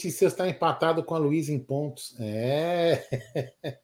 Letícia 0.00 0.28
está 0.28 0.48
empatado 0.48 1.04
com 1.04 1.14
a 1.14 1.18
Luísa 1.18 1.52
em 1.52 1.58
pontos. 1.58 2.16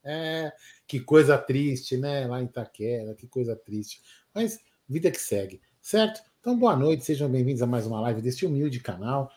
É. 0.03 0.51
que 0.87 0.99
coisa 0.99 1.37
triste, 1.37 1.99
né? 1.99 2.27
Lá 2.27 2.41
em 2.41 2.47
Itaquera, 2.47 3.15
que 3.15 3.27
coisa 3.27 3.55
triste. 3.55 4.01
Mas 4.35 4.59
vida 4.89 5.11
que 5.11 5.21
segue, 5.21 5.61
certo? 5.83 6.23
Então, 6.41 6.59
boa 6.59 6.75
noite, 6.75 7.05
sejam 7.05 7.29
bem-vindos 7.29 7.61
a 7.61 7.67
mais 7.67 7.87
uma 7.87 8.01
live 8.01 8.23
deste 8.23 8.47
humilde 8.47 8.81
canal, 8.81 9.31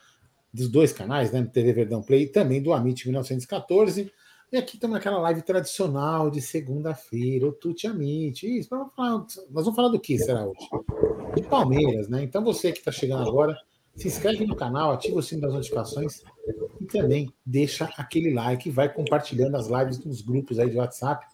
dos 0.54 0.70
dois 0.70 0.94
canais, 0.94 1.34
né? 1.34 1.44
TV 1.52 1.74
Verdão 1.74 2.02
Play 2.02 2.24
e 2.24 2.28
também 2.28 2.62
do 2.62 2.72
Amit 2.72 3.06
1914. 3.06 4.10
E 4.50 4.58
aqui 4.58 4.76
estamos 4.76 4.94
naquela 4.94 5.20
live 5.20 5.42
tradicional 5.42 6.32
de 6.32 6.42
segunda-feira, 6.42 7.46
o 7.46 7.52
Tuti 7.52 7.88
Amit. 7.88 8.48
Isso, 8.48 8.70
nós 8.74 9.66
vamos 9.66 9.76
falar 9.76 9.90
do 9.90 10.00
que 10.00 10.18
será 10.18 10.46
hoje? 10.46 10.70
De 11.36 11.42
Palmeiras, 11.42 12.08
né? 12.08 12.24
Então, 12.24 12.42
você 12.42 12.72
que 12.72 12.80
está 12.80 12.92
chegando 12.92 13.28
agora 13.28 13.58
se 14.00 14.08
inscreve 14.08 14.46
no 14.46 14.56
canal, 14.56 14.94
ativa 14.94 15.20
o 15.20 15.22
sino 15.22 15.42
das 15.42 15.54
notificações 15.54 16.24
e 16.80 16.86
também 16.86 17.34
deixa 17.46 17.90
aquele 17.98 18.34
like 18.34 18.70
vai 18.70 18.88
compartilhando 18.92 19.58
as 19.58 19.68
lives 19.68 20.04
nos 20.06 20.22
grupos 20.22 20.58
aí 20.58 20.70
de 20.70 20.78
WhatsApp 20.78 21.26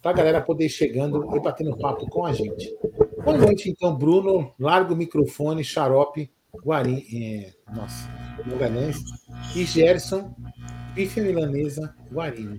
para 0.00 0.10
a 0.10 0.14
galera 0.14 0.40
poder 0.40 0.70
chegando 0.70 1.36
e 1.36 1.40
batendo 1.40 1.76
papo 1.76 2.08
com 2.08 2.24
a 2.24 2.32
gente. 2.32 2.74
Boa 3.22 3.36
noite, 3.36 3.68
então, 3.68 3.94
Bruno. 3.94 4.54
Larga 4.58 4.94
o 4.94 4.96
microfone, 4.96 5.62
xarope, 5.62 6.30
Guari, 6.64 7.06
é, 7.12 7.52
nossa, 7.74 8.08
Magalhães 8.46 8.98
e 9.54 9.64
Gerson, 9.64 10.34
bife 10.94 11.20
milanesa, 11.20 11.94
Guarino. 12.10 12.58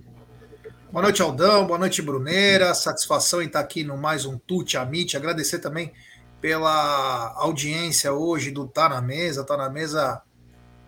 Boa 0.92 1.02
noite, 1.02 1.22
Aldão. 1.22 1.66
Boa 1.66 1.78
noite, 1.78 2.00
Bruneira. 2.02 2.72
Satisfação 2.72 3.42
em 3.42 3.46
estar 3.46 3.60
aqui 3.60 3.82
no 3.82 3.96
mais 3.96 4.24
um 4.24 4.38
Tute 4.38 4.76
Amit. 4.76 5.16
Agradecer 5.16 5.58
também 5.58 5.92
pela 6.40 7.32
audiência 7.36 8.12
hoje 8.12 8.50
do 8.50 8.66
Tá 8.66 8.88
na 8.88 9.00
Mesa. 9.00 9.44
Tá 9.44 9.56
na 9.56 9.68
Mesa, 9.68 10.22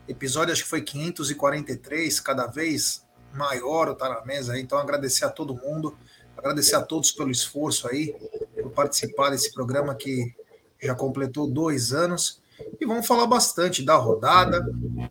episódio 0.06 0.52
acho 0.52 0.62
que 0.62 0.68
foi 0.68 0.82
543, 0.82 2.20
cada 2.20 2.46
vez 2.46 3.06
maior 3.32 3.88
o 3.88 3.94
Tá 3.94 4.08
na 4.08 4.24
Mesa. 4.24 4.58
Então, 4.58 4.78
agradecer 4.78 5.24
a 5.24 5.30
todo 5.30 5.54
mundo, 5.54 5.96
agradecer 6.36 6.76
a 6.76 6.82
todos 6.82 7.12
pelo 7.12 7.30
esforço 7.30 7.88
aí, 7.88 8.14
por 8.62 8.70
participar 8.70 9.30
desse 9.30 9.52
programa 9.52 9.94
que 9.94 10.34
já 10.80 10.94
completou 10.94 11.48
dois 11.48 11.92
anos. 11.92 12.40
E 12.80 12.86
vamos 12.86 13.06
falar 13.06 13.26
bastante 13.26 13.84
da 13.84 13.96
rodada, 13.96 14.64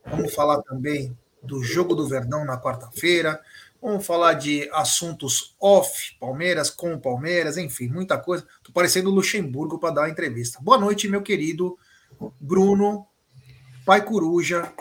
vamos 0.06 0.34
falar 0.34 0.62
também 0.64 1.18
do 1.42 1.64
jogo 1.64 1.96
do 1.96 2.08
Verdão 2.08 2.44
na 2.46 2.60
quarta-feira, 2.60 3.40
Vamos 3.82 4.06
falar 4.06 4.34
de 4.34 4.70
assuntos 4.74 5.56
off, 5.60 6.18
Palmeiras, 6.20 6.70
com 6.70 7.00
Palmeiras, 7.00 7.58
enfim, 7.58 7.88
muita 7.88 8.18
coisa. 8.18 8.48
Tô 8.64 8.72
parecendo 8.72 9.10
Luxemburgo 9.10 9.80
para 9.80 9.94
dar 9.94 10.02
uma 10.02 10.10
entrevista. 10.10 10.60
Boa 10.62 10.78
noite, 10.78 11.08
meu 11.08 11.22
querido 11.22 11.78
Bruno, 12.40 13.06
Pai 13.86 14.04
Coruja, 14.04 14.72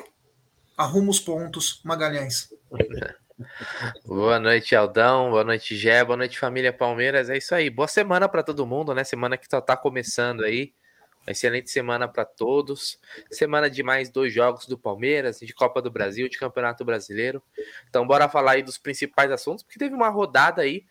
arruma 0.76 1.10
os 1.10 1.20
pontos, 1.20 1.80
Magalhães. 1.84 2.48
Boa 4.06 4.40
noite, 4.40 4.74
Aldão. 4.74 5.30
Boa 5.30 5.44
noite, 5.44 5.76
Gé. 5.76 6.02
Boa 6.02 6.16
noite, 6.16 6.38
família 6.38 6.72
Palmeiras. 6.72 7.28
É 7.28 7.36
isso 7.36 7.54
aí. 7.54 7.68
Boa 7.68 7.86
semana 7.86 8.26
para 8.28 8.42
todo 8.42 8.66
mundo, 8.66 8.94
né? 8.94 9.04
Semana 9.04 9.36
que 9.36 9.46
só 9.48 9.60
tá 9.60 9.76
começando 9.76 10.42
aí. 10.42 10.72
Uma 11.26 11.32
excelente 11.32 11.70
semana 11.70 12.06
para 12.06 12.24
todos. 12.24 13.00
Semana 13.30 13.68
de 13.68 13.82
mais 13.82 14.08
dois 14.08 14.32
jogos 14.32 14.66
do 14.66 14.78
Palmeiras, 14.78 15.40
de 15.40 15.52
Copa 15.52 15.82
do 15.82 15.90
Brasil, 15.90 16.28
de 16.28 16.38
Campeonato 16.38 16.84
Brasileiro. 16.84 17.42
Então, 17.88 18.06
bora 18.06 18.28
falar 18.28 18.52
aí 18.52 18.62
dos 18.62 18.78
principais 18.78 19.32
assuntos, 19.32 19.64
porque 19.64 19.78
teve 19.78 19.94
uma 19.94 20.08
rodada 20.08 20.62
aí 20.62 20.86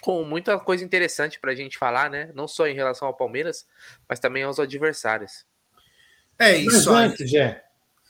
com 0.00 0.24
muita 0.24 0.58
coisa 0.58 0.84
interessante 0.84 1.38
para 1.38 1.52
a 1.52 1.54
gente 1.54 1.78
falar, 1.78 2.10
né? 2.10 2.32
Não 2.34 2.48
só 2.48 2.66
em 2.66 2.74
relação 2.74 3.06
ao 3.06 3.16
Palmeiras, 3.16 3.64
mas 4.08 4.18
também 4.18 4.42
aos 4.42 4.58
adversários. 4.58 5.46
É 6.36 6.56
isso. 6.56 6.90
Mas 6.90 7.10
antes, 7.12 7.30
Jé, 7.30 7.62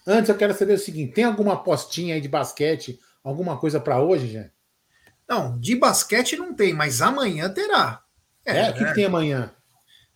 antes 0.07 0.31
eu 0.31 0.37
quero 0.37 0.55
saber 0.55 0.75
o 0.75 0.79
seguinte: 0.79 1.13
tem 1.13 1.25
alguma 1.25 1.55
apostinha 1.55 2.15
aí 2.15 2.23
de 2.23 2.29
basquete, 2.29 2.99
alguma 3.23 3.59
coisa 3.59 3.79
para 3.79 4.01
hoje, 4.01 4.29
Jé? 4.29 4.51
Não, 5.29 5.59
de 5.59 5.77
basquete 5.77 6.37
não 6.37 6.55
tem, 6.55 6.73
mas 6.73 7.03
amanhã 7.03 7.53
terá. 7.53 8.03
É, 8.47 8.59
é 8.59 8.71
o 8.71 8.75
que, 8.75 8.85
que 8.87 8.95
tem 8.95 9.05
amanhã? 9.05 9.55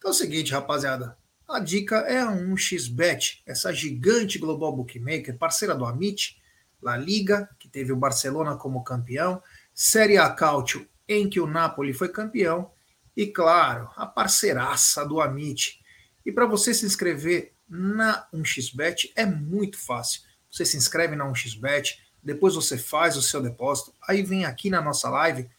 Então 0.07 0.13
é 0.13 0.15
o 0.15 0.19
seguinte, 0.19 0.53
rapaziada. 0.53 1.19
A 1.49 1.59
dica 1.59 1.97
é 1.97 2.21
a 2.21 2.31
1xBet, 2.31 3.43
essa 3.45 3.73
gigante 3.73 4.39
global 4.39 4.73
bookmaker, 4.73 5.37
parceira 5.37 5.75
do 5.75 5.85
Amit, 5.85 6.41
La 6.81 6.97
Liga, 6.97 7.51
que 7.59 7.69
teve 7.69 7.91
o 7.91 7.97
Barcelona 7.97 8.55
como 8.55 8.85
campeão, 8.85 9.43
Série 9.75 10.17
A 10.17 10.31
Cautio, 10.31 10.87
em 11.09 11.29
que 11.29 11.41
o 11.41 11.47
Napoli 11.49 11.93
foi 11.93 12.09
campeão, 12.09 12.71
e 13.17 13.27
claro, 13.27 13.91
a 13.97 14.07
parceiraça 14.07 15.05
do 15.05 15.21
Amit. 15.21 15.81
E 16.25 16.31
para 16.31 16.47
você 16.47 16.73
se 16.73 16.87
inscrever 16.87 17.55
na 17.69 18.29
1xBet 18.33 19.11
é 19.17 19.27
muito 19.27 19.77
fácil. 19.77 20.23
Você 20.49 20.65
se 20.65 20.77
inscreve 20.77 21.17
na 21.17 21.29
1xBet, 21.29 21.97
depois 22.23 22.55
você 22.55 22.79
faz 22.79 23.17
o 23.17 23.23
seu 23.23 23.43
depósito, 23.43 23.93
aí 24.07 24.23
vem 24.23 24.45
aqui 24.45 24.71
na 24.71 24.81
nossa 24.81 25.11
live 25.11 25.51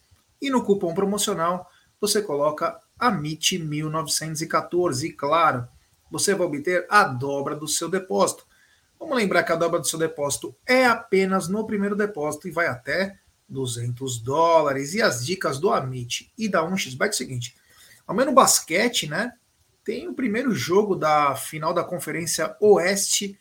e 0.41 0.49
no 0.49 0.63
cupom 0.63 0.93
promocional 0.93 1.69
você 1.99 2.21
coloca 2.21 2.79
AMIT 2.99 3.59
1914. 3.59 5.07
E 5.07 5.11
claro, 5.11 5.67
você 6.09 6.33
vai 6.33 6.47
obter 6.47 6.85
a 6.89 7.03
dobra 7.03 7.55
do 7.55 7.67
seu 7.67 7.89
depósito. 7.89 8.45
Vamos 8.99 9.15
lembrar 9.15 9.43
que 9.43 9.51
a 9.51 9.55
dobra 9.55 9.79
do 9.79 9.87
seu 9.87 9.99
depósito 9.99 10.55
é 10.65 10.85
apenas 10.85 11.47
no 11.47 11.65
primeiro 11.65 11.95
depósito 11.95 12.47
e 12.47 12.51
vai 12.51 12.67
até 12.67 13.19
200 13.47 14.19
dólares. 14.19 14.93
E 14.93 15.01
as 15.01 15.25
dicas 15.25 15.59
do 15.59 15.71
Amit 15.71 16.31
e 16.37 16.49
da 16.49 16.61
1xBet 16.63 17.07
é 17.07 17.09
o 17.09 17.13
seguinte: 17.13 17.55
ao 18.05 18.15
menos 18.15 18.31
no 18.31 18.35
basquete, 18.35 19.07
né? 19.07 19.33
Tem 19.83 20.07
o 20.07 20.13
primeiro 20.13 20.53
jogo 20.53 20.95
da 20.95 21.35
final 21.35 21.73
da 21.73 21.83
Conferência 21.83 22.55
Oeste, 22.59 23.39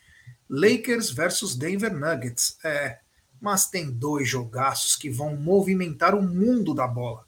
Lakers 0.48 1.10
versus 1.10 1.56
Denver 1.56 1.92
Nuggets. 1.92 2.58
É, 2.64 3.00
mas 3.40 3.68
tem 3.68 3.90
dois 3.90 4.28
jogaços 4.28 4.94
que 4.94 5.10
vão 5.10 5.36
movimentar 5.36 6.14
o 6.14 6.22
mundo 6.22 6.72
da 6.74 6.86
bola. 6.86 7.26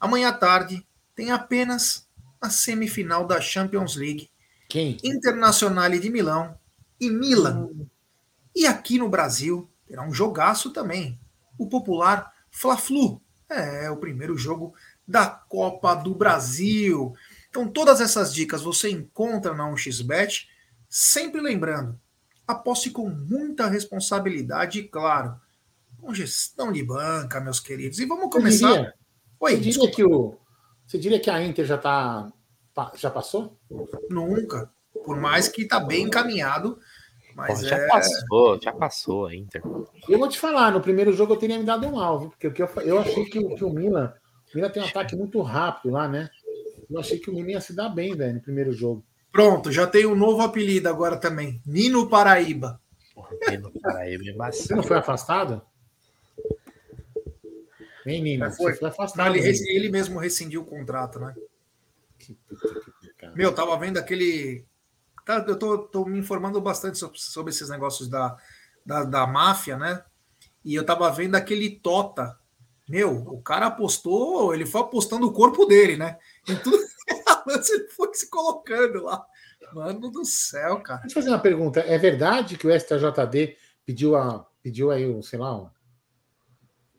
Amanhã 0.00 0.28
à 0.28 0.32
tarde, 0.32 0.86
tem 1.14 1.30
apenas 1.30 2.06
a 2.40 2.50
semifinal 2.50 3.26
da 3.26 3.40
Champions 3.40 3.96
League. 3.96 4.30
Quem? 4.68 4.98
Internazionale 5.02 5.98
de 5.98 6.10
Milão 6.10 6.58
e 7.00 7.10
Milan. 7.10 7.70
E 8.54 8.66
aqui 8.66 8.98
no 8.98 9.08
Brasil 9.08 9.70
terá 9.86 10.06
um 10.06 10.12
jogaço 10.12 10.70
também. 10.70 11.18
O 11.58 11.68
popular 11.68 12.32
Fla-Flu. 12.50 13.20
É, 13.48 13.86
é 13.86 13.90
o 13.90 13.96
primeiro 13.96 14.36
jogo 14.36 14.74
da 15.06 15.26
Copa 15.26 15.94
do 15.94 16.14
Brasil. 16.14 17.12
Então 17.48 17.68
todas 17.68 18.00
essas 18.00 18.32
dicas 18.32 18.62
você 18.62 18.90
encontra 18.90 19.54
na 19.54 19.64
1xBet, 19.70 20.46
sempre 20.88 21.40
lembrando, 21.40 21.98
aposte 22.46 22.90
com 22.90 23.08
muita 23.08 23.68
responsabilidade 23.68 24.80
e 24.80 24.88
claro, 24.88 25.38
com 26.00 26.14
gestão 26.14 26.72
de 26.72 26.82
banca, 26.82 27.40
meus 27.40 27.60
queridos. 27.60 27.98
E 27.98 28.06
vamos 28.06 28.30
começar. 28.30 28.68
Eu 28.68 28.74
diria, 28.74 28.94
Oi, 29.40 29.54
eu 29.54 29.60
diria 29.60 29.90
que 29.90 30.04
o 30.04 30.38
você 30.86 30.98
diria 30.98 31.20
que 31.20 31.30
a 31.30 31.42
Inter 31.42 31.64
já 31.64 31.78
tá. 31.78 32.32
Já 32.96 33.10
passou? 33.10 33.56
Nunca. 34.10 34.70
Por 35.04 35.16
mais 35.16 35.48
que 35.48 35.66
tá 35.66 35.80
bem 35.80 36.04
encaminhado. 36.04 36.78
Mas 37.34 37.60
Pô, 37.60 37.66
já 37.66 37.76
é... 37.76 37.88
passou, 37.88 38.60
já 38.60 38.72
passou 38.72 39.26
a 39.26 39.34
Inter. 39.34 39.62
Eu 40.08 40.18
vou 40.18 40.28
te 40.28 40.38
falar, 40.38 40.70
no 40.70 40.80
primeiro 40.80 41.12
jogo 41.12 41.34
eu 41.34 41.38
teria 41.38 41.58
me 41.58 41.64
dado 41.64 41.86
um 41.86 41.98
alvo, 41.98 42.30
porque 42.30 42.62
eu, 42.62 42.68
eu 42.84 42.98
achei 42.98 43.24
que, 43.24 43.42
que 43.56 43.64
o 43.64 43.70
Milan. 43.70 44.14
O 44.52 44.56
Milan 44.56 44.70
tem 44.70 44.82
um 44.82 44.86
ataque 44.86 45.16
muito 45.16 45.40
rápido 45.42 45.92
lá, 45.92 46.06
né? 46.06 46.30
Eu 46.88 47.00
achei 47.00 47.18
que 47.18 47.30
o 47.30 47.34
Milan 47.34 47.52
ia 47.52 47.60
se 47.60 47.74
dar 47.74 47.88
bem, 47.88 48.14
velho, 48.14 48.34
no 48.34 48.40
primeiro 48.40 48.72
jogo. 48.72 49.04
Pronto, 49.32 49.72
já 49.72 49.84
tem 49.84 50.06
um 50.06 50.14
novo 50.14 50.42
apelido 50.42 50.88
agora 50.88 51.16
também. 51.16 51.60
Nino 51.66 52.08
Paraíba. 52.08 52.80
Nino 53.50 53.72
Paraíba 53.82 54.46
é 54.46 54.52
Você 54.52 54.74
não 54.74 54.82
foi 54.84 54.96
afastado? 54.96 55.60
Menina, 58.04 58.50
foi. 58.50 58.74
foi 58.74 58.88
afastado. 58.88 59.26
Não, 59.26 59.34
ele, 59.34 59.48
ele, 59.68 59.88
mesmo 59.88 60.18
rescindiu 60.18 60.62
o 60.62 60.66
contrato, 60.66 61.18
né? 61.18 61.34
Que 62.18 62.36
Meu, 63.34 63.54
tava 63.54 63.76
vendo 63.78 63.98
aquele. 63.98 64.64
Tá, 65.24 65.44
eu 65.46 65.58
tô, 65.58 65.78
tô 65.78 66.04
me 66.04 66.18
informando 66.18 66.60
bastante 66.60 66.98
sobre, 66.98 67.18
sobre 67.18 67.50
esses 67.50 67.68
negócios 67.70 68.08
da, 68.08 68.36
da, 68.84 69.04
da, 69.04 69.26
máfia, 69.26 69.78
né? 69.78 70.04
E 70.64 70.74
eu 70.74 70.84
tava 70.84 71.10
vendo 71.10 71.34
aquele 71.34 71.70
Tota. 71.70 72.38
Meu, 72.86 73.16
o 73.28 73.40
cara 73.40 73.66
apostou, 73.66 74.54
ele 74.54 74.66
foi 74.66 74.82
apostando 74.82 75.26
o 75.26 75.32
corpo 75.32 75.64
dele, 75.64 75.96
né? 75.96 76.18
Em 76.46 76.56
tudo 76.56 76.76
ele 77.72 77.88
foi 77.88 78.12
se 78.12 78.28
colocando 78.28 79.02
lá. 79.02 79.24
Mano 79.72 80.10
do 80.10 80.24
céu, 80.24 80.80
cara. 80.80 81.00
Deixa 81.00 81.18
eu 81.18 81.22
fazer 81.22 81.34
uma 81.34 81.42
pergunta. 81.42 81.80
É 81.80 81.98
verdade 81.98 82.56
que 82.58 82.66
o 82.66 82.78
STJD 82.78 83.56
pediu, 83.84 84.14
a, 84.14 84.46
pediu 84.62 84.90
aí, 84.90 85.22
sei 85.22 85.38
lá, 85.38 85.56
um, 85.56 85.68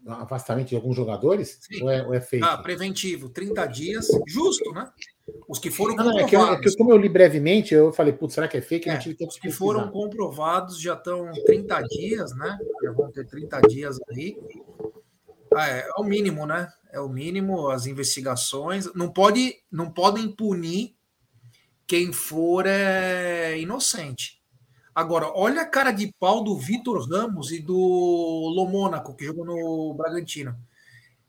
afastamento 0.07 0.69
de 0.69 0.75
alguns 0.75 0.95
jogadores? 0.95 1.59
Ou 1.81 1.89
é, 1.89 2.05
ou 2.05 2.13
é 2.13 2.21
fake? 2.21 2.45
Ah, 2.45 2.57
preventivo, 2.57 3.29
30 3.29 3.65
dias, 3.67 4.07
justo, 4.27 4.71
né? 4.71 4.89
Os 5.47 5.57
que 5.57 5.71
foram 5.71 5.95
não, 5.95 6.03
comprovados. 6.03 6.31
Não, 6.31 6.53
é 6.53 6.57
que, 6.57 6.67
é 6.67 6.69
que, 6.69 6.77
como 6.77 6.91
eu 6.91 6.97
li 6.97 7.09
brevemente, 7.09 7.73
eu 7.73 7.91
falei, 7.91 8.13
putz, 8.13 8.35
será 8.35 8.47
que 8.47 8.57
é 8.57 8.61
fake? 8.61 8.89
É, 8.89 8.99
os 9.27 9.39
que 9.39 9.51
foram 9.51 9.89
comprovados 9.89 10.79
já 10.79 10.93
estão 10.93 11.31
30 11.45 11.81
dias, 11.83 12.35
né? 12.35 12.57
Já 12.83 12.91
vão 12.91 13.11
ter 13.11 13.25
30 13.25 13.61
dias 13.61 13.97
aí. 14.11 14.37
Ah, 15.55 15.69
é, 15.69 15.79
é, 15.79 15.89
o 15.97 16.03
mínimo, 16.03 16.45
né? 16.45 16.71
É 16.91 16.99
o 16.99 17.09
mínimo, 17.09 17.69
as 17.69 17.87
investigações. 17.87 18.93
Não, 18.93 19.11
pode, 19.11 19.55
não 19.71 19.91
podem 19.91 20.29
punir 20.29 20.95
quem 21.87 22.11
for 22.11 22.65
é, 22.67 23.57
inocente. 23.57 24.41
Agora, 24.95 25.29
olha 25.35 25.61
a 25.63 25.65
cara 25.65 25.91
de 25.91 26.13
pau 26.17 26.41
do 26.41 26.57
Vitor 26.57 27.05
Ramos 27.09 27.51
e 27.51 27.59
do 27.59 27.75
Lomônaco, 27.75 29.13
que 29.13 29.25
jogou 29.25 29.43
no 29.43 29.93
Bragantino. 29.93 30.57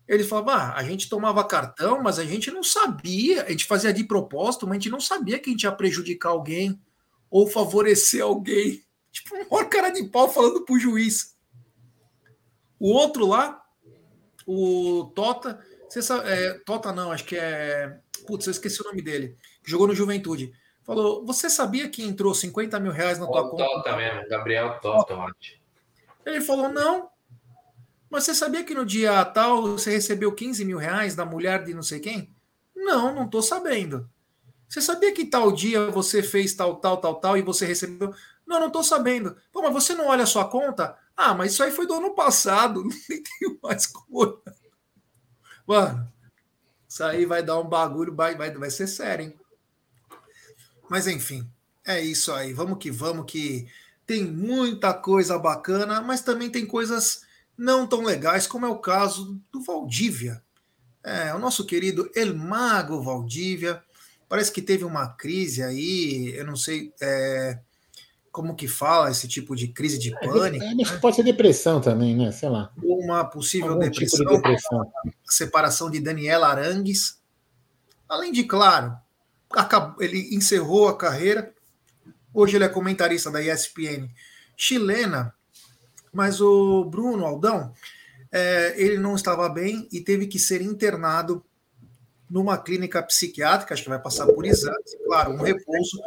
Ele 0.07 0.23
falava: 0.23 0.53
ah, 0.53 0.77
a 0.77 0.85
gente 0.85 1.09
tomava 1.09 1.43
cartão, 1.43 2.01
mas 2.01 2.21
a 2.21 2.25
gente 2.25 2.49
não 2.53 2.63
sabia, 2.63 3.43
a 3.43 3.51
gente 3.51 3.65
fazia 3.65 3.93
de 3.93 4.05
propósito, 4.05 4.67
mas 4.67 4.77
a 4.77 4.79
gente 4.79 4.91
não 4.91 5.01
sabia 5.01 5.41
que 5.41 5.51
a 5.51 5.53
gente 5.53 5.65
ia 5.65 5.73
prejudicar 5.73 6.29
alguém 6.29 6.81
ou 7.29 7.49
favorecer 7.49 8.23
alguém. 8.23 8.85
Tipo, 9.11 9.35
uma 9.51 9.65
cara 9.65 9.89
de 9.89 10.05
pau 10.05 10.31
falando 10.31 10.63
pro 10.65 10.79
juiz. 10.79 11.35
O 12.79 12.91
outro 12.93 13.27
lá, 13.27 13.63
o 14.47 15.11
Tota, 15.15 15.59
sabe, 15.89 16.29
é, 16.29 16.53
Tota 16.67 16.93
não, 16.93 17.11
acho 17.11 17.25
que 17.25 17.35
é. 17.35 17.99
Putz, 18.27 18.47
eu 18.47 18.51
esqueci 18.51 18.81
o 18.83 18.85
nome 18.85 19.01
dele. 19.01 19.35
Jogou 19.65 19.89
no 19.89 19.95
Juventude. 19.95 20.53
Falou: 20.87 21.27
Você 21.27 21.51
sabia 21.51 21.89
que 21.89 22.03
entrou 22.03 22.33
50 22.33 22.79
mil 22.79 22.93
reais 22.93 23.19
na 23.19 23.27
tua 23.27 23.43
o 23.43 23.51
conta? 23.51 23.65
Tota 23.65 23.97
mesmo, 23.97 24.29
Gabriel 24.29 24.79
Tota, 24.81 25.15
eu 25.15 25.23
acho. 25.23 25.35
Ele 26.25 26.41
falou: 26.41 26.69
Não, 26.69 27.11
mas 28.09 28.25
você 28.25 28.35
sabia 28.35 28.65
que 28.65 28.75
no 28.75 28.87
dia 28.87 29.25
tal 29.25 29.63
você 29.63 29.91
recebeu 29.91 30.33
15 30.33 30.65
mil 30.65 30.79
reais 30.79 31.17
da 31.17 31.25
mulher 31.25 31.65
de 31.65 31.75
não 31.75 31.83
sei 31.83 31.99
quem? 31.99 32.33
Não, 32.75 33.13
não 33.13 33.25
estou 33.25 33.43
sabendo. 33.43 34.09
Você 34.69 34.81
sabia 34.81 35.13
que 35.13 35.25
tal 35.25 35.51
dia 35.53 35.91
você 35.91 36.23
fez 36.23 36.55
tal, 36.55 36.77
tal, 36.77 36.97
tal, 36.99 37.17
tal 37.17 37.37
e 37.37 37.43
você 37.43 37.67
recebeu? 37.67 38.15
Não, 38.47 38.61
não 38.61 38.69
estou 38.69 38.83
sabendo. 38.83 39.37
Pô, 39.53 39.63
mas 39.63 39.73
você 39.73 39.95
não 39.95 40.07
olha 40.07 40.23
a 40.23 40.27
sua 40.27 40.49
conta? 40.49 40.97
Ah, 41.17 41.35
mas 41.35 41.53
isso 41.53 41.63
aí 41.63 41.71
foi 41.71 41.87
do 41.87 41.95
ano 41.95 42.15
passado. 42.15 42.83
Não 42.85 42.91
tenho 42.91 43.59
mais 43.63 43.87
como. 43.87 44.43
Mano, 45.67 46.13
isso 46.89 47.03
aí 47.03 47.25
vai 47.25 47.43
dar 47.43 47.59
um 47.59 47.65
bagulho, 47.65 48.15
vai, 48.15 48.37
vai, 48.37 48.53
vai 48.53 48.71
ser 48.71 48.87
sério, 48.87 49.27
hein? 49.27 49.41
Mas 50.89 51.07
enfim, 51.07 51.49
é 51.85 52.01
isso 52.01 52.33
aí. 52.33 52.53
Vamos 52.53 52.79
que 52.79 52.91
vamos, 52.91 53.27
que 53.27 53.67
tem 54.07 54.25
muita 54.25 54.95
coisa 54.95 55.39
bacana, 55.39 56.01
mas 56.01 56.21
também 56.21 56.51
tem 56.51 56.65
coisas 56.65 57.23
não 57.57 57.87
tão 57.87 58.03
legais, 58.03 58.47
como 58.47 58.67
é 58.67 58.69
o 58.69 58.79
caso 58.79 59.41
do 59.51 59.63
Valdívia. 59.63 60.43
É, 61.03 61.33
o 61.35 61.39
nosso 61.39 61.65
querido 61.65 62.11
El 62.15 62.35
Mago 62.35 63.03
Valdívia. 63.03 63.83
Parece 64.29 64.51
que 64.51 64.61
teve 64.61 64.85
uma 64.85 65.09
crise 65.09 65.63
aí, 65.63 66.35
eu 66.35 66.45
não 66.45 66.57
sei 66.57 66.93
é, 67.01 67.61
como 68.33 68.57
que 68.57 68.67
fala 68.67 69.11
esse 69.11 69.29
tipo 69.29 69.55
de 69.55 69.69
crise 69.69 69.99
de 69.99 70.13
é, 70.13 70.19
pânico. 70.19 70.65
É, 70.65 70.75
né? 70.75 70.85
Pode 71.01 71.17
ser 71.17 71.23
depressão 71.23 71.81
também, 71.81 72.15
né? 72.15 72.33
Sei 72.33 72.49
lá. 72.49 72.73
Uma 72.83 73.25
possível 73.25 73.79
depressão, 73.79 74.19
tipo 74.19 74.31
de 74.31 74.37
depressão. 74.37 74.93
separação 75.25 75.91
de 75.91 76.01
Daniela 76.01 76.49
Arangues. 76.49 77.21
Além 78.09 78.33
de, 78.33 78.45
claro, 78.45 78.97
ele 80.01 80.35
encerrou 80.35 80.89
a 80.89 80.97
carreira. 80.97 81.53
Hoje 82.33 82.57
ele 82.57 82.65
é 82.65 82.69
comentarista 82.69 83.31
da 83.31 83.43
ESPN 83.43 84.09
chilena 84.57 85.35
mas 86.17 86.41
o 86.41 86.83
Bruno 86.87 87.27
Aldão, 87.27 87.75
é, 88.33 88.75
ele 88.79 88.97
não 88.97 89.15
estava 89.15 89.47
bem 89.51 89.87
e 89.93 90.01
teve 90.01 90.27
que 90.27 90.39
ser 90.39 90.63
internado 90.63 91.45
numa 92.29 92.57
clínica 92.57 93.03
psiquiátrica, 93.03 93.75
acho 93.75 93.83
que 93.83 93.89
vai 93.91 94.01
passar 94.01 94.27
por 94.27 94.47
exames, 94.47 94.97
claro, 95.05 95.33
um 95.33 95.43
repouso 95.43 96.01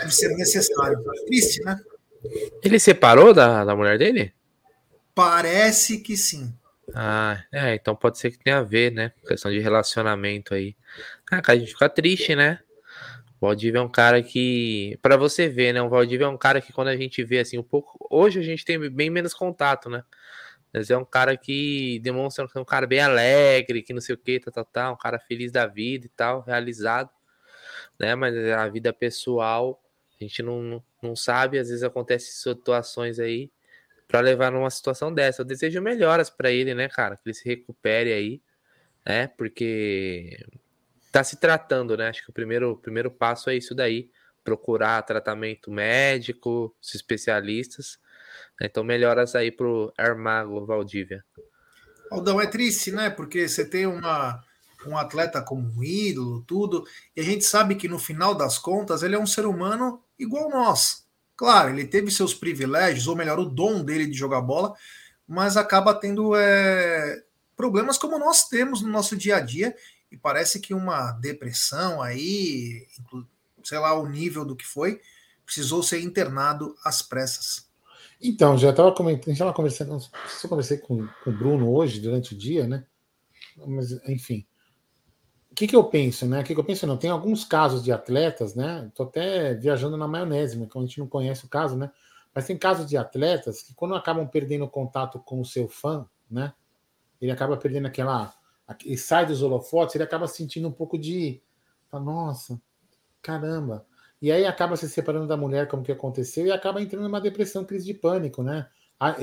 deve 0.00 0.10
ser 0.10 0.28
necessário. 0.36 0.98
Triste, 1.26 1.62
né? 1.62 1.78
Ele 2.60 2.78
separou 2.80 3.32
da, 3.32 3.64
da 3.64 3.76
mulher 3.76 3.96
dele? 3.96 4.34
Parece 5.14 5.98
que 5.98 6.16
sim. 6.16 6.52
Ah, 6.92 7.42
é, 7.52 7.76
então 7.76 7.94
pode 7.94 8.18
ser 8.18 8.32
que 8.32 8.38
tenha 8.38 8.58
a 8.58 8.62
ver, 8.62 8.90
né? 8.90 9.12
Questão 9.26 9.50
de 9.50 9.60
relacionamento 9.60 10.54
aí. 10.54 10.74
Ah, 11.30 11.40
cara, 11.40 11.56
a 11.56 11.60
gente 11.60 11.72
fica 11.72 11.88
triste, 11.88 12.34
né? 12.34 12.58
Valdívia 13.46 13.78
é 13.78 13.82
um 13.82 13.88
cara 13.88 14.22
que, 14.22 14.98
para 15.00 15.16
você 15.16 15.48
ver, 15.48 15.72
né? 15.72 15.80
O 15.80 15.88
Valdívia 15.88 16.24
é 16.24 16.28
um 16.28 16.36
cara 16.36 16.60
que 16.60 16.72
quando 16.72 16.88
a 16.88 16.96
gente 16.96 17.22
vê 17.22 17.38
assim 17.40 17.58
um 17.58 17.62
pouco, 17.62 17.96
hoje 18.10 18.40
a 18.40 18.42
gente 18.42 18.64
tem 18.64 18.78
bem 18.90 19.08
menos 19.08 19.32
contato, 19.32 19.88
né? 19.88 20.04
Mas 20.72 20.90
é 20.90 20.96
um 20.96 21.04
cara 21.04 21.36
que 21.36 22.00
demonstra 22.00 22.48
que 22.48 22.58
é 22.58 22.60
um 22.60 22.64
cara 22.64 22.86
bem 22.86 23.00
alegre, 23.00 23.82
que 23.82 23.92
não 23.94 24.00
sei 24.00 24.14
o 24.14 24.18
que, 24.18 24.40
tal, 24.40 24.52
tal, 24.52 24.64
tal, 24.64 24.94
um 24.94 24.96
cara 24.96 25.18
feliz 25.18 25.52
da 25.52 25.66
vida 25.66 26.06
e 26.06 26.08
tal, 26.08 26.42
realizado, 26.42 27.10
né? 27.98 28.14
Mas 28.14 28.34
a 28.36 28.68
vida 28.68 28.92
pessoal, 28.92 29.80
a 30.20 30.24
gente 30.24 30.42
não, 30.42 30.82
não 31.02 31.14
sabe, 31.16 31.58
às 31.58 31.68
vezes 31.68 31.84
acontecem 31.84 32.32
situações 32.32 33.18
aí 33.20 33.50
para 34.08 34.20
levar 34.20 34.50
numa 34.52 34.70
situação 34.70 35.12
dessa. 35.14 35.42
Eu 35.42 35.46
desejo 35.46 35.80
melhoras 35.80 36.30
para 36.30 36.50
ele, 36.50 36.74
né, 36.74 36.88
cara? 36.88 37.16
Que 37.16 37.22
ele 37.26 37.34
se 37.34 37.48
recupere 37.48 38.12
aí, 38.12 38.42
né? 39.06 39.28
Porque 39.28 40.38
tá 41.16 41.24
se 41.24 41.36
tratando, 41.36 41.96
né? 41.96 42.08
Acho 42.08 42.22
que 42.22 42.28
o 42.28 42.32
primeiro, 42.32 42.72
o 42.72 42.76
primeiro 42.76 43.10
passo 43.10 43.48
é 43.48 43.56
isso 43.56 43.74
daí, 43.74 44.10
procurar 44.44 45.00
tratamento 45.00 45.70
médico, 45.70 46.76
os 46.78 46.94
especialistas. 46.94 47.98
Né? 48.60 48.66
Então, 48.70 48.84
melhoras 48.84 49.34
aí 49.34 49.50
pro 49.50 49.90
Armago 49.96 50.66
Valdívia. 50.66 51.24
Aldão, 52.10 52.38
é 52.38 52.46
triste, 52.46 52.92
né? 52.92 53.08
Porque 53.08 53.48
você 53.48 53.64
tem 53.64 53.86
uma, 53.86 54.44
um 54.86 54.94
atleta 54.98 55.40
como 55.40 55.66
um 55.66 55.82
ídolo, 55.82 56.44
tudo, 56.46 56.86
e 57.16 57.20
a 57.22 57.24
gente 57.24 57.46
sabe 57.46 57.76
que 57.76 57.88
no 57.88 57.98
final 57.98 58.34
das 58.34 58.58
contas 58.58 59.02
ele 59.02 59.16
é 59.16 59.18
um 59.18 59.26
ser 59.26 59.46
humano 59.46 60.02
igual 60.18 60.50
nós. 60.50 61.06
Claro, 61.34 61.70
ele 61.70 61.86
teve 61.86 62.10
seus 62.10 62.34
privilégios, 62.34 63.08
ou 63.08 63.16
melhor, 63.16 63.38
o 63.38 63.46
dom 63.46 63.82
dele 63.82 64.06
de 64.06 64.18
jogar 64.18 64.42
bola, 64.42 64.74
mas 65.26 65.56
acaba 65.56 65.94
tendo 65.94 66.36
é, 66.36 67.22
problemas 67.56 67.96
como 67.96 68.18
nós 68.18 68.46
temos 68.48 68.82
no 68.82 68.88
nosso 68.90 69.16
dia 69.16 69.36
a 69.36 69.40
dia 69.40 69.74
e 70.16 70.18
parece 70.18 70.60
que 70.60 70.72
uma 70.72 71.12
depressão 71.12 72.00
aí, 72.00 72.86
sei 73.62 73.78
lá 73.78 73.92
o 73.92 74.08
nível 74.08 74.46
do 74.46 74.56
que 74.56 74.64
foi, 74.64 74.98
precisou 75.44 75.82
ser 75.82 76.00
internado 76.00 76.74
às 76.82 77.02
pressas. 77.02 77.68
Então, 78.18 78.56
já 78.56 78.70
estava 78.70 78.90
comentando, 78.92 79.34
já 79.34 79.52
conversando, 79.52 80.02
eu 80.42 80.48
conversei 80.48 80.78
com, 80.78 81.06
com 81.22 81.30
o 81.30 81.36
Bruno 81.36 81.70
hoje, 81.70 82.00
durante 82.00 82.34
o 82.34 82.38
dia, 82.38 82.66
né? 82.66 82.86
Mas, 83.66 83.92
enfim. 84.08 84.46
O 85.50 85.54
que, 85.54 85.66
que 85.66 85.76
eu 85.76 85.84
penso, 85.84 86.24
né? 86.24 86.40
O 86.40 86.44
que, 86.44 86.54
que 86.54 86.60
eu 86.60 86.64
penso? 86.64 86.86
Não, 86.86 86.96
tem 86.96 87.10
alguns 87.10 87.44
casos 87.44 87.84
de 87.84 87.92
atletas, 87.92 88.54
né? 88.54 88.86
Estou 88.88 89.06
até 89.06 89.52
viajando 89.52 89.98
na 89.98 90.08
maionese, 90.08 90.56
né? 90.56 90.66
Que 90.66 90.78
a 90.78 90.80
gente 90.80 90.98
não 90.98 91.06
conhece 91.06 91.44
o 91.44 91.48
caso, 91.48 91.76
né? 91.76 91.90
Mas 92.34 92.46
tem 92.46 92.56
casos 92.56 92.86
de 92.86 92.96
atletas 92.96 93.62
que, 93.62 93.74
quando 93.74 93.94
acabam 93.94 94.26
perdendo 94.26 94.66
contato 94.66 95.18
com 95.18 95.42
o 95.42 95.44
seu 95.44 95.68
fã, 95.68 96.08
né? 96.30 96.54
Ele 97.20 97.30
acaba 97.30 97.56
perdendo 97.58 97.86
aquela 97.86 98.34
e 98.84 98.96
sai 98.96 99.26
dos 99.26 99.42
holofotes, 99.42 99.94
ele 99.94 100.04
acaba 100.04 100.26
sentindo 100.26 100.68
um 100.68 100.72
pouco 100.72 100.98
de. 100.98 101.40
Nossa, 101.92 102.60
caramba. 103.22 103.86
E 104.20 104.32
aí 104.32 104.44
acaba 104.44 104.76
se 104.76 104.88
separando 104.88 105.26
da 105.26 105.36
mulher, 105.36 105.68
como 105.68 105.82
que 105.82 105.92
aconteceu, 105.92 106.46
e 106.46 106.52
acaba 106.52 106.80
entrando 106.80 107.04
numa 107.04 107.20
depressão, 107.20 107.64
crise 107.64 107.86
de 107.86 107.94
pânico, 107.94 108.42
né? 108.42 108.68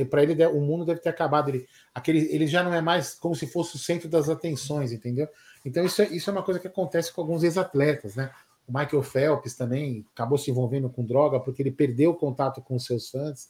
Para 0.10 0.22
ele, 0.22 0.46
o 0.48 0.62
mundo 0.62 0.86
deve 0.86 1.00
ter 1.02 1.10
acabado. 1.10 1.50
Ele, 1.50 1.68
aquele, 1.94 2.20
ele 2.34 2.48
já 2.48 2.64
não 2.64 2.74
é 2.74 2.82
mais 2.82 3.16
como 3.16 3.36
se 3.36 3.48
fosse 3.48 3.76
o 3.76 3.80
centro 3.80 4.08
das 4.08 4.30
atenções, 4.30 4.92
entendeu? 4.92 5.28
Então, 5.66 5.84
isso 5.84 6.02
é, 6.02 6.08
isso 6.10 6.30
é 6.30 6.34
uma 6.34 6.44
coisa 6.44 6.60
que 6.60 6.68
acontece 6.68 7.12
com 7.12 7.22
alguns 7.22 7.44
ex-atletas, 7.44 8.16
né? 8.16 8.32
O 8.68 8.72
Michael 8.72 9.04
Phelps 9.04 9.56
também 9.56 10.06
acabou 10.14 10.38
se 10.38 10.50
envolvendo 10.50 10.90
com 10.90 11.04
droga 11.04 11.40
porque 11.40 11.62
ele 11.62 11.72
perdeu 11.72 12.12
o 12.12 12.16
contato 12.16 12.62
com 12.62 12.76
os 12.76 12.86
seus 12.86 13.10
fãs. 13.10 13.50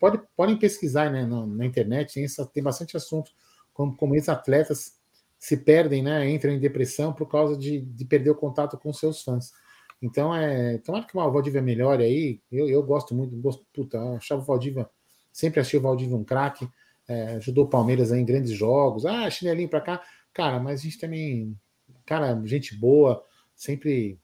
Pode, 0.00 0.20
podem 0.36 0.56
pesquisar 0.56 1.10
né, 1.10 1.26
na, 1.26 1.44
na 1.44 1.66
internet, 1.66 2.14
tem, 2.14 2.26
tem 2.52 2.62
bastante 2.62 2.96
assunto 2.96 3.32
como, 3.74 3.96
como 3.96 4.14
ex-atletas 4.14 4.95
se 5.38 5.56
perdem, 5.56 6.02
né, 6.02 6.28
entram 6.28 6.52
em 6.52 6.58
depressão 6.58 7.12
por 7.12 7.28
causa 7.28 7.56
de, 7.56 7.80
de 7.80 8.04
perder 8.04 8.30
o 8.30 8.34
contato 8.34 8.78
com 8.78 8.92
seus 8.92 9.22
fãs. 9.22 9.52
Então, 10.00 10.34
é, 10.34 10.78
tomara 10.78 11.06
que 11.06 11.16
o 11.16 11.30
Valdívia 11.30 11.62
melhore 11.62 12.04
aí. 12.04 12.40
Eu, 12.50 12.68
eu 12.68 12.82
gosto 12.82 13.14
muito, 13.14 13.36
gosto, 13.36 13.64
puta, 13.72 13.98
achava 14.16 14.42
o 14.42 14.44
Valdívia, 14.44 14.88
sempre 15.32 15.60
achei 15.60 15.78
o 15.78 15.82
Valdívia 15.82 16.16
um 16.16 16.24
craque, 16.24 16.68
é, 17.08 17.36
ajudou 17.36 17.64
o 17.64 17.68
Palmeiras 17.68 18.12
aí 18.12 18.20
em 18.20 18.24
grandes 18.24 18.52
jogos. 18.52 19.06
Ah, 19.06 19.28
chinelinho 19.30 19.68
para 19.68 19.80
cá. 19.80 20.02
Cara, 20.32 20.60
mas 20.60 20.80
a 20.80 20.82
gente 20.84 20.98
também, 20.98 21.56
cara, 22.04 22.40
gente 22.44 22.76
boa, 22.76 23.24
sempre 23.54 24.18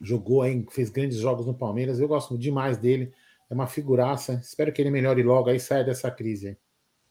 jogou 0.00 0.42
aí, 0.42 0.64
fez 0.70 0.90
grandes 0.90 1.18
jogos 1.18 1.46
no 1.46 1.54
Palmeiras. 1.54 2.00
Eu 2.00 2.08
gosto 2.08 2.36
demais 2.36 2.76
dele, 2.76 3.12
é 3.48 3.54
uma 3.54 3.66
figuraça. 3.66 4.34
Espero 4.42 4.72
que 4.72 4.82
ele 4.82 4.90
melhore 4.90 5.22
logo 5.22 5.48
aí, 5.48 5.60
saia 5.60 5.84
dessa 5.84 6.10
crise. 6.10 6.58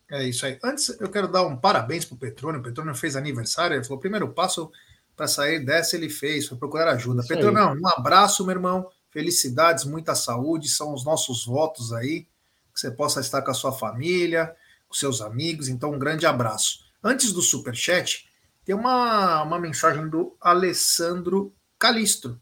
É 0.09 0.23
isso 0.23 0.45
aí. 0.45 0.59
Antes, 0.63 0.89
eu 0.99 1.09
quero 1.09 1.27
dar 1.27 1.45
um 1.45 1.55
parabéns 1.55 2.05
para 2.05 2.15
o 2.15 2.17
Petrônio. 2.17 2.59
O 2.59 2.63
Petrônio 2.63 2.93
fez 2.93 3.15
aniversário. 3.15 3.75
Ele 3.75 3.83
falou: 3.83 3.99
primeiro 3.99 4.29
passo 4.29 4.71
para 5.15 5.27
sair 5.27 5.63
dessa 5.65 5.95
ele 5.95 6.09
fez, 6.09 6.47
foi 6.47 6.57
procurar 6.57 6.91
ajuda. 6.91 7.21
Isso 7.21 7.29
Petrônio, 7.29 7.79
um 7.81 7.87
abraço, 7.87 8.45
meu 8.45 8.55
irmão. 8.55 8.89
Felicidades, 9.09 9.85
muita 9.85 10.13
saúde. 10.13 10.67
São 10.67 10.93
os 10.93 11.03
nossos 11.03 11.45
votos 11.45 11.91
aí. 11.93 12.27
Que 12.73 12.79
você 12.79 12.91
possa 12.91 13.21
estar 13.21 13.41
com 13.41 13.51
a 13.51 13.53
sua 13.53 13.71
família, 13.71 14.53
com 14.87 14.93
seus 14.93 15.21
amigos. 15.21 15.69
Então, 15.69 15.93
um 15.93 15.99
grande 15.99 16.25
abraço. 16.25 16.85
Antes 17.01 17.31
do 17.31 17.41
superchat, 17.41 18.29
tem 18.65 18.75
uma, 18.75 19.43
uma 19.43 19.59
mensagem 19.59 20.09
do 20.09 20.35
Alessandro 20.41 21.53
Calistro. 21.79 22.39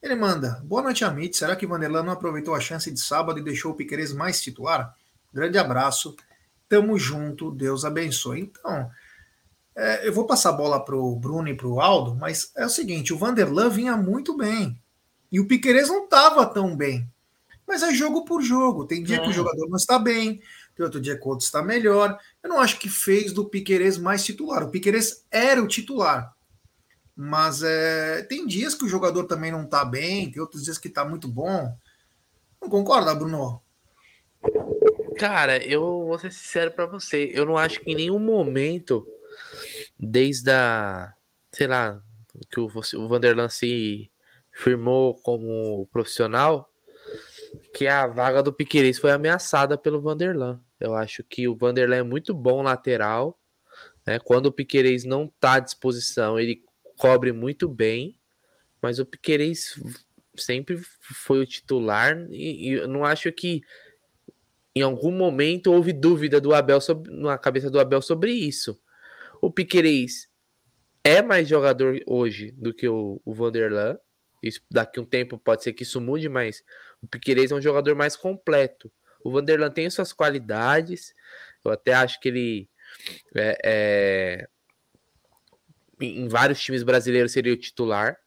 Ele 0.00 0.14
manda: 0.14 0.62
Boa 0.64 0.82
noite, 0.82 1.04
Amit. 1.04 1.36
Será 1.36 1.56
que 1.56 1.66
Vanderlan 1.66 2.02
não 2.02 2.12
aproveitou 2.12 2.54
a 2.54 2.60
chance 2.60 2.90
de 2.90 3.00
sábado 3.00 3.38
e 3.38 3.42
deixou 3.42 3.72
o 3.72 3.74
Piqueires 3.74 4.12
mais 4.12 4.40
titular? 4.40 4.94
Grande 5.32 5.58
abraço. 5.58 6.14
Tamo 6.68 6.98
junto, 6.98 7.50
Deus 7.50 7.84
abençoe. 7.84 8.40
Então, 8.40 8.90
é, 9.76 10.06
eu 10.06 10.12
vou 10.12 10.26
passar 10.26 10.50
a 10.50 10.52
bola 10.52 10.84
para 10.84 10.96
o 10.96 11.16
Bruno 11.16 11.48
e 11.48 11.54
para 11.54 11.66
o 11.66 11.80
Aldo, 11.80 12.14
mas 12.14 12.52
é 12.56 12.64
o 12.64 12.70
seguinte: 12.70 13.12
o 13.12 13.18
Vanderlan 13.18 13.68
vinha 13.68 13.96
muito 13.96 14.36
bem 14.36 14.80
e 15.30 15.40
o 15.40 15.46
Piquerez 15.48 15.88
não 15.88 16.04
estava 16.04 16.46
tão 16.46 16.76
bem. 16.76 17.10
Mas 17.66 17.82
é 17.82 17.92
jogo 17.92 18.24
por 18.24 18.42
jogo. 18.42 18.86
Tem 18.86 19.02
dia 19.02 19.16
é. 19.16 19.20
que 19.20 19.28
o 19.28 19.30
é. 19.30 19.34
jogador 19.34 19.68
não 19.68 19.76
está 19.76 19.98
bem, 19.98 20.40
tem 20.76 20.84
outro 20.84 21.00
dia 21.00 21.16
que 21.16 21.24
o 21.24 21.28
outro 21.28 21.44
está 21.44 21.62
melhor. 21.62 22.18
Eu 22.42 22.50
não 22.50 22.60
acho 22.60 22.78
que 22.78 22.88
fez 22.88 23.32
do 23.32 23.48
Piquerez 23.48 23.98
mais 23.98 24.24
titular. 24.24 24.62
O 24.62 24.70
Piquerez 24.70 25.24
era 25.30 25.62
o 25.62 25.66
titular. 25.66 26.34
Mas 27.16 27.62
é, 27.62 28.22
tem 28.22 28.46
dias 28.46 28.74
que 28.74 28.84
o 28.84 28.88
jogador 28.88 29.24
também 29.24 29.52
não 29.52 29.64
está 29.64 29.84
bem, 29.84 30.30
tem 30.30 30.42
outros 30.42 30.64
dias 30.64 30.78
que 30.78 30.88
está 30.88 31.04
muito 31.04 31.28
bom. 31.28 31.76
Não 32.60 32.68
concorda, 32.68 33.14
Bruno? 33.14 33.62
Cara, 35.18 35.64
eu 35.64 35.80
vou 36.06 36.18
ser 36.18 36.32
sincero 36.32 36.70
para 36.70 36.86
você. 36.86 37.30
Eu 37.32 37.46
não 37.46 37.56
acho 37.56 37.80
que 37.80 37.90
em 37.90 37.94
nenhum 37.94 38.18
momento, 38.18 39.06
desde 39.98 40.50
a. 40.50 41.12
Sei 41.52 41.66
lá, 41.66 42.02
que 42.50 42.60
o, 42.60 42.66
o 42.66 43.08
Vanderlan 43.08 43.48
se 43.48 44.10
firmou 44.50 45.14
como 45.22 45.86
profissional, 45.92 46.70
que 47.72 47.86
a 47.86 48.06
vaga 48.06 48.42
do 48.42 48.52
Piqueires 48.52 48.98
foi 48.98 49.10
ameaçada 49.10 49.76
pelo 49.78 50.00
Vanderlan. 50.00 50.60
Eu 50.80 50.94
acho 50.94 51.22
que 51.24 51.46
o 51.48 51.56
Vanderlan 51.56 51.96
é 51.96 52.02
muito 52.02 52.34
bom 52.34 52.62
lateral. 52.62 53.38
Né? 54.06 54.18
Quando 54.18 54.46
o 54.46 54.52
Piqueires 54.52 55.04
não 55.04 55.24
está 55.24 55.54
à 55.54 55.60
disposição, 55.60 56.38
ele 56.38 56.62
cobre 56.96 57.32
muito 57.32 57.68
bem. 57.68 58.18
Mas 58.82 58.98
o 58.98 59.06
Piqueires 59.06 59.80
sempre 60.36 60.76
foi 60.76 61.40
o 61.40 61.46
titular. 61.46 62.16
E, 62.30 62.68
e 62.68 62.72
eu 62.72 62.88
não 62.88 63.04
acho 63.04 63.30
que 63.32 63.62
em 64.74 64.82
algum 64.82 65.12
momento 65.12 65.72
houve 65.72 65.92
dúvida 65.92 66.40
do 66.40 66.54
Abel 66.54 66.80
sobre, 66.80 67.12
na 67.12 67.38
cabeça 67.38 67.70
do 67.70 67.78
Abel 67.78 68.02
sobre 68.02 68.32
isso. 68.32 68.78
O 69.40 69.50
Piqueires 69.50 70.28
é 71.02 71.22
mais 71.22 71.46
jogador 71.46 72.00
hoje 72.06 72.50
do 72.52 72.72
que 72.72 72.88
o, 72.88 73.20
o 73.24 73.34
Vanderlan. 73.34 73.98
Isso, 74.42 74.60
daqui 74.70 74.98
um 74.98 75.04
tempo 75.04 75.38
pode 75.38 75.62
ser 75.62 75.72
que 75.72 75.84
isso 75.84 76.00
mude, 76.00 76.28
mas 76.28 76.62
o 77.00 77.06
Piqueires 77.06 77.50
é 77.50 77.54
um 77.54 77.62
jogador 77.62 77.94
mais 77.94 78.16
completo. 78.16 78.90
O 79.22 79.30
Vanderlan 79.30 79.70
tem 79.70 79.88
suas 79.88 80.12
qualidades. 80.12 81.14
Eu 81.64 81.70
até 81.70 81.94
acho 81.94 82.20
que 82.20 82.28
ele 82.28 82.68
é, 83.34 83.58
é, 83.64 84.48
em 86.00 86.28
vários 86.28 86.60
times 86.60 86.82
brasileiros 86.82 87.32
seria 87.32 87.52
o 87.52 87.56
titular. 87.56 88.18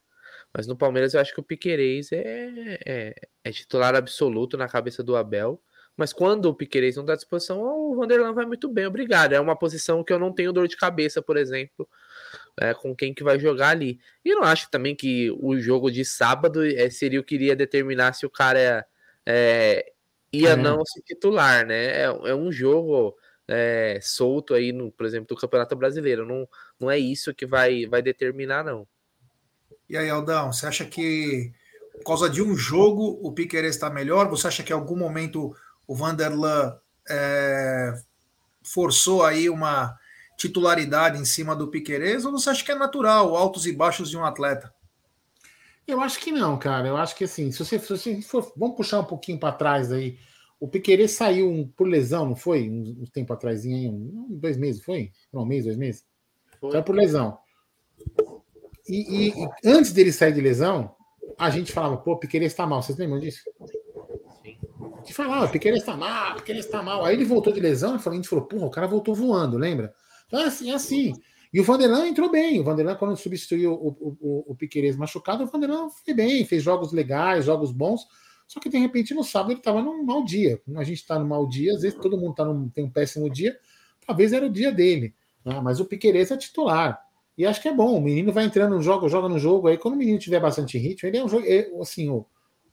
Mas 0.53 0.65
no 0.65 0.77
Palmeiras 0.77 1.13
eu 1.13 1.19
acho 1.19 1.33
que 1.33 1.39
o 1.39 1.43
Piqueires 1.43 2.11
é, 2.11 2.79
é, 2.85 3.15
é 3.43 3.51
titular 3.51 3.93
absoluto 3.95 4.57
na 4.57 4.67
cabeça 4.67 5.03
do 5.03 5.15
Abel. 5.15 5.61
Mas 5.97 6.13
quando 6.13 6.45
o 6.45 6.53
Piqueires 6.53 6.95
não 6.95 7.03
dá 7.03 7.15
disposição, 7.15 7.59
o 7.59 7.95
Vanderlan 7.95 8.31
vai 8.31 8.45
muito 8.45 8.69
bem, 8.69 8.85
obrigado. 8.85 9.33
É 9.33 9.39
uma 9.39 9.57
posição 9.57 10.03
que 10.03 10.13
eu 10.13 10.19
não 10.19 10.31
tenho 10.31 10.53
dor 10.53 10.67
de 10.67 10.77
cabeça, 10.77 11.23
por 11.23 11.35
exemplo, 11.35 11.89
é, 12.55 12.71
com 12.75 12.95
quem 12.95 13.15
que 13.15 13.23
vai 13.23 13.39
jogar 13.39 13.69
ali. 13.69 13.99
E 14.23 14.35
não 14.35 14.43
acho 14.43 14.69
também 14.69 14.95
que 14.95 15.31
o 15.41 15.59
jogo 15.59 15.89
de 15.89 16.05
sábado 16.05 16.63
é, 16.63 16.87
seria 16.91 17.19
o 17.19 17.23
que 17.23 17.33
iria 17.33 17.55
determinar 17.55 18.13
se 18.13 18.27
o 18.27 18.29
cara 18.29 18.85
é, 19.25 19.91
ia 20.31 20.51
é. 20.51 20.55
não 20.55 20.85
se 20.85 21.01
titular, 21.01 21.65
né? 21.65 21.85
É, 21.85 22.03
é 22.03 22.35
um 22.35 22.51
jogo 22.51 23.17
é, 23.47 23.97
solto 23.99 24.53
aí, 24.53 24.71
no, 24.71 24.91
por 24.91 25.05
exemplo, 25.05 25.27
do 25.29 25.41
Campeonato 25.41 25.75
Brasileiro. 25.75 26.27
Não, 26.27 26.47
não 26.79 26.91
é 26.91 26.99
isso 26.99 27.33
que 27.33 27.47
vai, 27.47 27.87
vai 27.87 28.03
determinar, 28.03 28.63
não. 28.63 28.87
E 29.89 29.97
aí, 29.97 30.09
Aldão, 30.11 30.53
você 30.53 30.67
acha 30.67 30.85
que 30.85 31.51
por 31.97 32.03
causa 32.03 32.29
de 32.29 32.41
um 32.41 32.55
jogo 32.55 33.19
o 33.23 33.31
Piqueires 33.31 33.75
está 33.75 33.89
melhor? 33.89 34.29
Você 34.29 34.47
acha 34.47 34.63
que 34.63 34.71
em 34.71 34.75
algum 34.75 34.95
momento 34.95 35.55
o 35.87 35.95
Vanderlan 35.95 36.77
é, 37.09 37.93
forçou 38.63 39.23
aí 39.23 39.49
uma 39.49 39.97
titularidade 40.37 41.17
em 41.17 41.25
cima 41.25 41.55
do 41.55 41.69
Piquerez 41.69 42.25
ou 42.25 42.31
você 42.31 42.49
acha 42.49 42.63
que 42.63 42.71
é 42.71 42.75
natural, 42.75 43.35
altos 43.35 43.65
e 43.65 43.71
baixos 43.71 44.09
de 44.09 44.17
um 44.17 44.25
atleta? 44.25 44.71
Eu 45.87 46.01
acho 46.01 46.19
que 46.19 46.31
não, 46.31 46.59
cara. 46.59 46.87
Eu 46.89 46.97
acho 46.97 47.15
que 47.15 47.23
assim, 47.23 47.49
se 47.51 47.59
você, 47.59 47.79
se 47.79 47.87
você 47.87 48.21
for, 48.21 48.51
vamos 48.57 48.75
puxar 48.75 48.99
um 48.99 49.05
pouquinho 49.05 49.39
para 49.39 49.55
trás 49.55 49.91
aí. 49.91 50.19
O 50.59 50.67
Piquerez 50.67 51.11
saiu 51.11 51.49
um, 51.49 51.67
por 51.67 51.87
lesão, 51.87 52.25
não 52.25 52.35
foi? 52.35 52.67
Um, 52.69 53.03
um 53.03 53.05
tempo 53.05 53.31
atrás, 53.31 53.63
aí, 53.63 53.87
um, 53.87 54.27
dois 54.29 54.57
meses, 54.57 54.83
foi? 54.83 55.11
Um 55.31 55.45
mês, 55.45 55.65
dois 55.65 55.77
meses? 55.77 56.03
Foi. 56.59 56.71
Saiu 56.71 56.83
por 56.83 56.95
lesão. 56.95 57.37
E, 58.89 59.29
e, 59.29 59.29
e, 59.29 59.49
antes 59.63 59.93
dele 59.93 60.11
sair 60.11 60.33
de 60.33 60.41
lesão, 60.41 60.95
a 61.37 61.49
gente 61.51 61.71
falava, 61.71 61.97
pô, 61.97 62.13
o 62.13 62.17
Piquerez 62.17 62.53
tá 62.53 62.65
mal. 62.65 62.81
Vocês 62.81 62.97
lembram 62.97 63.19
disso? 63.19 63.41
Que 65.07 65.13
falava, 65.13 65.45
o 65.45 65.49
Piquerez 65.49 65.83
tá 65.83 65.95
mal, 65.95 66.33
o 66.33 66.35
Piquerez 66.35 66.65
tá 66.65 66.83
mal. 66.83 67.05
Aí 67.05 67.15
ele 67.15 67.23
voltou 67.23 67.53
de 67.53 67.61
lesão 67.61 67.95
e 67.95 68.09
a 68.09 68.13
gente 68.13 68.27
falou, 68.27 68.45
porra, 68.45 68.65
o 68.65 68.69
cara 68.69 68.87
voltou 68.87 69.15
voando, 69.15 69.57
lembra? 69.57 69.93
Então, 70.27 70.41
é 70.41 70.43
assim, 70.43 70.69
é 70.69 70.73
assim. 70.73 71.13
E 71.53 71.61
o 71.61 71.63
Vanderlan 71.63 72.07
entrou 72.07 72.29
bem. 72.29 72.59
O 72.59 72.63
Vanderlan, 72.65 72.95
quando 72.95 73.15
substituiu 73.15 73.71
o, 73.71 73.87
o, 73.87 74.17
o, 74.19 74.57
o 74.57 74.97
machucado, 74.97 75.45
o 75.45 75.47
Vanderlan 75.47 75.89
foi 75.89 76.13
bem, 76.13 76.43
fez 76.43 76.61
jogos 76.61 76.91
legais, 76.91 77.45
jogos 77.45 77.71
bons. 77.71 78.05
Só 78.45 78.59
que 78.59 78.67
de 78.67 78.77
repente 78.77 79.13
no 79.13 79.23
sábado 79.23 79.51
ele 79.51 79.59
estava 79.59 79.81
num 79.81 80.03
mau 80.03 80.25
dia. 80.25 80.61
A 80.75 80.83
gente 80.83 80.97
está 80.97 81.17
num 81.17 81.27
mau 81.27 81.47
dia, 81.47 81.73
às 81.73 81.83
vezes 81.83 81.97
todo 81.97 82.17
mundo 82.17 82.35
tá 82.35 82.43
num, 82.43 82.67
tem 82.67 82.83
um 82.83 82.89
péssimo 82.89 83.29
dia, 83.29 83.57
talvez 84.05 84.33
era 84.33 84.45
o 84.45 84.49
dia 84.49 84.73
dele. 84.73 85.15
Né? 85.45 85.59
Mas 85.61 85.79
o 85.79 85.85
Piqueires 85.85 86.31
é 86.31 86.37
titular. 86.37 86.99
E 87.37 87.45
acho 87.45 87.61
que 87.61 87.69
é 87.69 87.73
bom. 87.73 87.97
O 87.97 88.01
menino 88.01 88.33
vai 88.33 88.43
entrando 88.43 88.75
no 88.75 88.81
jogo, 88.81 89.07
joga 89.07 89.29
no 89.29 89.39
jogo. 89.39 89.69
Aí 89.69 89.77
quando 89.77 89.93
o 89.93 89.97
menino 89.97 90.19
tiver 90.19 90.41
bastante 90.41 90.77
ritmo, 90.77 91.07
ele 91.07 91.17
é 91.17 91.23
um 91.23 91.29
jogo. 91.29 91.45
É, 91.45 91.69
assim, 91.79 92.09
o, 92.09 92.25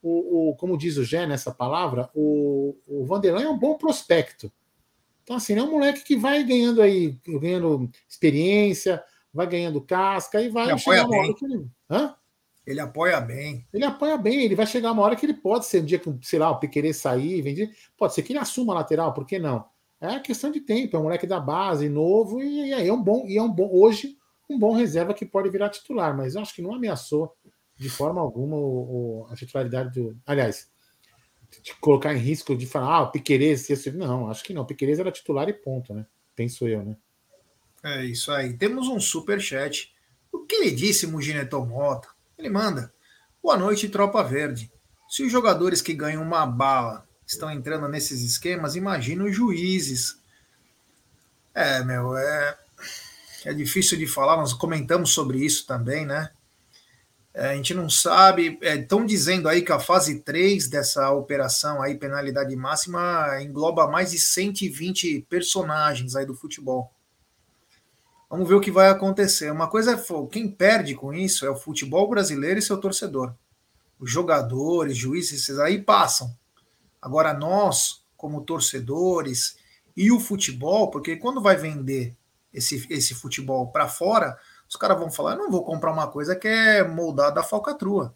o, 0.04 0.50
o, 0.50 0.56
como 0.56 0.76
diz 0.76 0.98
o 0.98 1.04
Gé 1.04 1.26
nessa 1.26 1.50
palavra, 1.50 2.10
o, 2.14 2.76
o 2.86 3.06
Vanderlan 3.06 3.42
é 3.42 3.48
um 3.48 3.58
bom 3.58 3.78
prospecto. 3.78 4.52
Então, 5.22 5.36
assim, 5.36 5.58
é 5.58 5.62
um 5.62 5.70
moleque 5.70 6.04
que 6.04 6.14
vai 6.14 6.44
ganhando 6.44 6.82
aí, 6.82 7.18
ganhando 7.26 7.90
experiência, 8.06 9.02
vai 9.32 9.46
ganhando 9.46 9.80
casca 9.80 10.42
e 10.42 10.50
vai 10.50 10.68
ele 10.68 10.78
chegar 10.78 11.06
uma 11.06 11.16
hora 11.16 11.34
que 11.34 11.44
ele. 11.46 11.66
Hã? 11.90 12.14
Ele 12.66 12.80
apoia 12.80 13.18
bem. 13.20 13.66
Ele 13.72 13.84
apoia 13.84 14.18
bem, 14.18 14.42
ele 14.42 14.54
vai 14.54 14.66
chegar 14.66 14.92
uma 14.92 15.02
hora 15.02 15.16
que 15.16 15.24
ele 15.24 15.34
pode 15.34 15.64
ser 15.64 15.80
um 15.80 15.86
dia 15.86 15.98
que, 15.98 16.14
sei 16.22 16.38
lá, 16.38 16.50
o 16.50 16.58
querer 16.58 16.92
sair, 16.92 17.40
vender. 17.40 17.74
Pode 17.96 18.12
ser 18.12 18.22
que 18.22 18.32
ele 18.32 18.38
assuma 18.38 18.74
a 18.74 18.76
lateral, 18.76 19.14
por 19.14 19.26
que 19.26 19.38
não? 19.38 19.64
É 19.98 20.20
questão 20.20 20.50
de 20.50 20.60
tempo, 20.60 20.96
é 20.96 21.00
um 21.00 21.04
moleque 21.04 21.26
da 21.26 21.40
base, 21.40 21.88
novo, 21.88 22.42
e, 22.42 22.68
e 22.68 22.72
é 22.72 22.92
um 22.92 23.02
bom, 23.02 23.24
e 23.26 23.38
é 23.38 23.42
um 23.42 23.50
bom, 23.50 23.70
hoje, 23.72 24.18
um 24.50 24.58
bom 24.58 24.72
reserva 24.74 25.14
que 25.14 25.24
pode 25.24 25.48
virar 25.48 25.70
titular, 25.70 26.14
mas 26.14 26.34
eu 26.34 26.42
acho 26.42 26.54
que 26.54 26.60
não 26.60 26.74
ameaçou 26.74 27.34
de 27.76 27.90
forma 27.90 28.20
alguma 28.20 28.56
o, 28.56 29.22
o, 29.22 29.26
a 29.30 29.36
titularidade 29.36 29.90
do. 29.90 30.16
Aliás, 30.26 30.68
de 31.62 31.74
colocar 31.76 32.14
em 32.14 32.18
risco 32.18 32.56
de 32.56 32.66
falar, 32.66 32.96
ah, 32.96 33.02
o 33.02 33.10
Piquerez, 33.10 33.68
não, 33.94 34.28
acho 34.28 34.42
que 34.42 34.52
não, 34.52 34.62
o 34.62 34.66
Piquerez 34.66 34.98
era 34.98 35.12
titular 35.12 35.48
e 35.48 35.52
ponto, 35.52 35.94
né? 35.94 36.06
Penso 36.34 36.66
eu, 36.66 36.84
né? 36.84 36.96
É 37.82 38.04
isso 38.04 38.32
aí. 38.32 38.56
Temos 38.56 38.88
um 38.88 38.98
super 38.98 39.40
chat. 39.40 39.94
O 40.32 40.40
queridíssimo 40.46 41.20
Gineton 41.20 41.66
Mota, 41.66 42.08
ele 42.36 42.48
manda: 42.48 42.92
Boa 43.42 43.56
noite, 43.56 43.88
tropa 43.88 44.22
verde. 44.22 44.70
Se 45.08 45.22
os 45.22 45.30
jogadores 45.30 45.82
que 45.82 45.94
ganham 45.94 46.22
uma 46.22 46.46
bala 46.46 47.06
estão 47.26 47.50
entrando 47.50 47.86
nesses 47.88 48.22
esquemas, 48.22 48.74
imagina 48.74 49.24
os 49.24 49.34
juízes. 49.34 50.18
É, 51.54 51.84
meu, 51.84 52.16
é, 52.16 52.58
é 53.44 53.54
difícil 53.54 53.96
de 53.96 54.06
falar, 54.06 54.36
nós 54.36 54.52
comentamos 54.52 55.10
sobre 55.10 55.44
isso 55.44 55.66
também, 55.66 56.04
né? 56.04 56.30
É, 57.34 57.48
a 57.48 57.56
gente 57.56 57.74
não 57.74 57.90
sabe. 57.90 58.58
Estão 58.62 59.02
é, 59.02 59.06
dizendo 59.06 59.48
aí 59.48 59.62
que 59.62 59.72
a 59.72 59.80
fase 59.80 60.20
3 60.20 60.68
dessa 60.68 61.10
operação 61.10 61.82
aí, 61.82 61.96
penalidade 61.96 62.54
máxima, 62.54 63.42
engloba 63.42 63.88
mais 63.88 64.12
de 64.12 64.20
120 64.20 65.26
personagens 65.28 66.14
aí 66.14 66.24
do 66.24 66.36
futebol. 66.36 66.92
Vamos 68.30 68.48
ver 68.48 68.54
o 68.54 68.60
que 68.60 68.70
vai 68.70 68.88
acontecer. 68.88 69.50
Uma 69.50 69.68
coisa 69.68 69.92
é 69.92 70.26
quem 70.30 70.48
perde 70.48 70.94
com 70.94 71.12
isso 71.12 71.44
é 71.44 71.50
o 71.50 71.56
futebol 71.56 72.08
brasileiro 72.08 72.58
e 72.58 72.62
seu 72.62 72.78
torcedor. 72.78 73.34
Os 73.98 74.10
jogadores, 74.10 74.96
juízes, 74.96 75.42
esses 75.42 75.58
aí 75.58 75.82
passam. 75.82 76.32
Agora 77.02 77.34
nós, 77.34 78.04
como 78.16 78.42
torcedores, 78.42 79.56
e 79.96 80.10
o 80.10 80.18
futebol, 80.18 80.90
porque 80.90 81.16
quando 81.16 81.40
vai 81.40 81.56
vender 81.56 82.16
esse, 82.52 82.86
esse 82.90 83.14
futebol 83.14 83.68
para 83.70 83.88
fora, 83.88 84.38
os 84.68 84.76
caras 84.76 84.98
vão 84.98 85.10
falar: 85.10 85.32
eu 85.32 85.38
não 85.38 85.50
vou 85.50 85.64
comprar 85.64 85.92
uma 85.92 86.08
coisa 86.08 86.36
que 86.36 86.48
é 86.48 86.82
moldada 86.82 87.40
a 87.40 87.44
falcatrua. 87.44 88.14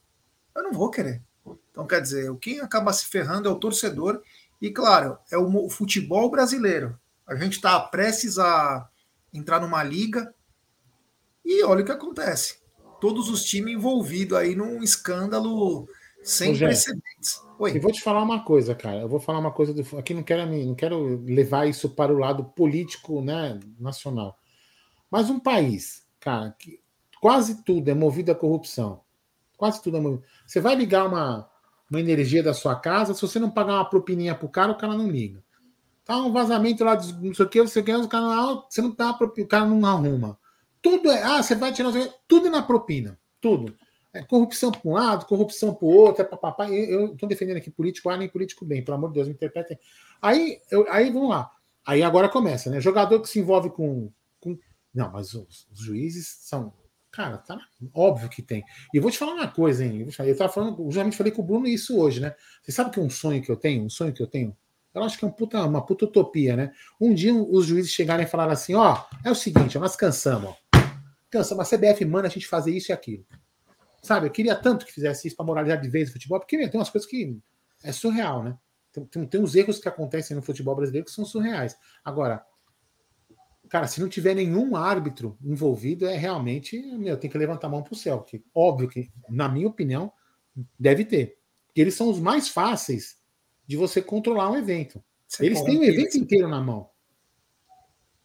Eu 0.55 0.62
não 0.62 0.73
vou 0.73 0.90
querer. 0.90 1.23
Então, 1.71 1.87
quer 1.87 2.00
dizer, 2.00 2.35
quem 2.38 2.61
acaba 2.61 2.93
se 2.93 3.07
ferrando 3.07 3.49
é 3.49 3.52
o 3.52 3.59
torcedor. 3.59 4.21
E, 4.61 4.71
claro, 4.71 5.17
é 5.31 5.38
o 5.38 5.69
futebol 5.71 6.28
brasileiro. 6.31 6.99
A 7.26 7.37
gente 7.37 7.55
está 7.55 7.78
prestes 7.78 8.38
a 8.38 8.88
entrar 9.33 9.61
numa 9.61 9.83
liga 9.85 10.35
e 11.45 11.62
olha 11.62 11.83
o 11.83 11.85
que 11.85 11.93
acontece. 11.93 12.59
Todos 13.00 13.28
os 13.28 13.45
times 13.45 13.75
envolvidos 13.75 14.37
aí 14.37 14.57
num 14.57 14.83
escândalo 14.83 15.88
sem 16.23 16.57
precedentes. 16.57 17.40
Oi. 17.59 17.76
Eu 17.76 17.81
vou 17.81 17.93
te 17.93 18.02
falar 18.02 18.23
uma 18.23 18.45
coisa, 18.45 18.75
cara. 18.75 19.00
Eu 19.00 19.09
vou 19.09 19.21
falar 19.21 19.38
uma 19.38 19.52
coisa 19.52 19.73
do... 19.73 19.99
aqui 19.99 20.12
não 20.12 20.23
quero 20.23 20.47
não 20.47 20.75
quero 20.75 21.23
levar 21.25 21.69
isso 21.69 21.88
para 21.88 22.12
o 22.12 22.19
lado 22.19 22.45
político, 22.45 23.21
né, 23.21 23.61
nacional. 23.78 24.37
Mas 25.11 25.31
um 25.31 25.38
país 25.38 26.08
cara, 26.20 26.54
que 26.58 26.80
quase 27.20 27.62
tudo 27.62 27.88
é 27.88 27.94
movido 27.94 28.32
à 28.32 28.34
corrupção. 28.34 29.00
Quase 29.56 29.82
tudo 29.82 29.96
é 29.96 30.00
movido. 30.00 30.22
Você 30.46 30.60
vai 30.60 30.75
ligar 30.75 31.06
uma, 31.06 31.48
uma 31.90 32.00
energia 32.00 32.42
da 32.42 32.54
sua 32.54 32.76
casa, 32.76 33.14
se 33.14 33.20
você 33.20 33.38
não 33.38 33.50
pagar 33.50 33.75
uma 33.75 33.88
propininha 33.88 34.34
pro 34.34 34.48
cara, 34.48 34.72
o 34.72 34.76
cara 34.76 34.94
não 34.94 35.10
liga. 35.10 35.42
Tá 36.04 36.16
um 36.16 36.32
vazamento 36.32 36.84
lá, 36.84 36.94
de, 36.94 37.12
não 37.14 37.34
sei 37.34 37.44
o 37.44 37.48
que, 37.48 37.60
você 37.60 37.82
quer, 37.82 37.96
o 37.96 38.08
não, 38.10 38.64
você 38.68 38.80
não 38.80 38.90
dá 38.94 39.10
o 39.10 39.46
cara 39.46 39.66
não 39.66 39.84
arruma. 39.84 40.38
Tudo 40.80 41.10
é, 41.10 41.22
ah, 41.22 41.42
você 41.42 41.54
vai 41.54 41.72
tirar, 41.72 41.92
tudo 42.26 42.46
é 42.46 42.50
na 42.50 42.62
propina, 42.62 43.18
tudo. 43.40 43.76
é 44.12 44.22
corrupção 44.22 44.70
para 44.70 44.88
um 44.88 44.94
lado, 44.94 45.26
corrupção 45.26 45.75
para 45.75 45.84
o 45.84 45.88
outro, 45.90 46.22
é 46.22 46.25
papapá. 46.25 46.70
Eu 46.70 47.12
estou 47.12 47.28
defendendo 47.28 47.58
aqui 47.58 47.70
político 47.70 48.08
A 48.08 48.16
nem 48.16 48.28
político 48.28 48.64
bem, 48.64 48.82
pelo 48.82 48.96
amor 48.96 49.08
de 49.10 49.14
Deus, 49.14 49.28
me 49.28 49.34
interpretem. 49.34 49.78
Aí, 50.22 50.58
aí 50.88 51.10
vamos 51.10 51.30
lá. 51.30 51.50
Aí 51.87 52.02
agora 52.02 52.28
começa, 52.28 52.70
né? 52.70 52.80
Jogador 52.80 53.20
que 53.20 53.28
se 53.28 53.38
envolve 53.38 53.70
com. 53.70 54.10
Não, 54.95 55.11
mas 55.11 55.35
os, 55.35 55.66
os 55.71 55.80
juízes 55.80 56.38
são. 56.40 56.73
Cara, 57.11 57.38
tá 57.38 57.59
óbvio 57.95 58.28
que 58.28 58.42
tem. 58.42 58.62
E 58.92 59.00
vou 59.00 59.11
te 59.11 59.18
falar 59.18 59.33
uma 59.33 59.49
coisa, 59.49 59.85
hein? 59.85 60.07
Eu 60.18 60.33
estava 60.33 60.52
falando, 60.52 60.85
eu 60.85 60.92
já 60.92 61.11
falei 61.12 61.33
com 61.33 61.42
o 61.42 61.45
Bruno 61.45 61.66
isso 61.66 61.99
hoje, 61.99 62.21
né? 62.21 62.35
Você 62.62 62.71
sabe 62.71 62.90
que 62.90 63.00
é 63.00 63.02
um 63.02 63.11
sonho 63.11 63.42
que 63.42 63.50
eu 63.50 63.57
tenho, 63.57 63.85
um 63.85 63.90
sonho 63.90 64.12
que 64.12 64.23
eu 64.23 64.26
tenho, 64.26 64.57
eu 64.95 65.02
acho 65.04 65.18
que 65.18 65.25
é 65.25 65.28
um 65.28 65.30
puta, 65.30 65.64
uma 65.64 65.85
puta 65.85 66.04
utopia, 66.04 66.57
né? 66.57 66.73
Um 67.00 67.14
dia 67.14 67.35
os 67.35 67.66
juízes 67.66 67.92
chegarem 67.92 68.26
e 68.26 68.28
falarem 68.28 68.52
assim: 68.52 68.75
ó, 68.75 69.04
é 69.25 69.30
o 69.30 69.35
seguinte, 69.35 69.78
nós 69.78 69.97
cansamos, 69.97 70.50
ó. 70.50 70.57
Cansamos, 71.30 71.73
a 71.73 71.76
CBF 71.76 72.04
manda 72.04 72.26
a 72.26 72.30
gente 72.30 72.47
fazer 72.47 72.73
isso 72.73 72.90
e 72.90 72.92
aquilo. 72.92 73.25
Sabe, 74.02 74.26
eu 74.26 74.30
queria 74.30 74.57
tanto 74.57 74.87
que 74.87 74.92
fizesse 74.92 75.28
isso 75.28 75.37
para 75.37 75.45
moralizar 75.45 75.80
de 75.80 75.88
vez 75.88 76.09
o 76.09 76.12
futebol, 76.12 76.38
porque 76.40 76.57
tem 76.57 76.80
umas 76.80 76.90
coisas 76.90 77.09
que 77.09 77.38
é 77.83 77.92
surreal, 77.92 78.42
né? 78.42 78.57
Tem, 78.92 79.04
tem, 79.04 79.26
tem 79.26 79.40
uns 79.40 79.54
erros 79.54 79.78
que 79.78 79.88
acontecem 79.88 80.35
no 80.35 80.42
futebol 80.42 80.75
brasileiro 80.75 81.04
que 81.04 81.12
são 81.12 81.25
surreais. 81.25 81.76
Agora, 82.04 82.42
cara, 83.68 83.87
se 83.87 84.00
não 84.00 84.08
tiver 84.08 84.34
nenhum 84.34 84.76
árbitro 84.76 85.37
envolvido, 85.42 86.06
é 86.06 86.16
realmente, 86.16 86.80
meu, 86.96 87.16
tem 87.16 87.30
que 87.30 87.38
levantar 87.38 87.66
a 87.66 87.70
mão 87.70 87.82
pro 87.82 87.94
céu. 87.94 88.20
Que, 88.20 88.42
óbvio 88.54 88.88
que, 88.88 89.10
na 89.28 89.48
minha 89.48 89.68
opinião, 89.68 90.12
deve 90.78 91.04
ter. 91.04 91.38
Porque 91.66 91.80
eles 91.80 91.94
são 91.94 92.08
os 92.08 92.18
mais 92.18 92.48
fáceis 92.48 93.18
de 93.66 93.76
você 93.76 94.00
controlar 94.00 94.50
um 94.50 94.56
evento. 94.56 95.02
Você 95.26 95.44
eles 95.44 95.62
têm 95.62 95.78
o 95.78 95.84
evento 95.84 96.16
inteiro 96.16 96.48
na 96.48 96.60
mão. 96.60 96.88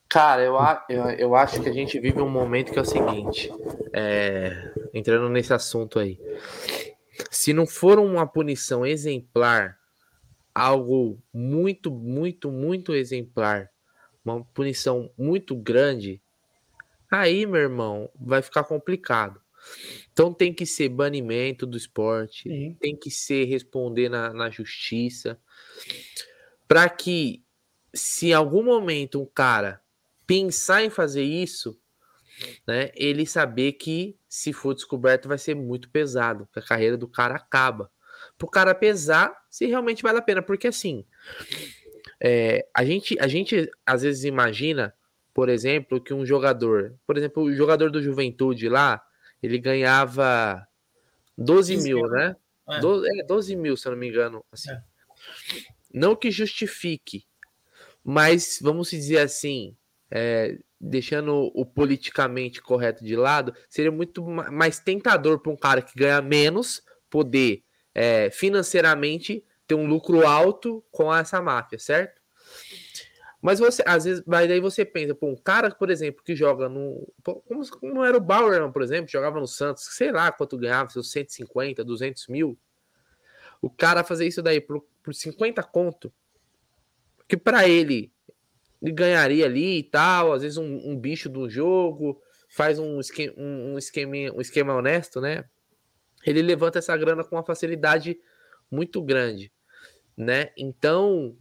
Cara, 0.08 0.42
eu, 0.42 0.54
eu, 0.88 1.10
eu 1.10 1.34
acho 1.34 1.60
que 1.60 1.68
a 1.68 1.72
gente 1.72 1.98
vive 1.98 2.20
um 2.20 2.30
momento 2.30 2.72
que 2.72 2.78
é 2.78 2.82
o 2.82 2.84
seguinte, 2.84 3.50
é, 3.92 4.72
entrando 4.94 5.28
nesse 5.28 5.52
assunto 5.52 5.98
aí. 5.98 6.20
Se 7.30 7.52
não 7.52 7.66
for 7.66 7.98
uma 7.98 8.26
punição 8.26 8.86
exemplar, 8.86 9.76
algo 10.54 11.20
muito, 11.32 11.90
muito, 11.90 12.50
muito 12.52 12.94
exemplar, 12.94 13.70
uma 14.24 14.44
punição 14.44 15.12
muito 15.18 15.54
grande, 15.54 16.20
aí, 17.10 17.46
meu 17.46 17.60
irmão, 17.60 18.10
vai 18.14 18.42
ficar 18.42 18.64
complicado. 18.64 19.40
Então 20.12 20.32
tem 20.32 20.52
que 20.52 20.66
ser 20.66 20.88
banimento 20.88 21.66
do 21.66 21.76
esporte, 21.76 22.48
Sim. 22.48 22.76
tem 22.80 22.96
que 22.96 23.10
ser 23.10 23.44
responder 23.44 24.08
na, 24.08 24.32
na 24.32 24.50
justiça, 24.50 25.38
para 26.68 26.88
que, 26.88 27.42
se 27.92 28.28
em 28.28 28.32
algum 28.32 28.62
momento 28.62 29.20
um 29.20 29.26
cara 29.26 29.80
pensar 30.26 30.82
em 30.84 30.90
fazer 30.90 31.22
isso, 31.22 31.78
né, 32.66 32.90
ele 32.94 33.26
saber 33.26 33.72
que 33.72 34.18
se 34.28 34.52
for 34.52 34.74
descoberto 34.74 35.28
vai 35.28 35.38
ser 35.38 35.54
muito 35.54 35.88
pesado, 35.90 36.48
que 36.52 36.58
a 36.58 36.62
carreira 36.62 36.96
do 36.96 37.06
cara 37.08 37.36
acaba. 37.36 37.90
Pro 38.36 38.48
cara 38.48 38.74
pesar 38.74 39.34
se 39.48 39.66
realmente 39.66 40.02
vale 40.02 40.18
a 40.18 40.22
pena, 40.22 40.42
porque 40.42 40.66
assim, 40.66 41.06
é, 42.20 42.66
a, 42.74 42.84
gente, 42.84 43.18
a 43.18 43.26
gente 43.26 43.70
às 43.84 44.02
vezes 44.02 44.24
imagina, 44.24 44.94
por 45.32 45.48
exemplo, 45.48 46.00
que 46.00 46.14
um 46.14 46.24
jogador, 46.24 46.94
por 47.06 47.16
exemplo, 47.16 47.42
o 47.42 47.54
jogador 47.54 47.90
do 47.90 48.02
Juventude 48.02 48.68
lá, 48.68 49.02
ele 49.42 49.58
ganhava 49.58 50.66
12 51.36 51.76
mil, 51.78 52.08
né? 52.08 52.36
É. 52.68 52.80
12, 52.80 53.20
é, 53.20 53.24
12 53.24 53.56
mil, 53.56 53.76
se 53.76 53.86
eu 53.86 53.92
não 53.92 53.98
me 53.98 54.08
engano. 54.08 54.44
Assim. 54.50 54.70
É. 54.70 54.82
Não 55.92 56.16
que 56.16 56.30
justifique, 56.30 57.24
mas 58.02 58.58
vamos 58.60 58.90
dizer 58.90 59.18
assim, 59.18 59.76
é, 60.10 60.58
deixando 60.80 61.50
o 61.54 61.64
politicamente 61.64 62.60
correto 62.60 63.04
de 63.04 63.16
lado, 63.16 63.54
seria 63.68 63.92
muito 63.92 64.22
mais 64.24 64.78
tentador 64.78 65.38
para 65.40 65.52
um 65.52 65.56
cara 65.56 65.82
que 65.82 65.94
ganha 65.96 66.20
menos 66.20 66.82
poder 67.08 67.62
é, 67.94 68.30
financeiramente 68.30 69.44
ter 69.66 69.74
um 69.74 69.86
lucro 69.86 70.26
alto 70.26 70.84
com 70.90 71.14
essa 71.14 71.40
máfia, 71.40 71.78
certo? 71.78 72.20
Mas 73.40 73.58
você, 73.58 73.82
às 73.86 74.04
vezes, 74.04 74.22
mas 74.26 74.48
daí 74.48 74.58
você 74.58 74.84
pensa, 74.84 75.14
pô, 75.14 75.28
um 75.28 75.36
cara, 75.36 75.70
por 75.70 75.90
exemplo, 75.90 76.24
que 76.24 76.34
joga 76.34 76.68
no. 76.68 77.06
Como, 77.22 77.68
como 77.68 78.04
era 78.04 78.16
o 78.16 78.20
Bauer, 78.20 78.70
por 78.72 78.82
exemplo, 78.82 79.10
jogava 79.10 79.38
no 79.38 79.46
Santos, 79.46 79.84
sei 79.96 80.10
lá 80.10 80.32
quanto 80.32 80.56
ganhava, 80.56 80.88
seus 80.88 81.10
150, 81.10 81.84
200 81.84 82.28
mil. 82.28 82.58
O 83.60 83.68
cara 83.68 84.02
fazer 84.02 84.26
isso 84.26 84.42
daí 84.42 84.60
por, 84.60 84.82
por 85.02 85.14
50 85.14 85.62
conto, 85.62 86.12
que 87.28 87.36
para 87.36 87.68
ele 87.68 88.14
ele 88.84 88.92
ganharia 88.92 89.46
ali 89.46 89.78
e 89.78 89.82
tal, 89.82 90.34
às 90.34 90.42
vezes 90.42 90.58
um, 90.58 90.90
um 90.90 90.98
bicho 90.98 91.28
do 91.28 91.48
jogo, 91.48 92.20
faz 92.48 92.78
um 92.78 93.00
esquema, 93.00 93.32
um, 93.36 93.78
esquema, 93.78 94.12
um 94.34 94.40
esquema 94.40 94.74
honesto, 94.74 95.22
né? 95.22 95.44
Ele 96.24 96.42
levanta 96.42 96.78
essa 96.78 96.94
grana 96.96 97.24
com 97.24 97.34
uma 97.34 97.44
facilidade 97.44 98.18
muito 98.74 99.00
grande, 99.02 99.52
né? 100.16 100.50
Então, 100.56 101.36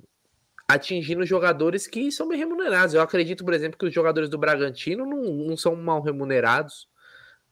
atingindo 0.68 1.26
jogadores 1.26 1.88
que 1.88 2.12
são 2.12 2.28
bem 2.28 2.38
remunerados. 2.38 2.94
Eu 2.94 3.02
acredito, 3.02 3.44
por 3.44 3.54
exemplo, 3.54 3.78
que 3.78 3.86
os 3.86 3.94
jogadores 3.94 4.30
do 4.30 4.38
Bragantino 4.38 5.06
não, 5.06 5.24
não 5.24 5.58
são 5.58 5.76
mal 5.76 6.02
remunerados, 6.02 6.88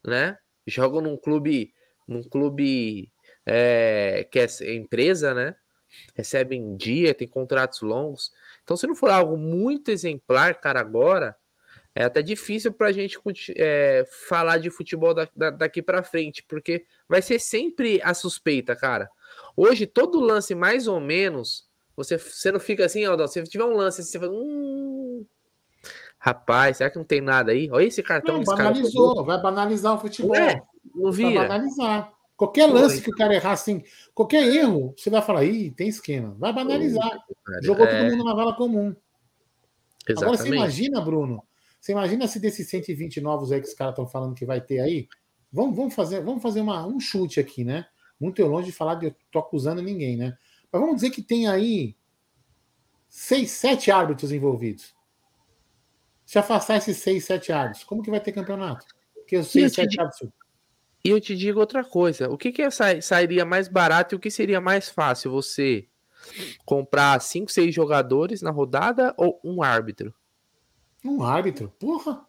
né? 0.06 0.38
Jogam 0.68 1.02
num 1.02 1.18
clube, 1.18 1.74
num 2.08 2.24
clube 2.24 3.12
é, 3.46 4.28
que 4.32 4.40
é 4.40 4.76
empresa, 4.76 5.34
né? 5.34 5.56
Recebem 6.16 6.76
dia, 6.78 7.14
tem 7.14 7.28
contratos 7.28 7.82
longos. 7.82 8.32
Então, 8.64 8.78
se 8.78 8.88
não 8.88 8.96
for 8.96 9.10
algo 9.10 9.38
muito 9.38 9.92
exemplar, 9.92 10.56
cara, 10.60 10.80
agora, 10.80 11.36
é 11.94 12.04
até 12.06 12.22
difícil 12.22 12.72
para 12.72 12.88
a 12.88 12.92
gente 12.92 13.20
é, 13.58 14.06
falar 14.28 14.58
de 14.58 14.70
futebol 14.70 15.14
da, 15.14 15.28
da, 15.36 15.50
daqui 15.50 15.82
para 15.82 16.04
frente, 16.04 16.44
porque 16.48 16.86
vai 17.08 17.22
ser 17.22 17.40
sempre 17.40 18.00
a 18.04 18.14
suspeita, 18.14 18.76
cara. 18.76 19.10
Hoje, 19.56 19.86
todo 19.86 20.20
lance, 20.20 20.56
mais 20.56 20.88
ou 20.88 21.00
menos, 21.00 21.66
você, 21.96 22.18
você 22.18 22.52
não 22.52 22.60
fica 22.60 22.86
assim, 22.86 23.06
Aldão, 23.06 23.28
se 23.28 23.44
tiver 23.44 23.66
um 23.66 23.76
lance, 23.76 24.04
você 24.04 24.20
fala, 24.20 24.32
hum, 24.32 25.26
rapaz, 26.18 26.78
será 26.78 26.90
que 26.90 26.98
não 26.98 27.06
tem 27.06 27.22
nada 27.22 27.52
aí? 27.52 27.70
Olha 27.72 27.86
esse 27.86 28.02
cartão. 28.02 28.38
Não, 28.38 28.44
banalizou, 28.44 29.16
cara. 29.16 29.26
vai 29.28 29.42
banalizar 29.42 29.96
o 29.96 30.00
futebol. 30.00 30.36
É, 30.36 30.62
não 30.96 31.12
vira. 31.12 31.40
Vai 31.40 31.48
banalizar. 31.48 32.14
Qualquer 32.38 32.66
lance 32.66 32.96
Foi. 32.96 33.04
que 33.04 33.12
o 33.12 33.16
cara 33.16 33.36
errar 33.36 33.52
assim, 33.52 33.84
qualquer 34.16 34.44
erro, 34.44 34.96
você 34.98 35.12
vai 35.12 35.22
falar, 35.22 35.46
ih, 35.46 35.70
tem 35.70 35.88
esquema. 35.90 36.36
Vai 36.40 36.52
banalizar. 36.52 37.24
Jogou 37.62 37.86
é... 37.86 37.90
todo 37.92 38.12
mundo 38.12 38.24
na 38.24 38.34
vala 38.34 38.56
comum. 38.56 38.96
Exatamente. 40.08 40.24
Agora 40.24 40.38
você 40.38 40.48
imagina, 40.48 41.02
Bruno, 41.02 41.44
você 41.80 41.92
imagina 41.92 42.28
se 42.28 42.40
desses 42.40 42.68
120 42.68 43.22
novos 43.22 43.52
aí 43.52 43.62
que 43.62 43.68
os 43.68 43.76
caras 43.76 43.94
estão 43.94 44.08
falando 44.08 44.34
que 44.34 44.44
vai 44.46 44.60
ter 44.60 44.80
aí, 44.80 45.08
vamos, 45.52 45.76
vamos 45.76 45.94
fazer, 45.94 46.24
vamos 46.24 46.42
fazer 46.42 46.62
uma, 46.62 46.86
um 46.88 47.00
chute 47.00 47.40
aqui, 47.40 47.64
né? 47.64 47.86
Muito 48.22 48.46
longe 48.46 48.68
de 48.68 48.72
falar 48.72 48.96
de 48.96 49.08
eu 49.08 49.16
tô 49.32 49.40
acusando 49.40 49.82
ninguém, 49.82 50.16
né? 50.16 50.38
Mas 50.72 50.82
vamos 50.82 50.96
dizer 50.96 51.10
que 51.10 51.22
tem 51.22 51.48
aí 51.48 51.96
seis, 53.10 53.52
sete 53.52 53.92
árbitros 53.92 54.32
envolvidos. 54.32 54.94
Se 56.26 56.40
afastar 56.40 56.78
esses 56.78 56.98
seis, 56.98 57.26
sete 57.26 57.52
árbitros, 57.52 57.84
como 57.84 58.02
que 58.04 58.12
vai 58.12 58.20
ter 58.20 58.32
campeonato? 58.32 58.86
Porque 59.14 59.38
os 59.38 59.48
seis, 59.48 59.74
sete 59.74 60.00
árbitros 60.00 60.30
e 61.04 61.10
eu 61.10 61.20
te 61.20 61.36
digo 61.36 61.60
outra 61.60 61.84
coisa: 61.84 62.30
o 62.30 62.38
que, 62.38 62.52
que 62.52 62.62
é, 62.62 62.70
sairia 63.02 63.44
mais 63.44 63.68
barato 63.68 64.14
e 64.14 64.18
o 64.18 64.20
que 64.20 64.30
seria 64.30 64.62
mais 64.62 64.90
fácil? 64.90 65.32
Você 65.32 65.88
comprar 66.66 67.20
5, 67.20 67.52
6 67.52 67.74
jogadores 67.74 68.42
na 68.42 68.52
rodada 68.52 69.14
ou 69.18 69.40
um 69.44 69.64
árbitro? 69.64 70.14
Um 71.04 71.24
árbitro? 71.24 71.74
Porra! 71.80 72.24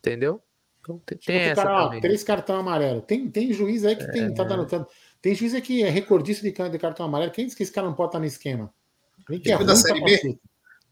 Entendeu? 0.00 0.42
Então, 0.88 0.98
tem, 1.04 1.18
tipo, 1.18 1.32
essa 1.32 1.62
cara, 1.62 1.84
ó, 1.84 2.00
três 2.00 2.24
cartão 2.24 2.56
amarelo. 2.56 3.02
Tem, 3.02 3.28
tem 3.30 3.52
juiz 3.52 3.84
aí 3.84 3.94
que 3.94 4.04
é... 4.04 4.10
tem, 4.10 4.32
tá 4.32 4.42
dando 4.42 4.66
tanto. 4.66 4.90
Tem 5.20 5.34
juiz 5.34 5.52
aí 5.52 5.60
que 5.60 5.82
é 5.82 5.90
recordista 5.90 6.42
de, 6.42 6.70
de 6.70 6.78
cartão 6.78 7.04
amarelo. 7.04 7.30
Quem 7.30 7.44
diz 7.44 7.54
que 7.54 7.62
esse 7.62 7.72
cara 7.72 7.86
não 7.86 7.94
pode 7.94 8.08
estar 8.08 8.18
no 8.18 8.24
esquema? 8.24 8.72
que 9.42 9.52
é 9.52 9.62
da 9.62 9.76
Série 9.76 10.02
B? 10.02 10.38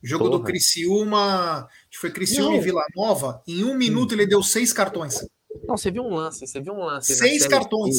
Jogo 0.02 0.26
Porra. 0.26 0.38
do 0.38 0.44
Criciúma, 0.44 1.66
que 1.90 1.96
foi 1.96 2.11
Criciúma 2.11 2.50
não. 2.50 2.56
e 2.56 2.61
Vila 2.61 2.85
Nova. 2.94 3.42
Em 3.48 3.64
um 3.64 3.74
minuto 3.74 4.12
hum. 4.12 4.14
ele 4.16 4.26
deu 4.26 4.42
seis 4.42 4.72
cartões. 4.72 5.26
Não, 5.66 5.76
você 5.76 5.90
viu 5.90 6.02
um 6.02 6.14
lance, 6.14 6.46
você 6.46 6.61
viu 6.61 6.74
um 6.74 6.85
lance. 6.85 7.14
Seis 7.14 7.46
cartões. 7.46 7.94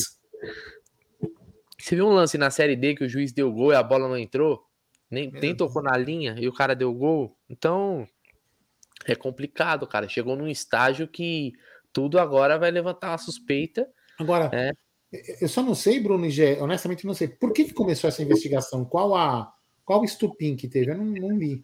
D. 1.20 1.30
Você 1.80 1.96
viu 1.96 2.06
um 2.06 2.14
lance 2.14 2.38
na 2.38 2.52
série 2.52 2.76
D 2.76 2.96
que 2.96 3.04
o 3.04 3.10
juiz 3.10 3.32
deu 3.32 3.52
gol 3.52 3.72
e 3.72 3.76
a 3.76 3.82
bola 3.82 4.08
não 4.08 4.18
entrou? 4.18 4.64
Nem, 5.10 5.32
nem 5.32 5.56
tocou 5.56 5.82
na 5.82 5.98
linha 5.98 6.36
e 6.38 6.48
o 6.48 6.54
cara 6.54 6.76
deu 6.76 6.94
gol. 6.94 7.36
Então, 7.50 8.08
é 9.06 9.16
complicado, 9.16 9.88
cara. 9.88 10.08
Chegou 10.08 10.36
num 10.36 10.48
estágio 10.48 11.08
que 11.08 11.54
tudo 11.92 12.20
agora 12.20 12.58
vai 12.58 12.72
levantar 12.72 13.12
uma 13.12 13.18
suspeita. 13.18 13.88
Agora, 14.20 14.50
é. 14.54 14.72
eu 15.42 15.48
só 15.48 15.62
não 15.62 15.76
sei, 15.76 16.00
Bruno 16.00 16.26
e 16.26 16.30
Gé, 16.30 16.62
honestamente 16.62 17.06
não 17.06 17.14
sei. 17.14 17.28
Por 17.28 17.54
que, 17.54 17.66
que 17.66 17.74
começou 17.74 18.08
essa 18.08 18.24
investigação? 18.24 18.86
Qual 18.86 19.16
a 19.16 19.54
qual 19.86 20.02
o 20.02 20.06
estupim 20.06 20.56
que 20.56 20.68
teve? 20.68 20.92
Eu 20.92 20.98
não, 20.98 21.06
não 21.06 21.38
li. 21.38 21.62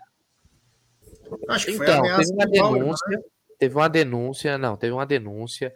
Acho 1.49 1.65
que 1.65 1.71
então, 1.73 2.05
foi 2.05 2.17
teve 2.17 2.31
uma 2.31 2.45
denúncia. 2.45 3.09
Né? 3.09 3.23
Teve 3.59 3.75
uma 3.75 3.89
denúncia, 3.89 4.57
não, 4.57 4.77
teve 4.77 4.93
uma 4.93 5.05
denúncia 5.05 5.73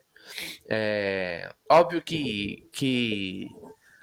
é, 0.68 1.50
óbvio 1.70 2.02
que, 2.02 2.68
que, 2.72 3.48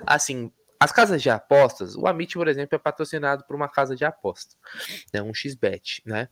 assim, 0.06 0.50
as 0.84 0.92
casas 0.92 1.22
de 1.22 1.30
apostas, 1.30 1.96
o 1.96 2.06
Amit, 2.06 2.34
por 2.34 2.48
exemplo, 2.48 2.76
é 2.76 2.78
patrocinado 2.78 3.44
por 3.44 3.56
uma 3.56 3.68
casa 3.68 3.96
de 3.96 4.04
aposta, 4.04 4.54
né, 5.12 5.22
um 5.22 5.32
XBet, 5.34 6.02
né? 6.04 6.28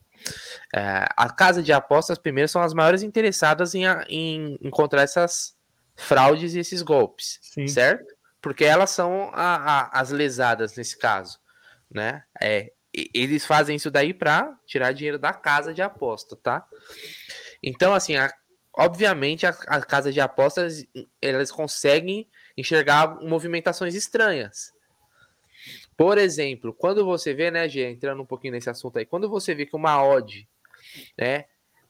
É, 0.74 1.06
a 1.16 1.30
casa 1.30 1.62
de 1.62 1.72
apostas, 1.72 2.18
primeiro, 2.18 2.48
são 2.48 2.62
as 2.62 2.74
maiores 2.74 3.02
interessadas 3.02 3.74
em, 3.74 3.84
em 4.08 4.58
encontrar 4.62 5.02
essas, 5.02 5.56
fraudes 5.96 6.54
e 6.54 6.58
esses 6.58 6.82
golpes, 6.82 7.38
Sim. 7.42 7.68
certo? 7.68 8.14
Porque 8.40 8.64
elas 8.64 8.90
são 8.90 9.30
a, 9.32 9.56
a, 9.56 10.00
as 10.00 10.10
lesadas 10.10 10.76
nesse 10.76 10.98
caso, 10.98 11.38
né? 11.90 12.24
É, 12.40 12.72
eles 13.14 13.46
fazem 13.46 13.76
isso 13.76 13.90
daí 13.90 14.12
para 14.12 14.58
tirar 14.66 14.92
dinheiro 14.92 15.18
da 15.18 15.32
casa 15.32 15.72
de 15.72 15.80
aposta, 15.80 16.36
tá? 16.36 16.66
Então, 17.62 17.94
assim, 17.94 18.16
a, 18.16 18.32
obviamente 18.76 19.46
a, 19.46 19.50
a 19.68 19.80
casa 19.80 20.12
de 20.12 20.20
apostas 20.20 20.84
elas 21.20 21.50
conseguem 21.50 22.28
enxergar 22.56 23.20
movimentações 23.22 23.94
estranhas. 23.94 24.72
Por 25.96 26.18
exemplo, 26.18 26.72
quando 26.72 27.04
você 27.04 27.34
vê, 27.34 27.50
né, 27.50 27.68
Gê, 27.68 27.90
entrando 27.90 28.22
um 28.22 28.26
pouquinho 28.26 28.52
nesse 28.52 28.70
assunto 28.70 28.98
aí, 28.98 29.06
quando 29.06 29.28
você 29.28 29.54
vê 29.54 29.66
que 29.66 29.76
uma 29.76 30.02
odd, 30.02 30.48
né, 31.16 31.44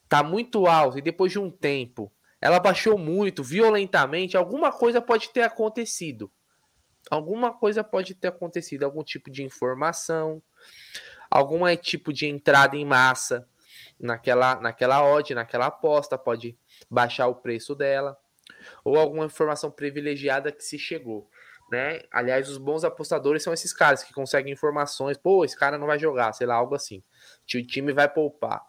tá 0.09 0.23
muito 0.23 0.67
alta 0.67 0.99
e 0.99 1.03
depois 1.03 1.33
de 1.33 1.39
um 1.39 1.51
tempo 1.51 2.13
ela 2.41 2.59
baixou 2.59 2.99
muito, 2.99 3.43
violentamente, 3.43 4.37
alguma 4.37 4.73
coisa 4.73 5.01
pode 5.01 5.31
ter 5.31 5.43
acontecido. 5.43 6.31
Alguma 7.09 7.53
coisa 7.53 7.85
pode 7.85 8.15
ter 8.15 8.29
acontecido, 8.29 8.83
algum 8.83 9.05
tipo 9.05 9.31
de 9.31 9.45
informação, 9.45 10.43
algum 11.31 11.65
tipo 11.77 12.13
de 12.13 12.27
entrada 12.27 12.77
em 12.77 12.85
massa 12.85 13.49
naquela, 13.99 14.61
naquela 14.61 15.05
odd, 15.05 15.35
naquela 15.35 15.67
aposta, 15.67 16.19
pode 16.19 16.59
baixar 16.91 17.29
o 17.29 17.37
preço 17.37 17.75
dela, 17.75 18.19
ou 18.85 18.97
alguma 18.97 19.27
informação 19.27 19.71
privilegiada 19.71 20.53
que 20.53 20.65
se 20.65 20.79
chegou. 20.79 21.29
Né? 21.71 22.03
Aliás, 22.11 22.49
os 22.51 22.59
bons 22.59 22.85
apostadores 22.85 23.43
são 23.43 23.53
esses 23.53 23.73
caras 23.73 24.03
que 24.03 24.13
conseguem 24.13 24.53
informações, 24.53 25.17
pô, 25.17 25.45
esse 25.45 25.57
cara 25.57 25.79
não 25.79 25.87
vai 25.87 25.99
jogar, 25.99 26.33
sei 26.35 26.47
lá, 26.47 26.55
algo 26.55 26.75
assim. 26.75 27.03
O 27.55 27.67
time 27.67 27.93
vai 27.93 28.09
poupar. 28.09 28.63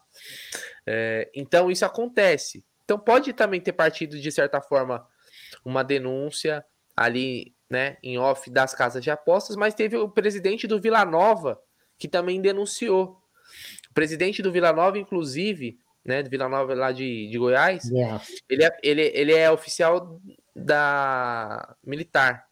É, 0.85 1.29
então 1.33 1.69
isso 1.69 1.85
acontece. 1.85 2.63
Então 2.85 2.97
pode 2.97 3.33
também 3.33 3.59
ter 3.59 3.73
partido, 3.73 4.19
de 4.19 4.31
certa 4.31 4.61
forma, 4.61 5.05
uma 5.65 5.83
denúncia 5.83 6.65
ali, 6.95 7.53
né, 7.69 7.97
em 8.01 8.17
off 8.17 8.49
das 8.49 8.73
casas 8.73 9.03
de 9.03 9.11
apostas, 9.11 9.55
mas 9.55 9.73
teve 9.73 9.97
o 9.97 10.07
presidente 10.07 10.67
do 10.67 10.79
Vila 10.79 11.03
Nova 11.03 11.61
que 11.97 12.07
também 12.07 12.41
denunciou. 12.41 13.21
O 13.89 13.93
presidente 13.93 14.41
do 14.41 14.51
Vila 14.51 14.73
Nova, 14.73 14.97
inclusive, 14.97 15.77
né, 16.05 16.21
do 16.21 16.29
Vila 16.29 16.49
Nova 16.49 16.73
lá 16.73 16.91
de, 16.91 17.27
de 17.29 17.37
Goiás, 17.37 17.89
yeah. 17.89 18.21
ele, 18.49 18.63
é, 18.63 18.77
ele, 18.83 19.11
ele 19.13 19.33
é 19.33 19.49
oficial 19.49 20.19
da 20.55 21.75
militar, 21.83 22.45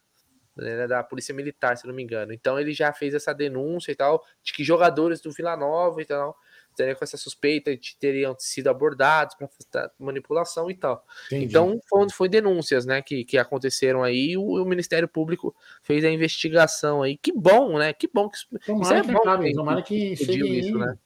né, 0.56 0.86
da 0.86 1.02
polícia 1.02 1.34
militar, 1.34 1.76
se 1.76 1.86
não 1.86 1.94
me 1.94 2.02
engano. 2.02 2.32
Então 2.32 2.58
ele 2.58 2.72
já 2.72 2.92
fez 2.92 3.14
essa 3.14 3.34
denúncia 3.34 3.92
e 3.92 3.94
tal, 3.94 4.24
de 4.42 4.52
que 4.52 4.64
jogadores 4.64 5.20
do 5.20 5.30
Vila 5.30 5.56
Nova 5.56 6.00
e 6.00 6.04
tal 6.04 6.36
estaria 6.72 6.94
com 6.94 7.04
essa 7.04 7.16
suspeita 7.16 7.76
de 7.76 7.96
teriam 7.98 8.34
sido 8.38 8.68
abordados 8.68 9.36
para 9.36 9.90
manipulação 9.98 10.70
e 10.70 10.74
tal. 10.74 11.04
Entendi. 11.26 11.44
Então 11.44 11.78
foi, 11.88 12.10
foi, 12.10 12.28
denúncias, 12.28 12.84
né, 12.84 13.00
que, 13.02 13.24
que 13.24 13.38
aconteceram 13.38 14.02
aí 14.02 14.30
e 14.30 14.36
o, 14.36 14.42
o, 14.42 14.64
Ministério 14.64 15.06
Público 15.06 15.54
fez 15.82 16.04
a 16.04 16.10
investigação 16.10 17.02
aí. 17.02 17.16
Que 17.16 17.32
bom, 17.32 17.78
né? 17.78 17.92
Que 17.92 18.08
bom 18.08 18.28
que 18.28 18.38
tomara 18.64 18.82
isso 18.82 18.94
é 18.94 19.02
que, 19.02 19.12
bom, 19.12 19.20
acabe, 19.20 19.54
tomara 19.54 19.82
que 19.82 20.16
chegue 20.16 20.58
isso, 20.58 20.78
né? 20.78 20.96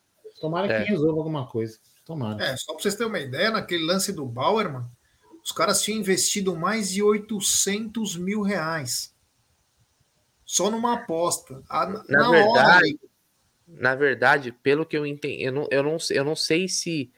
Tomara 0.40 0.72
é. 0.72 0.84
que 0.84 0.90
resolva 0.90 1.18
alguma 1.18 1.46
coisa. 1.46 1.78
Tomara. 2.06 2.42
É, 2.42 2.56
só 2.56 2.72
para 2.72 2.82
vocês 2.82 2.94
terem 2.94 3.10
uma 3.10 3.18
ideia, 3.18 3.50
naquele 3.50 3.84
lance 3.84 4.12
do 4.12 4.24
Bauer, 4.24 4.72
mano, 4.72 4.88
os 5.42 5.50
caras 5.50 5.82
tinham 5.82 5.98
investido 5.98 6.56
mais 6.56 6.90
de 6.90 7.02
800 7.02 8.16
mil 8.16 8.42
reais. 8.42 9.12
Só 10.44 10.70
numa 10.70 10.94
aposta. 10.94 11.60
A, 11.68 11.84
na, 11.84 12.04
na 12.08 12.30
verdade, 12.30 12.98
hora, 13.00 13.08
na 13.66 13.94
verdade, 13.96 14.52
pelo 14.52 14.86
que 14.86 14.96
eu 14.96 15.04
entendi, 15.04 15.42
eu 15.42 15.52
não, 15.52 15.68
eu 15.68 15.82
não, 15.82 15.96
eu 16.10 16.24
não 16.24 16.36
sei 16.36 16.68
se 16.68 17.10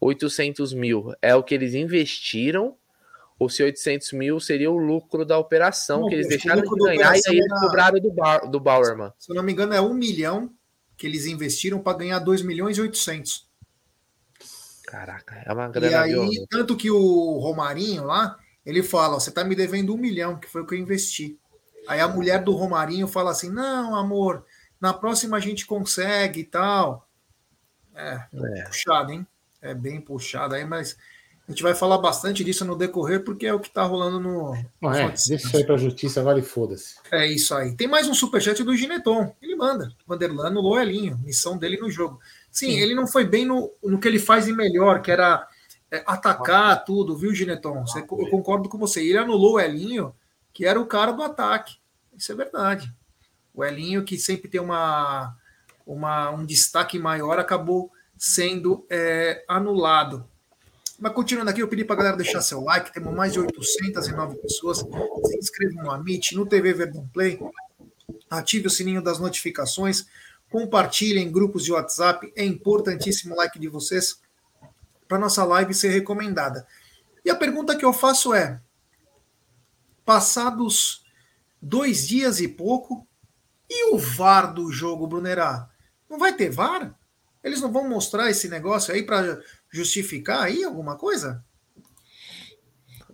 800 0.00 0.72
mil 0.72 1.12
é 1.20 1.34
o 1.34 1.42
que 1.42 1.54
eles 1.54 1.74
investiram 1.74 2.76
ou 3.40 3.48
se 3.48 3.64
800 3.64 4.12
mil 4.12 4.38
seria 4.38 4.70
o 4.70 4.76
lucro 4.76 5.24
da 5.24 5.36
operação 5.36 6.02
não, 6.02 6.08
que 6.08 6.14
eles 6.14 6.28
deixaram 6.28 6.62
de 6.62 6.68
ganhar 6.68 7.16
e 7.16 7.22
aí 7.26 7.38
eles 7.38 7.50
era... 7.50 7.60
cobraram 7.60 8.00
do, 8.00 8.12
bar, 8.12 8.48
do 8.48 8.60
Bauerman. 8.60 9.12
Se 9.18 9.32
eu 9.32 9.34
não 9.34 9.42
me 9.42 9.52
engano, 9.52 9.74
é 9.74 9.80
um 9.80 9.94
milhão 9.94 10.52
que 10.96 11.06
eles 11.08 11.26
investiram 11.26 11.80
para 11.80 11.98
ganhar 11.98 12.20
2 12.20 12.42
milhões 12.42 12.78
e 12.78 12.80
800. 12.80 13.47
Caraca, 14.88 15.42
é 15.44 15.52
uma 15.52 15.68
grana. 15.68 16.08
E 16.08 16.14
aí, 16.14 16.46
tanto 16.48 16.74
que 16.74 16.90
o 16.90 17.38
Romarinho 17.40 18.04
lá, 18.04 18.38
ele 18.64 18.82
fala: 18.82 19.20
você 19.20 19.30
tá 19.30 19.44
me 19.44 19.54
devendo 19.54 19.94
um 19.94 19.98
milhão, 19.98 20.38
que 20.38 20.48
foi 20.48 20.62
o 20.62 20.66
que 20.66 20.74
eu 20.74 20.78
investi. 20.78 21.38
Aí 21.86 22.00
a 22.00 22.08
mulher 22.08 22.42
do 22.42 22.52
Romarinho 22.52 23.06
fala 23.06 23.30
assim: 23.30 23.50
não, 23.50 23.94
amor, 23.94 24.46
na 24.80 24.94
próxima 24.94 25.36
a 25.36 25.40
gente 25.40 25.66
consegue 25.66 26.40
e 26.40 26.44
tal. 26.44 27.06
É, 27.94 28.18
é, 28.32 28.62
puxado, 28.62 29.12
hein? 29.12 29.26
É 29.60 29.74
bem 29.74 30.00
puxado 30.00 30.54
aí, 30.54 30.64
mas 30.64 30.96
a 31.46 31.50
gente 31.50 31.62
vai 31.62 31.74
falar 31.74 31.98
bastante 31.98 32.42
disso 32.42 32.64
no 32.64 32.74
decorrer, 32.74 33.22
porque 33.22 33.46
é 33.46 33.52
o 33.52 33.60
que 33.60 33.68
tá 33.68 33.82
rolando 33.82 34.18
no. 34.18 34.56
Não, 34.80 34.94
é, 34.94 35.08
deixa 35.08 35.34
isso 35.34 35.54
aí 35.54 35.64
pra 35.64 35.76
justiça 35.76 36.20
agora 36.20 36.38
e 36.38 36.42
foda-se. 36.42 36.94
É 37.12 37.26
isso 37.26 37.54
aí. 37.54 37.76
Tem 37.76 37.86
mais 37.86 38.08
um 38.08 38.14
superchat 38.14 38.64
do 38.64 38.74
Gineton. 38.74 39.36
Ele 39.42 39.54
manda. 39.54 39.92
Vanderlan 40.06 40.48
no 40.48 40.62
Loelinho, 40.62 41.18
missão 41.18 41.58
dele 41.58 41.76
no 41.76 41.90
jogo. 41.90 42.18
Sim, 42.58 42.72
Sim, 42.72 42.80
ele 42.80 42.94
não 42.94 43.06
foi 43.06 43.24
bem 43.24 43.44
no, 43.44 43.72
no 43.84 44.00
que 44.00 44.08
ele 44.08 44.18
faz 44.18 44.46
de 44.46 44.52
melhor, 44.52 45.00
que 45.00 45.12
era 45.12 45.46
é, 45.92 46.02
atacar 46.04 46.84
tudo, 46.84 47.16
viu, 47.16 47.32
Gineton? 47.32 47.86
Você, 47.86 48.00
eu 48.00 48.30
concordo 48.30 48.68
com 48.68 48.76
você. 48.76 49.00
Ele 49.00 49.16
anulou 49.16 49.54
o 49.54 49.60
Elinho, 49.60 50.12
que 50.52 50.64
era 50.64 50.80
o 50.80 50.86
cara 50.86 51.12
do 51.12 51.22
ataque. 51.22 51.76
Isso 52.16 52.32
é 52.32 52.34
verdade. 52.34 52.92
O 53.54 53.64
Elinho, 53.64 54.04
que 54.04 54.18
sempre 54.18 54.48
tem 54.48 54.60
uma, 54.60 55.36
uma, 55.86 56.30
um 56.30 56.44
destaque 56.44 56.98
maior, 56.98 57.38
acabou 57.38 57.92
sendo 58.16 58.84
é, 58.90 59.44
anulado. 59.46 60.28
Mas 60.98 61.12
continuando 61.12 61.50
aqui, 61.50 61.62
eu 61.62 61.68
pedi 61.68 61.84
para 61.84 61.94
a 61.94 61.98
galera 61.98 62.16
deixar 62.16 62.40
seu 62.40 62.60
like. 62.60 62.92
Temos 62.92 63.14
mais 63.14 63.32
de 63.32 63.38
809 63.38 64.36
pessoas. 64.38 64.78
Se 64.78 65.38
inscrevam 65.38 65.84
no 65.84 65.92
Amit, 65.92 66.34
no 66.34 66.44
TV 66.44 66.72
Verdão 66.72 67.08
Play. 67.14 67.38
Ative 68.28 68.66
o 68.66 68.70
sininho 68.70 69.00
das 69.00 69.20
notificações. 69.20 70.06
Compartilhem 70.50 71.26
em 71.26 71.32
grupos 71.32 71.64
de 71.64 71.72
WhatsApp. 71.72 72.32
É 72.36 72.44
importantíssimo 72.44 73.34
o 73.34 73.36
like 73.36 73.58
de 73.58 73.68
vocês 73.68 74.20
para 75.06 75.18
nossa 75.18 75.44
live 75.44 75.74
ser 75.74 75.88
recomendada. 75.88 76.66
E 77.24 77.30
a 77.30 77.36
pergunta 77.36 77.76
que 77.76 77.84
eu 77.84 77.92
faço 77.92 78.34
é: 78.34 78.60
passados 80.04 81.04
dois 81.60 82.06
dias 82.06 82.40
e 82.40 82.48
pouco, 82.48 83.06
e 83.68 83.92
o 83.92 83.98
VAR 83.98 84.52
do 84.52 84.70
jogo, 84.70 85.06
Brunerá? 85.06 85.68
Não 86.08 86.18
vai 86.18 86.34
ter 86.34 86.50
VAR? 86.50 86.94
Eles 87.42 87.60
não 87.60 87.70
vão 87.70 87.88
mostrar 87.88 88.30
esse 88.30 88.48
negócio 88.48 88.92
aí 88.92 89.02
para 89.02 89.40
justificar 89.70 90.42
aí 90.42 90.64
alguma 90.64 90.96
coisa? 90.96 91.44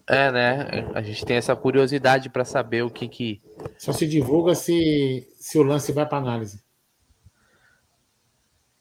É, 0.07 0.31
né? 0.31 0.90
A 0.94 1.03
gente 1.03 1.25
tem 1.25 1.37
essa 1.37 1.57
curiosidade 1.57 2.29
para 2.29 2.44
saber 2.44 2.83
o 2.83 2.90
que 2.90 3.09
que. 3.09 3.42
Só 3.79 3.92
se 3.92 4.07
divulga 4.07 4.55
se, 4.55 5.27
se 5.38 5.59
o 5.59 5.62
lance 5.62 5.92
vai 5.92 6.07
para 6.07 6.18
análise. 6.18 6.63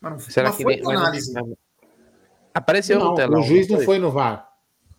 Mas 0.04 0.12
não, 0.12 0.20
Será 0.20 0.52
que 0.52 0.64
foi 0.64 0.76
nem, 0.76 0.92
análise? 0.92 1.34
Não... 1.34 1.58
Apareceu 2.54 3.00
não, 3.00 3.12
no 3.12 3.16
telão. 3.16 3.40
O 3.40 3.44
juiz 3.44 3.70
não 3.70 3.80
foi 3.80 3.98
no 3.98 4.12
VAR. 4.12 4.50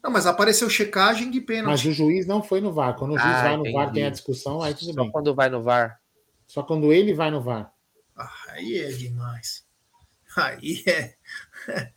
Não, 0.03 0.11
mas 0.11 0.27
apareceu 0.27 0.69
checagem 0.71 1.31
de 1.31 1.43
pênalti. 1.43 1.71
Mas 1.71 1.85
o 1.85 1.93
juiz 1.93 2.27
não 2.27 2.43
foi 2.43 2.63
no 2.63 2.73
VAR. 2.73 2.97
Quando 2.97 3.13
o 3.13 3.19
juiz 3.19 3.35
ah, 3.35 3.43
vai 3.43 3.57
no 3.57 3.61
entendi. 3.61 3.77
VAR, 3.77 3.93
tem 3.93 4.07
a 4.07 4.11
discussão, 4.11 4.63
aí 4.63 4.73
tudo 4.73 4.95
Só 4.95 5.03
bem. 5.03 5.13
quando 5.13 5.35
vai 5.35 5.51
no 5.51 5.63
VAR. 5.63 6.01
Só 6.47 6.63
quando 6.63 6.91
ele 6.91 7.13
vai 7.13 7.31
no 7.31 7.43
VAR. 7.43 7.71
Ah, 8.17 8.31
aí 8.49 8.79
é 8.79 8.89
demais. 8.89 9.65
Aí 10.37 10.83
é. 10.87 11.15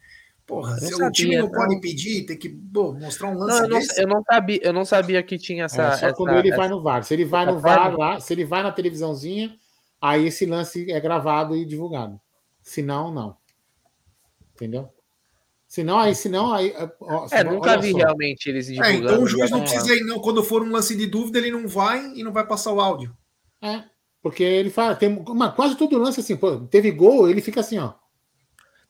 Porra, 0.46 0.78
se 0.78 1.02
o 1.02 1.12
time 1.12 1.38
não, 1.38 1.50
pode 1.50 1.82
pedir, 1.82 2.26
tem 2.26 2.38
que 2.38 2.48
pô, 2.48 2.94
mostrar 2.94 3.28
um 3.30 3.38
lance 3.38 3.68
não, 3.68 3.68
eu, 3.68 3.70
não, 3.70 3.80
eu, 3.98 4.08
não, 4.08 4.24
sabia, 4.24 4.60
eu 4.64 4.74
não 4.74 4.86
sabia 4.86 5.24
que 5.24 5.38
tinha 5.38 5.66
essa. 5.66 5.82
É, 5.82 5.92
só 5.92 6.06
essa, 6.08 6.16
quando 6.16 6.38
ele 6.38 6.50
essa, 6.50 6.58
vai 6.58 6.70
no 6.70 6.82
VAR. 6.82 7.04
Se 7.04 7.14
ele 7.14 7.26
vai 7.26 7.46
no 7.46 7.60
VAR 7.60 7.98
lá, 7.98 8.20
se 8.20 8.34
ele 8.34 8.46
vai 8.46 8.64
na 8.64 8.72
televisãozinha, 8.72 9.58
aí 10.00 10.28
esse 10.28 10.46
lance 10.46 10.90
é 10.90 11.00
gravado 11.00 11.56
e 11.56 11.66
divulgado. 11.66 12.20
Se 12.68 12.82
não, 12.82 13.10
não. 13.14 13.38
Entendeu? 14.54 14.94
Se 15.66 15.86
não, 15.86 16.00
aí, 16.00 16.14
se 16.14 16.28
não, 16.28 16.54
aí. 16.54 16.74
Ó, 17.00 17.26
é, 17.32 17.42
nunca 17.42 17.80
vi 17.80 17.92
só. 17.94 18.00
realmente 18.00 18.50
eles 18.50 18.68
divulgando. 18.68 18.94
É, 18.94 18.98
então 18.98 19.24
o 19.24 19.26
juiz 19.28 19.50
não 19.50 19.62
precisa 19.62 19.96
ir, 19.96 20.02
não. 20.02 20.20
Quando 20.20 20.44
for 20.44 20.62
um 20.62 20.72
lance 20.72 20.94
de 20.94 21.08
dúvida, 21.08 21.38
ele 21.40 21.50
não 21.50 21.66
vai 21.66 22.12
e 22.14 22.24
não 22.24 22.34
vai 22.34 22.46
passar 22.46 22.74
o 22.74 22.82
áudio. 22.82 23.16
É. 23.62 23.86
Porque 24.22 24.44
ele 24.44 24.70
fala, 24.70 24.98
tem 24.98 25.08
uma, 25.08 25.50
quase 25.50 25.78
todo 25.78 25.98
lance 25.98 26.20
assim, 26.20 26.36
pô, 26.36 26.60
teve 26.60 26.92
gol, 26.92 27.30
ele 27.30 27.42
fica 27.42 27.62
assim, 27.62 27.80
ó. 27.80 27.94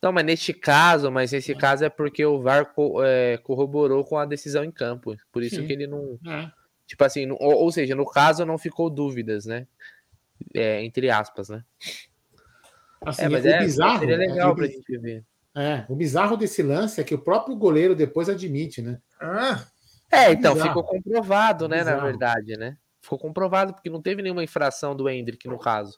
Não, 0.01 0.11
mas 0.11 0.25
neste 0.25 0.53
caso, 0.53 1.11
mas 1.11 1.31
nesse 1.31 1.53
caso 1.53 1.85
é 1.85 1.89
porque 1.89 2.25
o 2.25 2.41
VAR 2.41 2.73
co, 2.73 3.03
é, 3.03 3.37
corroborou 3.37 4.03
com 4.03 4.17
a 4.17 4.25
decisão 4.25 4.63
em 4.63 4.71
campo. 4.71 5.15
Por 5.31 5.43
isso 5.43 5.57
Sim. 5.57 5.67
que 5.67 5.73
ele 5.73 5.85
não. 5.85 6.17
É. 6.25 6.51
Tipo 6.87 7.03
assim, 7.03 7.29
ou, 7.29 7.53
ou, 7.57 7.71
seja, 7.71 7.93
no 7.93 8.09
caso 8.09 8.43
não 8.43 8.57
ficou 8.57 8.89
dúvidas, 8.89 9.45
né? 9.45 9.67
É, 10.55 10.83
entre 10.83 11.11
aspas, 11.11 11.49
né? 11.49 11.63
Assim, 13.05 13.23
é, 13.23 13.29
mas 13.29 13.45
o 13.45 13.47
é, 13.47 13.59
bizarro, 13.59 13.99
seria 13.99 14.17
legal 14.17 14.51
é, 14.51 14.55
pra 14.55 14.67
gente 14.67 14.97
ver. 14.97 15.25
É, 15.55 15.85
o 15.89 15.95
bizarro 15.95 16.37
desse 16.37 16.61
lance 16.61 17.01
é 17.01 17.03
que 17.03 17.15
o 17.15 17.23
próprio 17.23 17.55
goleiro 17.55 17.95
depois 17.95 18.29
admite, 18.29 18.81
né? 18.81 18.99
Ah, 19.19 19.65
é, 20.11 20.31
então 20.31 20.53
bizarro. 20.53 20.69
ficou 20.69 20.83
comprovado, 20.83 21.67
né, 21.67 21.79
bizarro. 21.79 21.97
na 21.97 22.03
verdade, 22.03 22.57
né? 22.57 22.77
ficou 23.07 23.17
comprovado, 23.17 23.73
porque 23.73 23.89
não 23.89 24.01
teve 24.01 24.21
nenhuma 24.21 24.43
infração 24.43 24.95
do 24.95 25.09
Hendrick 25.09 25.47
no 25.47 25.57
caso. 25.57 25.97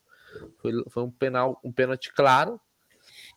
Foi, 0.60 0.72
foi 0.90 1.04
um 1.04 1.12
penal, 1.12 1.60
um 1.64 1.72
pênalti 1.72 2.14
claro. 2.14 2.62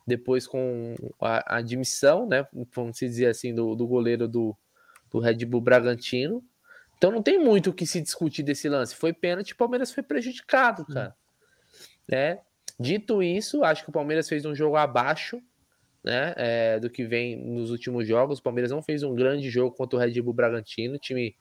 Depois 0.06 0.46
com 0.46 0.94
a, 1.20 1.54
a 1.54 1.58
admissão, 1.58 2.26
né? 2.26 2.46
Vamos 2.74 2.98
dizer 2.98 3.26
assim, 3.26 3.54
do, 3.54 3.74
do 3.74 3.86
goleiro 3.86 4.28
do, 4.28 4.56
do 5.10 5.20
Red 5.20 5.44
Bull 5.46 5.60
Bragantino. 5.60 6.44
Então 6.98 7.10
não 7.10 7.22
tem 7.22 7.38
muito 7.38 7.70
o 7.70 7.72
que 7.72 7.86
se 7.86 8.00
discutir 8.00 8.42
desse 8.42 8.68
lance. 8.68 8.94
Foi 8.94 9.12
pênalti, 9.12 9.52
o 9.52 9.56
Palmeiras 9.56 9.92
foi 9.92 10.02
prejudicado, 10.02 10.84
cara. 10.86 11.16
Né? 12.08 12.40
Dito 12.78 13.22
isso, 13.22 13.62
acho 13.64 13.84
que 13.84 13.90
o 13.90 13.92
Palmeiras 13.92 14.28
fez 14.28 14.44
um 14.44 14.54
jogo 14.54 14.76
abaixo 14.76 15.42
né, 16.02 16.34
é, 16.36 16.80
do 16.80 16.90
que 16.90 17.04
vem 17.04 17.36
nos 17.36 17.70
últimos 17.70 18.06
jogos. 18.06 18.38
O 18.38 18.42
Palmeiras 18.42 18.70
não 18.70 18.82
fez 18.82 19.02
um 19.02 19.14
grande 19.14 19.50
jogo 19.50 19.74
contra 19.74 19.96
o 19.96 20.00
Red 20.00 20.20
Bull 20.20 20.34
Bragantino. 20.34 20.96
O 20.96 20.98
time 20.98 21.36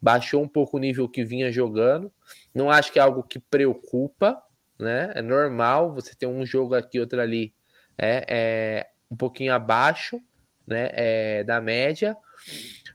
baixou 0.00 0.42
um 0.42 0.48
pouco 0.48 0.76
o 0.76 0.80
nível 0.80 1.08
que 1.08 1.24
vinha 1.24 1.50
jogando. 1.50 2.12
Não 2.54 2.70
acho 2.70 2.92
que 2.92 2.98
é 2.98 3.02
algo 3.02 3.22
que 3.22 3.38
preocupa, 3.38 4.42
né? 4.78 5.12
É 5.14 5.22
normal 5.22 5.94
você 5.94 6.14
ter 6.14 6.26
um 6.26 6.44
jogo 6.44 6.74
aqui, 6.74 7.00
outro 7.00 7.20
ali, 7.20 7.52
é, 7.96 8.24
é 8.28 8.90
um 9.10 9.16
pouquinho 9.16 9.54
abaixo, 9.54 10.20
né, 10.66 10.90
é, 10.92 11.44
da 11.44 11.60
média. 11.60 12.16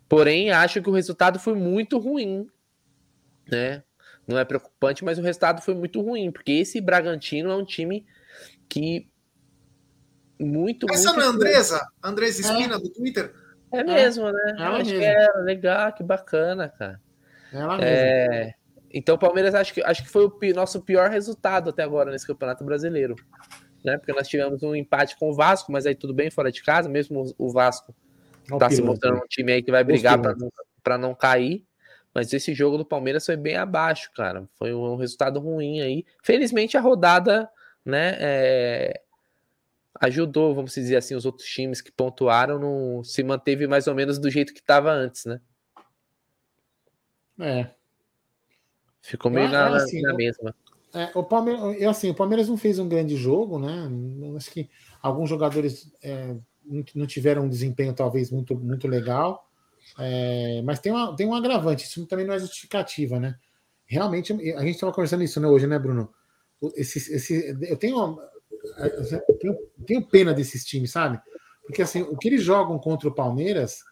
Porém, 0.07 0.51
acho 0.51 0.81
que 0.81 0.89
o 0.89 0.93
resultado 0.93 1.39
foi 1.39 1.55
muito 1.55 1.97
ruim, 1.97 2.47
né? 3.49 3.83
Não 4.27 4.39
é 4.39 4.45
preocupante, 4.45 5.03
mas 5.03 5.19
o 5.19 5.21
resultado 5.21 5.61
foi 5.61 5.73
muito 5.73 6.01
ruim, 6.01 6.31
porque 6.31 6.51
esse 6.53 6.79
Bragantino 6.79 7.51
é 7.51 7.55
um 7.55 7.65
time 7.65 8.05
que 8.69 9.07
muito, 10.39 10.87
Essa 10.89 11.13
muito. 11.13 11.19
Não 11.19 11.25
é 11.25 11.29
Andresa? 11.29 11.87
Andresa 12.01 12.41
Espina 12.41 12.75
é. 12.75 12.79
do 12.79 12.89
Twitter? 12.89 13.33
É 13.71 13.83
mesmo, 13.83 14.31
né? 14.31 14.55
Ela 14.57 14.77
acho 14.77 14.91
mesmo. 14.91 14.99
que 14.99 15.05
é 15.05 15.27
legal, 15.41 15.93
que 15.93 16.03
bacana, 16.03 16.69
cara. 16.69 17.01
Ela 17.51 17.81
é... 17.81 18.29
mesmo. 18.29 18.53
Então, 18.93 19.15
o 19.15 19.17
Palmeiras 19.17 19.55
acho 19.55 19.73
que, 19.73 19.81
acho 19.81 20.03
que 20.03 20.09
foi 20.09 20.25
o 20.25 20.55
nosso 20.55 20.79
pior 20.81 21.09
resultado 21.09 21.71
até 21.71 21.81
agora 21.81 22.11
nesse 22.11 22.27
Campeonato 22.27 22.63
Brasileiro. 22.63 23.15
Né? 23.83 23.97
Porque 23.97 24.13
nós 24.13 24.27
tivemos 24.27 24.61
um 24.61 24.75
empate 24.75 25.17
com 25.17 25.31
o 25.31 25.33
Vasco, 25.33 25.71
mas 25.71 25.87
aí 25.87 25.95
tudo 25.95 26.13
bem 26.13 26.29
fora 26.29 26.51
de 26.51 26.61
casa, 26.61 26.87
mesmo 26.87 27.33
o 27.37 27.49
Vasco 27.49 27.93
está 28.43 28.69
se 28.69 28.81
mostrando 28.83 29.17
um 29.17 29.27
time 29.27 29.53
aí 29.53 29.63
que 29.63 29.71
vai 29.71 29.83
brigar 29.83 30.19
para 30.21 30.97
não, 30.97 31.09
não 31.09 31.15
cair. 31.15 31.65
Mas 32.13 32.31
esse 32.31 32.53
jogo 32.53 32.77
do 32.77 32.85
Palmeiras 32.85 33.25
foi 33.25 33.35
bem 33.35 33.55
abaixo, 33.55 34.11
cara. 34.15 34.47
Foi 34.55 34.73
um, 34.73 34.95
resultado 34.95 35.39
ruim 35.39 35.81
aí. 35.81 36.05
Felizmente 36.21 36.77
a 36.77 36.81
rodada, 36.81 37.49
né, 37.83 38.15
é, 38.19 39.01
ajudou, 39.99 40.53
vamos 40.53 40.73
dizer 40.73 40.97
assim, 40.97 41.15
os 41.15 41.25
outros 41.25 41.47
times 41.47 41.81
que 41.81 41.91
pontuaram 41.91 42.59
no, 42.59 43.03
se 43.03 43.23
manteve 43.23 43.67
mais 43.67 43.87
ou 43.87 43.95
menos 43.95 44.19
do 44.19 44.29
jeito 44.29 44.53
que 44.53 44.59
estava 44.59 44.91
antes, 44.91 45.25
né? 45.25 45.41
É. 47.39 47.69
Ficou 49.01 49.31
meio 49.31 49.49
na, 49.49 49.69
é 49.69 49.75
assim, 49.75 50.01
na, 50.01 50.13
mesma. 50.13 50.55
É, 50.93 51.09
o 51.15 51.23
Palmeiras, 51.23 51.81
eu, 51.81 51.89
assim, 51.89 52.11
o 52.11 52.15
Palmeiras 52.15 52.47
não 52.47 52.57
fez 52.57 52.77
um 52.77 52.87
grande 52.87 53.15
jogo, 53.15 53.57
né? 53.57 53.89
Acho 54.37 54.51
que 54.51 54.69
alguns 55.01 55.29
jogadores 55.29 55.91
é, 56.01 56.35
não 56.95 57.07
tiveram 57.07 57.43
um 57.43 57.49
desempenho 57.49 57.93
talvez 57.93 58.29
muito, 58.29 58.55
muito 58.55 58.87
legal. 58.87 59.49
É, 59.99 60.61
mas 60.63 60.79
tem, 60.79 60.91
uma, 60.91 61.15
tem 61.15 61.27
um 61.27 61.35
agravante, 61.35 61.85
isso 61.85 62.05
também 62.05 62.25
não 62.25 62.33
é 62.33 62.39
justificativa, 62.39 63.19
né? 63.19 63.35
Realmente, 63.85 64.33
a 64.33 64.61
gente 64.61 64.75
estava 64.75 64.93
conversando 64.93 65.23
isso 65.23 65.39
né, 65.39 65.47
hoje, 65.47 65.67
né, 65.67 65.77
Bruno? 65.77 66.11
Esse, 66.75 67.13
esse, 67.13 67.57
eu 67.61 67.77
tenho, 67.77 68.19
eu 68.77 69.37
tenho, 69.37 69.57
tenho, 69.85 70.07
pena 70.07 70.33
desses 70.33 70.65
times, 70.65 70.91
sabe? 70.91 71.19
Porque 71.65 71.81
assim, 71.81 72.01
o 72.01 72.17
que 72.17 72.27
eles 72.27 72.41
jogam 72.41 72.79
contra 72.79 73.07
o 73.07 73.13
Palmeiras 73.13 73.83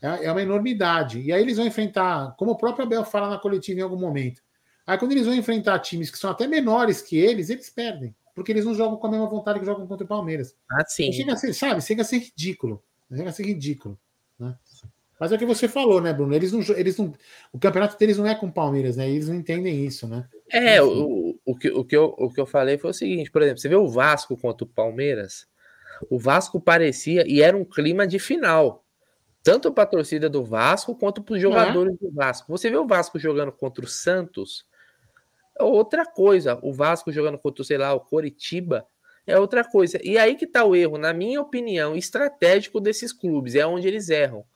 é, 0.00 0.26
é 0.26 0.32
uma 0.32 0.42
enormidade. 0.42 1.20
E 1.20 1.32
aí 1.32 1.42
eles 1.42 1.56
vão 1.56 1.66
enfrentar, 1.66 2.34
como 2.38 2.52
o 2.52 2.56
próprio 2.56 2.84
Abel 2.86 3.04
fala 3.04 3.28
na 3.28 3.38
coletiva 3.38 3.80
em 3.80 3.82
algum 3.82 3.98
momento. 3.98 4.40
Aí 4.86 4.96
quando 4.98 5.12
eles 5.12 5.26
vão 5.26 5.34
enfrentar 5.34 5.78
times 5.80 6.10
que 6.10 6.18
são 6.18 6.30
até 6.30 6.46
menores 6.46 7.02
que 7.02 7.18
eles, 7.18 7.50
eles 7.50 7.68
perdem. 7.68 8.14
Porque 8.34 8.52
eles 8.52 8.64
não 8.64 8.74
jogam 8.74 8.96
com 8.96 9.06
a 9.06 9.10
mesma 9.10 9.28
vontade 9.28 9.60
que 9.60 9.66
jogam 9.66 9.86
contra 9.86 10.04
o 10.04 10.08
Palmeiras. 10.08 10.54
Ah, 10.70 10.84
sim. 10.86 11.12
Chega 11.12 11.32
a 11.32 11.36
ser, 11.36 11.52
sabe? 11.52 11.82
Chega 11.82 12.02
a 12.02 12.04
ser 12.04 12.18
ridículo. 12.18 12.82
Chega 13.12 13.28
a 13.28 13.32
ser 13.32 13.44
ridículo. 13.44 13.98
Mas 15.20 15.30
é 15.30 15.34
o 15.34 15.38
que 15.38 15.44
você 15.44 15.68
falou, 15.68 16.00
né, 16.00 16.14
Bruno? 16.14 16.34
Eles 16.34 16.50
não, 16.50 16.62
eles 16.74 16.96
não, 16.96 17.12
o 17.52 17.58
campeonato 17.58 17.98
deles 17.98 18.16
não 18.16 18.26
é 18.26 18.34
com 18.34 18.46
o 18.46 18.52
Palmeiras, 18.52 18.96
né? 18.96 19.06
Eles 19.06 19.28
não 19.28 19.34
entendem 19.34 19.84
isso, 19.84 20.08
né? 20.08 20.26
É, 20.50 20.80
o, 20.80 21.38
o, 21.44 21.54
que, 21.54 21.70
o, 21.70 21.84
que 21.84 21.94
eu, 21.94 22.14
o 22.16 22.32
que 22.32 22.40
eu 22.40 22.46
falei 22.46 22.78
foi 22.78 22.90
o 22.90 22.94
seguinte, 22.94 23.30
por 23.30 23.42
exemplo, 23.42 23.60
você 23.60 23.68
vê 23.68 23.76
o 23.76 23.86
Vasco 23.86 24.34
contra 24.34 24.64
o 24.64 24.68
Palmeiras, 24.68 25.46
o 26.08 26.18
Vasco 26.18 26.58
parecia, 26.58 27.22
e 27.28 27.42
era 27.42 27.54
um 27.54 27.66
clima 27.66 28.06
de 28.06 28.18
final, 28.18 28.82
tanto 29.42 29.70
para 29.70 29.82
a 29.84 29.86
torcida 29.86 30.26
do 30.26 30.42
Vasco 30.42 30.96
quanto 30.96 31.22
para 31.22 31.34
os 31.34 31.42
jogadores 31.42 31.92
é. 31.92 32.06
do 32.06 32.10
Vasco. 32.14 32.50
Você 32.50 32.70
vê 32.70 32.78
o 32.78 32.86
Vasco 32.86 33.18
jogando 33.18 33.52
contra 33.52 33.84
o 33.84 33.88
Santos, 33.88 34.64
é 35.58 35.62
outra 35.62 36.06
coisa. 36.06 36.58
O 36.62 36.72
Vasco 36.72 37.12
jogando 37.12 37.38
contra, 37.38 37.62
sei 37.62 37.76
lá, 37.76 37.92
o 37.92 38.00
Coritiba, 38.00 38.86
é 39.26 39.38
outra 39.38 39.62
coisa. 39.62 40.00
E 40.02 40.16
aí 40.16 40.34
que 40.34 40.46
tá 40.46 40.64
o 40.64 40.74
erro, 40.74 40.96
na 40.96 41.12
minha 41.12 41.42
opinião, 41.42 41.94
estratégico 41.94 42.80
desses 42.80 43.12
clubes, 43.12 43.54
é 43.54 43.66
onde 43.66 43.86
eles 43.86 44.08
erram. 44.08 44.46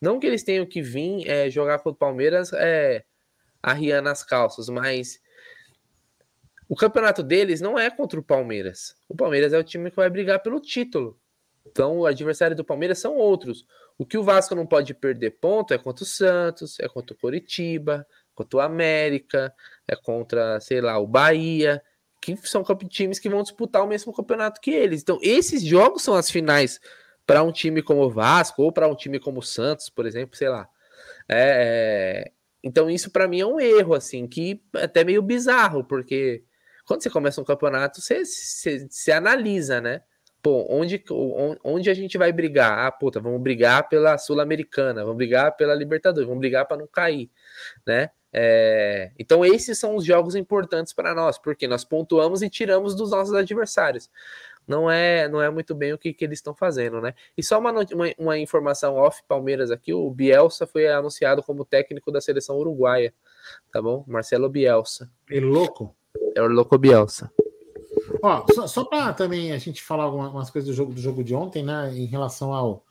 Não 0.00 0.18
que 0.18 0.26
eles 0.26 0.42
tenham 0.42 0.66
que 0.66 0.82
vir 0.82 1.28
é, 1.28 1.50
jogar 1.50 1.78
contra 1.78 1.92
o 1.92 1.96
Palmeiras 1.96 2.52
é, 2.52 3.04
arriando 3.62 4.08
as 4.08 4.22
calças, 4.22 4.68
mas 4.68 5.20
o 6.68 6.76
campeonato 6.76 7.22
deles 7.22 7.60
não 7.60 7.78
é 7.78 7.90
contra 7.90 8.18
o 8.18 8.22
Palmeiras. 8.22 8.96
O 9.08 9.14
Palmeiras 9.14 9.52
é 9.52 9.58
o 9.58 9.64
time 9.64 9.90
que 9.90 9.96
vai 9.96 10.08
brigar 10.10 10.42
pelo 10.42 10.60
título. 10.60 11.18
Então, 11.66 11.98
o 11.98 12.06
adversário 12.06 12.56
do 12.56 12.64
Palmeiras 12.64 12.98
são 12.98 13.16
outros. 13.16 13.66
O 13.96 14.04
que 14.04 14.18
o 14.18 14.22
Vasco 14.22 14.54
não 14.54 14.66
pode 14.66 14.92
perder 14.92 15.38
ponto 15.40 15.72
é 15.72 15.78
contra 15.78 16.04
o 16.04 16.06
Santos, 16.06 16.78
é 16.80 16.88
contra 16.88 17.14
o 17.14 17.18
Coritiba, 17.18 18.06
contra 18.34 18.58
o 18.58 18.60
América, 18.60 19.54
é 19.86 19.96
contra, 19.96 20.60
sei 20.60 20.80
lá, 20.80 20.98
o 20.98 21.06
Bahia, 21.06 21.82
que 22.20 22.36
são 22.46 22.64
times 22.88 23.18
que 23.18 23.28
vão 23.28 23.42
disputar 23.42 23.84
o 23.84 23.86
mesmo 23.86 24.12
campeonato 24.12 24.60
que 24.60 24.70
eles. 24.70 25.02
Então, 25.02 25.18
esses 25.22 25.62
jogos 25.62 26.02
são 26.02 26.14
as 26.14 26.30
finais 26.30 26.80
para 27.26 27.42
um 27.42 27.52
time 27.52 27.82
como 27.82 28.02
o 28.02 28.10
Vasco 28.10 28.62
ou 28.62 28.72
para 28.72 28.88
um 28.88 28.94
time 28.94 29.18
como 29.18 29.40
o 29.40 29.42
Santos, 29.42 29.88
por 29.88 30.06
exemplo, 30.06 30.36
sei 30.36 30.48
lá. 30.48 30.68
É, 31.28 32.24
é... 32.28 32.32
Então 32.62 32.90
isso 32.90 33.10
para 33.10 33.28
mim 33.28 33.40
é 33.40 33.46
um 33.46 33.60
erro, 33.60 33.94
assim, 33.94 34.26
que 34.26 34.62
é 34.74 34.84
até 34.84 35.04
meio 35.04 35.22
bizarro, 35.22 35.84
porque 35.84 36.42
quando 36.86 37.02
você 37.02 37.10
começa 37.10 37.40
um 37.40 37.44
campeonato, 37.44 38.00
você, 38.00 38.24
você, 38.24 38.86
você 38.88 39.12
analisa, 39.12 39.80
né? 39.80 40.02
Pô, 40.42 40.66
onde, 40.68 41.02
onde 41.64 41.88
a 41.88 41.94
gente 41.94 42.18
vai 42.18 42.30
brigar? 42.30 42.86
Ah, 42.86 42.92
puta, 42.92 43.18
vamos 43.18 43.40
brigar 43.40 43.88
pela 43.88 44.18
Sul-Americana, 44.18 45.02
vamos 45.02 45.16
brigar 45.16 45.56
pela 45.56 45.74
Libertadores, 45.74 46.26
vamos 46.26 46.40
brigar 46.40 46.66
para 46.66 46.76
não 46.76 46.86
cair, 46.86 47.30
né? 47.86 48.10
É, 48.36 49.12
então 49.18 49.44
esses 49.44 49.78
são 49.78 49.94
os 49.94 50.04
jogos 50.04 50.34
importantes 50.34 50.92
para 50.92 51.14
nós, 51.14 51.38
porque 51.38 51.68
nós 51.68 51.84
pontuamos 51.84 52.42
e 52.42 52.50
tiramos 52.50 52.94
dos 52.94 53.12
nossos 53.12 53.32
adversários 53.32 54.10
não 54.66 54.90
é 54.90 55.28
não 55.28 55.40
é 55.40 55.50
muito 55.50 55.74
bem 55.74 55.92
o 55.92 55.98
que, 55.98 56.12
que 56.12 56.24
eles 56.24 56.38
estão 56.38 56.54
fazendo, 56.54 57.00
né? 57.00 57.14
E 57.36 57.42
só 57.42 57.58
uma, 57.58 57.70
uma, 57.70 58.14
uma, 58.18 58.38
informação 58.38 58.96
off 58.96 59.22
Palmeiras 59.28 59.70
aqui, 59.70 59.92
o 59.92 60.10
Bielsa 60.10 60.66
foi 60.66 60.88
anunciado 60.88 61.42
como 61.42 61.64
técnico 61.64 62.10
da 62.10 62.20
seleção 62.20 62.56
uruguaia, 62.56 63.12
tá 63.72 63.80
bom? 63.80 64.04
Marcelo 64.06 64.48
Bielsa. 64.48 65.10
É 65.30 65.40
louco? 65.40 65.94
É 66.34 66.42
o 66.42 66.48
louco 66.48 66.78
Bielsa. 66.78 67.30
Ó, 68.22 68.44
só, 68.52 68.66
só 68.66 68.84
para 68.84 69.12
também 69.12 69.52
a 69.52 69.58
gente 69.58 69.82
falar 69.82 70.04
algumas 70.04 70.50
coisas 70.50 70.68
do 70.68 70.74
jogo 70.74 70.92
do 70.92 71.00
jogo 71.00 71.22
de 71.22 71.34
ontem, 71.34 71.62
né, 71.62 71.92
em 71.94 72.06
relação 72.06 72.52
ao 72.52 72.84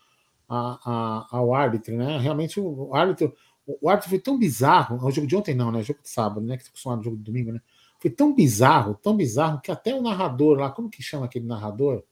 a, 0.48 0.80
a, 0.86 1.38
ao 1.38 1.54
árbitro, 1.54 1.96
né? 1.96 2.18
Realmente 2.20 2.60
o 2.60 2.94
árbitro 2.94 3.34
o 3.66 3.90
árbitro 3.90 4.10
foi 4.10 4.20
tão 4.20 4.38
bizarro, 4.38 5.06
o 5.06 5.12
jogo 5.12 5.26
de 5.26 5.36
ontem 5.36 5.56
não, 5.56 5.72
né? 5.72 5.80
O 5.80 5.84
jogo 5.84 6.02
de 6.02 6.10
sábado, 6.10 6.42
né? 6.42 6.58
Que 6.58 6.64
tá 6.64 6.70
acostumado 6.70 6.98
no 6.98 7.04
jogo 7.04 7.18
de 7.18 7.24
domingo, 7.24 7.52
né? 7.52 7.62
Foi 8.04 8.12
tão 8.12 8.34
bizarro, 8.34 8.96
tão 8.96 9.16
bizarro, 9.16 9.62
que 9.62 9.72
até 9.72 9.96
o 9.96 10.02
narrador 10.02 10.60
lá, 10.60 10.70
como 10.70 10.90
que 10.90 11.02
chama 11.02 11.26
aquele 11.26 11.46
narrador? 11.46 12.04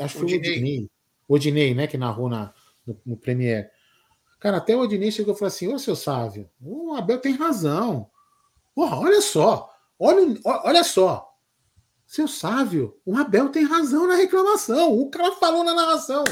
Acho 0.00 0.14
que 0.14 0.20
foi 0.20 0.32
o 0.32 0.38
Odinei. 0.38 0.90
O 1.28 1.34
Odinei, 1.34 1.74
né? 1.74 1.86
Que 1.86 1.98
narrou 1.98 2.26
na, 2.26 2.54
no, 2.86 2.98
no 3.04 3.14
Premiere. 3.18 3.68
Cara, 4.40 4.56
até 4.56 4.74
o 4.74 4.80
Odinei 4.80 5.12
chegou 5.12 5.34
e 5.34 5.36
falou 5.36 5.48
assim: 5.48 5.68
Ô, 5.70 5.78
seu 5.78 5.94
Sávio, 5.94 6.48
o 6.58 6.94
Abel 6.94 7.18
tem 7.18 7.34
razão. 7.34 8.08
Porra, 8.74 8.96
olha 8.96 9.20
só, 9.20 9.70
olha, 9.98 10.40
olha 10.42 10.82
só. 10.82 11.36
Seu 12.06 12.26
Sávio, 12.26 12.98
o 13.04 13.14
Abel 13.14 13.50
tem 13.50 13.64
razão 13.64 14.06
na 14.06 14.14
reclamação. 14.14 14.98
O 14.98 15.10
cara 15.10 15.32
falou 15.32 15.62
na 15.62 15.74
narração. 15.74 16.24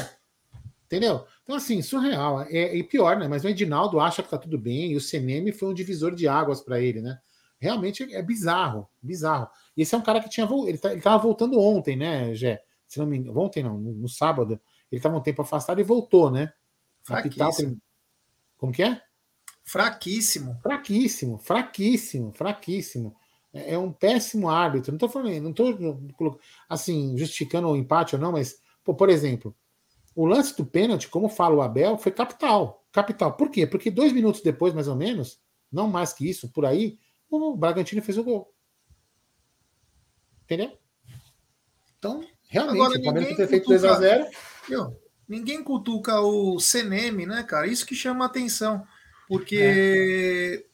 Entendeu? 0.87 1.27
Então, 1.43 1.57
assim, 1.57 1.79
surreal. 1.83 2.41
É, 2.49 2.75
e 2.75 2.81
pior, 2.81 3.19
né? 3.19 3.27
Mas 3.27 3.43
o 3.43 3.47
Edinaldo 3.47 3.99
acha 3.99 4.23
que 4.23 4.29
tá 4.31 4.37
tudo 4.39 4.57
bem, 4.57 4.93
e 4.93 4.95
o 4.95 4.99
CNM 4.99 5.51
foi 5.51 5.69
um 5.69 5.75
divisor 5.75 6.15
de 6.15 6.27
águas 6.27 6.59
para 6.59 6.81
ele, 6.81 7.01
né? 7.01 7.19
Realmente 7.61 8.03
é 8.13 8.21
bizarro, 8.23 8.89
bizarro. 9.01 9.47
E 9.77 9.83
esse 9.83 9.93
é 9.93 9.97
um 9.97 10.01
cara 10.01 10.19
que 10.19 10.29
tinha 10.29 10.49
ele, 10.67 10.79
tá, 10.79 10.91
ele 10.91 11.01
tava 11.01 11.21
voltando 11.21 11.59
ontem, 11.59 11.95
né, 11.95 12.33
Gé? 12.33 12.61
Se 12.87 12.99
não 12.99 13.05
me 13.05 13.17
engano, 13.17 13.39
ontem 13.39 13.61
não, 13.61 13.77
no, 13.77 13.93
no 13.93 14.09
sábado, 14.09 14.59
ele 14.91 14.99
estava 14.99 15.15
um 15.15 15.21
tempo 15.21 15.43
afastado 15.43 15.79
e 15.79 15.83
voltou, 15.83 16.31
né? 16.31 16.51
Fraquíssimo. 17.03 17.79
Como 18.57 18.73
que 18.73 18.81
é? 18.81 18.99
Fraquíssimo. 19.63 20.59
Fraquíssimo, 20.61 21.37
fraquíssimo, 21.37 22.33
fraquíssimo. 22.33 23.15
É, 23.53 23.75
é 23.75 23.77
um 23.77 23.91
péssimo 23.93 24.49
árbitro. 24.49 24.91
Não 24.91 24.97
estou 24.97 25.09
falando, 25.09 25.39
não 25.41 25.51
estou 25.51 26.39
assim, 26.67 27.15
justificando 27.15 27.69
o 27.69 27.77
empate 27.77 28.15
ou 28.15 28.21
não, 28.21 28.31
mas, 28.31 28.59
pô, 28.83 28.95
por 28.95 29.09
exemplo, 29.09 29.55
o 30.15 30.25
lance 30.25 30.57
do 30.57 30.65
pênalti, 30.65 31.07
como 31.07 31.29
fala 31.29 31.55
o 31.55 31.61
Abel, 31.61 31.97
foi 31.97 32.11
capital. 32.11 32.83
Capital. 32.91 33.33
Por 33.33 33.49
quê? 33.51 33.67
Porque 33.67 33.91
dois 33.91 34.11
minutos 34.11 34.41
depois, 34.41 34.73
mais 34.73 34.87
ou 34.87 34.95
menos, 34.95 35.39
não 35.71 35.87
mais 35.87 36.11
que 36.11 36.27
isso, 36.27 36.49
por 36.49 36.65
aí, 36.65 36.97
o 37.31 37.55
Bragantino 37.55 38.01
fez 38.01 38.17
o 38.17 38.23
gol. 38.23 38.53
Entendeu? 40.43 40.77
Então, 41.97 42.23
realmente, 42.49 42.81
Agora, 42.81 42.99
o 42.99 43.03
Palmeiras 43.03 43.37
ter 43.37 43.47
feito 43.47 43.69
2x0. 43.69 44.27
Ninguém 45.27 45.63
cutuca 45.63 46.19
o 46.19 46.59
CNM, 46.59 47.25
né, 47.25 47.43
cara? 47.43 47.67
Isso 47.67 47.85
que 47.85 47.95
chama 47.95 48.25
a 48.25 48.27
atenção. 48.27 48.85
Porque 49.29 49.59
é. 49.61 50.65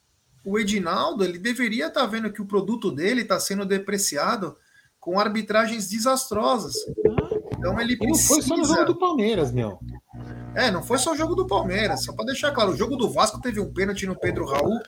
o 0.44 0.58
Edinaldo 0.58 1.24
ele 1.24 1.38
deveria 1.38 1.88
estar 1.88 2.02
tá 2.02 2.08
vendo 2.08 2.34
que 2.34 2.42
o 2.42 2.48
produto 2.48 2.92
dele 2.92 3.22
está 3.22 3.40
sendo 3.40 3.66
depreciado 3.66 4.58
com 5.00 5.20
arbitragens 5.20 5.88
desastrosas. 5.88 6.74
Então 7.56 7.80
ele 7.80 7.96
precisa. 7.96 8.36
não 8.36 8.36
foi 8.36 8.42
só 8.42 8.58
no 8.58 8.66
jogo 8.66 8.86
do 8.86 8.98
Palmeiras, 8.98 9.52
meu. 9.52 9.80
É, 10.56 10.72
não 10.72 10.82
foi 10.82 10.98
só 10.98 11.12
o 11.12 11.16
jogo 11.16 11.36
do 11.36 11.46
Palmeiras. 11.46 12.04
Só 12.04 12.14
para 12.14 12.26
deixar 12.26 12.52
claro, 12.52 12.72
o 12.72 12.76
jogo 12.76 12.96
do 12.96 13.12
Vasco 13.12 13.40
teve 13.40 13.60
um 13.60 13.72
pênalti 13.72 14.08
no 14.08 14.20
Pedro 14.20 14.46
Raul 14.46 14.80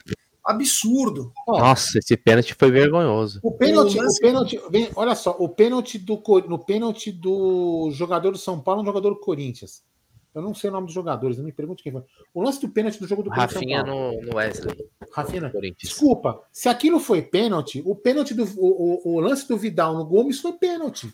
absurdo. 0.49 1.31
Nossa, 1.47 1.99
esse 1.99 2.17
pênalti 2.17 2.55
foi 2.57 2.71
vergonhoso. 2.71 3.39
O 3.43 3.51
pênalti, 3.51 3.99
o 3.99 4.19
pênalti, 4.19 4.59
olha 4.95 5.15
só, 5.15 5.35
o 5.39 5.47
pênalti 5.47 5.99
do 5.99 6.21
no 6.47 6.57
pênalti 6.57 7.11
do 7.11 7.89
jogador 7.91 8.31
do 8.31 8.37
São 8.37 8.59
Paulo, 8.59 8.81
um 8.81 8.85
jogador 8.85 9.11
do 9.11 9.19
Corinthians. 9.19 9.83
Eu 10.33 10.41
não 10.41 10.53
sei 10.53 10.69
o 10.69 10.73
nome 10.73 10.85
dos 10.85 10.93
jogadores, 10.93 11.37
não 11.37 11.45
me 11.45 11.51
pergunte 11.51 11.81
quem 11.81 11.91
foi. 11.91 12.03
O 12.33 12.41
lance 12.41 12.61
do 12.61 12.69
pênalti 12.69 12.99
do 12.99 13.07
jogo 13.07 13.23
do 13.23 13.29
Rafinha 13.29 13.83
no, 13.83 14.21
no 14.21 14.35
Wesley. 14.35 14.75
Rafinha. 15.11 15.51
Desculpa, 15.77 16.43
se 16.51 16.69
aquilo 16.69 16.99
foi 16.99 17.21
pênalti, 17.21 17.81
o 17.85 17.95
pênalti 17.95 18.33
do 18.33 18.43
o, 18.43 19.07
o, 19.07 19.15
o 19.15 19.19
lance 19.19 19.47
do 19.47 19.57
Vidal 19.57 19.95
no 19.95 20.05
Gomes 20.05 20.39
foi 20.39 20.53
pênalti. 20.53 21.13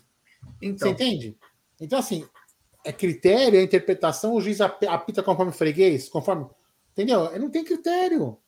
Então. 0.60 0.88
Você 0.88 0.92
entende? 0.92 1.36
Então 1.80 1.98
assim, 1.98 2.26
é 2.84 2.92
critério, 2.92 3.58
é 3.58 3.62
interpretação, 3.62 4.34
o 4.34 4.40
juiz 4.40 4.60
apita 4.60 5.22
conforme 5.22 5.50
freguês, 5.50 6.08
conforme, 6.08 6.46
entendeu? 6.92 7.38
Não 7.38 7.50
tem 7.50 7.64
critério. 7.64 8.38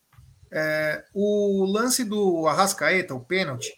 É, 0.51 1.03
o 1.13 1.65
lance 1.65 2.03
do 2.03 2.47
Arrascaeta, 2.47 3.13
o 3.13 3.23
pênalti, 3.23 3.71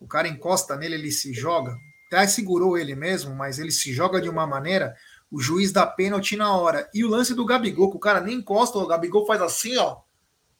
o 0.00 0.06
cara 0.06 0.28
encosta 0.28 0.76
nele, 0.76 0.94
ele 0.94 1.10
se 1.10 1.32
joga. 1.32 1.74
Até 2.06 2.26
segurou 2.26 2.78
ele 2.78 2.94
mesmo, 2.94 3.34
mas 3.34 3.58
ele 3.58 3.70
se 3.70 3.92
joga 3.92 4.20
de 4.20 4.28
uma 4.28 4.46
maneira, 4.46 4.94
o 5.30 5.40
juiz 5.40 5.72
dá 5.72 5.86
pênalti 5.86 6.36
na 6.36 6.54
hora. 6.56 6.88
E 6.94 7.04
o 7.04 7.08
lance 7.08 7.34
do 7.34 7.44
Gabigol, 7.44 7.90
que 7.90 7.96
o 7.96 8.00
cara 8.00 8.20
nem 8.20 8.36
encosta, 8.36 8.78
o 8.78 8.86
Gabigol 8.86 9.26
faz 9.26 9.42
assim, 9.42 9.76
ó, 9.76 9.98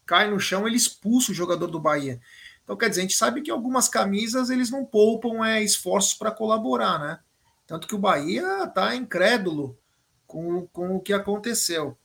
cai 0.05 0.31
no 0.31 0.39
chão, 0.39 0.67
ele 0.67 0.77
expulsa 0.77 1.33
o 1.33 1.35
jogador 1.35 1.69
do 1.69 1.81
Bahia. 1.81 2.21
Então, 2.63 2.77
quer 2.77 2.91
dizer, 2.91 3.01
a 3.01 3.05
gente 3.05 3.17
sabe 3.17 3.41
que 3.41 3.51
algumas 3.51 3.89
camisas 3.89 4.51
eles 4.51 4.71
não 4.71 4.85
poupam 4.85 5.45
é, 5.45 5.63
esforços 5.63 6.15
para 6.15 6.31
colaborar, 6.31 6.99
né? 6.99 7.19
Tanto 7.67 7.87
que 7.87 7.95
o 7.95 7.99
Bahia 7.99 8.67
tá 8.69 8.95
incrédulo 8.95 9.79
com, 10.27 10.67
com 10.69 10.97
o 10.97 11.01
que 11.01 11.13
aconteceu. 11.13 11.97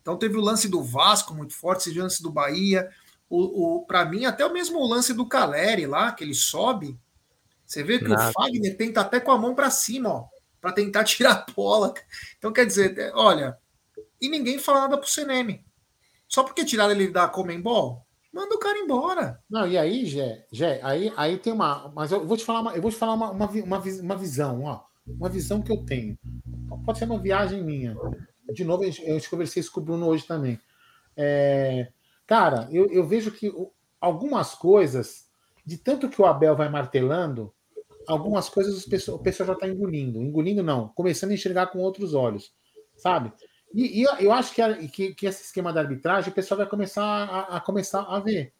Então 0.00 0.16
teve 0.16 0.36
o 0.36 0.40
lance 0.40 0.68
do 0.68 0.82
Vasco 0.82 1.34
muito 1.34 1.54
forte, 1.54 1.88
esse 1.88 1.98
lance 1.98 2.22
do 2.22 2.30
Bahia 2.30 2.88
o, 3.28 3.76
o 3.76 3.86
para 3.86 4.04
mim, 4.04 4.24
até 4.24 4.44
o 4.44 4.52
mesmo 4.52 4.84
lance 4.86 5.12
do 5.12 5.26
Caleri 5.26 5.86
lá, 5.86 6.12
que 6.12 6.24
ele 6.24 6.34
sobe, 6.34 6.98
você 7.64 7.82
vê 7.82 7.98
que 7.98 8.08
Nada. 8.08 8.30
o 8.30 8.32
Fagner 8.32 8.76
tenta 8.76 9.02
até 9.02 9.20
com 9.20 9.30
a 9.30 9.36
mão 9.36 9.54
para 9.54 9.70
cima, 9.70 10.08
ó, 10.08 10.24
para 10.60 10.72
tentar 10.72 11.04
tirar 11.04 11.44
a 11.46 11.52
bola. 11.52 11.92
Então, 12.38 12.52
quer 12.52 12.64
dizer, 12.64 12.98
é, 12.98 13.12
olha, 13.14 13.58
e 14.20 14.28
ninguém 14.28 14.58
fala 14.58 14.80
nada 14.80 14.96
pro 14.96 15.08
CNM. 15.08 15.62
Só 16.26 16.42
porque 16.42 16.64
tiraram 16.64 16.92
ele 16.92 17.08
da 17.08 17.28
Comembol, 17.28 18.06
manda 18.32 18.54
o 18.54 18.58
cara 18.58 18.78
embora. 18.78 19.42
Não, 19.48 19.66
e 19.66 19.76
aí, 19.76 20.06
Gé, 20.06 20.46
Gé, 20.50 20.80
aí, 20.82 21.12
aí 21.16 21.38
tem 21.38 21.52
uma. 21.52 21.92
Mas 21.94 22.10
eu 22.12 22.26
vou 22.26 22.36
te 22.36 22.44
falar 22.44 22.60
uma, 22.60 22.74
eu 22.74 22.82
vou 22.82 22.90
te 22.90 22.96
falar 22.96 23.14
uma, 23.14 23.30
uma, 23.30 23.46
uma, 23.46 23.78
uma 23.78 24.16
visão, 24.16 24.64
ó. 24.64 24.82
Uma 25.06 25.28
visão 25.28 25.62
que 25.62 25.72
eu 25.72 25.84
tenho. 25.84 26.18
Pode 26.84 26.98
ser 26.98 27.06
uma 27.06 27.18
viagem 27.18 27.62
minha. 27.62 27.96
De 28.52 28.64
novo, 28.64 28.84
eu, 28.84 28.92
eu 29.04 29.20
conversei 29.30 29.60
isso 29.60 29.72
com 29.72 29.80
o 29.80 29.84
Bruno 29.84 30.06
hoje 30.06 30.26
também. 30.26 30.60
É, 31.16 31.90
Cara, 32.28 32.68
eu, 32.70 32.86
eu 32.92 33.06
vejo 33.06 33.32
que 33.32 33.50
algumas 33.98 34.54
coisas, 34.54 35.26
de 35.64 35.78
tanto 35.78 36.10
que 36.10 36.20
o 36.20 36.26
Abel 36.26 36.54
vai 36.54 36.68
martelando, 36.68 37.52
algumas 38.06 38.50
coisas 38.50 38.86
o 39.08 39.18
pessoal 39.18 39.46
já 39.46 39.54
está 39.54 39.66
engolindo. 39.66 40.22
Engolindo 40.22 40.62
não, 40.62 40.88
começando 40.88 41.30
a 41.30 41.34
enxergar 41.34 41.68
com 41.68 41.78
outros 41.78 42.12
olhos, 42.12 42.52
sabe? 42.98 43.32
E, 43.74 44.02
e 44.02 44.04
eu 44.20 44.30
acho 44.30 44.54
que, 44.54 44.88
que, 44.88 45.14
que, 45.14 45.26
esse 45.26 45.42
esquema 45.42 45.72
da 45.72 45.80
arbitragem 45.80 46.30
o 46.30 46.34
pessoal 46.34 46.58
vai 46.58 46.68
começar 46.68 47.02
a, 47.02 47.56
a, 47.56 47.60
começar 47.60 48.02
a 48.02 48.20
ver. 48.20 48.52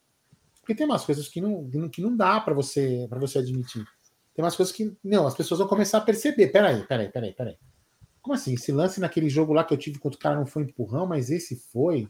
Porque 0.61 0.75
tem 0.75 0.87
umas 0.87 1.05
coisas 1.05 1.29
que 1.29 1.39
não, 1.39 1.69
que 1.91 2.01
não 2.01 2.17
dá 2.17 2.41
para 2.41 2.55
você 2.55 3.07
para 3.09 3.19
você 3.19 3.39
admitir. 3.39 3.85
Tem 4.35 4.43
umas 4.43 4.57
coisas 4.57 4.75
que. 4.75 4.97
Não, 5.05 5.27
as 5.27 5.35
pessoas 5.35 5.61
vão 5.61 5.69
começar 5.69 5.99
a 5.99 6.03
perceber. 6.03 6.49
Peraí, 6.49 6.87
peraí, 6.87 7.11
peraí, 7.11 7.35
peraí. 7.35 7.59
Como 8.23 8.35
assim? 8.35 8.55
Esse 8.55 8.73
lance 8.73 8.99
naquele 8.99 9.29
jogo 9.29 9.53
lá 9.53 9.63
que 9.63 9.75
eu 9.75 9.79
tive 9.79 9.99
contra 9.99 10.17
o 10.17 10.21
cara 10.21 10.37
não 10.37 10.47
foi 10.47 10.63
empurrão, 10.63 11.07
mas 11.07 11.31
esse 11.31 11.57
foi. 11.71 12.09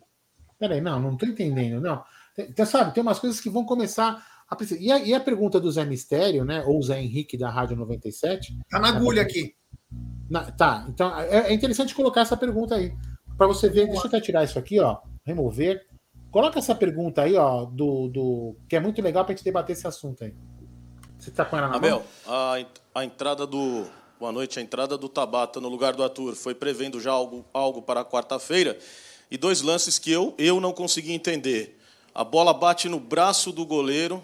Peraí, 0.59 0.81
não, 0.81 1.01
não 1.01 1.13
estou 1.13 1.29
entendendo, 1.29 1.81
não. 1.81 2.03
Então, 2.37 2.67
sabe, 2.67 2.93
tem 2.93 3.03
umas 3.03 3.19
coisas 3.19 3.41
que 3.41 3.51
vão 3.51 3.65
começar 3.65 4.25
a. 4.49 4.57
E 4.79 4.91
a, 4.91 4.99
e 4.99 5.15
a 5.15 5.21
pergunta 5.21 5.61
do 5.61 5.71
Zé 5.71 5.85
Mistério, 5.85 6.45
né? 6.45 6.65
Ou 6.67 6.83
Zé 6.83 7.01
Henrique 7.01 7.37
da 7.37 7.51
Rádio 7.51 7.77
97. 7.77 8.59
Tá 8.69 8.79
na 8.79 8.89
agulha 8.89 9.23
aqui. 9.23 9.55
Na, 10.29 10.51
tá, 10.51 10.85
então 10.89 11.19
é, 11.19 11.51
é, 11.51 11.55
interessante 11.55 11.95
colocar 11.95 12.23
essa 12.23 12.37
pergunta 12.37 12.75
aí. 12.75 12.93
Para 13.37 13.47
você 13.47 13.69
ver, 13.69 13.87
deixa 13.87 14.03
eu 14.03 14.09
até 14.09 14.21
tirar 14.21 14.45
isso 14.45 14.59
aqui, 14.59 14.81
ó. 14.81 14.99
Remover. 15.25 15.87
Coloca 16.31 16.59
essa 16.59 16.75
pergunta 16.75 17.23
aí, 17.23 17.37
ó, 17.37 17.65
do. 17.65 18.09
do 18.09 18.57
que 18.69 18.77
é 18.77 18.81
muito 18.81 19.01
legal 19.01 19.25
para 19.25 19.33
a 19.33 19.37
gente 19.37 19.45
debater 19.45 19.75
esse 19.75 19.87
assunto 19.87 20.25
aí. 20.25 20.35
Você 21.19 21.31
tá 21.31 21.45
com 21.45 21.57
ela 21.57 21.69
na 21.69 21.77
Abel, 21.77 21.97
mão? 21.97 22.05
A, 22.27 22.65
a 22.95 23.05
entrada 23.05 23.47
do. 23.47 23.87
Boa 24.19 24.33
noite, 24.33 24.59
a 24.59 24.63
entrada 24.63 24.99
do 24.99 25.09
Tabata 25.09 25.61
no 25.61 25.69
lugar 25.69 25.95
do 25.95 26.03
Arthur 26.03 26.35
foi 26.35 26.53
prevendo 26.53 27.01
já 27.01 27.13
algo, 27.13 27.45
algo 27.55 27.81
para 27.81 28.05
quarta-feira 28.05 28.77
e 29.31 29.37
dois 29.37 29.61
lances 29.61 29.99
que 29.99 30.11
eu, 30.11 30.35
eu 30.39 30.61
não 30.61 30.73
consegui 30.73 31.13
entender. 31.13 31.79
A 32.15 32.25
bola 32.25 32.53
bate 32.53 32.89
no 32.89 32.99
braço 32.99 33.53
do 33.53 33.65
goleiro 33.65 34.23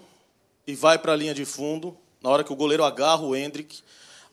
e 0.67 0.75
vai 0.75 0.97
para 0.97 1.13
a 1.13 1.15
linha 1.15 1.33
de 1.33 1.45
fundo. 1.45 1.95
Na 2.21 2.29
hora 2.29 2.43
que 2.43 2.51
o 2.51 2.55
goleiro 2.55 2.83
agarra 2.83 3.21
o 3.21 3.35
Hendrick, 3.35 3.81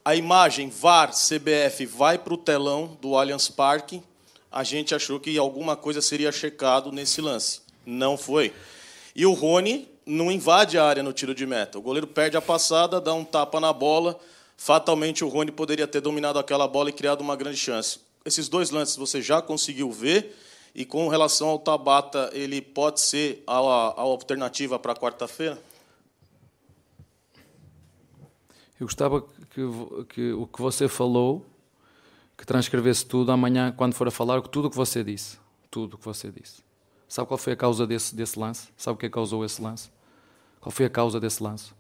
a 0.04 0.16
imagem 0.16 0.68
VAR 0.68 1.12
CBF 1.12 1.86
vai 1.86 2.18
para 2.18 2.34
o 2.34 2.38
telão 2.38 2.98
do 3.00 3.16
Allianz 3.16 3.48
Parque. 3.48 4.02
A 4.50 4.64
gente 4.64 4.94
achou 4.94 5.20
que 5.20 5.38
alguma 5.38 5.76
coisa 5.76 6.02
seria 6.02 6.32
checado 6.32 6.90
nesse 6.90 7.20
lance. 7.20 7.60
Não 7.86 8.16
foi. 8.16 8.52
E 9.14 9.24
o 9.24 9.32
Rony 9.32 9.88
não 10.04 10.32
invade 10.32 10.76
a 10.78 10.84
área 10.84 11.02
no 11.02 11.12
tiro 11.12 11.34
de 11.34 11.46
meta. 11.46 11.78
O 11.78 11.82
goleiro 11.82 12.06
perde 12.06 12.36
a 12.36 12.42
passada, 12.42 13.00
dá 13.00 13.14
um 13.14 13.24
tapa 13.24 13.60
na 13.60 13.72
bola. 13.72 14.18
Fatalmente 14.56 15.24
o 15.24 15.28
Rony 15.28 15.52
poderia 15.52 15.86
ter 15.86 16.00
dominado 16.00 16.38
aquela 16.38 16.66
bola 16.66 16.90
e 16.90 16.92
criado 16.92 17.20
uma 17.20 17.36
grande 17.36 17.56
chance. 17.56 18.00
Esses 18.24 18.48
dois 18.48 18.70
lances 18.70 18.96
você 18.96 19.20
já 19.20 19.40
conseguiu 19.40 19.90
ver 19.90 20.36
e 20.74 20.84
com 20.84 21.08
relação 21.08 21.48
ao 21.48 21.58
Tabata, 21.58 22.30
ele 22.32 22.60
pode 22.60 23.00
ser 23.00 23.42
a, 23.46 23.56
a 23.56 24.00
alternativa 24.00 24.78
para 24.78 24.94
quarta-feira? 24.94 25.62
Eu 28.80 28.86
gostava 28.86 29.20
que, 29.20 29.60
que, 30.08 30.32
o 30.32 30.46
que 30.46 30.60
você 30.60 30.88
falou, 30.88 31.46
que 32.36 32.46
transcrevesse 32.46 33.06
tudo 33.06 33.30
amanhã, 33.30 33.70
quando 33.70 33.94
for 33.94 34.08
a 34.08 34.10
falar, 34.10 34.40
tudo 34.42 34.66
o 34.66 34.70
que 34.70 34.76
você 34.76 35.04
disse. 35.04 35.38
Tudo 35.70 35.94
o 35.94 35.98
que 35.98 36.04
você 36.04 36.30
disse. 36.30 36.62
Sabe 37.06 37.28
qual 37.28 37.38
foi 37.38 37.52
a 37.52 37.56
causa 37.56 37.86
desse, 37.86 38.14
desse 38.14 38.38
lance? 38.38 38.68
Sabe 38.76 38.94
o 38.94 38.98
que 38.98 39.08
causou 39.08 39.44
esse 39.44 39.60
lance? 39.60 39.90
Qual 40.60 40.72
foi 40.72 40.86
a 40.86 40.90
causa 40.90 41.20
desse 41.20 41.42
lance? 41.42 41.72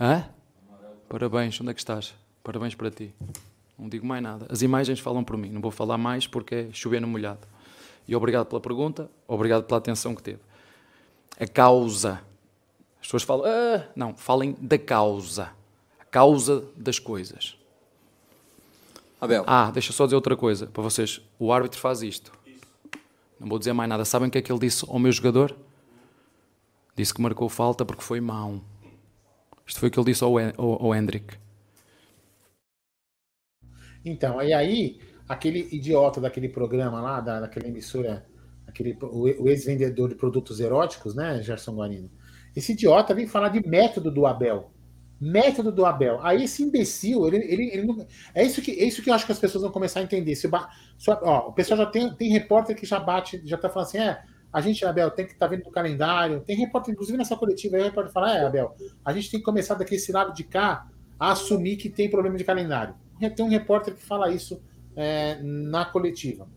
Hã? 0.00 0.28
Parabéns, 1.08 1.60
onde 1.60 1.70
é 1.70 1.74
que 1.74 1.80
estás? 1.80 2.14
Parabéns 2.42 2.74
para 2.74 2.90
ti. 2.90 3.12
Não 3.78 3.88
digo 3.88 4.06
mais 4.06 4.22
nada. 4.22 4.46
As 4.48 4.62
imagens 4.62 5.00
falam 5.00 5.24
por 5.24 5.36
mim. 5.36 5.50
Não 5.50 5.60
vou 5.60 5.70
falar 5.70 5.98
mais 5.98 6.26
porque 6.26 6.54
é 6.54 6.68
chover 6.72 7.00
no 7.00 7.08
molhado. 7.08 7.46
E 8.06 8.14
obrigado 8.14 8.46
pela 8.46 8.60
pergunta, 8.60 9.10
obrigado 9.26 9.64
pela 9.64 9.78
atenção 9.78 10.14
que 10.14 10.22
teve. 10.22 10.40
A 11.38 11.46
causa. 11.46 12.20
As 13.00 13.06
pessoas 13.06 13.22
falam, 13.22 13.46
ah, 13.46 13.88
não, 13.96 14.14
falem 14.14 14.56
da 14.60 14.78
causa. 14.78 15.50
A 16.00 16.04
causa 16.04 16.64
das 16.76 16.98
coisas. 16.98 17.56
Abel. 19.20 19.44
Ah, 19.46 19.70
deixa 19.70 19.92
só 19.92 20.04
dizer 20.04 20.16
outra 20.16 20.36
coisa 20.36 20.66
para 20.66 20.82
vocês. 20.82 21.20
O 21.38 21.52
árbitro 21.52 21.80
faz 21.80 22.02
isto. 22.02 22.30
Não 23.40 23.48
vou 23.48 23.58
dizer 23.58 23.72
mais 23.72 23.88
nada. 23.88 24.04
Sabem 24.04 24.28
o 24.28 24.30
que 24.30 24.38
é 24.38 24.42
que 24.42 24.52
ele 24.52 24.60
disse 24.60 24.84
ao 24.88 24.98
meu 24.98 25.10
jogador? 25.10 25.56
Disse 26.94 27.12
que 27.12 27.20
marcou 27.20 27.48
falta 27.48 27.84
porque 27.84 28.02
foi 28.02 28.20
mão. 28.20 28.62
Isto 29.66 29.80
foi 29.80 29.88
o 29.88 29.92
que 29.92 29.98
ele 29.98 30.06
disse 30.12 30.22
ao, 30.22 30.36
ao, 30.38 30.86
ao 30.86 30.94
Hendrick. 30.94 31.36
Então, 34.04 34.42
e 34.42 34.52
aí 34.52 35.00
aquele 35.28 35.68
idiota 35.72 36.20
daquele 36.20 36.48
programa 36.48 37.00
lá, 37.00 37.20
da, 37.20 37.40
daquela 37.40 37.66
emissora, 37.68 38.24
aquele, 38.66 38.96
o, 39.00 39.44
o 39.44 39.48
ex-vendedor 39.48 40.08
de 40.08 40.14
produtos 40.14 40.60
eróticos, 40.60 41.14
né, 41.14 41.42
Gerson 41.42 41.74
Guarino? 41.74 42.10
Esse 42.54 42.72
idiota 42.72 43.14
vem 43.14 43.26
falar 43.26 43.48
de 43.48 43.66
método 43.66 44.10
do 44.10 44.26
Abel. 44.26 44.70
Método 45.20 45.72
do 45.72 45.86
Abel. 45.86 46.20
Aí 46.22 46.44
esse 46.44 46.62
imbecil, 46.62 47.26
ele, 47.26 47.38
ele, 47.38 47.70
ele 47.72 47.86
não, 47.86 48.06
é, 48.34 48.44
isso 48.44 48.60
que, 48.60 48.72
é 48.72 48.84
isso 48.84 49.02
que 49.02 49.10
eu 49.10 49.14
acho 49.14 49.26
que 49.26 49.32
as 49.32 49.38
pessoas 49.38 49.62
vão 49.62 49.72
começar 49.72 50.00
a 50.00 50.02
entender. 50.02 50.34
Se, 50.36 50.48
só, 50.98 51.20
ó, 51.22 51.48
o 51.48 51.52
pessoal 51.52 51.78
já 51.78 51.86
tem, 51.86 52.12
tem 52.14 52.30
repórter 52.30 52.76
que 52.76 52.86
já 52.86 53.00
bate, 53.00 53.40
já 53.44 53.56
tá 53.56 53.68
falando 53.68 53.88
assim, 53.88 53.98
é, 53.98 54.22
a 54.52 54.60
gente, 54.60 54.84
Abel, 54.84 55.10
tem 55.10 55.26
que 55.26 55.32
estar 55.32 55.46
tá 55.46 55.50
vendo 55.50 55.64
no 55.64 55.70
calendário. 55.70 56.40
Tem 56.40 56.56
repórter, 56.56 56.92
inclusive 56.92 57.18
nessa 57.18 57.36
coletiva, 57.36 57.76
aí 57.76 57.82
o 57.82 57.86
repórter 57.86 58.12
fala, 58.12 58.36
é, 58.36 58.46
Abel, 58.46 58.74
a 59.04 59.12
gente 59.12 59.30
tem 59.30 59.40
que 59.40 59.44
começar 59.44 59.74
daqui 59.74 59.96
esse 59.96 60.12
lado 60.12 60.32
de 60.32 60.44
cá 60.44 60.86
a 61.18 61.32
assumir 61.32 61.76
que 61.76 61.88
tem 61.88 62.10
problema 62.10 62.36
de 62.36 62.44
calendário. 62.44 62.94
Tem 63.34 63.44
um 63.44 63.48
repórter 63.48 63.94
que 63.94 64.02
fala 64.02 64.30
isso 64.30 64.60
é, 64.96 65.38
na 65.42 65.84
coletiva. 65.84 66.48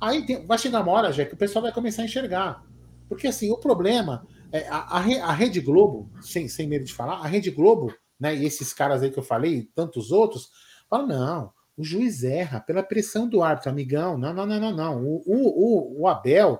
Aí 0.00 0.26
tem, 0.26 0.46
vai 0.46 0.58
chegar 0.58 0.82
uma 0.82 0.92
hora, 0.92 1.12
já 1.12 1.24
que 1.24 1.34
o 1.34 1.38
pessoal 1.38 1.62
vai 1.62 1.72
começar 1.72 2.02
a 2.02 2.04
enxergar. 2.04 2.62
Porque 3.08 3.26
assim, 3.26 3.50
o 3.50 3.56
problema 3.56 4.26
é 4.52 4.66
a, 4.68 4.98
a, 4.98 5.32
Rede 5.32 5.60
Globo, 5.60 6.10
sem, 6.20 6.48
sem 6.48 6.68
medo 6.68 6.84
de 6.84 6.92
falar, 6.92 7.16
a 7.16 7.26
Rede 7.26 7.50
Globo, 7.50 7.94
né, 8.18 8.34
e 8.34 8.44
esses 8.44 8.72
caras 8.72 9.02
aí 9.02 9.10
que 9.10 9.18
eu 9.18 9.22
falei, 9.22 9.68
tantos 9.74 10.10
outros, 10.10 10.50
falam, 10.88 11.06
não, 11.06 11.52
o 11.76 11.84
juiz 11.84 12.24
erra 12.24 12.58
pela 12.58 12.82
pressão 12.82 13.28
do 13.28 13.42
árbitro, 13.42 13.70
amigão. 13.70 14.16
Não, 14.16 14.32
não, 14.32 14.46
não, 14.46 14.58
não, 14.58 14.72
não. 14.72 15.04
O, 15.04 15.22
o, 15.26 15.98
o, 15.98 16.02
o 16.02 16.08
Abel, 16.08 16.58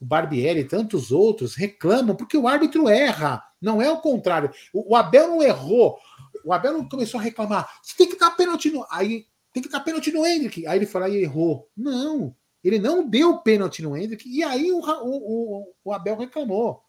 o 0.00 0.04
Barbieri 0.04 0.60
e 0.60 0.64
tantos 0.64 1.12
outros 1.12 1.54
reclamam 1.54 2.16
porque 2.16 2.36
o 2.36 2.48
árbitro 2.48 2.88
erra. 2.88 3.42
Não 3.60 3.82
é 3.82 3.90
o 3.90 4.00
contrário. 4.00 4.50
O, 4.72 4.92
o 4.92 4.96
Abel 4.96 5.28
não 5.28 5.42
errou. 5.42 5.98
O 6.44 6.52
Abel 6.52 6.72
não 6.72 6.88
começou 6.88 7.20
a 7.20 7.22
reclamar. 7.22 7.68
Você 7.82 7.94
tem 7.96 8.08
que 8.08 8.18
dar 8.18 8.30
pênalti 8.30 8.70
no. 8.70 8.86
Aí 8.90 9.26
tem 9.54 9.62
que 9.62 9.68
dar 9.68 9.80
pênalti 9.80 10.10
no 10.10 10.26
Hendrick. 10.26 10.66
Aí 10.66 10.76
ele 10.76 10.84
falou 10.84 11.08
e 11.08 11.22
errou. 11.22 11.70
Não. 11.76 12.34
Ele 12.62 12.76
não 12.76 13.08
deu 13.08 13.38
pênalti 13.38 13.82
no 13.82 13.96
Hendrick. 13.96 14.28
E 14.28 14.42
aí 14.42 14.72
o, 14.72 14.80
o, 14.80 15.72
o, 15.84 15.92
Abel 15.92 16.16
reclamou. 16.16 16.82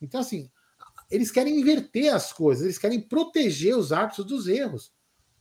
Então, 0.00 0.20
assim, 0.20 0.50
eles 1.10 1.30
querem 1.30 1.60
inverter 1.60 2.14
as 2.14 2.32
coisas, 2.32 2.64
eles 2.64 2.78
querem 2.78 3.00
proteger 3.00 3.76
os 3.76 3.92
árbitros 3.92 4.26
dos 4.26 4.48
erros. 4.48 4.90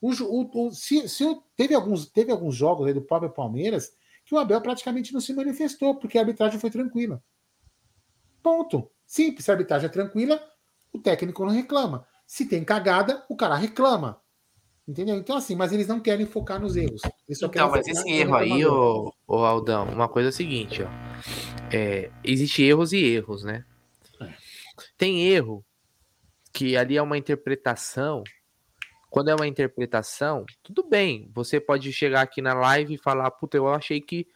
O, 0.02 0.12
o, 0.12 0.68
o, 0.68 0.72
se, 0.74 1.08
se 1.08 1.24
teve, 1.56 1.74
alguns, 1.74 2.08
teve 2.08 2.30
alguns 2.30 2.56
jogos 2.56 2.88
aí 2.88 2.94
do 2.94 3.02
próprio 3.02 3.32
Palmeiras 3.32 3.96
que 4.26 4.36
o 4.36 4.38
Abel 4.38 4.60
praticamente 4.60 5.14
não 5.14 5.22
se 5.22 5.34
manifestou, 5.34 5.96
porque 5.96 6.18
a 6.18 6.22
arbitragem 6.22 6.60
foi 6.60 6.70
tranquila. 6.70 7.24
Ponto. 8.44 8.92
Simples, 9.06 9.48
a 9.48 9.54
arbitragem 9.54 9.88
é 9.88 9.92
tranquila, 9.92 10.44
o 10.92 11.00
técnico 11.00 11.46
não 11.46 11.54
reclama. 11.54 12.06
Se 12.28 12.46
tem 12.46 12.66
cagada, 12.66 13.24
o 13.30 13.36
cara 13.36 13.56
reclama. 13.56 14.20
Entendeu? 14.88 15.16
Então, 15.16 15.36
assim, 15.36 15.56
mas 15.56 15.74
eles 15.74 15.88
não 15.88 16.00
querem 16.00 16.28
focar 16.28 16.60
nos 16.60 16.76
erros. 16.76 17.02
então, 17.28 17.72
mas 17.72 17.88
esse 17.88 18.08
erro 18.08 18.36
aí, 18.36 18.66
ô, 18.66 19.12
ô, 19.28 19.38
Aldão, 19.38 19.86
uma 19.90 20.08
coisa 20.08 20.30
é 20.30 20.32
a 20.32 20.34
seguinte, 20.34 20.84
ó. 20.84 20.88
É, 21.74 22.12
existe 22.24 22.62
erros 22.62 22.94
e 22.94 23.04
erros, 23.04 23.44
né? 23.44 23.66
É. 24.22 24.34
Tem 24.96 25.28
erro 25.28 25.66
que 26.54 26.78
ali 26.78 26.98
é 26.98 27.02
uma 27.02 27.18
interpretação 27.18 28.24
quando 29.16 29.30
é 29.30 29.36
uma 29.36 29.48
interpretação, 29.48 30.46
tudo 30.62 30.84
bem. 30.84 31.32
Você 31.34 31.58
pode 31.58 31.92
chegar 31.94 32.22
aqui 32.22 32.42
na 32.42 32.54
live 32.54 32.96
e 32.96 32.98
falar, 32.98 33.32
puta, 33.32 33.56
eu 33.56 33.66
achei 33.70 34.02
que 34.02 34.28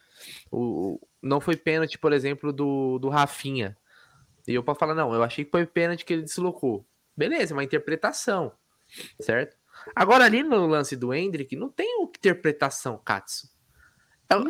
o, 0.50 0.98
não 1.22 1.38
foi 1.38 1.54
pênalti, 1.54 1.98
por 1.98 2.14
exemplo, 2.14 2.50
do, 2.50 2.98
do 2.98 3.10
Rafinha. 3.10 3.76
E 4.48 4.54
eu 4.54 4.62
posso 4.62 4.80
falar, 4.80 4.94
não, 4.94 5.12
eu 5.12 5.22
achei 5.22 5.44
que 5.44 5.50
foi 5.50 5.66
pênalti 5.66 6.02
que 6.02 6.14
ele 6.14 6.22
deslocou. 6.22 6.86
Beleza, 7.14 7.52
é 7.52 7.56
uma 7.56 7.62
interpretação, 7.62 8.52
certo? 9.20 9.59
Agora, 9.94 10.24
ali 10.24 10.42
no 10.42 10.66
lance 10.66 10.96
do 10.96 11.12
Hendrick, 11.12 11.56
não 11.56 11.68
tem 11.68 12.02
interpretação, 12.02 13.00
Katsu. 13.04 13.48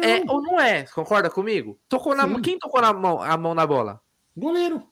É, 0.03 0.19
é, 0.19 0.25
ou 0.29 0.43
não 0.43 0.61
é? 0.61 0.85
Concorda 0.85 1.31
comigo? 1.31 1.81
Tocou 1.89 2.15
na, 2.15 2.41
quem 2.41 2.59
tocou 2.59 2.83
na 2.83 2.93
mão, 2.93 3.21
a 3.21 3.37
mão 3.37 3.55
na 3.55 3.67
bola? 3.67 4.01
Goleiro. 4.37 4.87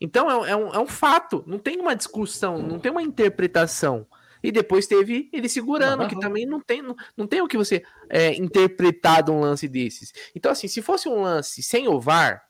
Então 0.00 0.44
é, 0.44 0.50
é, 0.50 0.56
um, 0.56 0.74
é 0.74 0.78
um 0.78 0.86
fato, 0.86 1.44
não 1.46 1.58
tem 1.58 1.80
uma 1.80 1.94
discussão, 1.94 2.58
não 2.58 2.78
tem 2.78 2.90
uma 2.90 3.02
interpretação. 3.02 4.06
E 4.42 4.52
depois 4.52 4.86
teve 4.86 5.28
ele 5.32 5.48
segurando, 5.48 6.02
uhum. 6.02 6.08
que 6.08 6.18
também 6.20 6.44
não 6.44 6.60
tem, 6.60 6.82
não, 6.82 6.94
não 7.16 7.26
tem 7.26 7.40
o 7.40 7.48
que 7.48 7.56
você 7.56 7.82
é, 8.08 8.34
interpretar 8.34 9.22
de 9.22 9.30
um 9.30 9.40
lance 9.40 9.66
desses. 9.66 10.12
Então, 10.34 10.52
assim, 10.52 10.68
se 10.68 10.82
fosse 10.82 11.08
um 11.08 11.22
lance 11.22 11.62
sem 11.62 11.88
o 11.88 12.00
VAR, 12.00 12.44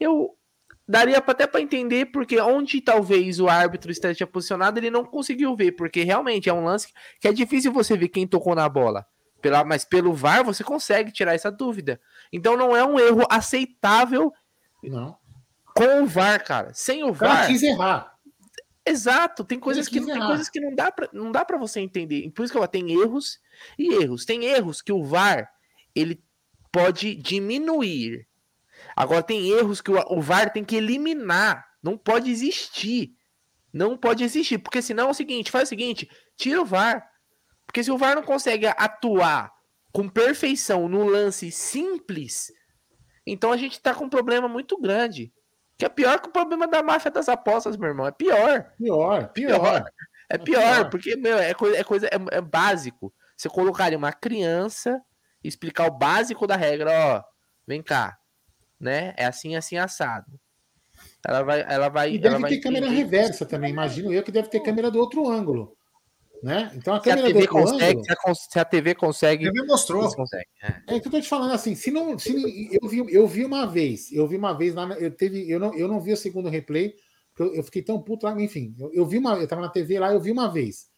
eu 0.00 0.36
daria 0.92 1.16
até 1.16 1.46
para 1.46 1.62
entender, 1.62 2.06
porque 2.12 2.38
onde 2.38 2.82
talvez 2.82 3.40
o 3.40 3.48
árbitro 3.48 3.90
esteja 3.90 4.26
posicionado, 4.26 4.78
ele 4.78 4.90
não 4.90 5.06
conseguiu 5.06 5.56
ver, 5.56 5.72
porque 5.72 6.02
realmente 6.04 6.50
é 6.50 6.52
um 6.52 6.64
lance 6.64 6.92
que 7.18 7.26
é 7.26 7.32
difícil 7.32 7.72
você 7.72 7.96
ver 7.96 8.08
quem 8.08 8.26
tocou 8.26 8.54
na 8.54 8.68
bola. 8.68 9.06
Pela, 9.40 9.64
mas 9.64 9.86
pelo 9.86 10.12
VAR 10.12 10.44
você 10.44 10.62
consegue 10.62 11.10
tirar 11.10 11.34
essa 11.34 11.50
dúvida. 11.50 11.98
Então 12.30 12.58
não 12.58 12.76
é 12.76 12.84
um 12.84 12.98
erro 12.98 13.26
aceitável 13.30 14.30
não. 14.82 15.16
Com 15.74 16.02
o 16.02 16.06
VAR, 16.06 16.44
cara. 16.44 16.74
Sem 16.74 17.02
o, 17.02 17.12
VAR. 17.12 17.46
quis 17.46 17.62
errar. 17.62 18.12
Exato, 18.84 19.44
tem 19.44 19.58
coisas 19.58 19.88
que 19.88 19.98
tem 19.98 20.20
coisas 20.26 20.48
que 20.48 20.60
não 20.60 20.74
dá 20.74 20.90
para 20.92 21.08
não 21.12 21.32
dá 21.32 21.44
para 21.44 21.56
você 21.56 21.80
entender. 21.80 22.30
Por 22.32 22.42
isso 22.44 22.52
que 22.52 22.58
ela 22.58 22.68
tem 22.68 22.92
erros 22.92 23.40
e 23.78 23.94
erros. 23.94 24.26
Tem 24.26 24.44
erros 24.44 24.82
que 24.82 24.92
o 24.92 25.02
VAR 25.02 25.50
ele 25.94 26.22
pode 26.70 27.14
diminuir. 27.14 28.26
Agora 29.02 29.22
tem 29.22 29.48
erros 29.50 29.80
que 29.80 29.90
o, 29.90 29.98
o 30.16 30.20
VAR 30.20 30.52
tem 30.52 30.64
que 30.64 30.76
eliminar. 30.76 31.66
Não 31.82 31.98
pode 31.98 32.30
existir. 32.30 33.10
Não 33.72 33.96
pode 33.96 34.22
existir, 34.22 34.58
porque 34.58 34.80
senão 34.80 35.08
é 35.08 35.10
o 35.10 35.14
seguinte, 35.14 35.50
faz 35.50 35.68
o 35.68 35.70
seguinte, 35.70 36.08
tira 36.36 36.62
o 36.62 36.64
VAR. 36.64 37.04
Porque 37.66 37.82
se 37.82 37.90
o 37.90 37.98
VAR 37.98 38.14
não 38.14 38.22
consegue 38.22 38.66
atuar 38.66 39.50
com 39.92 40.08
perfeição 40.08 40.88
no 40.88 41.04
lance 41.04 41.50
simples, 41.50 42.52
então 43.26 43.50
a 43.50 43.56
gente 43.56 43.80
tá 43.80 43.92
com 43.92 44.04
um 44.04 44.10
problema 44.10 44.46
muito 44.46 44.78
grande. 44.80 45.32
Que 45.76 45.84
é 45.84 45.88
pior 45.88 46.20
que 46.20 46.28
o 46.28 46.32
problema 46.32 46.68
da 46.68 46.80
máfia 46.80 47.10
das 47.10 47.28
apostas, 47.28 47.76
meu 47.76 47.88
irmão. 47.88 48.06
É 48.06 48.12
pior. 48.12 48.72
Pior, 48.78 49.32
pior. 49.32 49.84
É, 50.30 50.36
é 50.36 50.38
pior, 50.38 50.60
pior, 50.60 50.90
porque, 50.90 51.16
meu, 51.16 51.38
é 51.38 51.54
coisa, 51.54 51.76
é, 51.76 51.82
coisa 51.82 52.06
é, 52.06 52.36
é 52.36 52.40
básico. 52.40 53.12
Você 53.36 53.48
colocaria 53.48 53.98
uma 53.98 54.12
criança, 54.12 55.00
explicar 55.42 55.88
o 55.88 55.90
básico 55.90 56.46
da 56.46 56.54
regra, 56.54 56.92
ó. 56.92 57.24
Vem 57.66 57.82
cá. 57.82 58.16
Né? 58.82 59.14
É 59.16 59.24
assim, 59.24 59.54
assim, 59.54 59.76
assado. 59.76 60.26
Ela 61.24 61.42
vai. 61.42 61.60
Ela 61.68 61.88
vai 61.88 62.14
e 62.14 62.18
deve 62.18 62.34
ela 62.34 62.48
ter 62.48 62.58
câmera 62.58 62.90
reversa 62.90 63.46
também. 63.46 63.70
Imagino 63.70 64.12
eu 64.12 64.24
que 64.24 64.32
deve 64.32 64.48
ter 64.48 64.60
câmera 64.60 64.90
do 64.90 64.98
outro 64.98 65.30
ângulo. 65.30 65.76
Né? 66.42 66.72
Então 66.74 66.92
a 66.92 66.98
se 66.98 67.04
câmera 67.04 67.28
a 67.28 67.32
TV 67.32 67.46
consegue, 67.46 67.84
ângulo, 67.84 68.34
se, 68.34 68.58
a, 68.58 68.64
TV 68.64 68.94
consegue. 68.96 69.46
A 69.46 69.52
TV 69.52 69.64
mostrou. 69.64 70.12
Consegue. 70.12 70.48
É. 70.60 70.96
é 70.96 71.00
que 71.00 71.06
eu 71.06 71.12
tô 71.12 71.20
te 71.20 71.28
falando 71.28 71.52
assim, 71.52 71.76
se 71.76 71.92
não, 71.92 72.18
se 72.18 72.34
eu 72.82 72.88
vi, 72.88 73.14
eu 73.14 73.28
vi 73.28 73.44
uma 73.44 73.64
vez, 73.64 74.10
eu 74.10 74.26
vi 74.26 74.36
uma 74.36 74.52
vez 74.52 74.74
lá, 74.74 74.88
eu 74.98 75.12
teve, 75.12 75.48
eu 75.48 75.60
não, 75.60 75.72
eu 75.72 75.86
não 75.86 76.00
vi 76.00 76.12
o 76.12 76.16
segundo 76.16 76.48
replay, 76.48 76.96
porque 77.32 77.42
eu, 77.44 77.54
eu 77.54 77.62
fiquei 77.62 77.80
tão 77.80 78.02
puto 78.02 78.26
lá, 78.26 78.32
enfim, 78.42 78.74
eu, 78.76 78.92
eu 78.92 79.06
vi 79.06 79.18
uma, 79.18 79.36
eu 79.36 79.46
tava 79.46 79.62
na 79.62 79.68
TV 79.68 80.00
lá, 80.00 80.12
eu 80.12 80.20
vi 80.20 80.32
uma 80.32 80.52
vez. 80.52 80.88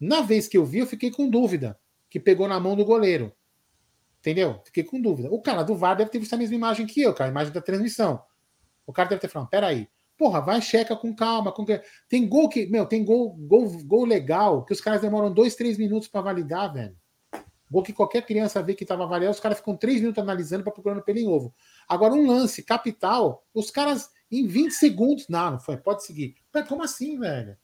Na 0.00 0.22
vez 0.22 0.48
que 0.48 0.56
eu 0.56 0.64
vi, 0.64 0.78
eu 0.78 0.86
fiquei 0.86 1.10
com 1.10 1.28
dúvida 1.28 1.78
que 2.08 2.18
pegou 2.18 2.48
na 2.48 2.58
mão 2.58 2.74
do 2.74 2.84
goleiro. 2.84 3.30
Entendeu? 4.24 4.58
Fiquei 4.64 4.82
com 4.82 4.98
dúvida. 4.98 5.28
O 5.30 5.42
cara 5.42 5.62
do 5.62 5.76
VAR 5.76 5.94
deve 5.94 6.10
ter 6.10 6.18
visto 6.18 6.32
a 6.32 6.38
mesma 6.38 6.56
imagem 6.56 6.86
que 6.86 7.02
eu, 7.02 7.12
cara, 7.12 7.28
a 7.28 7.30
imagem 7.30 7.52
da 7.52 7.60
transmissão. 7.60 8.22
O 8.86 8.92
cara 8.92 9.10
deve 9.10 9.20
ter 9.20 9.28
falado: 9.28 9.50
peraí, 9.50 9.86
Porra, 10.16 10.40
vai, 10.40 10.62
checa 10.62 10.94
com 10.96 11.14
calma. 11.14 11.52
Com... 11.52 11.66
Tem 12.08 12.26
gol 12.26 12.48
que. 12.48 12.66
Meu, 12.66 12.86
tem 12.86 13.04
gol, 13.04 13.34
gol, 13.34 13.68
gol 13.84 14.04
legal 14.04 14.64
que 14.64 14.72
os 14.72 14.80
caras 14.80 15.00
demoram 15.02 15.32
dois, 15.32 15.56
três 15.56 15.76
minutos 15.76 16.08
para 16.08 16.20
validar, 16.20 16.72
velho. 16.72 16.96
Gol 17.70 17.82
que 17.82 17.92
qualquer 17.92 18.24
criança 18.24 18.62
vê 18.62 18.74
que 18.74 18.84
estava 18.84 19.06
validado, 19.06 19.34
os 19.34 19.40
caras 19.40 19.58
ficam 19.58 19.76
três 19.76 20.00
minutos 20.00 20.22
analisando 20.22 20.62
para 20.62 20.72
procurando 20.72 21.02
pelo 21.02 21.18
em 21.18 21.26
ovo. 21.26 21.52
Agora, 21.88 22.14
um 22.14 22.26
lance 22.26 22.62
capital, 22.62 23.44
os 23.52 23.70
caras 23.70 24.08
em 24.30 24.46
20 24.46 24.70
segundos. 24.70 25.28
Não, 25.28 25.52
não 25.52 25.60
foi. 25.60 25.76
Pode 25.76 26.04
seguir. 26.04 26.36
Mas 26.52 26.68
como 26.68 26.82
assim, 26.82 27.18
velho? 27.18 27.56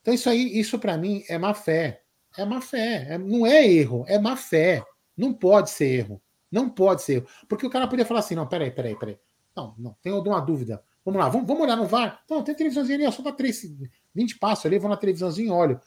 Então, 0.00 0.14
isso 0.14 0.30
aí, 0.30 0.58
isso 0.58 0.78
para 0.78 0.96
mim 0.96 1.24
é 1.28 1.36
má 1.36 1.52
fé. 1.52 2.02
É 2.38 2.44
má 2.44 2.60
fé. 2.60 3.06
É, 3.10 3.18
não 3.18 3.44
é 3.44 3.66
erro, 3.66 4.04
é 4.06 4.18
má 4.18 4.36
fé. 4.36 4.84
Não 5.22 5.32
pode 5.32 5.70
ser 5.70 5.86
erro. 5.86 6.20
Não 6.50 6.68
pode 6.68 7.02
ser 7.02 7.14
erro. 7.14 7.26
Porque 7.48 7.64
o 7.64 7.70
cara 7.70 7.86
poderia 7.86 8.04
falar 8.04 8.18
assim: 8.18 8.34
não, 8.34 8.44
peraí, 8.44 8.72
peraí, 8.72 8.96
peraí. 8.96 9.16
Não, 9.56 9.72
não, 9.78 9.96
tenho 10.02 10.20
uma 10.20 10.40
dúvida. 10.40 10.82
Vamos 11.04 11.20
lá, 11.20 11.28
vamos, 11.28 11.46
vamos 11.46 11.62
olhar 11.62 11.76
no 11.76 11.86
VAR. 11.86 12.22
Não, 12.28 12.42
tem 12.42 12.54
televisãozinha 12.54 13.06
ali, 13.06 13.12
só 13.12 13.22
dá 13.22 13.30
3, 13.30 13.76
20 14.14 14.38
passos 14.38 14.66
ali, 14.66 14.78
vou 14.78 14.90
na 14.90 14.96
televisãozinha 14.96 15.48
e 15.48 15.50
olho. 15.50 15.80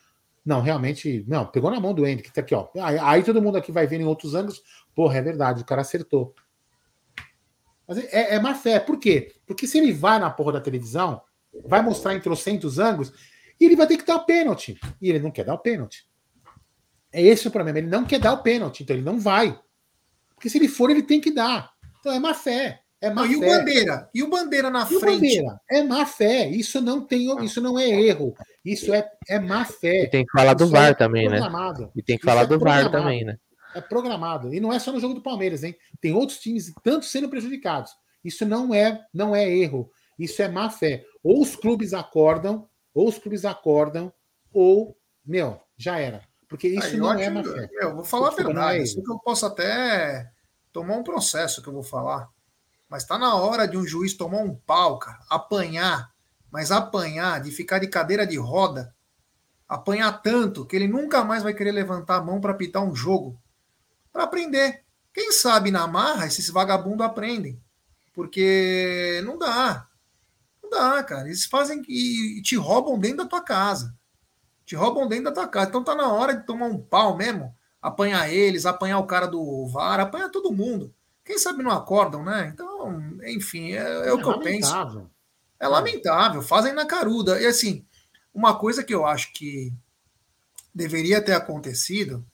Não, 0.45 0.61
realmente, 0.61 1.25
não, 1.27 1.45
pegou 1.45 1.69
na 1.69 1.79
mão 1.79 1.93
do 1.93 2.05
Andy, 2.05 2.21
que 2.21 2.31
tá 2.31 2.41
aqui, 2.41 2.53
ó. 2.55 2.69
Aí, 2.75 2.97
aí, 2.99 3.23
todo 3.23 3.41
mundo 3.41 3.57
aqui 3.57 3.71
vai 3.71 3.88
ver 3.88 3.99
em 3.99 4.05
outros 4.05 4.36
ângulos. 4.36 4.61
Porra, 4.93 5.17
é 5.17 5.21
verdade, 5.21 5.61
o 5.61 5.65
cara 5.65 5.81
acertou. 5.81 6.33
Mas 7.88 7.97
é, 7.97 8.36
é 8.36 8.39
má 8.39 8.55
fé. 8.55 8.79
Por 8.79 8.97
quê? 8.99 9.36
Porque 9.45 9.67
se 9.67 9.77
ele 9.77 9.91
vai 9.91 10.19
na 10.19 10.29
porra 10.29 10.53
da 10.53 10.61
televisão, 10.61 11.21
vai 11.65 11.81
mostrar 11.81 12.13
em 12.13 12.21
trocentos 12.21 12.79
ângulos, 12.79 13.11
e 13.59 13.65
ele 13.65 13.75
vai 13.75 13.88
ter 13.88 13.97
que 13.97 14.05
dar 14.05 14.17
o 14.17 14.25
pênalti. 14.25 14.79
E 15.01 15.09
ele 15.09 15.19
não 15.19 15.31
quer 15.31 15.43
dar 15.43 15.55
o 15.55 15.59
pênalti. 15.59 16.07
É 17.16 17.22
esse 17.22 17.47
o 17.47 17.51
problema. 17.51 17.80
Ele 17.80 17.88
não 17.88 18.03
quer 18.03 18.20
dar 18.20 18.34
o 18.34 18.43
pênalti, 18.43 18.84
então 18.84 18.93
ele 18.93 19.05
não 19.05 19.18
vai. 19.18 19.57
Porque 20.36 20.49
se 20.49 20.57
ele 20.57 20.68
for, 20.68 20.89
ele 20.89 21.01
tem 21.01 21.22
que 21.22 21.32
dar. 21.32 21.72
Então 21.97 22.11
é 22.11 22.20
má 22.20 22.34
fé. 22.34 22.82
É 22.99 23.09
má 23.09 23.24
não, 23.24 23.32
e 23.32 23.38
o 23.38 23.39
Bandeira? 23.39 24.09
E 24.13 24.22
o 24.22 24.30
Bandeira 24.30 24.70
na 24.70 24.84
e 24.84 24.99
frente? 24.99 25.05
Bandeira? 25.05 25.61
É 25.72 25.82
má 25.82 26.05
fé. 26.05 26.49
Isso 26.49 26.82
não 26.82 26.99
tem, 26.99 27.28
isso 27.45 27.61
não 27.61 27.80
é 27.80 27.88
erro. 27.88 28.36
Isso 28.66 28.93
é, 28.93 29.09
é 29.30 29.39
má 29.39 29.63
fé. 29.63 30.03
E 30.03 30.09
tem 30.09 30.26
que 30.26 30.32
falar 30.34 30.55
do 30.55 30.68
VAR 30.68 30.89
é 30.89 30.93
também, 30.93 31.30
né? 31.30 31.39
E 31.95 32.03
tem 32.03 32.18
que 32.18 32.26
falar 32.26 32.41
é 32.41 32.47
do 32.47 32.59
VAR 32.59 32.91
também, 32.91 33.24
né? 33.24 33.38
É 33.74 33.80
programado. 33.80 34.53
E 34.53 34.59
não 34.59 34.74
é 34.74 34.80
só 34.80 34.91
no 34.91 34.99
jogo 34.99 35.13
do 35.13 35.22
Palmeiras, 35.22 35.63
hein? 35.63 35.74
Tem 36.01 36.13
outros 36.13 36.39
times 36.39 36.74
tanto 36.84 37.05
sendo 37.05 37.30
prejudicados. 37.30 37.91
Isso 38.26 38.45
não 38.45 38.74
é, 38.74 39.05
não 39.13 39.34
é 39.34 39.49
erro. 39.49 39.89
Isso 40.20 40.41
é 40.41 40.49
má 40.49 40.70
fé. 40.70 41.05
Ou 41.24 41.41
os 41.41 41.55
clubes 41.55 41.93
acordam, 41.93 42.68
ou 42.93 43.07
os 43.07 43.18
clubes 43.18 43.45
acordam, 43.45 44.11
ou, 44.51 44.97
meu, 45.26 45.61
já 45.78 45.97
era. 45.97 46.22
Porque 46.47 46.67
isso 46.67 46.87
Aí, 46.87 46.97
não 46.97 47.13
é 47.13 47.29
má 47.29 47.43
fé. 47.43 47.69
Eu 47.73 47.95
vou 47.95 48.03
falar 48.03 48.29
a 48.29 48.35
verdade. 48.35 48.79
É 48.79 48.83
isso 48.83 49.03
que 49.03 49.11
eu 49.11 49.19
posso 49.19 49.45
até 49.45 50.31
tomar 50.71 50.95
um 50.95 51.03
processo 51.03 51.61
que 51.61 51.69
eu 51.69 51.73
vou 51.73 51.83
falar. 51.83 52.29
Mas 52.89 53.03
está 53.03 53.17
na 53.17 53.35
hora 53.35 53.67
de 53.67 53.77
um 53.77 53.85
juiz 53.85 54.13
tomar 54.13 54.39
um 54.39 54.55
pau, 54.55 54.99
cara, 54.99 55.19
apanhar, 55.29 56.11
mas 56.51 56.71
apanhar, 56.71 57.41
de 57.41 57.51
ficar 57.51 57.79
de 57.79 57.87
cadeira 57.87 58.27
de 58.27 58.37
roda, 58.37 58.93
apanhar 59.67 60.21
tanto 60.21 60.65
que 60.65 60.75
ele 60.75 60.87
nunca 60.87 61.23
mais 61.23 61.43
vai 61.43 61.53
querer 61.53 61.71
levantar 61.71 62.17
a 62.17 62.21
mão 62.21 62.39
para 62.39 62.53
pitar 62.53 62.83
um 62.83 62.95
jogo, 62.95 63.41
para 64.13 64.23
aprender. 64.23 64.83
Quem 65.13 65.31
sabe 65.31 65.71
na 65.71 65.87
marra 65.87 66.27
esses 66.27 66.49
vagabundos 66.49 67.05
aprendem, 67.05 67.59
porque 68.13 69.21
não 69.25 69.37
dá. 69.37 69.87
Não 70.61 70.69
dá, 70.69 71.03
cara. 71.03 71.27
Eles 71.27 71.45
fazem 71.45 71.81
e 71.87 72.41
te 72.41 72.55
roubam 72.55 72.99
dentro 72.99 73.17
da 73.17 73.25
tua 73.25 73.41
casa. 73.41 73.95
Te 74.66 74.76
roubam 74.76 75.07
dentro 75.07 75.26
da 75.26 75.32
tua 75.32 75.47
casa. 75.47 75.70
Então 75.70 75.84
tá 75.84 75.95
na 75.95 76.11
hora 76.11 76.36
de 76.36 76.45
tomar 76.45 76.66
um 76.66 76.78
pau 76.78 77.16
mesmo, 77.16 77.55
apanhar 77.82 78.32
eles, 78.32 78.66
apanhar 78.66 78.99
o 78.99 79.07
cara 79.07 79.28
do 79.28 79.68
VAR, 79.68 79.99
apanhar 79.99 80.30
todo 80.30 80.51
mundo 80.51 80.93
Quem 81.24 81.38
sabe 81.38 81.63
não 81.63 81.72
acordam, 81.72 82.24
né? 82.24 82.51
Então, 82.53 83.20
enfim, 83.26 83.74
é, 83.74 84.07
é 84.07 84.13
o 84.13 84.18
que 84.18 84.28
eu 84.28 84.39
penso. 84.39 85.09
É 85.59 85.68
lamentável, 85.68 86.41
fazem 86.41 86.74
na 86.74 86.86
caruda. 86.86 87.39
E 87.41 87.45
assim, 87.45 87.86
uma 88.34 88.57
coisa 88.57 88.84
que 88.84 88.93
eu 88.93 89.05
acho 89.05 89.32
que 89.34 89.72
deveria 90.74 91.22
ter 91.22 91.34
acontecido 91.34 92.26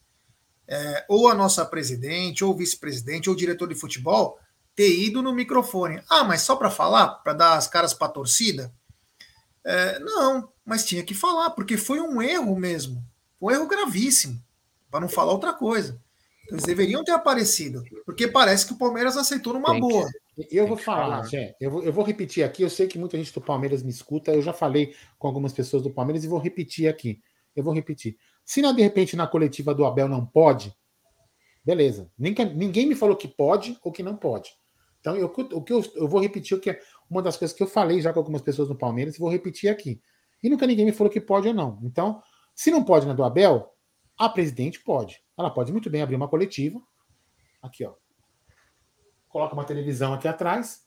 é, 0.66 1.04
ou 1.08 1.28
a 1.28 1.34
nossa 1.34 1.64
presidente, 1.64 2.44
ou 2.44 2.56
vice-presidente, 2.56 3.28
ou 3.28 3.36
diretor 3.36 3.68
de 3.68 3.74
futebol 3.74 4.38
ter 4.74 4.90
ido 4.98 5.22
no 5.22 5.34
microfone. 5.34 6.02
Ah, 6.08 6.24
mas 6.24 6.42
só 6.42 6.56
para 6.56 6.70
falar, 6.70 7.08
para 7.22 7.34
dar 7.34 7.56
as 7.56 7.68
caras 7.68 7.92
para 7.92 8.06
a 8.06 8.10
torcida? 8.10 8.72
É, 9.64 9.98
não, 10.00 10.48
mas 10.64 10.84
tinha 10.84 11.02
que 11.02 11.14
falar, 11.14 11.50
porque 11.50 11.76
foi 11.76 12.00
um 12.00 12.20
erro 12.20 12.56
mesmo. 12.56 13.02
Um 13.40 13.50
erro 13.50 13.66
gravíssimo, 13.66 14.40
para 14.90 15.00
não 15.00 15.08
falar 15.08 15.32
outra 15.32 15.52
coisa. 15.52 16.00
Então, 16.44 16.56
eles 16.56 16.64
deveriam 16.64 17.04
ter 17.04 17.12
aparecido, 17.12 17.84
porque 18.04 18.26
parece 18.26 18.66
que 18.66 18.72
o 18.72 18.78
Palmeiras 18.78 19.16
aceitou 19.16 19.52
numa 19.52 19.78
boa. 19.78 20.08
Eu 20.50 20.66
vou 20.66 20.76
falar, 20.76 21.22
Jé, 21.24 21.54
eu 21.60 21.70
vou, 21.70 21.82
eu 21.82 21.92
vou 21.92 22.04
repetir 22.04 22.42
aqui. 22.42 22.62
Eu 22.62 22.70
sei 22.70 22.86
que 22.86 22.98
muita 22.98 23.16
gente 23.16 23.32
do 23.32 23.40
Palmeiras 23.40 23.82
me 23.82 23.90
escuta. 23.90 24.32
Eu 24.32 24.42
já 24.42 24.52
falei 24.52 24.94
com 25.18 25.28
algumas 25.28 25.52
pessoas 25.52 25.82
do 25.82 25.90
Palmeiras 25.90 26.24
e 26.24 26.28
vou 26.28 26.38
repetir 26.38 26.88
aqui. 26.88 27.20
Eu 27.54 27.62
vou 27.62 27.72
repetir. 27.72 28.16
Se 28.44 28.60
de 28.60 28.82
repente 28.82 29.14
na 29.14 29.26
coletiva 29.26 29.74
do 29.74 29.84
Abel 29.84 30.08
não 30.08 30.24
pode, 30.24 30.74
beleza. 31.64 32.10
Ninguém, 32.18 32.54
ninguém 32.54 32.86
me 32.86 32.94
falou 32.94 33.14
que 33.14 33.28
pode 33.28 33.78
ou 33.82 33.92
que 33.92 34.02
não 34.02 34.16
pode. 34.16 34.50
Então, 35.00 35.16
eu, 35.16 35.26
o 35.26 35.62
que 35.62 35.72
eu, 35.72 35.84
eu 35.96 36.08
vou 36.08 36.20
repetir 36.20 36.56
o 36.56 36.60
que 36.60 36.70
é 36.70 36.80
uma 37.12 37.22
das 37.22 37.36
coisas 37.36 37.54
que 37.54 37.62
eu 37.62 37.66
falei 37.66 38.00
já 38.00 38.12
com 38.12 38.18
algumas 38.18 38.40
pessoas 38.40 38.68
no 38.68 38.76
Palmeiras 38.76 39.14
e 39.14 39.18
vou 39.18 39.30
repetir 39.30 39.70
aqui. 39.70 40.00
E 40.42 40.48
nunca 40.48 40.66
ninguém 40.66 40.86
me 40.86 40.92
falou 40.92 41.12
que 41.12 41.20
pode 41.20 41.46
ou 41.46 41.54
não. 41.54 41.78
Então, 41.82 42.22
se 42.54 42.70
não 42.70 42.82
pode 42.82 43.06
na 43.06 43.12
do 43.12 43.22
Abel, 43.22 43.70
a 44.18 44.28
presidente 44.28 44.80
pode. 44.80 45.22
Ela 45.38 45.50
pode 45.50 45.70
muito 45.72 45.90
bem 45.90 46.02
abrir 46.02 46.16
uma 46.16 46.28
coletiva. 46.28 46.80
Aqui, 47.60 47.84
ó. 47.84 47.94
Coloca 49.28 49.54
uma 49.54 49.64
televisão 49.64 50.14
aqui 50.14 50.26
atrás 50.26 50.82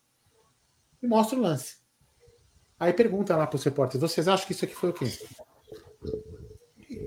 e 1.01 1.07
mostra 1.07 1.37
o 1.37 1.41
lance. 1.41 1.77
Aí 2.79 2.91
pergunta 2.91 3.35
lá 3.37 3.47
para 3.47 3.55
os 3.55 3.63
repórteres: 3.63 4.01
vocês 4.01 4.27
acham 4.27 4.45
que 4.45 4.53
isso 4.53 4.65
aqui 4.65 4.75
foi 4.75 4.89
o 4.89 4.93
quê? 4.93 5.05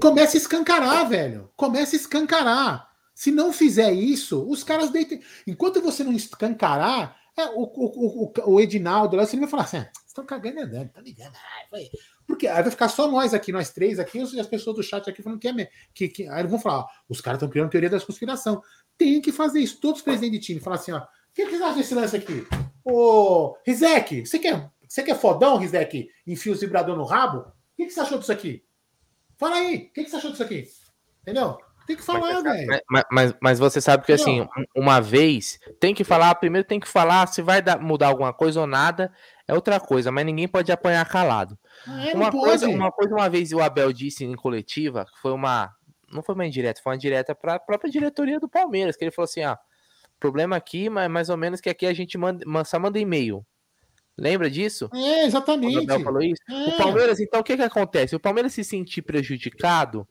Começa 0.00 0.36
a 0.36 0.38
escancarar, 0.40 1.08
velho. 1.08 1.50
Começa 1.56 1.94
a 1.94 1.98
escancarar. 1.98 2.88
Se 3.14 3.30
não 3.32 3.52
fizer 3.52 3.92
isso, 3.92 4.48
os 4.48 4.62
caras 4.62 4.90
deitam. 4.90 5.18
Enquanto 5.46 5.82
você 5.82 6.04
não 6.04 6.12
escancarar, 6.12 7.17
é, 7.38 7.50
o, 7.50 7.62
o, 7.62 8.24
o, 8.24 8.54
o 8.54 8.60
Edinaldo 8.60 9.16
lá, 9.16 9.24
você 9.24 9.36
vai 9.36 9.48
falar 9.48 9.62
assim: 9.62 9.76
ah, 9.78 9.90
estão 10.06 10.26
cagando 10.26 10.60
andando, 10.60 10.90
tá 10.90 11.00
ligando. 11.00 11.32
Porque 12.26 12.48
aí 12.48 12.62
vai 12.62 12.70
ficar 12.70 12.88
só 12.88 13.08
nós 13.10 13.32
aqui, 13.32 13.52
nós 13.52 13.70
três 13.70 13.98
aqui, 13.98 14.18
e 14.18 14.40
as 14.40 14.46
pessoas 14.46 14.76
do 14.76 14.82
chat 14.82 15.08
aqui 15.08 15.22
falando 15.22 15.38
que 15.38 15.48
é. 15.48 15.70
Que, 15.94 16.08
que, 16.08 16.28
aí 16.28 16.46
vão 16.46 16.58
falar: 16.58 16.80
ó, 16.80 16.88
os 17.08 17.20
caras 17.20 17.38
estão 17.38 17.48
criando 17.48 17.70
teoria 17.70 17.88
da 17.88 18.00
conspiração. 18.00 18.60
Tem 18.96 19.20
que 19.20 19.30
fazer 19.30 19.60
isso. 19.60 19.80
Todos 19.80 20.00
os 20.00 20.04
presidentes 20.04 20.40
de 20.40 20.46
time 20.46 20.60
falar 20.60 20.76
assim: 20.76 20.92
ó, 20.92 20.98
o 20.98 21.06
que, 21.32 21.44
que 21.44 21.50
vocês 21.50 21.62
acham 21.62 21.76
desse 21.76 21.94
lance 21.94 22.16
aqui? 22.16 22.46
Ô, 22.84 23.56
Rizek, 23.64 24.26
você 24.26 24.38
quer, 24.38 24.70
você 24.88 25.02
quer 25.02 25.18
fodão, 25.18 25.58
Rizek? 25.58 26.08
Enfia 26.26 26.52
o 26.52 26.56
vibrador 26.56 26.96
no 26.96 27.04
rabo? 27.04 27.38
O 27.38 27.52
que, 27.76 27.86
que 27.86 27.92
você 27.92 28.00
achou 28.00 28.18
disso 28.18 28.32
aqui? 28.32 28.64
Fala 29.36 29.56
aí, 29.56 29.76
o 29.76 29.92
que, 29.92 30.04
que 30.04 30.10
você 30.10 30.16
achou 30.16 30.32
disso 30.32 30.42
aqui? 30.42 30.66
Entendeu? 31.22 31.56
Tem 31.88 31.96
que 31.96 32.02
falar, 32.02 32.42
velho. 32.42 32.82
Mas, 32.90 33.04
mas, 33.10 33.34
mas, 33.40 33.58
você 33.58 33.80
sabe 33.80 34.04
que, 34.04 34.12
assim, 34.12 34.46
uma 34.76 35.00
vez, 35.00 35.58
tem 35.80 35.94
que 35.94 36.04
falar, 36.04 36.34
primeiro 36.34 36.68
tem 36.68 36.78
que 36.78 36.86
falar 36.86 37.26
se 37.28 37.40
vai 37.40 37.62
dar, 37.62 37.80
mudar 37.80 38.08
alguma 38.08 38.30
coisa 38.30 38.60
ou 38.60 38.66
nada, 38.66 39.10
é 39.48 39.54
outra 39.54 39.80
coisa, 39.80 40.12
mas 40.12 40.26
ninguém 40.26 40.46
pode 40.46 40.70
apanhar 40.70 41.08
calado. 41.08 41.58
Ah, 41.86 42.10
uma, 42.12 42.30
coisa, 42.30 42.68
uma 42.68 42.92
coisa, 42.92 43.14
uma 43.14 43.26
vez 43.30 43.52
o 43.52 43.60
Abel 43.60 43.90
disse 43.90 44.22
em 44.22 44.36
coletiva, 44.36 45.06
que 45.06 45.18
foi 45.18 45.32
uma. 45.32 45.74
Não 46.12 46.22
foi 46.22 46.34
uma 46.34 46.46
indireta, 46.46 46.82
foi 46.82 46.92
uma 46.92 46.98
direta 46.98 47.34
para 47.34 47.54
a 47.54 47.58
própria 47.58 47.90
diretoria 47.90 48.38
do 48.38 48.50
Palmeiras, 48.50 48.94
que 48.94 49.04
ele 49.04 49.10
falou 49.10 49.24
assim: 49.24 49.42
ó, 49.44 49.56
problema 50.20 50.56
aqui, 50.56 50.90
mas 50.90 51.10
mais 51.10 51.30
ou 51.30 51.38
menos 51.38 51.58
que 51.58 51.70
aqui 51.70 51.86
a 51.86 51.94
gente 51.94 52.18
manda, 52.18 52.44
só 52.66 52.78
manda 52.78 52.98
e-mail. 52.98 53.42
Lembra 54.18 54.50
disso? 54.50 54.90
É, 54.92 55.24
exatamente. 55.24 55.78
O 55.78 55.80
Abel 55.80 56.00
falou 56.00 56.20
isso. 56.20 56.42
É. 56.50 56.68
O 56.68 56.76
Palmeiras, 56.76 57.18
então, 57.18 57.40
o 57.40 57.44
que 57.44 57.56
que 57.56 57.62
acontece? 57.62 58.14
O 58.14 58.20
Palmeiras 58.20 58.52
se 58.52 58.62
sentir 58.62 59.00
prejudicado, 59.00 60.06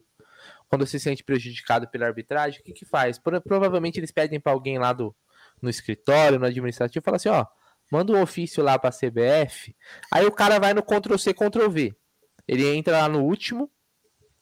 quando 0.69 0.85
se 0.85 0.99
sente 0.99 1.23
prejudicado 1.23 1.87
pela 1.87 2.05
arbitragem, 2.05 2.59
o 2.59 2.63
que 2.63 2.73
que 2.73 2.85
faz? 2.85 3.19
Provavelmente 3.19 3.99
eles 3.99 4.11
pedem 4.11 4.39
para 4.39 4.51
alguém 4.51 4.77
lá 4.77 4.93
do, 4.93 5.15
no 5.61 5.69
escritório, 5.69 6.39
no 6.39 6.45
administrativo, 6.45 7.03
fala 7.03 7.17
assim, 7.17 7.29
ó, 7.29 7.45
manda 7.91 8.11
um 8.13 8.21
ofício 8.21 8.63
lá 8.63 8.77
para 8.77 8.89
a 8.89 8.93
CBF. 8.93 9.75
Aí 10.11 10.25
o 10.25 10.31
cara 10.31 10.59
vai 10.59 10.73
no 10.73 10.83
Ctrl 10.83 11.17
C, 11.17 11.33
Ctrl 11.33 11.69
V. 11.69 11.95
Ele 12.47 12.67
entra 12.75 12.99
lá 12.99 13.09
no 13.09 13.23
último, 13.23 13.71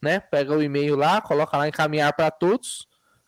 né? 0.01 0.19
Pega 0.19 0.55
o 0.55 0.61
e-mail 0.61 0.95
lá, 0.95 1.21
coloca 1.21 1.57
lá 1.57 1.67
encaminhar 1.67 2.13
para 2.13 2.29
todos, 2.29 2.87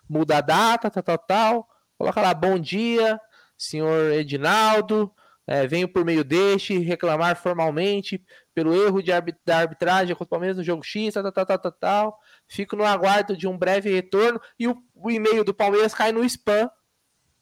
muda 0.10 0.38
a 0.38 0.42
data, 0.42 0.90
tal, 0.90 1.04
tal, 1.04 1.18
tal, 1.18 1.68
coloca 1.98 2.22
lá 2.22 2.34
bom 2.34 2.60
dia, 2.60 3.20
senhor 3.58 4.12
Edinaldo, 4.12 5.12
é, 5.48 5.66
venho 5.66 5.88
por 5.88 6.06
meio 6.06 6.24
deste 6.24 6.78
reclamar 6.78 7.36
formalmente 7.36 8.24
pelo 8.58 8.74
erro 8.74 9.04
de 9.04 9.12
arbit 9.12 9.38
da 9.46 9.60
arbitragem 9.60 10.16
contra 10.16 10.26
o 10.26 10.28
Palmeiras 10.30 10.58
no 10.58 10.64
jogo 10.64 10.82
X, 10.84 11.14
tal, 11.14 11.32
tal, 11.32 11.46
tal, 11.46 11.60
tal, 11.60 11.72
tal. 11.72 12.20
Fico 12.48 12.76
no 12.76 12.84
aguardo 12.84 13.38
de 13.38 13.48
um 13.48 13.56
breve 13.56 13.94
retorno 13.94 14.42
e 14.58 14.68
o, 14.68 14.76
o 14.96 15.12
e-mail 15.12 15.44
do 15.44 15.54
Palmeiras 15.54 15.94
cai 15.94 16.12
no 16.12 16.26
spam 16.26 16.68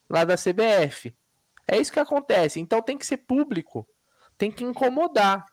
lá 0.09 0.25
da 0.25 0.35
CBF. 0.35 1.15
É 1.65 1.79
isso 1.79 1.93
que 1.93 2.01
acontece. 2.01 2.59
Então 2.59 2.81
tem 2.81 2.97
que 2.97 3.05
ser 3.05 3.15
público, 3.15 3.87
tem 4.37 4.51
que 4.51 4.65
incomodar. 4.65 5.45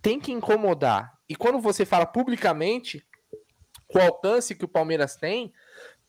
Tem 0.00 0.20
que 0.20 0.30
incomodar. 0.30 1.18
E 1.28 1.34
quando 1.34 1.58
você 1.58 1.84
fala 1.84 2.06
publicamente, 2.06 3.04
o 3.92 3.98
alcance 3.98 4.54
que 4.54 4.64
o 4.64 4.68
Palmeiras 4.68 5.16
tem, 5.16 5.52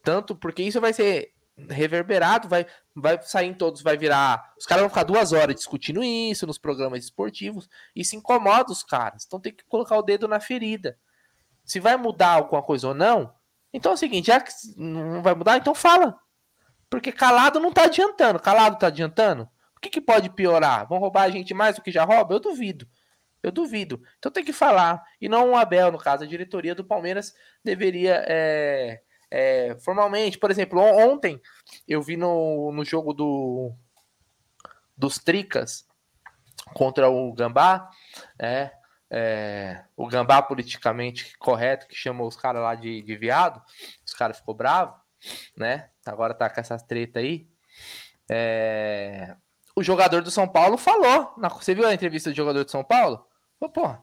tanto 0.03 0.35
porque 0.35 0.61
isso 0.61 0.79
vai 0.79 0.93
ser 0.93 1.33
reverberado, 1.57 2.47
vai, 2.47 2.65
vai 2.93 3.21
sair 3.21 3.47
em 3.47 3.53
todos, 3.53 3.81
vai 3.81 3.97
virar. 3.97 4.53
Os 4.57 4.65
caras 4.65 4.81
vão 4.81 4.89
ficar 4.89 5.03
duas 5.03 5.31
horas 5.31 5.55
discutindo 5.55 6.03
isso 6.03 6.45
nos 6.45 6.57
programas 6.57 7.03
esportivos. 7.03 7.69
Isso 7.95 8.15
incomoda 8.15 8.71
os 8.71 8.83
caras. 8.83 9.23
Então 9.25 9.39
tem 9.39 9.53
que 9.53 9.63
colocar 9.65 9.97
o 9.97 10.01
dedo 10.01 10.27
na 10.27 10.39
ferida. 10.39 10.97
Se 11.63 11.79
vai 11.79 11.97
mudar 11.97 12.31
alguma 12.31 12.61
coisa 12.61 12.89
ou 12.89 12.93
não, 12.93 13.33
então 13.73 13.91
é 13.91 13.95
o 13.95 13.97
seguinte: 13.97 14.27
já 14.27 14.39
que 14.39 14.51
não 14.77 15.21
vai 15.21 15.33
mudar, 15.33 15.57
então 15.57 15.73
fala. 15.73 16.17
Porque 16.89 17.11
calado 17.11 17.59
não 17.59 17.71
tá 17.71 17.85
adiantando. 17.85 18.39
Calado 18.39 18.77
tá 18.77 18.87
adiantando? 18.87 19.49
O 19.75 19.79
que, 19.81 19.89
que 19.89 20.01
pode 20.01 20.29
piorar? 20.29 20.87
Vão 20.87 20.99
roubar 20.99 21.23
a 21.23 21.29
gente 21.29 21.53
mais 21.53 21.75
do 21.75 21.81
que 21.81 21.91
já 21.91 22.03
rouba? 22.03 22.35
Eu 22.35 22.39
duvido. 22.39 22.87
Eu 23.41 23.51
duvido. 23.51 24.01
Então 24.17 24.31
tem 24.31 24.43
que 24.43 24.53
falar. 24.53 25.03
E 25.19 25.27
não 25.27 25.51
o 25.51 25.55
Abel, 25.55 25.91
no 25.91 25.97
caso, 25.97 26.23
a 26.23 26.27
diretoria 26.27 26.75
do 26.75 26.85
Palmeiras 26.85 27.33
deveria. 27.63 28.23
É 28.27 29.01
é, 29.35 29.75
formalmente. 29.79 30.37
Por 30.37 30.49
exemplo, 30.49 30.79
ontem 30.79 31.41
eu 31.85 32.01
vi 32.01 32.15
no, 32.15 32.71
no 32.71 32.85
jogo 32.85 33.13
do 33.13 33.73
dos 34.97 35.19
Tricas 35.19 35.85
contra 36.73 37.09
o 37.09 37.33
Gambá, 37.33 37.89
é, 38.39 38.71
é, 39.11 39.83
o 39.97 40.07
Gambá 40.07 40.41
politicamente 40.41 41.37
correto, 41.37 41.85
que 41.85 41.93
chamou 41.93 42.29
os 42.29 42.37
caras 42.37 42.61
lá 42.61 42.75
de, 42.75 43.01
de 43.01 43.17
viado, 43.17 43.61
os 44.05 44.13
caras 44.13 44.37
ficou 44.37 44.55
bravo, 44.55 44.95
né? 45.57 45.89
Agora 46.05 46.33
tá 46.33 46.49
com 46.49 46.61
essa 46.61 46.77
treta 46.77 47.19
aí. 47.19 47.45
É, 48.31 49.35
o 49.75 49.83
jogador 49.83 50.21
do 50.21 50.31
São 50.31 50.47
Paulo 50.47 50.77
falou. 50.77 51.33
Na, 51.37 51.49
você 51.49 51.75
viu 51.75 51.85
a 51.85 51.93
entrevista 51.93 52.29
do 52.29 52.35
jogador 52.35 52.63
do 52.63 52.71
São 52.71 52.85
Paulo? 52.85 53.27
Pô, 53.59 53.97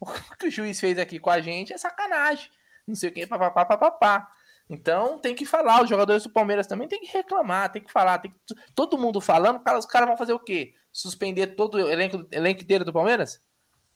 o 0.00 0.06
que 0.36 0.48
o 0.48 0.50
juiz 0.50 0.80
fez 0.80 0.98
aqui 0.98 1.20
com 1.20 1.30
a 1.30 1.40
gente 1.40 1.72
é 1.72 1.78
sacanagem. 1.78 2.50
Não 2.88 2.96
sei 2.96 3.10
o 3.10 3.12
que, 3.12 3.24
papapá, 3.24 3.64
papapá. 3.64 4.34
Então 4.68 5.18
tem 5.18 5.34
que 5.34 5.44
falar, 5.44 5.82
os 5.82 5.90
jogadores 5.90 6.22
do 6.22 6.30
Palmeiras 6.30 6.66
também 6.66 6.88
tem 6.88 7.00
que 7.00 7.12
reclamar, 7.12 7.70
tem 7.70 7.82
que 7.82 7.92
falar, 7.92 8.18
tem 8.18 8.30
que... 8.30 8.54
todo 8.74 8.98
mundo 8.98 9.20
falando, 9.20 9.60
cara, 9.60 9.78
os 9.78 9.86
caras 9.86 10.08
vão 10.08 10.16
fazer 10.16 10.32
o 10.32 10.38
quê? 10.38 10.72
Suspender 10.90 11.48
todo 11.48 11.74
o 11.74 11.88
elenco, 11.88 12.26
elenco 12.32 12.62
inteiro 12.62 12.84
do 12.84 12.92
Palmeiras? 12.92 13.42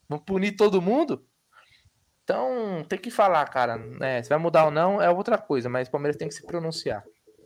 Vão 0.08 0.18
punir 0.18 0.56
todo 0.56 0.82
mundo? 0.82 1.24
Então 2.22 2.84
tem 2.86 2.98
que 2.98 3.10
falar, 3.10 3.46
cara. 3.46 3.80
É, 4.02 4.22
se 4.22 4.28
vai 4.28 4.38
mudar 4.38 4.66
ou 4.66 4.70
não 4.70 5.00
é 5.00 5.08
outra 5.08 5.38
coisa, 5.38 5.68
mas 5.68 5.88
o 5.88 5.90
Palmeiras 5.90 6.18
tem 6.18 6.28
que 6.28 6.34
se 6.34 6.44
pronunciar. 6.44 7.02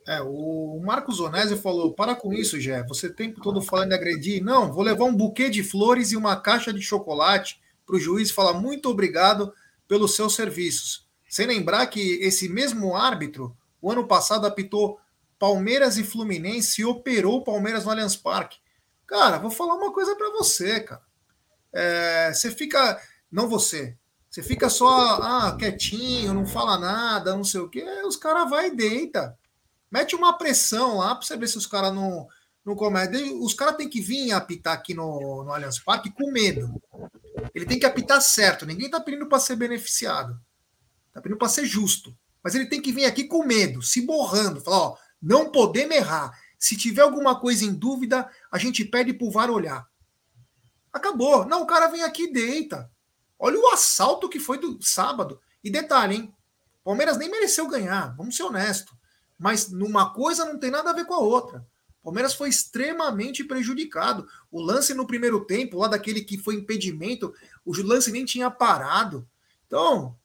É, 0.07 0.21
o 0.21 0.81
Marcos 0.85 1.21
Onésio 1.21 1.57
falou: 1.57 1.95
para 1.95 2.17
com 2.17 2.33
isso, 2.33 2.59
Jé. 2.59 2.83
Você 2.89 3.07
o 3.07 3.15
tempo 3.15 3.41
todo 3.41 3.63
falando 3.63 3.91
de 3.91 3.95
agredir. 3.95 4.43
Não, 4.43 4.73
vou 4.73 4.83
levar 4.83 5.05
um 5.05 5.15
buquê 5.15 5.49
de 5.49 5.63
flores 5.63 6.11
e 6.11 6.17
uma 6.17 6.41
caixa 6.41 6.73
de 6.73 6.83
chocolate 6.83 7.61
para 7.87 7.97
o 7.97 8.01
juiz 8.01 8.31
falar 8.31 8.55
muito 8.55 8.89
obrigado 8.89 9.53
pelos 9.87 10.17
seus 10.17 10.35
serviços. 10.35 11.02
Sem 11.33 11.47
lembrar 11.47 11.87
que 11.87 12.19
esse 12.21 12.47
mesmo 12.47 12.95
árbitro, 12.95 13.57
o 13.81 13.91
ano 13.91 14.07
passado, 14.07 14.47
apitou 14.47 15.01
Palmeiras 15.39 15.97
e 15.97 16.05
Fluminense 16.05 16.83
e 16.83 16.85
operou 16.85 17.43
Palmeiras 17.43 17.87
no 17.87 17.91
Allianz 17.91 18.15
Parque. 18.15 18.59
Cara, 19.07 19.39
vou 19.39 19.51
falar 19.51 19.77
uma 19.77 19.91
coisa 19.95 20.15
para 20.15 20.31
você, 20.33 20.81
cara. 20.81 21.01
É, 21.73 22.35
você 22.35 22.51
fica. 22.51 23.01
Não 23.31 23.49
você. 23.49 23.97
Você 24.29 24.43
fica 24.43 24.69
só 24.69 24.87
ah, 25.23 25.57
quietinho, 25.59 26.35
não 26.35 26.45
fala 26.45 26.77
nada, 26.77 27.35
não 27.35 27.45
sei 27.45 27.63
o 27.63 27.71
quê. 27.71 27.83
Os 28.05 28.19
caras 28.19 28.51
vai 28.51 28.67
e 28.67 28.77
deita. 28.77 29.35
Mete 29.91 30.15
uma 30.15 30.37
pressão 30.37 30.99
lá 30.99 31.15
para 31.15 31.27
você 31.27 31.35
ver 31.35 31.49
se 31.49 31.57
os 31.57 31.67
caras 31.67 31.95
não, 31.95 32.29
não 32.63 32.77
cometem. 32.77 33.43
Os 33.43 33.55
caras 33.55 33.77
têm 33.77 33.89
que 33.89 34.03
vir 34.03 34.33
apitar 34.33 34.75
aqui 34.75 34.93
no, 34.93 35.45
no 35.45 35.51
Allianz 35.51 35.79
Parque 35.79 36.11
com 36.11 36.31
medo. 36.31 36.79
Ele 37.55 37.65
tem 37.65 37.79
que 37.79 37.87
apitar 37.87 38.21
certo. 38.21 38.67
Ninguém 38.67 38.91
tá 38.91 39.01
pedindo 39.01 39.27
para 39.27 39.39
ser 39.39 39.57
beneficiado. 39.57 40.39
Tá 41.13 41.21
pedindo 41.21 41.39
para 41.39 41.49
ser 41.49 41.67
justo. 41.67 42.17
Mas 42.43 42.55
ele 42.55 42.67
tem 42.67 42.81
que 42.81 42.93
vir 42.93 43.05
aqui 43.05 43.25
com 43.25 43.45
medo, 43.45 43.83
se 43.83 44.01
borrando, 44.01 44.61
falar, 44.61 44.79
ó, 44.79 44.97
não 45.21 45.51
podemos 45.51 45.95
errar. 45.95 46.37
Se 46.59 46.77
tiver 46.77 47.03
alguma 47.03 47.39
coisa 47.39 47.65
em 47.65 47.73
dúvida, 47.73 48.29
a 48.51 48.59
gente 48.59 48.85
pede 48.85 49.13
pro 49.13 49.31
VAR 49.31 49.51
olhar. 49.51 49.87
Acabou. 50.93 51.45
Não, 51.47 51.63
o 51.63 51.67
cara 51.67 51.89
vem 51.89 52.03
aqui 52.03 52.25
e 52.25 52.33
deita. 52.33 52.91
Olha 53.39 53.59
o 53.59 53.69
assalto 53.69 54.29
que 54.29 54.39
foi 54.39 54.59
do 54.59 54.81
sábado. 54.83 55.41
E 55.65 55.71
detalhe, 55.71 56.17
hein? 56.17 56.35
Palmeiras 56.85 57.17
nem 57.17 57.31
mereceu 57.31 57.69
ganhar, 57.69 58.15
vamos 58.17 58.37
ser 58.37 58.43
honestos. 58.43 58.95
Mas 59.39 59.71
numa 59.71 60.13
coisa 60.13 60.45
não 60.45 60.59
tem 60.59 60.71
nada 60.71 60.91
a 60.91 60.93
ver 60.93 61.05
com 61.05 61.15
a 61.15 61.19
outra. 61.19 61.67
Palmeiras 62.03 62.35
foi 62.35 62.49
extremamente 62.49 63.45
prejudicado. 63.45 64.27
O 64.51 64.61
lance 64.61 64.93
no 64.93 65.07
primeiro 65.07 65.45
tempo, 65.45 65.79
lá 65.79 65.89
daquele 65.89 66.23
que 66.23 66.37
foi 66.37 66.57
impedimento, 66.57 67.33
o 67.65 67.73
lance 67.81 68.11
nem 68.11 68.25
tinha 68.25 68.51
parado. 68.51 69.29
Então, 69.67 70.17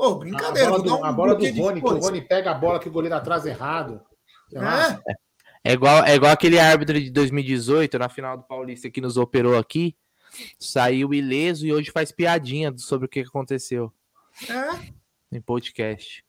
pô, 0.00 0.14
brincadeira. 0.14 0.68
A 0.68 0.70
bola 0.70 0.82
do, 0.82 0.96
um 0.96 1.04
a 1.04 1.12
bola 1.12 1.34
do 1.34 1.44
Rony, 1.44 1.80
que 1.80 1.86
o 1.86 1.98
Rony 1.98 2.22
pega 2.22 2.50
a 2.52 2.54
bola 2.54 2.80
que 2.80 2.88
o 2.88 2.92
goleiro 2.92 3.14
atrás 3.14 3.44
errado. 3.44 4.00
É. 4.54 5.20
É 5.62 5.72
igual, 5.74 6.02
é 6.04 6.14
igual 6.14 6.32
aquele 6.32 6.58
árbitro 6.58 6.98
de 6.98 7.10
2018, 7.10 7.98
na 7.98 8.08
final 8.08 8.38
do 8.38 8.44
Paulista, 8.44 8.90
que 8.90 9.00
nos 9.00 9.18
operou 9.18 9.58
aqui. 9.58 9.94
Saiu 10.58 11.12
ileso 11.12 11.66
e 11.66 11.72
hoje 11.72 11.90
faz 11.90 12.10
piadinha 12.10 12.72
sobre 12.78 13.04
o 13.04 13.08
que 13.08 13.20
aconteceu. 13.20 13.92
É. 14.48 14.90
Em 15.30 15.40
podcast. 15.40 16.24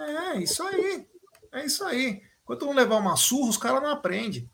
É, 0.00 0.38
isso 0.38 0.62
aí. 0.62 1.06
É 1.52 1.66
isso 1.66 1.84
aí. 1.84 2.22
Enquanto 2.42 2.64
não 2.64 2.72
levar 2.72 2.96
uma 2.96 3.16
surra, 3.16 3.50
os 3.50 3.58
caras 3.58 3.82
não 3.82 3.90
aprendem. 3.90 4.48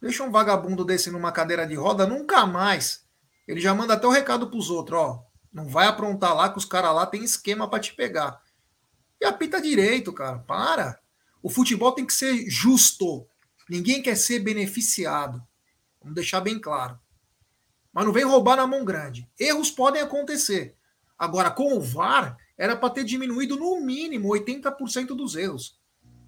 Deixa 0.00 0.22
um 0.22 0.30
vagabundo 0.30 0.84
desse 0.84 1.10
numa 1.10 1.32
cadeira 1.32 1.66
de 1.66 1.74
roda, 1.74 2.06
nunca 2.06 2.46
mais. 2.46 3.04
Ele 3.48 3.60
já 3.60 3.74
manda 3.74 3.94
até 3.94 4.06
o 4.06 4.10
recado 4.10 4.48
pros 4.48 4.70
outros, 4.70 5.00
ó. 5.00 5.27
Não 5.52 5.68
vai 5.68 5.86
aprontar 5.86 6.34
lá 6.34 6.50
que 6.50 6.58
os 6.58 6.64
caras 6.64 6.94
lá 6.94 7.06
tem 7.06 7.24
esquema 7.24 7.68
para 7.68 7.80
te 7.80 7.94
pegar. 7.94 8.42
E 9.20 9.24
apita 9.24 9.60
direito, 9.60 10.12
cara. 10.12 10.38
Para. 10.38 11.00
O 11.42 11.50
futebol 11.50 11.92
tem 11.92 12.06
que 12.06 12.12
ser 12.12 12.48
justo. 12.48 13.26
Ninguém 13.68 14.02
quer 14.02 14.16
ser 14.16 14.40
beneficiado. 14.40 15.42
Vamos 16.00 16.14
deixar 16.14 16.40
bem 16.40 16.60
claro. 16.60 16.98
Mas 17.92 18.04
não 18.04 18.12
vem 18.12 18.24
roubar 18.24 18.56
na 18.56 18.66
mão 18.66 18.84
grande. 18.84 19.28
Erros 19.38 19.70
podem 19.70 20.00
acontecer. 20.00 20.76
Agora, 21.18 21.50
com 21.50 21.76
o 21.76 21.80
VAR, 21.80 22.36
era 22.56 22.76
para 22.76 22.90
ter 22.90 23.04
diminuído 23.04 23.56
no 23.56 23.80
mínimo 23.80 24.28
80% 24.28 25.08
dos 25.08 25.34
erros. 25.34 25.78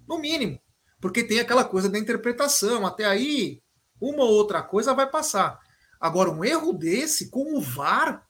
No 0.07 0.19
mínimo. 0.19 0.59
Porque 0.99 1.23
tem 1.23 1.39
aquela 1.39 1.63
coisa 1.63 1.89
da 1.89 1.97
interpretação. 1.97 2.85
Até 2.85 3.05
aí, 3.05 3.61
uma 3.99 4.23
ou 4.23 4.31
outra 4.31 4.61
coisa 4.61 4.93
vai 4.93 5.09
passar. 5.09 5.59
Agora, 5.99 6.31
um 6.31 6.43
erro 6.43 6.73
desse 6.73 7.29
com 7.29 7.57
o 7.57 7.61
VAR. 7.61 8.27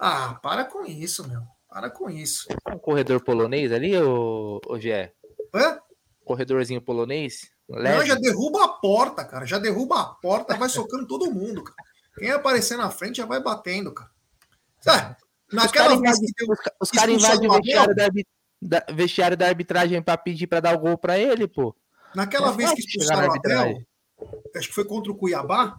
Ah, 0.00 0.38
para 0.42 0.64
com 0.64 0.86
isso, 0.86 1.28
meu. 1.28 1.42
Para 1.68 1.90
com 1.90 2.08
isso. 2.08 2.48
Um 2.72 2.78
corredor 2.78 3.22
polonês 3.22 3.70
ali, 3.70 3.94
ô, 4.00 4.58
ô 4.66 4.80
Gé? 4.80 5.12
Hã? 5.54 5.78
Corredorzinho 6.24 6.80
polonês? 6.80 7.50
Leve. 7.68 7.98
Não, 7.98 8.06
já 8.06 8.14
derruba 8.14 8.64
a 8.64 8.68
porta, 8.68 9.24
cara. 9.24 9.44
Já 9.44 9.58
derruba 9.58 10.00
a 10.00 10.04
porta, 10.06 10.56
vai 10.56 10.70
socando 10.70 11.06
todo 11.06 11.30
mundo, 11.30 11.62
cara. 11.62 11.76
Quem 12.18 12.30
aparecer 12.30 12.78
na 12.78 12.90
frente 12.90 13.18
já 13.18 13.26
vai 13.26 13.42
batendo, 13.42 13.92
cara. 13.92 14.10
Sabe? 14.80 15.16
Naquela 15.52 15.94
os 15.94 16.00
vez 16.00 16.18
que 16.18 16.32
deu, 16.38 16.56
Os 16.80 16.90
caras 16.90 17.14
invadem 17.14 17.48
o 17.48 17.52
vestiário 17.52 17.94
da, 17.94 18.08
da, 18.60 18.92
vestiário 18.92 19.36
da 19.36 19.46
arbitragem 19.46 20.02
para 20.02 20.16
pedir 20.16 20.46
para 20.46 20.60
dar 20.60 20.74
o 20.74 20.78
gol 20.78 20.96
para 20.96 21.18
ele, 21.18 21.46
pô. 21.46 21.76
Naquela 22.14 22.52
é 22.52 22.56
vez 22.56 22.72
que 22.72 22.80
expulsaram 22.80 23.28
o 23.28 23.36
Abel, 23.36 23.82
acho 24.56 24.68
que 24.68 24.74
foi 24.74 24.84
contra 24.84 25.12
o 25.12 25.16
Cuiabá, 25.16 25.76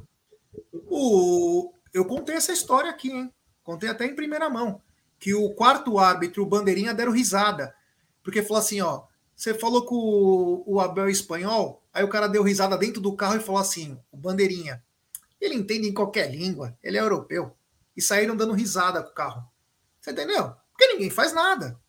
o... 0.74 1.74
eu 1.94 2.06
contei 2.06 2.36
essa 2.36 2.54
história 2.54 2.90
aqui, 2.90 3.12
hein? 3.12 3.34
Contei 3.72 3.88
até 3.88 4.06
em 4.06 4.14
primeira 4.14 4.50
mão. 4.50 4.82
Que 5.18 5.34
o 5.34 5.50
quarto 5.52 5.98
árbitro, 5.98 6.44
o 6.44 6.46
Bandeirinha, 6.46 6.94
deram 6.94 7.14
risada. 7.14 7.74
Porque 8.22 8.42
falou 8.42 8.58
assim, 8.58 8.82
ó, 8.82 9.04
você 9.34 9.54
falou 9.54 9.86
com 9.86 10.62
o, 10.66 10.82
Abel 10.82 11.10
espanhol, 11.10 11.82
aí 11.94 12.04
o 12.04 12.10
cara 12.10 12.28
deu 12.28 12.44
risada 12.44 12.78
dentro 12.78 13.02
do 13.02 13.16
carro 13.16 13.38
e 13.38 13.40
falou 13.40 13.62
assim, 13.62 13.98
o 14.12 14.18
Bandeirinha, 14.18 14.84
ele 15.40 15.56
entende 15.56 15.88
em 15.88 15.94
qualquer 15.94 16.30
língua, 16.30 16.78
ele 16.84 16.98
é 16.98 17.00
europeu. 17.02 17.56
E 17.96 18.02
saíram 18.02 18.36
dando 18.36 18.52
risada 18.52 19.02
com 19.02 19.12
o 19.12 19.14
carro. 19.14 19.50
Você 20.02 20.12
entendeu? 20.12 20.54
Porque 20.74 20.92
ninguém 20.92 21.10
faz 21.10 21.32
nada. 21.32 21.80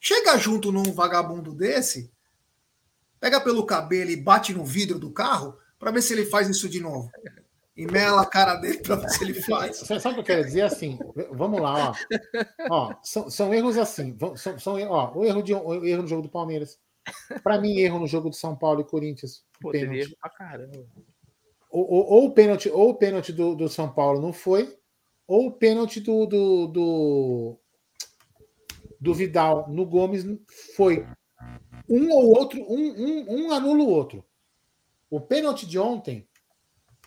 Chega 0.00 0.36
junto 0.38 0.72
num 0.72 0.92
vagabundo 0.92 1.54
desse, 1.54 2.10
pega 3.20 3.40
pelo 3.40 3.64
cabelo 3.64 4.10
e 4.10 4.16
bate 4.16 4.52
no 4.52 4.64
vidro 4.64 4.98
do 4.98 5.12
carro 5.12 5.56
para 5.78 5.92
ver 5.92 6.02
se 6.02 6.14
ele 6.14 6.26
faz 6.26 6.48
isso 6.48 6.68
de 6.68 6.80
novo. 6.80 7.12
E 7.78 7.86
mela 7.86 8.22
a 8.22 8.26
cara 8.26 8.56
dele 8.56 8.80
para 8.80 8.96
ver 8.96 9.08
se 9.08 9.22
ele 9.22 9.34
faz. 9.34 9.78
Você 9.78 10.00
sabe 10.00 10.14
o 10.14 10.14
que 10.16 10.32
eu 10.32 10.36
quero 10.36 10.44
dizer? 10.44 10.62
Assim, 10.62 10.98
vamos 11.30 11.60
lá, 11.60 11.92
ó. 11.92 11.94
ó 12.68 12.94
são, 13.04 13.30
são 13.30 13.54
erros 13.54 13.78
assim. 13.78 14.18
São, 14.34 14.58
são, 14.58 14.90
ó, 14.90 15.16
o 15.16 15.24
erro, 15.24 15.40
de, 15.40 15.54
o 15.54 15.86
erro 15.86 16.02
no 16.02 16.08
jogo 16.08 16.22
do 16.22 16.28
Palmeiras. 16.28 16.76
Para 17.40 17.60
mim, 17.60 17.78
erro 17.78 18.00
no 18.00 18.08
jogo 18.08 18.30
de 18.30 18.36
São 18.36 18.56
Paulo 18.56 18.80
e 18.80 18.84
Corinthians. 18.84 19.44
Pô, 19.60 19.70
pênalti. 19.70 20.16
Pra 20.20 20.28
caramba. 20.28 20.84
Ou, 21.70 21.88
ou, 21.88 22.10
ou, 22.10 22.24
o 22.26 22.32
pênalti, 22.32 22.68
ou 22.68 22.90
o 22.90 22.94
pênalti 22.94 23.32
do, 23.32 23.54
do 23.54 23.68
São 23.68 23.88
Paulo 23.88 24.20
não 24.20 24.32
foi, 24.32 24.76
ou 25.24 25.46
o 25.46 25.52
pênalti 25.52 26.00
do, 26.00 26.26
do, 26.26 26.66
do, 26.66 27.60
do 29.00 29.14
Vidal 29.14 29.68
no 29.68 29.86
Gomes 29.86 30.24
foi. 30.74 31.06
Um 31.88 32.10
ou 32.10 32.36
outro, 32.36 32.60
um, 32.60 32.76
um, 32.76 33.46
um 33.46 33.52
anula 33.52 33.84
o 33.84 33.88
outro. 33.88 34.24
O 35.08 35.20
pênalti 35.20 35.64
de 35.64 35.78
ontem, 35.78 36.27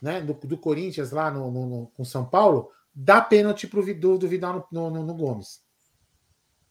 né, 0.02 0.22
do, 0.22 0.34
do 0.34 0.58
Corinthians 0.58 1.12
lá 1.12 1.30
no, 1.30 1.52
no, 1.52 1.66
no, 1.66 1.88
com 1.88 2.04
São 2.04 2.26
Paulo, 2.26 2.70
dá 2.94 3.22
pênalti 3.22 3.68
pro, 3.68 3.82
do, 3.94 4.18
do 4.18 4.28
Vidal 4.28 4.68
no, 4.72 4.90
no, 4.90 5.06
no 5.06 5.14
Gomes. 5.14 5.62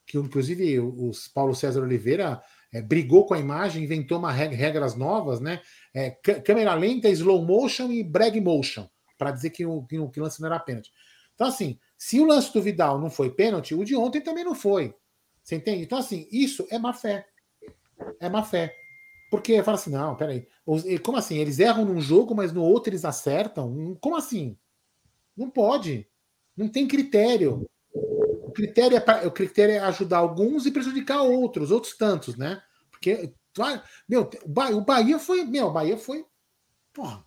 Que 0.07 0.19
inclusive 0.19 0.81
os 0.81 1.29
Paulo 1.29 1.55
César 1.55 1.83
Oliveira 1.83 2.43
é, 2.73 2.83
brigou 2.83 3.27
com 3.27 3.35
a 3.35 3.39
imagem, 3.39 3.85
inventou 3.85 4.19
uma 4.19 4.33
regra, 4.33 4.57
regras 4.57 4.97
novas, 4.97 5.41
né? 5.41 5.61
É, 5.95 6.11
câmera 6.11 6.75
lenta, 6.75 7.09
slow 7.09 7.45
motion 7.45 7.91
e 7.93 8.03
brag 8.03 8.41
motion, 8.41 8.89
para 9.17 9.31
dizer 9.31 9.51
que 9.51 9.65
o, 9.65 9.85
que 9.85 9.99
o 9.99 10.11
lance 10.17 10.41
não 10.41 10.49
era 10.49 10.59
pênalti. 10.59 10.91
Então, 11.35 11.47
assim, 11.47 11.79
se 11.97 12.21
o 12.21 12.27
lance 12.27 12.53
do 12.53 12.61
Vidal 12.61 13.01
não 13.01 13.11
foi 13.11 13.31
pênalti, 13.31 13.75
o 13.75 13.85
de 13.85 13.95
ontem 13.95 14.21
também 14.21 14.45
não 14.45 14.55
foi. 14.55 14.95
Você 15.43 15.57
entende? 15.57 15.83
Então, 15.83 15.99
assim, 15.99 16.29
isso 16.31 16.67
é 16.71 16.79
má 16.79 16.93
fé. 16.93 17.27
É 18.21 18.29
má 18.29 18.43
fé. 18.43 18.75
Porque 19.31 19.63
fala 19.63 19.77
assim, 19.77 19.91
não, 19.91 20.17
peraí. 20.17 20.47
Como 21.05 21.17
assim? 21.17 21.39
Eles 21.39 21.61
erram 21.61 21.85
num 21.85 22.01
jogo, 22.01 22.35
mas 22.35 22.53
no 22.53 22.65
outro 22.65 22.91
eles 22.91 23.05
acertam? 23.05 23.97
Como 24.01 24.17
assim? 24.17 24.59
Não 25.37 25.49
pode. 25.49 26.09
Não 26.57 26.69
tem 26.69 26.89
critério. 26.89 27.65
O 27.95 28.51
critério 28.51 28.97
é, 28.97 29.01
pra, 29.01 29.27
o 29.27 29.31
critério 29.31 29.77
é 29.77 29.79
ajudar 29.79 30.19
alguns 30.19 30.67
e 30.67 30.73
prejudicar 30.73 31.23
outros, 31.23 31.71
outros 31.71 31.97
tantos, 31.97 32.37
né? 32.37 32.61
Porque, 32.91 33.33
meu, 34.09 34.29
o 34.75 34.81
Bahia 34.81 35.19
foi. 35.21 35.45
Meu, 35.45 35.69
o 35.69 35.73
Bahia 35.73 35.97
foi. 35.97 36.27
Porra. 36.93 37.25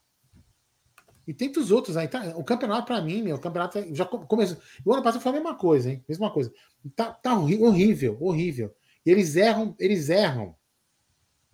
E 1.26 1.34
tem 1.34 1.50
os 1.56 1.72
outros 1.72 1.96
aí. 1.96 2.10
Tá, 2.10 2.34
o 2.36 2.44
campeonato, 2.44 2.86
para 2.86 3.02
mim, 3.02 3.24
meu, 3.24 3.38
o 3.38 3.40
campeonato 3.40 3.82
já 3.96 4.06
começou. 4.06 4.58
O 4.86 4.94
ano 4.94 5.02
passado 5.02 5.22
foi 5.22 5.32
a 5.32 5.36
mesma 5.36 5.56
coisa, 5.56 5.90
hein? 5.90 6.04
Mesma 6.08 6.30
coisa. 6.30 6.54
Tá, 6.98 7.14
tá 7.14 7.34
horrível, 7.34 8.18
horrível. 8.20 8.76
E 9.06 9.12
eles 9.12 9.38
erram, 9.38 9.74
eles 9.80 10.10
erram. 10.10 10.54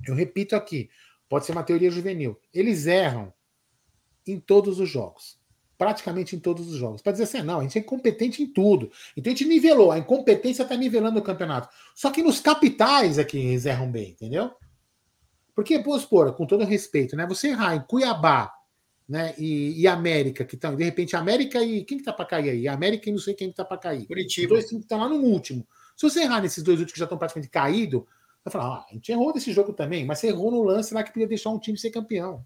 Eu 0.08 0.16
repito 0.16 0.56
aqui, 0.56 0.90
pode 1.28 1.46
ser 1.46 1.52
uma 1.52 1.64
teoria 1.64 1.92
juvenil. 1.92 2.40
Eles 2.54 2.88
erram 2.88 3.34
em 4.26 4.40
todos 4.40 4.80
os 4.80 4.90
jogos 4.90 5.40
praticamente 5.80 6.36
em 6.36 6.40
todos 6.40 6.68
os 6.68 6.76
jogos. 6.76 7.02
Para 7.02 7.14
dizer 7.14 7.24
assim, 7.24 7.42
não, 7.42 7.62
a 7.62 7.64
gente 7.64 7.78
é 7.78 7.82
incompetente 7.82 8.44
em 8.44 8.48
tudo. 8.48 8.92
Então 9.16 9.32
a 9.32 9.36
gente 9.36 9.48
nivelou, 9.48 9.94
a 9.94 9.98
incompetência 9.98 10.64
está 10.64 10.76
nivelando 10.76 11.20
o 11.20 11.24
campeonato. 11.24 11.70
Só 11.96 12.12
que 12.12 12.22
nos 12.22 12.42
capitais 12.42 13.18
é 13.18 13.24
que 13.24 13.38
eles 13.38 13.66
erram 13.66 13.90
bem, 13.90 14.10
entendeu? 14.10 14.52
Porque, 15.56 15.80
vamos 15.80 16.02
supor, 16.02 16.34
com 16.36 16.46
todo 16.46 16.66
respeito, 16.66 17.16
né? 17.16 17.26
Você 17.28 17.50
errar 17.50 17.76
em 17.76 17.82
Cuiabá 17.82 18.52
né, 19.08 19.34
e, 19.38 19.82
e 19.82 19.88
América, 19.88 20.44
que 20.44 20.56
estão, 20.56 20.76
de 20.76 20.84
repente, 20.84 21.16
América 21.16 21.64
e. 21.64 21.86
Quem 21.86 21.98
que 21.98 22.04
tá 22.04 22.12
para 22.12 22.26
cair 22.26 22.50
aí? 22.50 22.68
América 22.68 23.10
e 23.10 23.14
não 23.14 23.20
sei 23.20 23.34
quem 23.34 23.50
que 23.50 23.56
tá 23.56 23.64
para 23.64 23.78
cair. 23.78 24.06
Curitiba. 24.06 24.56
Os 24.56 24.70
dois 24.70 24.82
estão 24.82 25.00
lá 25.00 25.08
no 25.08 25.16
último. 25.16 25.66
Se 25.96 26.10
você 26.10 26.24
errar 26.24 26.42
nesses 26.42 26.62
dois 26.62 26.80
últimos 26.80 26.94
que 26.94 27.00
já 27.00 27.06
estão 27.06 27.18
praticamente 27.18 27.50
caídos, 27.50 28.04
vai 28.44 28.52
falar, 28.52 28.78
ah, 28.78 28.86
a 28.90 28.94
gente 28.94 29.12
errou 29.12 29.34
desse 29.34 29.52
jogo 29.52 29.74
também, 29.74 30.06
mas 30.06 30.20
você 30.20 30.28
errou 30.28 30.52
no 30.52 30.64
lance 30.64 30.94
lá 30.94 31.04
que 31.04 31.12
podia 31.12 31.28
deixar 31.28 31.50
um 31.50 31.60
time 31.60 31.78
ser 31.78 31.92
campeão. 31.92 32.46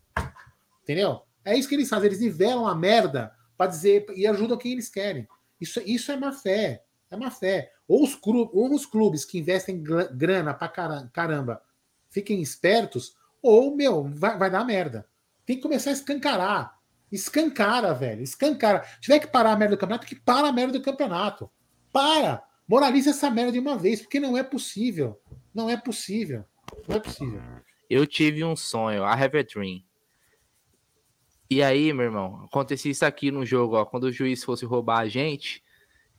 Entendeu? 0.81 1.21
É 1.45 1.57
isso 1.57 1.67
que 1.67 1.75
eles 1.75 1.89
fazem, 1.89 2.07
eles 2.07 2.19
nivelam 2.19 2.67
a 2.67 2.75
merda 2.75 3.33
para 3.57 3.69
dizer 3.69 4.05
e 4.15 4.25
ajudam 4.27 4.57
quem 4.57 4.73
eles 4.73 4.89
querem. 4.89 5.27
Isso, 5.59 5.81
isso 5.85 6.11
é 6.11 6.17
má 6.17 6.31
fé. 6.31 6.83
É 7.09 7.15
má 7.15 7.29
fé. 7.29 7.71
Ou 7.87 8.03
os, 8.03 8.17
ou 8.25 8.73
os 8.73 8.85
clubes 8.85 9.23
que 9.23 9.39
investem 9.39 9.83
grana 9.83 10.53
para 10.53 11.07
caramba 11.09 11.61
fiquem 12.09 12.41
espertos, 12.41 13.15
ou, 13.41 13.75
meu, 13.75 14.03
vai, 14.03 14.37
vai 14.37 14.49
dar 14.49 14.63
merda. 14.63 15.07
Tem 15.45 15.57
que 15.57 15.61
começar 15.61 15.89
a 15.89 15.93
escancarar. 15.93 16.79
Escancara, 17.11 17.93
velho. 17.93 18.21
Escancara. 18.21 18.83
Se 18.83 19.01
tiver 19.01 19.19
que 19.19 19.27
parar 19.27 19.51
a 19.51 19.55
merda 19.55 19.75
do 19.75 19.79
campeonato, 19.79 20.07
que 20.07 20.15
para 20.15 20.47
a 20.47 20.51
merda 20.51 20.73
do 20.73 20.81
campeonato. 20.81 21.49
Para! 21.91 22.43
Moraliza 22.67 23.09
essa 23.09 23.29
merda 23.29 23.51
de 23.51 23.59
uma 23.59 23.77
vez, 23.77 24.01
porque 24.01 24.19
não 24.19 24.37
é 24.37 24.43
possível. 24.43 25.21
Não 25.53 25.69
é 25.69 25.77
possível. 25.77 26.45
Não 26.87 26.95
é 26.95 26.99
possível. 26.99 27.41
Eu 27.89 28.07
tive 28.07 28.43
um 28.43 28.55
sonho, 28.55 29.03
I 29.03 29.23
have 29.23 29.37
a 29.37 29.43
dream. 29.43 29.83
E 31.49 31.61
aí, 31.61 31.93
meu 31.93 32.05
irmão, 32.05 32.43
acontecia 32.45 32.91
isso 32.91 33.05
aqui 33.05 33.29
no 33.29 33.45
jogo, 33.45 33.75
ó. 33.75 33.85
Quando 33.85 34.05
o 34.05 34.11
juiz 34.11 34.43
fosse 34.43 34.65
roubar 34.65 34.99
a 34.99 35.07
gente, 35.07 35.63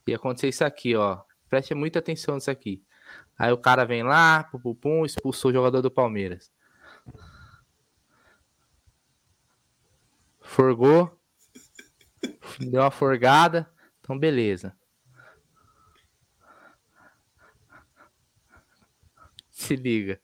ia 0.07 0.15
acontecer 0.15 0.47
isso 0.47 0.63
aqui, 0.63 0.95
ó. 0.95 1.21
Preste 1.49 1.73
muita 1.73 1.99
atenção 1.99 2.35
nisso 2.35 2.49
aqui. 2.49 2.81
Aí 3.37 3.51
o 3.51 3.57
cara 3.57 3.83
vem 3.83 4.03
lá, 4.03 4.45
pum, 4.45 4.59
pum, 4.59 4.75
pum 4.75 5.05
expulsou 5.05 5.51
o 5.51 5.53
jogador 5.53 5.81
do 5.81 5.91
Palmeiras. 5.91 6.51
Forgou. 10.39 11.19
Deu 12.59 12.81
uma 12.81 12.91
forgada. 12.91 13.69
Então, 13.99 14.17
beleza. 14.17 14.73
Se 19.55 19.75
liga. 19.77 20.19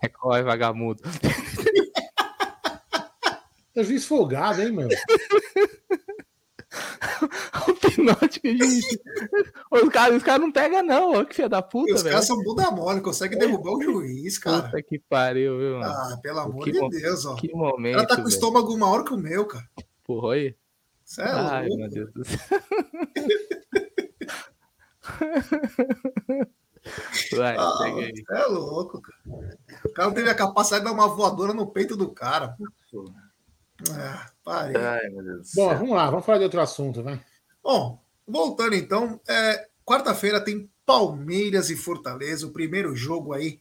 É 0.00 0.08
qual 0.08 0.36
é 0.36 0.42
vagabundo? 0.42 1.02
É 3.74 3.82
juiz 3.82 4.06
folgado, 4.06 4.62
hein, 4.62 4.70
meu? 4.70 4.88
o 7.68 7.74
pinote 7.74 8.38
que. 8.40 8.56
Os 9.70 9.88
caras 9.88 10.16
os 10.16 10.22
cara 10.22 10.38
não 10.38 10.52
pegam, 10.52 10.84
não. 10.84 11.14
Ó, 11.14 11.24
que 11.24 11.34
filha 11.34 11.48
da 11.48 11.60
puta, 11.60 11.94
Os 11.94 12.04
caras 12.04 12.24
são 12.24 12.40
bunda 12.42 12.70
mole, 12.70 13.00
conseguem 13.00 13.36
derrubar 13.36 13.72
o 13.72 13.82
juiz, 13.82 14.38
cara. 14.38 14.62
Puta 14.62 14.80
que 14.80 15.00
pariu, 15.00 15.58
viu, 15.58 15.80
mano? 15.80 15.92
Ah, 15.92 16.16
pelo 16.22 16.38
amor 16.38 16.64
que 16.64 16.70
de 16.70 16.88
Deus, 16.88 17.26
ó. 17.26 17.34
Que 17.34 17.52
momento. 17.52 17.98
Ela 17.98 18.06
tá 18.06 18.14
com 18.14 18.22
o 18.22 18.24
velho. 18.24 18.34
estômago 18.34 18.78
maior 18.78 19.02
que 19.02 19.12
o 19.12 19.18
meu, 19.18 19.44
cara. 19.44 19.68
Porra, 20.04 20.34
aí. 20.34 20.54
Cê 21.08 21.22
é 21.22 21.24
Ai, 21.24 21.68
louco. 21.68 21.78
meu 21.80 21.88
Deus 21.88 22.12
do 22.12 22.22
céu. 22.22 22.38
Vai, 27.36 27.56
Ah, 27.56 27.70
cê 27.78 28.24
é 28.30 28.44
louco, 28.46 29.00
cara. 29.00 29.18
O 29.84 29.92
cara 29.92 30.12
teve 30.12 30.28
a 30.30 30.34
capacidade 30.34 30.84
de 30.84 30.90
dar 30.90 30.94
uma 30.94 31.08
voadora 31.08 31.52
no 31.54 31.66
peito 31.66 31.96
do 31.96 32.10
cara. 32.12 32.54
pô. 32.90 33.10
Ah, 33.92 34.26
parei. 34.44 34.76
Ai, 34.76 35.08
meu 35.10 35.22
Deus 35.24 35.52
Bom, 35.54 35.68
céu. 35.70 35.78
vamos 35.78 35.96
lá, 35.96 36.10
vamos 36.10 36.26
falar 36.26 36.38
de 36.38 36.44
outro 36.44 36.60
assunto, 36.60 37.02
vai. 37.02 37.22
Bom, 37.62 37.98
voltando 38.26 38.74
então, 38.74 39.18
é, 39.28 39.66
quarta-feira 39.84 40.40
tem 40.44 40.70
Palmeiras 40.84 41.70
e 41.70 41.76
Fortaleza, 41.76 42.46
o 42.46 42.52
primeiro 42.52 42.94
jogo 42.94 43.32
aí 43.32 43.60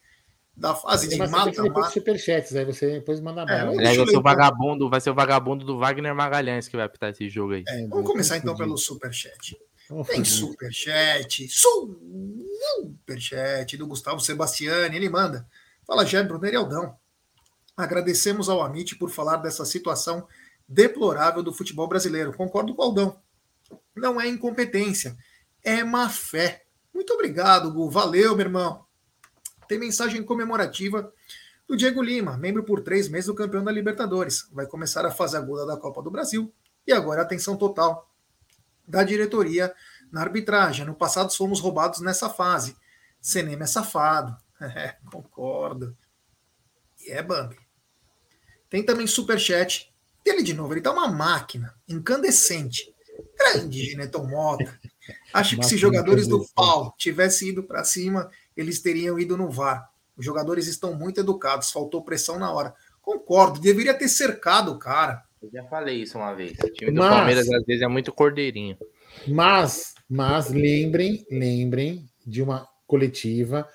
da 0.57 0.73
fase 0.73 1.07
de 1.07 1.15
mata-mata. 1.17 1.91
superchats, 1.91 2.55
aí 2.55 2.65
você 2.65 2.93
depois 2.93 3.21
manda 3.21 3.43
É, 3.43 3.45
bala. 3.45 3.75
eu 3.75 3.83
vai 3.83 3.93
ser 4.07 4.17
o 4.17 4.21
vagabundo, 4.23 4.89
vai 4.89 4.99
ser 4.99 5.11
o 5.11 5.13
vagabundo 5.13 5.63
do 5.63 5.77
Wagner 5.77 6.15
Magalhães 6.15 6.67
que 6.67 6.75
vai 6.75 6.85
apitar 6.85 7.11
esse 7.11 7.29
jogo 7.29 7.53
aí. 7.53 7.63
É, 7.67 7.85
Vamos 7.87 8.07
começar 8.09 8.37
então 8.37 8.55
pelo 8.55 8.75
superchat. 8.75 9.55
Vamos 9.87 10.07
Tem 10.07 10.25
superchat, 10.25 11.47
superchat 11.47 13.77
do 13.77 13.85
Gustavo 13.87 14.19
Sebastiani, 14.19 14.95
ele 14.95 15.09
manda. 15.09 15.47
Fala, 15.85 16.03
Jé, 16.05 16.23
Brunner 16.23 16.53
e 16.53 16.57
Aldão. 16.57 16.97
Agradecemos 17.77 18.49
ao 18.49 18.61
Amit 18.61 18.95
por 18.97 19.09
falar 19.11 19.37
dessa 19.37 19.63
situação 19.63 20.27
deplorável 20.67 21.43
do 21.43 21.53
futebol 21.53 21.87
brasileiro. 21.87 22.33
Concordo 22.33 22.73
com 22.75 22.81
o 22.81 22.85
Aldão. 22.85 23.19
Não 23.95 24.19
é 24.19 24.27
incompetência, 24.27 25.15
é 25.63 25.83
má 25.83 26.09
fé. 26.09 26.63
Muito 26.93 27.13
obrigado, 27.13 27.71
Gu. 27.71 27.89
Valeu, 27.91 28.35
meu 28.35 28.45
irmão. 28.47 28.86
Tem 29.67 29.77
mensagem 29.77 30.23
comemorativa 30.23 31.11
do 31.67 31.75
Diego 31.75 32.01
Lima, 32.01 32.37
membro 32.37 32.63
por 32.63 32.81
três 32.81 33.09
meses 33.09 33.27
do 33.27 33.35
campeão 33.35 33.63
da 33.63 33.71
Libertadores. 33.71 34.47
Vai 34.51 34.65
começar 34.65 35.05
a 35.05 35.11
fase 35.11 35.35
aguda 35.35 35.65
da 35.65 35.77
Copa 35.77 36.01
do 36.01 36.09
Brasil 36.09 36.53
e 36.85 36.93
agora 36.93 37.21
atenção 37.21 37.57
total 37.57 38.09
da 38.87 39.03
diretoria 39.03 39.73
na 40.11 40.21
arbitragem. 40.21 40.85
No 40.85 40.95
passado 40.95 41.35
fomos 41.35 41.59
roubados 41.59 41.99
nessa 41.99 42.29
fase. 42.29 42.75
Cinema 43.21 43.63
é 43.63 43.67
safado. 43.67 44.35
É, 44.59 44.95
concordo. 45.11 45.95
E 47.05 47.11
é 47.11 47.21
Bambi. 47.21 47.59
Tem 48.67 48.81
também 48.81 49.05
superchat. 49.05 49.93
Ele 50.25 50.41
de 50.41 50.55
novo, 50.55 50.73
ele 50.73 50.81
tá 50.81 50.91
uma 50.91 51.07
máquina 51.07 51.75
incandescente. 51.87 52.91
Grande 53.37 53.85
Geneton 53.85 54.25
Mota. 54.25 54.79
Acho 55.31 55.57
que 55.57 55.63
se 55.63 55.77
jogadores 55.77 56.27
do 56.27 56.43
pau 56.55 56.91
tivessem 56.97 57.49
ido 57.49 57.61
para 57.61 57.83
cima, 57.83 58.31
eles 58.57 58.81
teriam 58.81 59.19
ido 59.19 59.37
no 59.37 59.49
VAR. 59.49 59.89
Os 60.17 60.25
jogadores 60.25 60.67
estão 60.67 60.95
muito 60.95 61.19
educados, 61.19 61.71
faltou 61.71 62.03
pressão 62.03 62.39
na 62.39 62.51
hora. 62.51 62.73
Concordo, 63.01 63.59
deveria 63.59 63.93
ter 63.93 64.09
cercado 64.09 64.71
o 64.71 64.79
cara. 64.79 65.23
Eu 65.41 65.49
já 65.51 65.63
falei 65.65 66.01
isso 66.01 66.17
uma 66.17 66.33
vez. 66.33 66.57
O 66.59 66.69
time 66.71 66.91
do 66.91 66.99
Mas- 66.99 67.15
Palmeiras 67.15 67.49
às 67.49 67.63
vezes 67.63 67.83
é 67.83 67.87
muito 67.87 68.11
cordeirinho. 68.11 68.77
Mas, 69.27 69.93
mas 70.09 70.49
lembrem, 70.49 71.25
lembrem 71.29 72.09
de 72.25 72.41
uma 72.41 72.67
coletiva. 72.85 73.67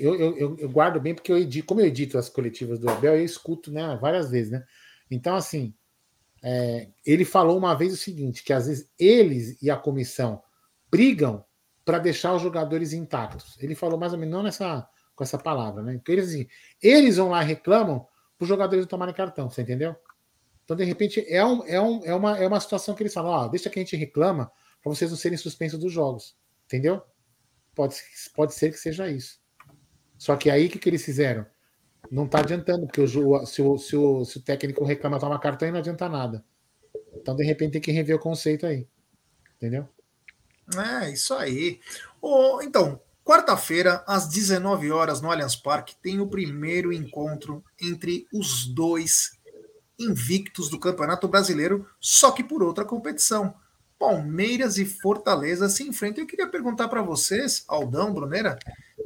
Eu, 0.00 0.14
eu, 0.14 0.56
eu, 0.58 0.68
guardo 0.70 1.00
bem 1.00 1.14
porque 1.14 1.30
eu 1.30 1.36
edito, 1.36 1.66
como 1.66 1.80
eu 1.80 1.86
edito 1.86 2.16
as 2.16 2.28
coletivas 2.28 2.78
do 2.78 2.88
Abel, 2.88 3.16
eu 3.16 3.24
escuto 3.24 3.70
né, 3.70 3.98
várias 4.00 4.30
vezes, 4.30 4.52
né? 4.52 4.64
Então, 5.10 5.34
assim, 5.36 5.74
é, 6.42 6.88
ele 7.04 7.24
falou 7.24 7.58
uma 7.58 7.74
vez 7.74 7.92
o 7.92 7.96
seguinte: 7.96 8.42
que 8.44 8.52
às 8.52 8.66
vezes 8.66 8.88
eles 8.98 9.60
e 9.62 9.70
a 9.70 9.76
comissão 9.76 10.42
brigam 10.90 11.44
para 11.84 11.98
deixar 11.98 12.34
os 12.34 12.42
jogadores 12.42 12.92
intactos. 12.92 13.56
Ele 13.60 13.74
falou 13.74 13.98
mais 13.98 14.12
ou 14.12 14.18
menos 14.18 14.34
não 14.34 14.42
nessa 14.42 14.88
com 15.14 15.22
essa 15.22 15.38
palavra, 15.38 15.82
né? 15.82 15.94
Porque 15.94 16.12
eles, 16.12 16.28
assim, 16.28 16.48
eles 16.82 17.16
vão 17.18 17.28
lá 17.30 17.42
e 17.42 17.46
reclamam 17.46 18.00
para 18.36 18.44
os 18.44 18.48
jogadores 18.48 18.84
não 18.84 18.88
tomarem 18.88 19.14
cartão, 19.14 19.48
você 19.48 19.62
entendeu? 19.62 19.94
Então, 20.64 20.76
de 20.76 20.82
repente, 20.84 21.24
é, 21.28 21.44
um, 21.44 21.64
é, 21.66 21.80
um, 21.80 22.04
é, 22.04 22.14
uma, 22.14 22.38
é 22.38 22.46
uma 22.46 22.58
situação 22.58 22.94
que 22.94 23.02
eles 23.02 23.14
falam: 23.14 23.30
ó, 23.30 23.48
deixa 23.48 23.70
que 23.70 23.78
a 23.78 23.82
gente 23.82 23.96
reclama 23.96 24.50
para 24.82 24.92
vocês 24.92 25.10
não 25.10 25.16
serem 25.16 25.38
suspensos 25.38 25.78
dos 25.78 25.92
jogos. 25.92 26.36
Entendeu? 26.64 27.02
Pode, 27.74 27.96
pode 28.34 28.54
ser 28.54 28.70
que 28.70 28.78
seja 28.78 29.08
isso. 29.08 29.40
Só 30.18 30.36
que 30.36 30.50
aí 30.50 30.66
o 30.66 30.70
que, 30.70 30.78
que 30.78 30.88
eles 30.88 31.04
fizeram? 31.04 31.46
Não 32.10 32.24
está 32.24 32.40
adiantando, 32.40 32.86
porque 32.86 33.00
o, 33.00 33.06
jo- 33.06 33.44
se, 33.46 33.62
o, 33.62 33.78
se, 33.78 33.96
o, 33.96 34.24
se 34.24 34.38
o 34.38 34.42
técnico 34.42 34.84
reclama 34.84 35.18
tomar 35.18 35.38
cartão, 35.38 35.66
aí 35.66 35.72
não 35.72 35.78
adianta 35.80 36.08
nada. 36.08 36.44
Então, 37.14 37.36
de 37.36 37.44
repente, 37.44 37.72
tem 37.72 37.80
que 37.80 37.92
rever 37.92 38.16
o 38.16 38.18
conceito 38.18 38.66
aí. 38.66 38.88
Entendeu? 39.56 39.88
É, 40.76 41.10
isso 41.10 41.34
aí. 41.34 41.80
Ô, 42.20 42.62
então, 42.62 43.00
quarta-feira, 43.24 44.02
às 44.06 44.28
19 44.28 44.90
horas, 44.90 45.20
no 45.20 45.30
Allianz 45.30 45.56
Parque, 45.56 45.96
tem 46.02 46.20
o 46.20 46.28
primeiro 46.28 46.92
encontro 46.92 47.62
entre 47.80 48.26
os 48.32 48.66
dois 48.66 49.38
invictos 49.98 50.68
do 50.68 50.78
Campeonato 50.78 51.28
Brasileiro, 51.28 51.86
só 52.00 52.32
que 52.32 52.42
por 52.42 52.62
outra 52.62 52.84
competição. 52.84 53.54
Palmeiras 53.98 54.76
e 54.76 54.84
Fortaleza 54.84 55.68
se 55.68 55.84
enfrentam. 55.84 56.24
Eu 56.24 56.26
queria 56.26 56.48
perguntar 56.48 56.88
para 56.88 57.00
vocês, 57.00 57.64
Aldão, 57.68 58.12
Brunera, 58.12 58.58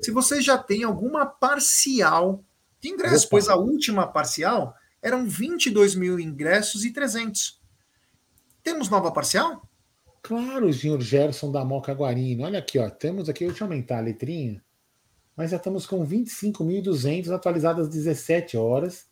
se 0.03 0.11
vocês 0.11 0.45
já 0.45 0.57
têm 0.57 0.83
alguma 0.83 1.27
parcial 1.27 2.43
de 2.81 2.89
ingressos, 2.89 3.23
Opa. 3.25 3.31
pois 3.31 3.49
a 3.49 3.57
última 3.57 4.07
parcial 4.07 4.75
eram 5.03 5.27
22 5.27 5.95
mil 5.95 6.19
ingressos 6.19 6.85
e 6.85 6.91
300. 6.91 7.61
Temos 8.63 8.89
nova 8.89 9.13
parcial? 9.13 9.68
Claro, 10.29 10.71
senhor 10.75 11.01
Gerson 11.01 11.51
da 11.51 11.65
Moca 11.65 11.95
Guarino. 11.95 12.45
Olha 12.45 12.59
aqui, 12.59 12.79
ó. 12.79 12.91
Temos 12.91 13.31
aqui, 13.31 13.47
deixa 13.47 13.65
eu 13.65 13.67
aumentar 13.67 13.97
a 13.97 14.03
letrinha. 14.03 14.63
Mas 15.35 15.53
já 15.53 15.57
estamos 15.57 15.87
com 15.87 16.07
25.200 16.07 17.31
atualizadas 17.35 17.87
às 17.87 17.95
17 17.95 18.55
horas. 18.59 19.07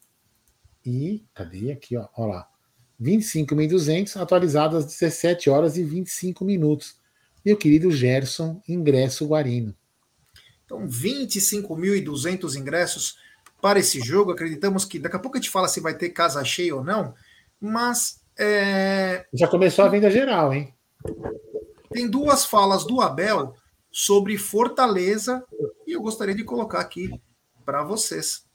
E 0.84 1.24
cadê 1.32 1.72
aqui, 1.72 1.96
ó? 1.96 2.06
Olha 2.18 2.34
lá. 2.34 2.48
25.200 3.00 4.20
atualizadas 4.20 4.84
às 4.84 4.92
17 4.92 5.48
horas 5.48 5.78
e 5.78 5.84
25 5.84 6.44
minutos. 6.44 6.98
Meu 7.42 7.56
querido 7.56 7.90
Gerson, 7.90 8.60
ingresso 8.68 9.26
Guarino. 9.26 9.74
Então, 10.66 10.86
25.200 10.86 12.56
ingressos 12.56 13.16
para 13.62 13.78
esse 13.78 14.00
jogo. 14.02 14.32
Acreditamos 14.32 14.84
que 14.84 14.98
daqui 14.98 15.16
a 15.16 15.18
pouco 15.18 15.38
a 15.38 15.40
gente 15.40 15.50
fala 15.50 15.66
se 15.66 15.80
vai 15.80 15.96
ter 15.96 16.10
casa 16.10 16.44
cheia 16.44 16.76
ou 16.76 16.84
não, 16.84 17.14
mas 17.58 18.20
é, 18.38 19.26
Já 19.32 19.48
começou 19.48 19.86
a 19.86 19.88
venda 19.88 20.10
geral, 20.10 20.52
hein? 20.52 20.75
Tem 21.90 22.08
duas 22.08 22.44
falas 22.44 22.84
do 22.84 23.00
Abel 23.00 23.54
sobre 23.90 24.36
Fortaleza 24.36 25.44
e 25.86 25.92
eu 25.92 26.02
gostaria 26.02 26.34
de 26.34 26.44
colocar 26.44 26.80
aqui 26.80 27.10
para 27.64 27.82
vocês. 27.82 28.45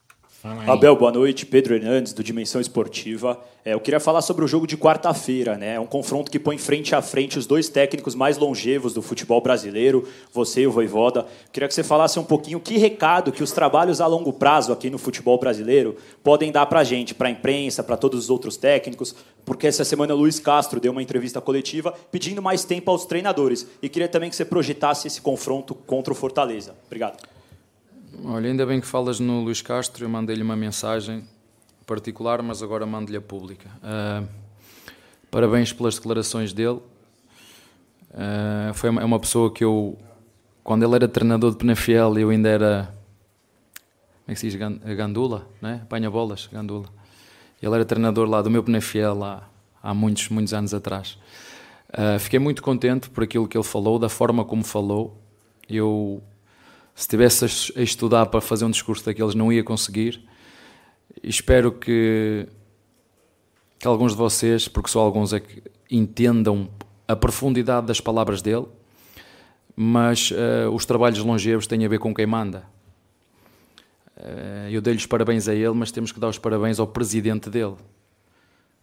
Abel, 0.44 0.96
boa 0.96 1.12
noite. 1.12 1.46
Pedro 1.46 1.76
Hernandes, 1.76 2.14
do 2.14 2.24
Dimensão 2.24 2.60
Esportiva. 2.60 3.39
É, 3.64 3.74
eu 3.74 3.80
queria 3.80 4.00
falar 4.00 4.24
sobre 4.24 4.44
o 4.44 4.48
jogo 4.48 4.66
de 4.66 4.76
quarta-feira, 4.76 5.56
né? 5.56 5.76
É 5.76 5.80
um 5.80 5.86
confronto 5.86 6.32
que 6.32 6.39
põe 6.39 6.58
frente 6.58 6.96
a 6.96 7.02
frente 7.02 7.38
os 7.38 7.46
dois 7.46 7.70
técnicos 7.70 8.16
mais 8.16 8.39
longevos 8.39 8.92
do 8.92 9.04
futebol 9.04 9.39
brasileiro, 9.39 10.08
você 10.34 10.62
e 10.62 10.68
o 10.68 10.72
Voivoda. 10.72 11.28
Queria 11.52 11.68
que 11.68 11.76
você 11.76 11.84
falasse 11.84 12.18
um 12.18 12.24
pouquinho 12.24 12.60
que 12.60 12.80
recado 12.80 13.32
que 13.32 13.44
os 13.44 13.52
trabalhos 13.52 14.02
a 14.02 14.08
longo 14.08 14.34
prazo 14.34 14.74
aqui 14.74 14.89
no 14.89 14.98
futebol 14.98 15.38
brasileiro 15.38 15.96
podem 16.24 16.52
dar 16.52 16.66
pra 16.66 16.84
gente, 16.84 17.14
pra 17.14 17.30
imprensa, 17.30 17.84
para 17.84 17.96
todos 17.96 18.20
os 18.20 18.30
outros 18.32 18.58
técnicos, 18.58 19.16
porque 19.46 19.68
essa 19.68 19.86
semana 19.86 20.16
o 20.16 20.18
Luiz 20.18 20.39
Castro 20.39 20.80
deu 20.80 20.92
uma 20.92 21.04
entrevista 21.04 21.39
coletiva 21.39 21.94
pedindo 22.12 22.42
mais 22.42 22.66
tempo 22.66 22.89
aos 22.89 23.06
treinadores. 23.06 23.68
E 23.80 23.88
queria 23.88 24.08
também 24.08 24.32
que 24.32 24.36
você 24.36 24.46
projetasse 24.46 25.08
esse 25.08 25.22
confronto 25.22 25.76
contra 25.76 26.12
o 26.12 26.16
Fortaleza. 26.16 26.74
Obrigado. 26.88 27.41
Olha, 28.26 28.49
ainda 28.49 28.66
bem 28.66 28.82
que 28.82 28.88
falas 28.88 29.20
no 29.20 29.41
Luís 29.41 29.62
Castro, 29.62 30.03
eu 30.03 30.09
mandei-lhe 30.09 30.43
uma 30.43 30.55
mensagem 30.55 31.24
particular, 31.88 32.41
mas 32.41 32.62
agora 32.62 32.86
mando-lhe 32.86 33.18
a 33.18 33.22
pública. 33.22 33.70
Ah, 33.82 34.24
parabéns 35.30 35.72
pelas 35.72 35.95
declarações 35.95 36.51
dele. 36.53 36.80
Ah, 38.14 38.72
foi 38.74 38.89
uma, 38.89 39.01
é 39.01 39.05
uma 39.05 39.20
pessoa 39.20 39.51
que 39.51 39.64
eu, 39.64 39.97
quando 40.64 40.84
ele 40.84 40.95
era 40.95 41.07
treinador 41.07 41.51
de 41.51 41.57
Penafiel, 41.57 42.18
eu 42.20 42.30
ainda 42.30 42.49
era, 42.49 42.93
como 44.26 44.28
é 44.28 44.34
que 44.34 44.39
se 44.39 44.47
diz, 44.49 44.55
Gan- 44.55 44.80
gandula, 44.95 45.47
né? 45.62 45.80
apanha 45.84 46.09
bolas, 46.12 46.49
gandula. 46.51 46.89
Ele 47.62 47.74
era 47.76 47.86
treinador 47.86 48.28
lá 48.28 48.41
do 48.41 48.49
meu 48.49 48.64
Penafiel 48.64 49.24
há, 49.82 49.93
muitos, 49.93 50.28
muitos 50.30 50.53
anos 50.53 50.74
atrás. 50.74 51.18
Ah, 51.93 52.20
fiquei 52.20 52.39
muito 52.39 52.62
contente 52.62 53.09
por 53.09 53.24
aquilo 53.24 53.47
que 53.47 53.57
ele 53.57 53.64
falou, 53.64 53.97
da 53.97 54.09
forma 54.09 54.43
como 54.43 54.64
falou. 54.66 55.18
Eu 55.70 56.22
se 57.02 57.08
tivesse 57.08 57.74
a 57.76 57.82
estudar 57.82 58.28
para 58.28 58.39
fazer 58.39 58.64
um 58.64 58.70
discurso 58.70 59.04
daqueles, 59.04 59.34
não 59.34 59.52
ia 59.52 59.64
conseguir. 59.64 60.24
Espero 61.24 61.72
que, 61.72 62.47
que 63.80 63.88
alguns 63.88 64.12
de 64.12 64.20
vocês, 64.20 64.68
porque 64.68 64.88
só 64.88 64.99
alguns 64.99 65.34
é 65.34 65.39
que 65.39 65.64
entendam 65.89 66.70
a 67.08 67.16
profundidade 67.16 67.88
das 67.88 67.99
palavras 67.99 68.43
dele, 68.43 68.68
mas 69.76 70.30
uh, 70.30 70.70
os 70.72 70.86
trabalhos 70.86 71.18
longevos 71.18 71.66
têm 71.66 71.84
a 71.84 71.89
ver 71.89 71.97
com 71.97 72.14
quem 72.14 72.28
manda. 72.28 72.68
Uh, 74.16 74.70
eu 74.70 74.80
dei-lhes 74.80 75.08
parabéns 75.08 75.47
a 75.47 75.56
ele, 75.56 75.74
mas 75.74 75.91
temos 75.91 76.12
que 76.12 76.20
dar 76.20 76.28
os 76.28 76.38
parabéns 76.38 76.80
ao 76.80 76.86
presidente 76.86 77.49
dele, 77.49 77.78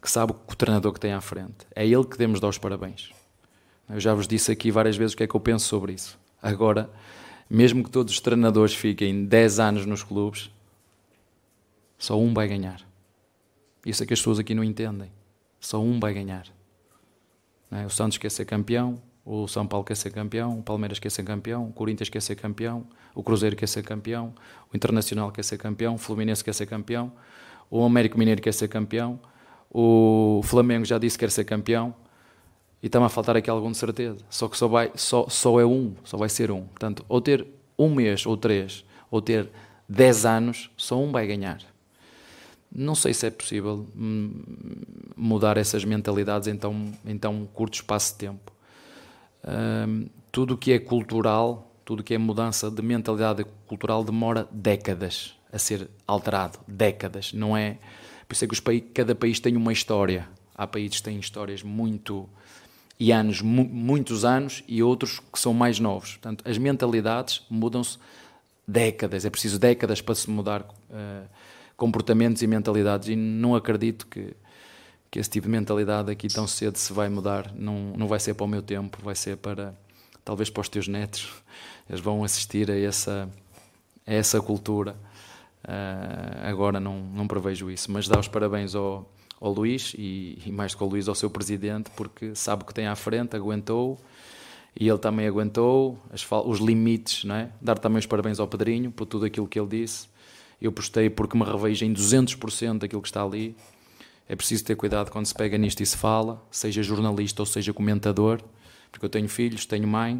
que 0.01 0.11
sabe 0.11 0.33
o 0.33 0.55
treinador 0.57 0.91
que 0.91 0.99
tem 0.99 1.13
à 1.13 1.21
frente. 1.21 1.65
É 1.73 1.87
ele 1.87 2.03
que 2.03 2.17
temos 2.17 2.39
de 2.39 2.41
dar 2.41 2.49
os 2.49 2.57
parabéns. 2.57 3.13
Eu 3.89 3.97
já 4.01 4.13
vos 4.13 4.27
disse 4.27 4.51
aqui 4.51 4.71
várias 4.71 4.97
vezes 4.97 5.13
o 5.13 5.17
que 5.17 5.23
é 5.23 5.27
que 5.27 5.35
eu 5.35 5.39
penso 5.39 5.67
sobre 5.67 5.93
isso. 5.93 6.19
Agora, 6.43 6.89
mesmo 7.49 7.83
que 7.83 7.89
todos 7.89 8.13
os 8.13 8.19
treinadores 8.19 8.73
fiquem 8.75 9.25
10 9.25 9.59
anos 9.59 9.85
nos 9.85 10.03
clubes, 10.03 10.51
só 11.97 12.19
um 12.19 12.33
vai 12.33 12.47
ganhar. 12.47 12.81
Isso 13.85 14.03
é 14.03 14.05
que 14.05 14.13
as 14.13 14.19
pessoas 14.19 14.39
aqui 14.39 14.53
não 14.53 14.63
entendem. 14.63 15.11
Só 15.59 15.81
um 15.81 15.99
vai 15.99 16.13
ganhar. 16.13 16.45
É? 17.71 17.85
O 17.85 17.89
Santos 17.89 18.17
quer 18.17 18.29
ser 18.29 18.45
campeão, 18.45 19.01
o 19.25 19.47
São 19.47 19.67
Paulo 19.67 19.85
quer 19.85 19.95
ser 19.95 20.11
campeão, 20.11 20.59
o 20.59 20.63
Palmeiras 20.63 20.99
quer 20.99 21.11
ser 21.11 21.23
campeão, 21.23 21.67
o 21.67 21.73
Corinthians 21.73 22.09
quer 22.09 22.21
ser 22.21 22.35
campeão, 22.35 22.85
o 23.13 23.21
Cruzeiro 23.21 23.55
quer 23.55 23.67
ser 23.67 23.83
campeão, 23.83 24.33
o 24.71 24.75
Internacional 24.75 25.31
quer 25.31 25.43
ser 25.43 25.57
campeão, 25.57 25.95
o 25.95 25.97
Fluminense 25.97 26.43
quer 26.43 26.53
ser 26.53 26.65
campeão, 26.65 27.11
o 27.69 27.83
Américo 27.83 28.17
Mineiro 28.17 28.41
quer 28.41 28.53
ser 28.53 28.67
campeão, 28.67 29.19
o 29.69 30.41
Flamengo 30.43 30.83
já 30.83 30.97
disse 30.97 31.17
que 31.17 31.25
quer 31.25 31.31
ser 31.31 31.43
campeão. 31.43 31.93
E 32.81 32.87
está-me 32.87 33.05
a 33.05 33.09
faltar 33.09 33.35
aqui 33.35 33.49
algum 33.49 33.71
de 33.71 33.77
certeza. 33.77 34.17
Só 34.29 34.47
que 34.47 34.57
só, 34.57 34.67
vai, 34.67 34.91
só, 34.95 35.27
só 35.27 35.59
é 35.59 35.65
um, 35.65 35.93
só 36.03 36.17
vai 36.17 36.29
ser 36.29 36.49
um. 36.51 36.65
Portanto, 36.65 37.05
ou 37.09 37.19
ter 37.19 37.45
um 37.77 37.93
mês 37.93 38.25
ou 38.25 38.37
três, 38.37 38.85
ou 39.11 39.21
ter 39.21 39.49
dez 39.87 40.25
anos, 40.25 40.69
só 40.77 40.99
um 40.99 41.11
vai 41.11 41.27
ganhar. 41.27 41.59
Não 42.71 42.93
sei 42.93 43.13
se 43.13 43.25
é 43.25 43.31
possível 43.31 43.87
hum, 43.95 44.43
mudar 45.15 45.57
essas 45.57 45.83
mentalidades 45.83 46.47
em 46.47 46.55
tão, 46.55 46.93
em 47.05 47.17
tão 47.17 47.45
curto 47.53 47.75
espaço 47.75 48.13
de 48.13 48.19
tempo. 48.19 48.53
Um, 49.43 50.07
tudo 50.31 50.53
o 50.53 50.57
que 50.57 50.71
é 50.71 50.79
cultural, 50.79 51.73
tudo 51.83 52.01
o 52.01 52.03
que 52.03 52.13
é 52.13 52.17
mudança 52.17 52.69
de 52.69 52.81
mentalidade 52.81 53.45
cultural 53.65 54.03
demora 54.03 54.47
décadas 54.51 55.35
a 55.51 55.57
ser 55.57 55.89
alterado. 56.05 56.59
Décadas. 56.67 57.33
Não 57.33 57.57
é. 57.57 57.79
Por 58.27 58.35
isso 58.35 58.45
é 58.45 58.47
que 58.47 58.81
cada 58.93 59.15
país 59.15 59.39
tem 59.39 59.57
uma 59.57 59.73
história. 59.73 60.29
Há 60.53 60.67
países 60.67 60.97
que 60.97 61.03
têm 61.03 61.19
histórias 61.19 61.63
muito 61.63 62.29
e 62.99 63.13
anos, 63.13 63.41
mu 63.41 63.63
muitos 63.63 64.25
anos, 64.25 64.61
e 64.67 64.83
outros 64.83 65.19
que 65.31 65.39
são 65.39 65.53
mais 65.53 65.79
novos. 65.79 66.11
Portanto, 66.11 66.43
as 66.45 66.57
mentalidades 66.57 67.41
mudam-se 67.49 67.97
décadas, 68.67 69.23
é 69.25 69.29
preciso 69.29 69.57
décadas 69.57 70.01
para 70.01 70.13
se 70.13 70.29
mudar 70.29 70.61
uh, 70.61 71.27
comportamentos 71.77 72.41
e 72.41 72.47
mentalidades, 72.47 73.07
e 73.07 73.15
não 73.15 73.55
acredito 73.55 74.05
que, 74.05 74.35
que 75.09 75.17
esse 75.17 75.29
tipo 75.29 75.47
de 75.47 75.51
mentalidade 75.51 76.11
aqui 76.11 76.27
tão 76.27 76.45
cedo 76.45 76.77
se 76.77 76.91
vai 76.91 77.07
mudar, 77.07 77.53
não, 77.55 77.93
não 77.95 78.07
vai 78.07 78.19
ser 78.19 78.33
para 78.33 78.43
o 78.43 78.47
meu 78.47 78.61
tempo, 78.61 78.99
vai 79.01 79.15
ser 79.15 79.37
para, 79.37 79.73
talvez 80.25 80.49
para 80.49 80.61
os 80.61 80.67
teus 80.67 80.87
netos, 80.87 81.31
eles 81.89 82.01
vão 82.01 82.23
assistir 82.23 82.69
a 82.69 82.77
essa, 82.77 83.29
a 84.05 84.13
essa 84.13 84.41
cultura. 84.41 84.95
Uh, 85.63 86.47
agora 86.47 86.79
não, 86.79 86.99
não 86.99 87.27
prevejo 87.27 87.71
isso, 87.71 87.91
mas 87.91 88.07
dá 88.07 88.19
os 88.19 88.27
parabéns 88.27 88.75
ao 88.75 89.09
ao 89.39 89.53
Luís 89.53 89.93
e, 89.97 90.37
e 90.45 90.51
mais 90.51 90.73
do 90.73 90.77
que 90.77 90.83
ao 90.83 90.89
Luís 90.89 91.07
ao 91.07 91.15
seu 91.15 91.29
presidente, 91.29 91.89
porque 91.95 92.35
sabe 92.35 92.65
que 92.65 92.73
tem 92.73 92.87
à 92.87 92.95
frente, 92.95 93.35
aguentou 93.35 93.99
e 94.79 94.87
ele 94.87 94.97
também 94.97 95.27
aguentou 95.27 95.97
as, 96.11 96.25
os 96.45 96.59
limites, 96.59 97.23
não 97.23 97.35
é? 97.35 97.49
Dar 97.61 97.77
também 97.77 97.99
os 97.99 98.05
parabéns 98.05 98.39
ao 98.39 98.47
Pedrinho 98.47 98.91
por 98.91 99.05
tudo 99.05 99.25
aquilo 99.25 99.47
que 99.47 99.59
ele 99.59 99.67
disse. 99.67 100.07
Eu 100.61 100.71
postei 100.71 101.09
porque 101.09 101.37
me 101.37 101.43
revejo 101.43 101.85
em 101.85 101.93
200% 101.93 102.79
daquilo 102.79 103.01
que 103.01 103.07
está 103.07 103.23
ali. 103.23 103.55
É 104.27 104.35
preciso 104.35 104.63
ter 104.63 104.75
cuidado 104.75 105.09
quando 105.09 105.25
se 105.25 105.33
pega 105.33 105.57
nisto 105.57 105.81
e 105.81 105.85
se 105.85 105.97
fala, 105.97 106.41
seja 106.51 106.83
jornalista 106.83 107.41
ou 107.41 107.45
seja 107.45 107.73
comentador, 107.73 108.41
porque 108.91 109.05
eu 109.05 109.09
tenho 109.09 109.27
filhos, 109.27 109.65
tenho 109.65 109.87
mãe, 109.87 110.19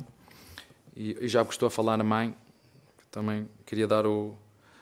e, 0.96 1.18
e 1.22 1.28
já 1.28 1.46
que 1.46 1.52
estou 1.52 1.68
a 1.68 1.70
falar 1.70 1.96
na 1.96 2.04
mãe, 2.04 2.34
também 3.12 3.48
queria 3.66 3.88
dar 3.88 4.06
o, 4.06 4.36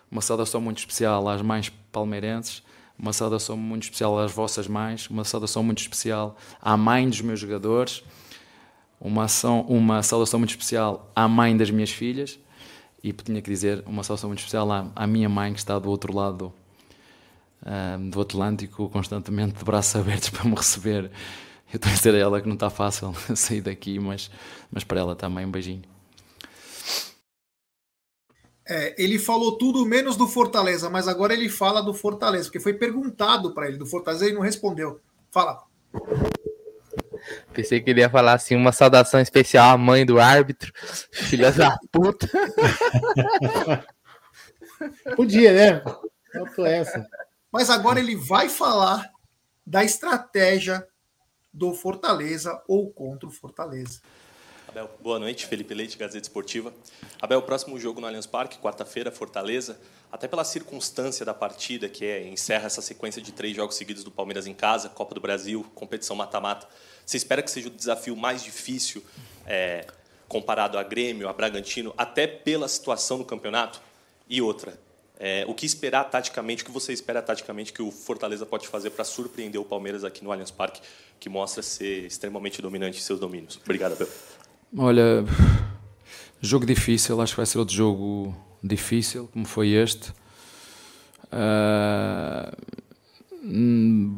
uma 0.09 0.21
saudação 0.21 0.59
muito 0.61 0.79
especial 0.79 1.27
às 1.27 1.41
mães 1.41 1.69
palmeirenses, 1.91 2.63
uma 2.97 3.13
saudação 3.13 3.55
muito 3.55 3.83
especial 3.83 4.17
às 4.17 4.31
vossas 4.31 4.67
mães, 4.67 5.09
uma 5.09 5.23
saudação 5.23 5.63
muito 5.63 5.79
especial 5.79 6.35
à 6.61 6.75
mãe 6.75 7.07
dos 7.07 7.21
meus 7.21 7.39
jogadores, 7.39 8.03
uma, 8.99 9.25
ação, 9.25 9.61
uma 9.61 10.01
saudação 10.01 10.39
muito 10.39 10.51
especial 10.51 11.11
à 11.15 11.27
mãe 11.27 11.55
das 11.55 11.69
minhas 11.69 11.91
filhas 11.91 12.39
e 13.03 13.13
tinha 13.13 13.41
que 13.41 13.49
dizer 13.49 13.83
uma 13.85 14.03
saudação 14.03 14.29
muito 14.29 14.39
especial 14.39 14.71
à, 14.71 14.91
à 14.95 15.05
minha 15.05 15.29
mãe 15.29 15.53
que 15.53 15.59
está 15.59 15.77
do 15.77 15.89
outro 15.89 16.15
lado 16.15 16.51
uh, 17.61 18.09
do 18.09 18.19
Atlântico, 18.19 18.89
constantemente 18.89 19.57
de 19.57 19.63
braços 19.63 19.95
abertos 19.95 20.29
para 20.31 20.45
me 20.45 20.55
receber. 20.55 21.11
Eu 21.71 21.77
estou 21.77 21.91
a 21.91 21.95
dizer 21.95 22.15
a 22.15 22.17
ela 22.17 22.41
que 22.41 22.47
não 22.47 22.55
está 22.55 22.69
fácil 22.69 23.13
sair 23.35 23.61
daqui, 23.61 23.99
mas, 23.99 24.31
mas 24.71 24.83
para 24.83 24.99
ela 24.99 25.15
também 25.15 25.45
um 25.45 25.51
beijinho. 25.51 25.96
É, 28.69 28.93
ele 29.01 29.17
falou 29.17 29.57
tudo 29.57 29.85
menos 29.85 30.17
do 30.17 30.27
Fortaleza, 30.27 30.89
mas 30.89 31.07
agora 31.07 31.33
ele 31.33 31.47
fala 31.47 31.81
do 31.81 31.93
Fortaleza, 31.93 32.45
porque 32.45 32.59
foi 32.59 32.73
perguntado 32.73 33.53
para 33.53 33.67
ele 33.67 33.77
do 33.77 33.85
Fortaleza 33.85 34.27
e 34.27 34.33
não 34.33 34.41
respondeu. 34.41 34.99
Fala. 35.31 35.63
Pensei 37.53 37.81
que 37.81 37.89
ele 37.89 38.01
ia 38.01 38.09
falar 38.09 38.33
assim, 38.33 38.55
uma 38.55 38.71
saudação 38.71 39.19
especial 39.19 39.73
à 39.73 39.77
mãe 39.77 40.05
do 40.05 40.19
árbitro, 40.19 40.71
filha 41.11 41.51
da 41.51 41.77
puta. 41.91 42.27
Podia, 45.15 45.53
né? 45.53 45.83
Faltou 46.33 46.65
essa. 46.65 47.05
Mas 47.51 47.69
agora 47.69 47.99
ele 47.99 48.15
vai 48.15 48.49
falar 48.49 49.09
da 49.65 49.83
estratégia 49.83 50.85
do 51.53 51.73
Fortaleza 51.73 52.61
ou 52.67 52.91
contra 52.91 53.27
o 53.27 53.31
Fortaleza. 53.31 53.99
Abel, 54.67 54.89
boa 54.99 55.17
noite. 55.17 55.45
Felipe 55.45 55.73
Leite, 55.73 55.97
Gazeta 55.97 56.25
Esportiva. 56.25 56.73
Abel, 57.21 57.41
próximo 57.41 57.79
jogo 57.79 58.01
no 58.01 58.07
Allianz 58.07 58.25
Parque, 58.25 58.57
quarta-feira, 58.57 59.09
Fortaleza. 59.09 59.79
Até 60.11 60.27
pela 60.27 60.43
circunstância 60.43 61.25
da 61.25 61.33
partida, 61.33 61.87
que 61.87 62.05
é 62.05 62.27
encerra 62.27 62.65
essa 62.65 62.81
sequência 62.81 63.21
de 63.21 63.31
três 63.31 63.55
jogos 63.55 63.75
seguidos 63.75 64.03
do 64.03 64.11
Palmeiras 64.11 64.45
em 64.45 64.53
casa, 64.53 64.89
Copa 64.89 65.15
do 65.15 65.21
Brasil, 65.21 65.65
competição 65.73 66.15
mata-mata. 66.15 66.67
Você 67.05 67.15
espera 67.15 67.41
que 67.41 67.49
seja 67.49 67.69
o 67.69 67.71
desafio 67.71 68.15
mais 68.15 68.43
difícil 68.43 69.01
é, 69.45 69.87
comparado 70.27 70.77
a 70.77 70.83
Grêmio, 70.83 71.29
a 71.29 71.33
Bragantino, 71.33 71.93
até 71.97 72.27
pela 72.27 72.67
situação 72.67 73.17
no 73.17 73.25
campeonato? 73.25 73.81
E 74.29 74.41
outra, 74.41 74.77
é, 75.17 75.45
o 75.47 75.53
que 75.53 75.65
esperar 75.65 76.03
taticamente, 76.09 76.63
o 76.63 76.65
que 76.65 76.71
você 76.71 76.91
espera 76.91 77.21
taticamente 77.21 77.71
que 77.71 77.81
o 77.81 77.89
Fortaleza 77.89 78.45
pode 78.45 78.67
fazer 78.67 78.89
para 78.89 79.05
surpreender 79.05 79.59
o 79.59 79.65
Palmeiras 79.65 80.03
aqui 80.03 80.23
no 80.23 80.31
Allianz 80.31 80.51
Parque, 80.51 80.81
que 81.19 81.29
mostra 81.29 81.63
ser 81.63 82.05
extremamente 82.05 82.61
dominante 82.61 82.99
em 82.99 83.01
seus 83.01 83.19
domínios? 83.19 83.57
Obrigado, 83.63 83.93
Abel. 83.93 84.07
Olha, 84.75 85.23
jogo 86.41 86.65
difícil, 86.65 87.21
acho 87.21 87.31
que 87.33 87.37
vai 87.37 87.45
ser 87.45 87.57
outro 87.57 87.73
jogo 87.73 88.35
difícil, 88.61 89.29
como 89.31 89.45
foi 89.45 89.69
este. 89.69 90.11
Uh, 91.31 92.51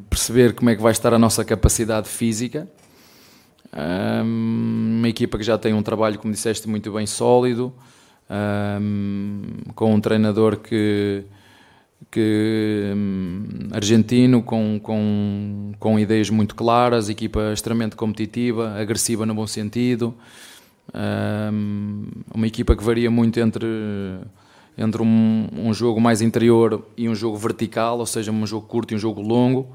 perceber 0.10 0.56
como 0.56 0.72
é 0.72 0.76
que 0.76 0.82
vai 0.82 0.92
estar 0.92 1.14
a 1.14 1.20
nossa 1.20 1.46
capacidade 1.46 2.10
física. 2.10 2.68
Uh, 3.72 4.24
uma 4.24 5.08
equipa 5.08 5.38
que 5.38 5.44
já 5.44 5.56
tem 5.56 5.74
um 5.74 5.84
trabalho, 5.84 6.18
como 6.18 6.34
disseste, 6.34 6.68
muito 6.68 6.92
bem 6.92 7.06
sólido, 7.06 7.72
uh, 8.28 9.74
com 9.76 9.94
um 9.94 10.02
treinador 10.02 10.58
que, 10.58 11.24
que 12.12 12.92
um, 12.96 13.44
argentino, 13.72 14.42
com, 14.42 14.80
com, 14.82 15.72
com 15.80 16.00
ideias 16.00 16.30
muito 16.30 16.56
claras, 16.56 17.10
equipa 17.10 17.52
extremamente 17.54 17.96
competitiva, 17.96 18.74
agressiva 18.80 19.26
no 19.26 19.34
bom 19.34 19.46
sentido. 19.46 20.14
Um, 20.94 22.08
uma 22.34 22.48
equipa 22.48 22.76
que 22.76 22.84
varia 22.84 23.12
muito 23.12 23.40
entre, 23.40 23.68
entre 24.78 25.02
um, 25.02 25.48
um, 25.56 25.74
jogo 25.74 26.02
mais 26.02 26.22
interior 26.22 26.84
e 26.98 27.08
um 27.08 27.14
jogo 27.14 27.38
vertical, 27.38 28.00
ou 28.00 28.06
seja, 28.06 28.32
um 28.32 28.46
jogo 28.48 28.66
curto 28.66 28.94
e 28.94 28.96
um 28.96 29.00
jogo 29.00 29.22
longo. 29.22 29.68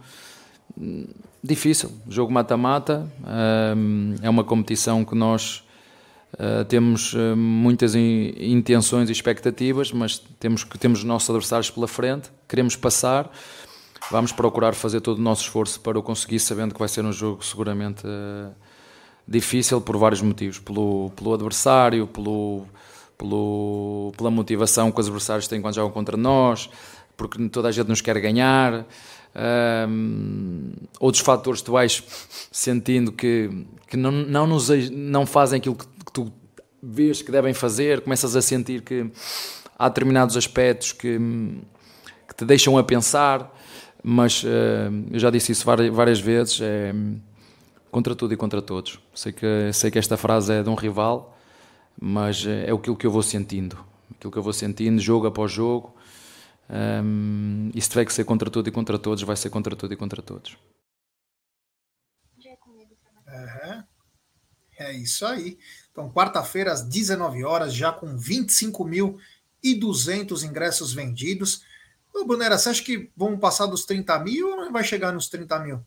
Difícil, 1.43 1.93
jogo 2.09 2.33
mata-mata, 2.33 3.07
um, 3.77 4.15
é 4.23 4.29
uma 4.29 4.43
competição 4.43 5.05
que 5.05 5.15
nós 5.15 5.63
uh, 6.35 6.65
temos 6.67 7.15
uh, 7.15 7.37
muitas 7.37 7.95
in, 7.95 8.35
intenções 8.39 9.09
e 9.09 9.13
expectativas, 9.13 9.93
mas 9.93 10.19
temos, 10.39 10.65
que, 10.65 10.79
temos 10.79 11.01
os 11.01 11.05
nossos 11.05 11.29
adversários 11.31 11.71
pela 11.71 11.89
frente, 11.89 12.31
queremos 12.49 12.77
passar, 12.77 13.31
vamos 14.11 14.33
procurar 14.33 14.75
fazer 14.75 15.01
todo 15.01 15.19
o 15.19 15.23
nosso 15.23 15.43
esforço 15.43 15.81
para 15.81 15.99
o 15.99 16.03
conseguir, 16.03 16.39
sabendo 16.39 16.73
que 16.73 16.79
vai 16.79 16.89
ser 16.89 17.05
um 17.05 17.13
jogo 17.13 17.45
seguramente. 17.45 18.07
Uh, 18.07 18.53
difícil 19.27 19.81
por 19.81 19.97
vários 19.97 20.21
motivos, 20.21 20.59
pelo, 20.59 21.11
pelo 21.17 21.35
adversário, 21.35 22.07
pelo, 22.07 22.67
pelo, 23.17 24.13
pela 24.17 24.31
motivação 24.31 24.93
que 24.93 25.01
os 25.01 25.07
adversários 25.07 25.49
têm 25.49 25.61
quando 25.61 25.75
jogam 25.75 25.91
contra 25.91 26.17
nós, 26.17 26.69
porque 27.17 27.49
toda 27.49 27.69
a 27.69 27.73
gente 27.73 27.89
nos 27.89 28.01
quer 28.01 28.19
ganhar. 28.21 28.87
Um, 29.89 30.73
outros 31.01 31.23
fatores 31.23 31.61
tu 31.61 31.73
vais 31.73 32.05
sentindo 32.53 33.11
que, 33.11 33.67
que 33.89 33.97
não, 33.97 34.13
não, 34.13 34.47
nos, 34.47 34.69
não 34.91 35.27
fazem 35.27 35.59
aquilo 35.59 35.75
que, 35.75 35.87
que 35.87 36.13
tu 36.13 36.33
vês 36.81 37.21
que 37.21 37.33
devem 37.33 37.53
fazer, 37.53 38.03
começas 38.03 38.37
a 38.37 38.43
sentir 38.43 38.83
que 38.83 39.11
há 39.77 39.89
determinados 39.89 40.37
aspectos 40.37 40.93
que, 40.93 41.19
que 42.29 42.35
te 42.37 42.45
deixam 42.45 42.79
a 42.79 42.85
pensar, 42.85 43.53
mas 44.03 44.45
uh, 44.45 44.47
eu 45.11 45.19
já 45.19 45.31
disse 45.31 45.51
isso 45.51 45.65
várias, 45.65 45.93
várias 45.93 46.21
vezes, 46.21 46.61
é 46.61 46.95
contra 47.91 48.15
tudo 48.15 48.35
e 48.35 48.37
contra 48.37 48.61
todos. 48.61 48.99
Sei 49.15 49.33
que, 49.33 49.73
sei 49.73 49.91
que 49.91 49.99
esta 49.99 50.17
frase 50.17 50.53
é 50.53 50.63
de 50.63 50.69
um 50.69 50.75
rival, 50.75 51.37
mas 52.01 52.45
é 52.47 52.71
aquilo 52.71 52.97
que 52.97 53.07
eu 53.07 53.11
vou 53.11 53.23
sentindo, 53.23 53.79
aquilo 54.17 54.33
que 54.33 54.39
eu 54.39 54.43
vou 54.43 54.53
sentindo, 54.53 55.01
jogo 55.01 55.27
após 55.27 55.51
jogo, 55.51 55.95
um, 56.69 57.71
e 57.75 57.81
se 57.81 57.91
tiver 57.91 58.05
que 58.05 58.13
ser 58.13 58.25
contra 58.25 58.51
tudo 58.51 58.69
e 58.69 58.73
contra 58.73 58.99
todos, 58.99 59.23
vai 59.23 59.37
ser 59.37 59.51
contra 59.51 59.77
tudo 59.77 59.93
e 59.93 59.97
contra 59.97 60.21
todos. 60.23 60.57
Uhum. 63.27 63.83
É 64.79 64.93
isso 64.93 65.27
aí. 65.27 65.59
Então, 65.91 66.09
quarta-feira, 66.11 66.73
às 66.73 66.83
19 66.83 67.45
horas, 67.45 67.75
já 67.75 67.93
com 67.93 68.17
25.200 68.17 70.45
ingressos 70.45 70.93
vendidos. 70.93 71.65
Ô, 72.13 72.25
Brunera, 72.25 72.59
você 72.59 72.71
acha 72.71 72.83
que 72.83 73.11
vão 73.17 73.39
passar 73.39 73.67
dos 73.67 73.85
30 73.85 74.19
mil 74.21 74.51
ou 74.51 74.57
não 74.57 74.73
vai 74.73 74.85
chegar 74.85 75.13
nos 75.13 75.29
30 75.29 75.59
mil? 75.61 75.85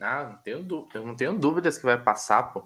Ah, 0.00 0.24
não 0.24 0.36
tenho, 0.42 0.62
dúvidas, 0.62 1.04
não 1.04 1.16
tenho 1.16 1.38
dúvidas 1.38 1.76
que 1.76 1.84
vai 1.84 2.00
passar, 2.00 2.44
pô. 2.44 2.64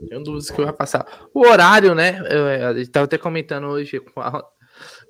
Não 0.00 0.08
tenho 0.08 0.22
dúvidas 0.22 0.50
que 0.50 0.62
vai 0.62 0.72
passar. 0.72 1.06
O 1.34 1.46
horário, 1.46 1.94
né? 1.94 2.18
Eu, 2.30 2.78
estava 2.78 3.04
até 3.04 3.18
comentando 3.18 3.66
hoje 3.66 4.00
com 4.00 4.20
a, 4.20 4.42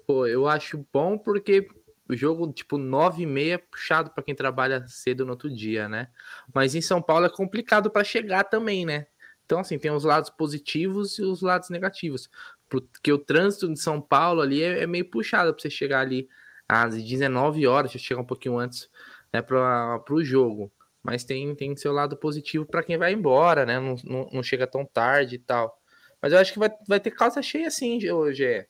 Pô, 0.09 0.27
eu 0.27 0.49
acho 0.49 0.87
bom 0.91 1.19
porque 1.19 1.69
o 2.09 2.17
jogo, 2.17 2.51
tipo, 2.51 2.79
9 2.79 3.25
e 3.25 3.27
meia 3.27 3.57
é 3.57 3.59
puxado 3.59 4.11
para 4.11 4.25
quem 4.25 4.35
trabalha 4.35 4.83
cedo 4.89 5.27
no 5.27 5.33
outro 5.33 5.51
dia, 5.55 5.87
né? 5.87 6.09
Mas 6.55 6.75
em 6.75 6.81
São 6.81 7.03
Paulo 7.03 7.27
é 7.27 7.29
complicado 7.29 7.91
para 7.91 8.03
chegar 8.03 8.45
também, 8.45 8.87
né? 8.87 9.07
Então, 9.45 9.61
assim, 9.61 9.79
tem 9.79 9.91
os 9.91 10.05
lados 10.05 10.31
positivos 10.31 11.19
e 11.19 11.23
os 11.23 11.43
lados 11.43 11.69
negativos. 11.69 12.31
Porque 12.71 13.13
o 13.13 13.19
trânsito 13.19 13.71
de 13.71 13.79
São 13.79 14.01
Paulo 14.01 14.41
ali 14.41 14.63
é, 14.63 14.83
é 14.85 14.87
meio 14.87 15.05
puxado 15.11 15.53
para 15.53 15.61
você 15.61 15.69
chegar 15.69 16.01
ali 16.01 16.27
às 16.67 16.95
19 17.03 17.67
horas, 17.67 17.93
já 17.93 17.99
chegar 17.99 18.23
um 18.23 18.25
pouquinho 18.25 18.59
antes, 18.59 18.89
né, 19.31 19.43
para 19.43 20.03
o 20.11 20.25
jogo. 20.25 20.73
Mas 21.03 21.23
tem, 21.23 21.55
tem 21.55 21.77
seu 21.77 21.93
lado 21.93 22.17
positivo 22.17 22.65
para 22.65 22.83
quem 22.83 22.97
vai 22.97 23.13
embora, 23.13 23.67
né? 23.67 23.79
Não, 23.79 23.97
não, 24.05 24.31
não, 24.33 24.43
chega 24.43 24.67
tão 24.67 24.87
tarde 24.87 25.35
e 25.37 25.39
tal. 25.39 25.79
Mas 26.23 26.33
eu 26.33 26.39
acho 26.39 26.53
que 26.55 26.59
vai, 26.59 26.71
vai 26.89 26.99
ter 26.99 27.11
casa 27.11 27.43
cheia 27.43 27.71
sim 27.71 28.11
hoje. 28.11 28.45
É. 28.47 28.67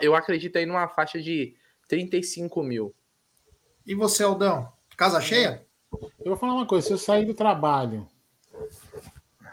Eu 0.00 0.14
acredito 0.14 0.56
aí 0.56 0.66
numa 0.66 0.88
faixa 0.88 1.20
de 1.20 1.56
35 1.88 2.62
mil. 2.62 2.94
E 3.86 3.94
você, 3.94 4.22
Aldão? 4.22 4.72
Casa 4.96 5.20
cheia? 5.20 5.66
Eu 5.92 6.26
vou 6.26 6.36
falar 6.36 6.54
uma 6.54 6.66
coisa: 6.66 6.86
se 6.86 6.92
eu 6.92 6.98
sair 6.98 7.26
do 7.26 7.34
trabalho, 7.34 8.06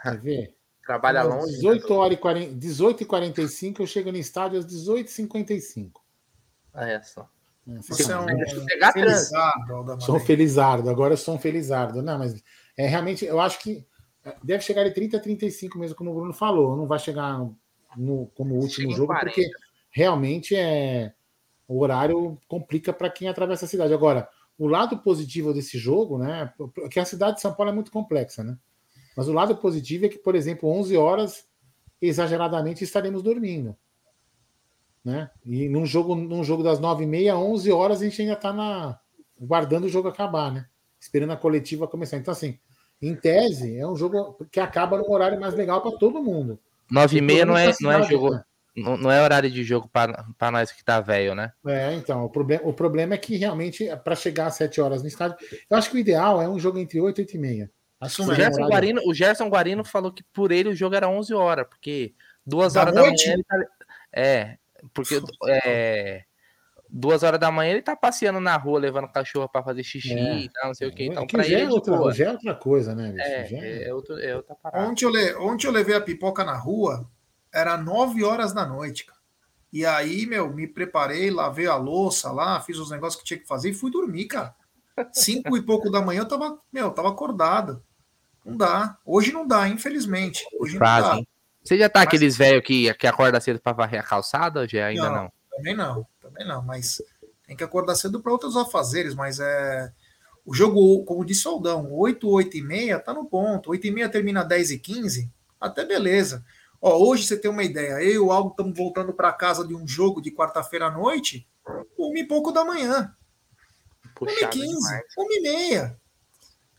quer 0.02 0.18
ver? 0.18 0.54
Trabalha 0.86 1.22
longe. 1.22 1.54
18 1.54 1.94
horas 1.94 2.18
e 2.18 2.20
40, 2.20 2.54
18 2.54 3.02
e 3.02 3.06
45 3.06 3.82
eu 3.82 3.86
chego 3.86 4.10
no 4.10 4.18
estádio 4.18 4.58
às 4.58 4.66
18h55. 4.66 5.92
Ah, 6.72 6.88
é 6.88 7.02
só. 7.02 7.28
Você 7.66 8.10
é 8.10 8.18
um, 8.18 8.26
felizardo, 8.92 10.02
Sou 10.02 10.16
um 10.16 10.20
felizardo, 10.20 10.90
agora 10.90 11.12
eu 11.12 11.18
sou 11.18 11.34
um 11.34 11.38
felizardo. 11.38 12.02
Não, 12.02 12.18
mas 12.18 12.42
é 12.76 12.86
realmente, 12.86 13.24
eu 13.24 13.38
acho 13.38 13.60
que 13.60 13.86
deve 14.42 14.64
chegar 14.64 14.82
de 14.84 14.90
30 14.92 15.18
a 15.18 15.20
35 15.20 15.78
mesmo, 15.78 15.94
como 15.94 16.10
o 16.10 16.14
Bruno 16.14 16.32
falou. 16.32 16.76
Não 16.76 16.86
vai 16.86 16.98
chegar 16.98 17.38
no, 17.96 18.26
como 18.34 18.56
último 18.56 18.90
jogo, 18.92 19.08
40. 19.08 19.26
porque 19.26 19.48
realmente 19.90 20.54
é 20.56 21.12
o 21.66 21.80
horário 21.80 22.36
complica 22.48 22.92
para 22.92 23.08
quem 23.08 23.28
atravessa 23.28 23.64
a 23.64 23.68
cidade. 23.68 23.94
Agora, 23.94 24.28
o 24.58 24.66
lado 24.66 24.98
positivo 24.98 25.54
desse 25.54 25.78
jogo, 25.78 26.18
né, 26.18 26.52
que 26.90 26.98
a 26.98 27.04
cidade 27.04 27.36
de 27.36 27.42
São 27.42 27.54
Paulo 27.54 27.70
é 27.70 27.74
muito 27.74 27.92
complexa, 27.92 28.42
né? 28.42 28.58
Mas 29.16 29.28
o 29.28 29.32
lado 29.32 29.56
positivo 29.56 30.06
é 30.06 30.08
que, 30.08 30.18
por 30.18 30.34
exemplo, 30.34 30.68
11 30.68 30.96
horas 30.96 31.44
exageradamente 32.00 32.82
estaremos 32.82 33.22
dormindo. 33.22 33.76
Né? 35.04 35.30
E 35.46 35.68
num 35.68 35.86
jogo, 35.86 36.14
num 36.14 36.42
jogo 36.42 36.62
das 36.62 36.80
9h30, 36.80 37.34
11 37.34 37.72
horas, 37.72 38.00
a 38.00 38.04
gente 38.04 38.20
ainda 38.20 38.34
está 38.34 38.52
na, 38.52 38.98
guardando 39.40 39.84
o 39.84 39.88
jogo 39.88 40.08
acabar, 40.08 40.52
né? 40.52 40.66
Esperando 40.98 41.32
a 41.32 41.36
coletiva 41.36 41.88
começar. 41.88 42.16
Então, 42.16 42.32
assim, 42.32 42.58
em 43.00 43.14
tese, 43.14 43.78
é 43.78 43.86
um 43.86 43.96
jogo 43.96 44.36
que 44.50 44.60
acaba 44.60 44.98
num 44.98 45.10
horário 45.10 45.40
mais 45.40 45.54
legal 45.54 45.80
para 45.80 45.96
todo 45.96 46.22
mundo. 46.22 46.58
9h30 46.92 47.44
não 47.44 47.56
é, 47.56 47.72
não 47.80 47.92
é 47.92 48.02
jogo. 48.02 48.30
Né? 48.30 48.44
Não, 48.76 48.96
não 48.96 49.10
é 49.10 49.22
horário 49.22 49.50
de 49.50 49.64
jogo 49.64 49.88
para 49.88 50.50
nós 50.50 50.70
que 50.72 50.84
tá 50.84 51.00
velho, 51.00 51.34
né? 51.34 51.52
É, 51.66 51.92
então, 51.94 52.24
o, 52.24 52.30
problema, 52.30 52.62
o 52.64 52.72
problema 52.72 53.14
é 53.14 53.18
que 53.18 53.36
realmente, 53.36 53.88
para 54.04 54.14
chegar 54.14 54.46
às 54.46 54.54
7 54.54 54.80
horas 54.80 55.02
no 55.02 55.08
estádio, 55.08 55.36
eu 55.68 55.76
acho 55.76 55.90
que 55.90 55.96
o 55.96 55.98
ideal 55.98 56.40
é 56.40 56.48
um 56.48 56.58
jogo 56.58 56.78
entre 56.78 57.00
8 57.00 57.18
e 57.18 57.22
8 57.22 57.36
e 57.36 57.38
meia. 57.38 57.70
Acho 58.00 58.22
o, 58.22 58.34
Gerson 58.34 58.66
Guarino, 58.66 59.02
o 59.06 59.12
Gerson 59.12 59.48
Guarino 59.48 59.84
falou 59.84 60.12
que 60.12 60.24
por 60.32 60.52
ele 60.52 60.70
o 60.70 60.74
jogo 60.74 60.94
era 60.94 61.08
11 61.08 61.34
horas, 61.34 61.66
porque 61.68 62.14
duas 62.46 62.72
da 62.72 62.80
horas 62.80 62.94
noite? 62.94 63.26
da 63.26 63.32
manhã 63.32 63.34
ele 63.34 63.44
tá, 63.44 63.72
É, 64.12 64.56
porque 64.94 65.20
é, 65.46 66.22
duas 66.88 67.22
horas 67.22 67.38
da 67.38 67.50
manhã 67.50 67.72
ele 67.72 67.82
tá 67.82 67.94
passeando 67.94 68.40
na 68.40 68.56
rua, 68.56 68.80
levando 68.80 69.08
cachorro 69.08 69.48
para 69.48 69.62
fazer 69.62 69.82
xixi 69.82 70.14
é. 70.14 70.38
e 70.40 70.48
tal, 70.48 70.68
não 70.68 70.74
sei 70.74 70.88
o 70.88 70.94
que. 70.94 71.04
Então, 71.04 71.24
é 71.24 71.26
para 71.26 71.46
ele. 71.46 71.60
É 71.60 71.68
outra, 71.68 72.12
já 72.12 72.24
é 72.24 72.30
outra 72.30 72.54
coisa, 72.54 72.94
né? 72.94 73.14
É, 73.18 73.54
é, 73.54 73.88
é, 73.88 73.94
outro, 73.94 74.18
é 74.18 74.34
outra 74.34 74.54
parada. 74.54 74.88
Ontem 74.88 75.04
eu, 75.04 75.10
le, 75.10 75.34
ontem 75.34 75.66
eu 75.66 75.72
levei 75.72 75.94
a 75.94 76.00
pipoca 76.00 76.42
na 76.42 76.56
rua, 76.56 77.08
era 77.52 77.76
9 77.76 78.24
horas 78.24 78.52
da 78.52 78.66
noite, 78.66 79.04
cara. 79.04 79.18
E 79.72 79.86
aí, 79.86 80.26
meu, 80.26 80.52
me 80.52 80.66
preparei, 80.66 81.30
lavei 81.30 81.66
a 81.66 81.76
louça 81.76 82.32
lá, 82.32 82.60
fiz 82.60 82.78
os 82.78 82.90
negócios 82.90 83.20
que 83.20 83.26
tinha 83.26 83.38
que 83.38 83.46
fazer 83.46 83.70
e 83.70 83.74
fui 83.74 83.90
dormir, 83.90 84.26
cara. 84.26 84.54
Cinco 85.12 85.56
e 85.56 85.62
pouco 85.62 85.90
da 85.90 86.00
manhã 86.00 86.20
eu 86.20 86.28
tava, 86.28 86.58
meu, 86.72 86.90
tava 86.90 87.08
acordado. 87.08 87.82
Não 88.44 88.56
dá. 88.56 88.98
Hoje 89.04 89.32
não 89.32 89.46
dá, 89.46 89.68
infelizmente. 89.68 90.44
Hoje 90.58 90.76
Frase, 90.76 91.08
não 91.08 91.16
dá. 91.18 91.24
Você 91.62 91.78
já 91.78 91.88
tá 91.88 92.00
mas... 92.00 92.08
aqueles 92.08 92.36
velhos 92.36 92.64
que, 92.64 92.92
que 92.94 93.06
acorda 93.06 93.40
cedo 93.40 93.60
para 93.60 93.72
varrer 93.72 94.00
a 94.00 94.04
calçada 94.04 94.66
já 94.66 94.86
ainda 94.86 95.08
não, 95.08 95.14
não? 95.14 95.32
Também 95.50 95.76
não, 95.76 96.06
também 96.20 96.46
não, 96.46 96.62
mas 96.62 97.02
tem 97.46 97.56
que 97.56 97.64
acordar 97.64 97.94
cedo 97.94 98.20
para 98.20 98.32
outros 98.32 98.56
afazeres, 98.56 99.14
mas 99.14 99.38
é 99.40 99.92
o 100.44 100.54
jogo, 100.54 101.04
como 101.04 101.24
disse 101.24 101.46
o 101.46 101.52
Aldão, 101.52 101.92
8, 101.92 102.28
8 102.28 102.56
e 102.56 102.62
meia 102.62 102.98
tá 102.98 103.12
no 103.12 103.26
ponto. 103.26 103.70
8 103.70 103.86
e 103.86 103.90
meia 103.90 104.08
termina 104.08 104.42
10 104.42 104.70
e 104.72 104.78
15, 104.78 105.30
até 105.60 105.84
beleza. 105.84 106.44
Ó, 106.80 106.96
hoje 106.96 107.26
você 107.26 107.36
tem 107.36 107.50
uma 107.50 107.62
ideia, 107.62 108.02
eu 108.02 108.10
e 108.10 108.18
o 108.18 108.32
Aldo 108.32 108.50
estamos 108.50 108.76
voltando 108.76 109.12
para 109.12 109.32
casa 109.32 109.66
de 109.66 109.74
um 109.74 109.86
jogo 109.86 110.20
de 110.20 110.30
quarta-feira 110.30 110.86
à 110.86 110.90
noite, 110.90 111.46
uma 111.98 112.18
e 112.18 112.26
pouco 112.26 112.50
da 112.50 112.64
manhã. 112.64 113.14
Uma 114.18 114.30
e 114.30 114.48
quinze, 114.48 115.02
uma 115.16 115.34
e 115.34 115.40
meia. 115.42 116.00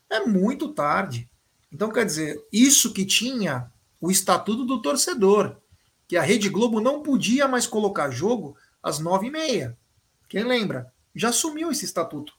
É 0.09 0.19
muito 0.19 0.73
tarde. 0.73 1.29
Então, 1.71 1.91
quer 1.91 2.05
dizer, 2.05 2.43
isso 2.51 2.91
que 2.91 3.05
tinha 3.05 3.71
o 3.99 4.11
estatuto 4.11 4.65
do 4.65 4.81
torcedor, 4.81 5.57
que 6.07 6.17
a 6.17 6.21
Rede 6.21 6.49
Globo 6.49 6.81
não 6.81 7.01
podia 7.01 7.47
mais 7.47 7.67
colocar 7.67 8.09
jogo 8.09 8.57
às 8.81 8.99
nove 8.99 9.27
e 9.27 9.31
meia. 9.31 9.77
Quem 10.27 10.43
lembra? 10.43 10.91
Já 11.15 11.31
sumiu 11.31 11.71
esse 11.71 11.85
estatuto. 11.85 12.33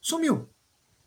Sumiu. 0.00 0.48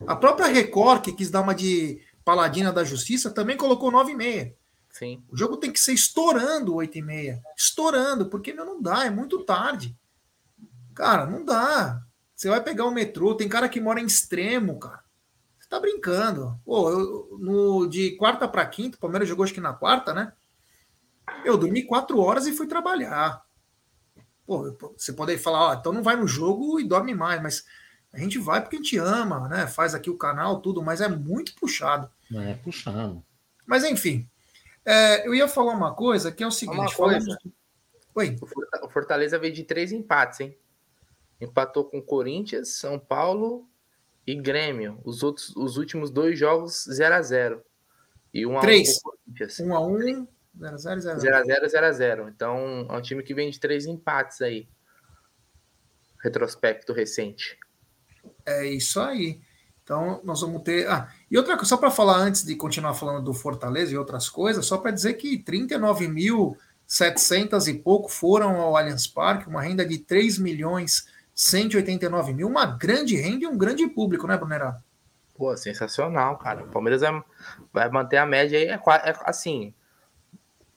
A 0.08 0.16
própria 0.16 0.48
Record, 0.48 1.04
que 1.04 1.14
quis 1.14 1.30
dar 1.30 1.42
uma 1.42 1.54
de 1.54 2.02
paladina 2.26 2.74
da 2.74 2.84
justiça, 2.84 3.30
também 3.32 3.56
colocou 3.56 3.92
nove 3.92 4.12
e 4.12 4.16
meia. 4.16 4.56
Sim. 4.90 5.24
O 5.30 5.38
jogo 5.38 5.58
tem 5.58 5.72
que 5.72 5.80
ser 5.80 5.94
estourando 5.94 6.76
8 6.76 6.98
e 6.98 7.02
meia. 7.02 7.42
Estourando, 7.56 8.28
porque 8.28 8.54
meu, 8.54 8.66
não 8.66 8.82
dá, 8.82 9.06
é 9.06 9.10
muito 9.10 9.44
tarde. 9.44 9.96
Cara, 10.94 11.26
não 11.26 11.46
dá. 11.46 12.04
Você 12.36 12.50
vai 12.50 12.64
pegar 12.64 12.86
o 12.86 12.92
metrô, 12.92 13.36
tem 13.36 13.48
cara 13.48 13.70
que 13.70 13.82
mora 13.82 14.00
em 14.00 14.06
extremo, 14.06 14.80
cara. 14.80 15.04
Você 15.60 15.70
tá 15.70 15.80
brincando. 15.80 16.60
Pô, 16.66 16.90
eu, 16.90 17.38
no, 17.40 17.88
de 17.88 18.16
quarta 18.18 18.48
para 18.48 18.66
quinta, 18.66 18.98
o 18.98 19.00
Palmeiras 19.00 19.28
jogou 19.28 19.44
acho 19.44 19.54
que 19.54 19.62
na 19.62 19.74
quarta, 19.74 20.14
né? 20.14 20.34
Eu 21.46 21.58
dormi 21.58 21.84
quatro 21.84 22.20
horas 22.20 22.48
e 22.48 22.54
fui 22.54 22.68
trabalhar. 22.68 23.44
Pô, 24.46 24.76
você 24.98 25.14
pode 25.14 25.38
falar, 25.38 25.68
ó, 25.68 25.74
então 25.76 25.94
não 25.94 26.02
vai 26.02 26.16
no 26.16 26.28
jogo 26.28 26.80
e 26.80 26.88
dorme 26.88 27.14
mais, 27.14 27.42
mas 27.42 27.66
a 28.12 28.18
gente 28.18 28.40
vai 28.40 28.62
porque 28.62 28.78
a 28.78 28.80
gente 28.80 28.98
ama, 28.98 29.48
né? 29.48 29.68
Faz 29.68 29.94
aqui 29.94 30.10
o 30.10 30.18
canal, 30.18 30.60
tudo, 30.60 30.82
mas 30.82 31.02
é 31.02 31.08
muito 31.08 31.54
puxado. 31.56 32.10
É 32.34 32.56
puxado. 32.56 33.24
Mas 33.66 33.84
enfim, 33.84 34.28
é, 34.90 35.28
eu 35.28 35.36
ia 35.36 35.48
falar 35.48 35.74
uma 35.74 35.94
coisa 35.94 36.32
que 36.32 36.44
é 36.44 36.48
o 36.48 36.52
seguinte: 36.52 36.96
falando... 36.96 37.38
Oi. 38.16 38.36
O 38.82 38.90
Fortaleza 38.90 39.38
veio 39.38 39.54
de 39.54 39.64
três 39.64 39.92
empates, 39.92 40.40
hein? 40.40 40.58
Empatou 41.40 41.86
com 41.86 42.02
Corinthians, 42.02 42.70
São 42.70 43.00
Paulo 43.00 43.70
e 44.26 44.36
Grêmio. 44.36 45.00
Os 45.06 45.24
outros, 45.24 45.56
os 45.56 45.78
últimos 45.78 46.12
dois 46.12 46.38
jogos 46.38 46.86
0 46.92 47.16
a 47.16 47.22
0 47.22 47.64
E 48.34 48.46
um 48.46 48.58
a 48.58 48.62
3. 48.62 48.98
um 48.98 49.02
Corinthians. 49.02 49.60
1 49.60 49.74
a 49.76 49.88
1 49.88 49.98
0 49.98 50.28
a 50.74 50.78
0 50.78 51.02
0 51.02 51.20
0 51.20 51.36
a 51.36 51.44
0 51.44 51.70
0 51.70 51.86
a 51.86 51.92
0 51.92 52.30
Então, 52.30 52.88
é 52.90 52.94
um 52.94 53.02
time 53.02 53.24
que 53.24 53.34
vem 53.34 53.50
de 53.50 53.60
três 53.60 53.86
empates 53.86 54.42
aí. 54.42 54.68
Retrospecto 56.22 56.92
recente. 56.92 57.58
É 58.46 58.66
isso 58.66 59.00
aí. 59.00 59.40
Então, 59.90 60.22
nós 60.24 60.42
vamos 60.42 60.62
ter. 60.62 60.88
Ah, 60.88 61.12
e 61.32 61.36
outra 61.36 61.56
coisa, 61.56 61.70
só 61.70 61.76
para 61.76 61.90
falar 61.90 62.18
antes 62.18 62.46
de 62.46 62.56
continuar 62.56 62.94
falando 62.94 63.24
do 63.24 63.34
Fortaleza 63.34 63.92
e 63.92 63.98
outras 63.98 64.30
coisas, 64.30 64.64
só 64.64 64.78
para 64.78 64.92
dizer 64.92 65.16
que 65.16 65.44
39.700 65.44 67.68
e 67.68 67.74
pouco 67.74 68.08
foram 68.08 68.62
ao 68.62 68.78
Allianz 68.78 69.08
Parque, 69.08 69.50
uma 69.50 69.64
renda 69.64 69.84
de 69.84 69.98
3 69.98 70.38
milhões 70.38 71.08
189 71.34 72.34
mil, 72.34 72.48
uma 72.48 72.68
grande 72.68 73.16
renda 73.16 73.46
e 73.46 73.48
um 73.48 73.58
grande 73.58 73.88
público, 73.88 74.28
né, 74.28 74.38
Brunerá? 74.38 74.80
Pô, 75.36 75.58
sensacional, 75.58 76.38
cara. 76.38 76.66
O 76.66 76.68
Palmeiras 76.68 77.02
vai, 77.02 77.24
vai 77.74 77.90
manter 77.90 78.18
a 78.18 78.28
média 78.28 78.60
aí, 78.60 78.68
é, 78.68 78.74
é 78.74 78.80
assim. 79.24 79.74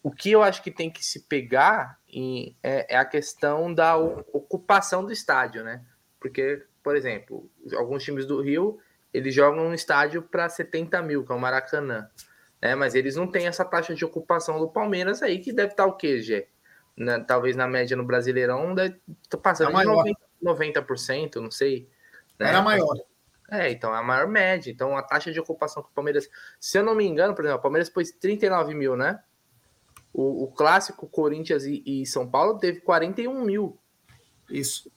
o 0.02 0.10
que 0.10 0.30
eu 0.30 0.42
acho 0.42 0.62
que 0.62 0.70
tem 0.70 0.90
que 0.90 1.04
se 1.04 1.20
pegar 1.20 1.98
em, 2.08 2.56
é, 2.62 2.94
é, 2.94 2.96
a 2.96 3.04
questão 3.04 3.74
da 3.74 3.94
ocupação 3.94 5.04
do 5.04 5.12
estádio, 5.12 5.62
né? 5.62 5.82
Porque, 6.18 6.64
por 6.82 6.96
exemplo, 6.96 7.46
alguns 7.76 8.02
times 8.02 8.24
do 8.24 8.40
Rio 8.40 8.80
eles 9.12 9.34
jogam 9.34 9.66
um 9.66 9.74
estádio 9.74 10.22
para 10.22 10.48
70 10.48 11.02
mil, 11.02 11.24
que 11.24 11.32
é 11.32 11.34
o 11.34 11.38
Maracanã. 11.40 12.08
Né? 12.60 12.74
Mas 12.74 12.94
eles 12.94 13.16
não 13.16 13.26
têm 13.26 13.46
essa 13.46 13.64
taxa 13.64 13.94
de 13.94 14.04
ocupação 14.04 14.58
do 14.58 14.68
Palmeiras 14.68 15.22
aí, 15.22 15.38
que 15.38 15.52
deve 15.52 15.72
estar 15.72 15.86
o 15.86 15.96
quê, 15.96 16.20
Gê? 16.20 16.48
Na, 16.96 17.20
talvez 17.20 17.56
na 17.56 17.66
média 17.66 17.96
no 17.96 18.04
Brasileirão, 18.04 18.74
deve, 18.74 19.00
tá 19.28 19.38
passando 19.38 19.78
é 19.78 19.82
de 19.82 19.88
90%, 19.88 20.16
90%, 20.42 21.36
não 21.36 21.50
sei. 21.50 21.88
Né? 22.38 22.48
Era 22.48 22.62
maior. 22.62 22.96
É, 23.50 23.70
então 23.70 23.94
é 23.94 23.98
a 23.98 24.02
maior 24.02 24.26
média. 24.26 24.70
Então 24.70 24.96
a 24.96 25.02
taxa 25.02 25.30
de 25.30 25.40
ocupação 25.40 25.82
que 25.82 25.90
o 25.90 25.92
Palmeiras, 25.92 26.28
se 26.58 26.78
eu 26.78 26.82
não 26.82 26.94
me 26.94 27.04
engano, 27.04 27.34
por 27.34 27.44
exemplo, 27.44 27.58
o 27.58 27.62
Palmeiras 27.62 27.90
pôs 27.90 28.10
39 28.10 28.74
mil, 28.74 28.96
né? 28.96 29.20
O, 30.12 30.44
o 30.44 30.52
clássico 30.52 31.06
Corinthians 31.06 31.64
e, 31.64 31.82
e, 31.84 32.06
São 32.06 32.28
Paulo 32.28 32.58
teve 32.58 32.80
41 32.80 33.44
mil. 33.44 33.78
Isso. 34.48 34.90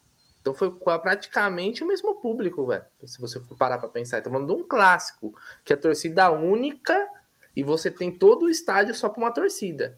Então 0.45 0.53
foi 0.53 0.71
praticamente 0.99 1.83
o 1.83 1.87
mesmo 1.87 2.21
público, 2.21 2.67
velho. 2.67 2.85
Se 3.03 3.19
você 3.19 3.39
parar 3.57 3.79
para 3.79 3.89
pensar, 3.89 4.19
estamos 4.19 4.37
falando 4.37 4.55
de 4.55 4.61
um 4.61 4.67
clássico, 4.67 5.35
que 5.63 5.73
é 5.73 5.75
a 5.75 5.79
torcida 5.79 6.29
única 6.29 7.09
e 7.55 7.63
você 7.63 7.89
tem 7.89 8.11
todo 8.11 8.43
o 8.43 8.49
estádio 8.49 8.93
só 8.93 9.09
para 9.09 9.23
uma 9.23 9.33
torcida. 9.33 9.97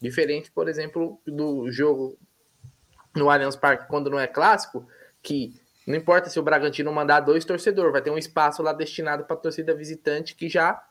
Diferente, 0.00 0.50
por 0.50 0.66
exemplo, 0.66 1.20
do 1.26 1.70
jogo 1.70 2.18
no 3.14 3.28
Allianz 3.28 3.54
Parque, 3.54 3.86
quando 3.86 4.08
não 4.08 4.18
é 4.18 4.26
clássico, 4.26 4.88
que 5.22 5.60
não 5.86 5.94
importa 5.94 6.30
se 6.30 6.40
o 6.40 6.42
Bragantino 6.42 6.90
mandar 6.90 7.20
dois 7.20 7.44
torcedores, 7.44 7.92
vai 7.92 8.00
ter 8.00 8.10
um 8.10 8.16
espaço 8.16 8.62
lá 8.62 8.72
destinado 8.72 9.24
para 9.24 9.36
torcida 9.36 9.74
visitante 9.74 10.34
que 10.34 10.48
já 10.48 10.82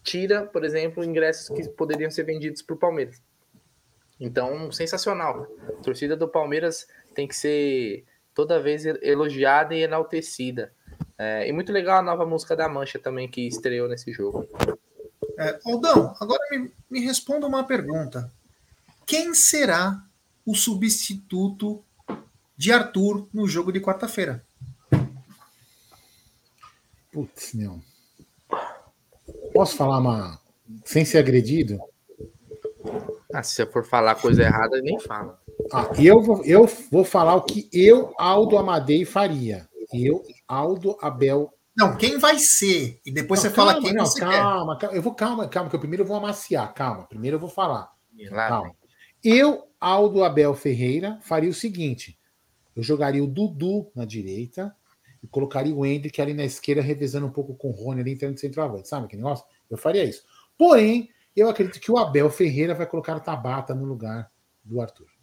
tira, 0.00 0.46
por 0.46 0.64
exemplo, 0.64 1.02
ingressos 1.02 1.48
que 1.48 1.68
poderiam 1.70 2.08
ser 2.08 2.22
vendidos 2.22 2.62
para 2.62 2.76
o 2.76 2.78
Palmeiras. 2.78 3.20
Então, 4.20 4.70
sensacional. 4.70 5.44
A 5.68 5.82
torcida 5.82 6.16
do 6.16 6.28
Palmeiras 6.28 6.86
tem 7.16 7.26
que 7.26 7.34
ser 7.34 8.04
toda 8.34 8.60
vez 8.60 8.84
elogiada 8.84 9.74
e 9.74 9.82
enaltecida. 9.82 10.72
É, 11.16 11.48
e 11.48 11.52
muito 11.52 11.72
legal 11.72 11.98
a 11.98 12.02
nova 12.02 12.26
música 12.26 12.56
da 12.56 12.68
Mancha 12.68 12.98
também 12.98 13.28
que 13.28 13.46
estreou 13.46 13.88
nesse 13.88 14.12
jogo. 14.12 14.48
É, 15.38 15.58
Aldão, 15.64 16.14
agora 16.20 16.40
me, 16.50 16.72
me 16.90 17.00
responda 17.00 17.46
uma 17.46 17.64
pergunta. 17.64 18.30
Quem 19.06 19.34
será 19.34 20.02
o 20.44 20.54
substituto 20.54 21.84
de 22.56 22.72
Arthur 22.72 23.28
no 23.32 23.46
jogo 23.46 23.72
de 23.72 23.80
quarta-feira? 23.80 24.44
Putz, 27.12 27.54
meu. 27.54 27.80
Posso 29.52 29.76
falar 29.76 29.98
uma. 29.98 30.40
sem 30.84 31.04
ser 31.04 31.18
agredido? 31.18 31.78
Ah, 33.32 33.42
se 33.42 33.54
você 33.54 33.66
for 33.66 33.84
falar 33.84 34.16
coisa 34.16 34.42
errada, 34.42 34.80
nem 34.80 34.98
fala. 34.98 35.40
Ah, 35.72 35.90
eu, 35.98 36.22
vou, 36.22 36.44
eu 36.44 36.68
vou 36.90 37.04
falar 37.04 37.34
o 37.34 37.42
que 37.42 37.68
eu, 37.72 38.12
Aldo 38.18 38.58
Amadei, 38.58 39.04
faria. 39.04 39.68
Eu, 39.92 40.22
Aldo 40.46 40.96
Abel. 41.00 41.52
Não, 41.76 41.96
quem 41.96 42.18
vai 42.18 42.38
ser? 42.38 43.00
E 43.04 43.12
depois 43.12 43.42
não, 43.42 43.50
você 43.50 43.54
calma, 43.54 43.72
fala 43.72 43.82
quem 43.82 43.92
não, 43.92 44.06
você 44.06 44.20
calma, 44.20 44.78
quer. 44.78 44.86
Calma, 44.86 44.96
eu 44.96 45.02
vou, 45.02 45.14
calma, 45.14 45.48
calma, 45.48 45.70
que 45.70 45.76
eu 45.76 45.80
primeiro 45.80 46.02
eu 46.02 46.06
vou 46.06 46.16
amaciar. 46.16 46.72
Calma, 46.74 47.04
primeiro 47.04 47.36
eu 47.36 47.40
vou 47.40 47.50
falar. 47.50 47.92
Calma. 48.30 48.74
Eu, 49.22 49.68
Aldo 49.80 50.22
Abel 50.22 50.54
Ferreira, 50.54 51.18
faria 51.22 51.50
o 51.50 51.54
seguinte: 51.54 52.18
eu 52.76 52.82
jogaria 52.82 53.22
o 53.22 53.26
Dudu 53.26 53.90
na 53.94 54.04
direita, 54.04 54.74
e 55.22 55.26
colocaria 55.26 55.74
o 55.74 55.86
Hendrick 55.86 56.20
ali 56.20 56.34
na 56.34 56.44
esquerda, 56.44 56.82
revezando 56.82 57.26
um 57.26 57.30
pouco 57.30 57.54
com 57.54 57.68
o 57.68 57.72
Rony 57.72 58.02
ali 58.02 58.12
entrando 58.12 58.34
de 58.34 58.40
centroavante. 58.40 58.88
Sabe 58.88 59.08
que 59.08 59.16
negócio? 59.16 59.46
Eu 59.70 59.78
faria 59.78 60.04
isso. 60.04 60.22
Porém, 60.56 61.08
eu 61.34 61.48
acredito 61.48 61.80
que 61.80 61.90
o 61.90 61.96
Abel 61.96 62.28
Ferreira 62.28 62.74
vai 62.74 62.86
colocar 62.86 63.16
o 63.16 63.20
Tabata 63.20 63.74
no 63.74 63.84
lugar 63.84 64.30
do 64.62 64.80
Arthur. 64.82 65.13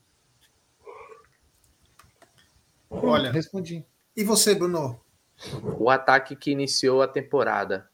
Olha, 2.92 3.32
respondi. 3.32 3.86
E 4.16 4.24
você, 4.24 4.54
Bruno? 4.54 5.00
O 5.80 5.90
ataque 5.90 6.36
que 6.36 6.52
iniciou 6.52 7.02
a 7.02 7.08
temporada. 7.08 7.90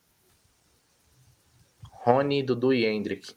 Rony, 1.83 2.41
Dudu 2.41 2.73
e 2.73 2.85
Hendrick. 2.85 3.35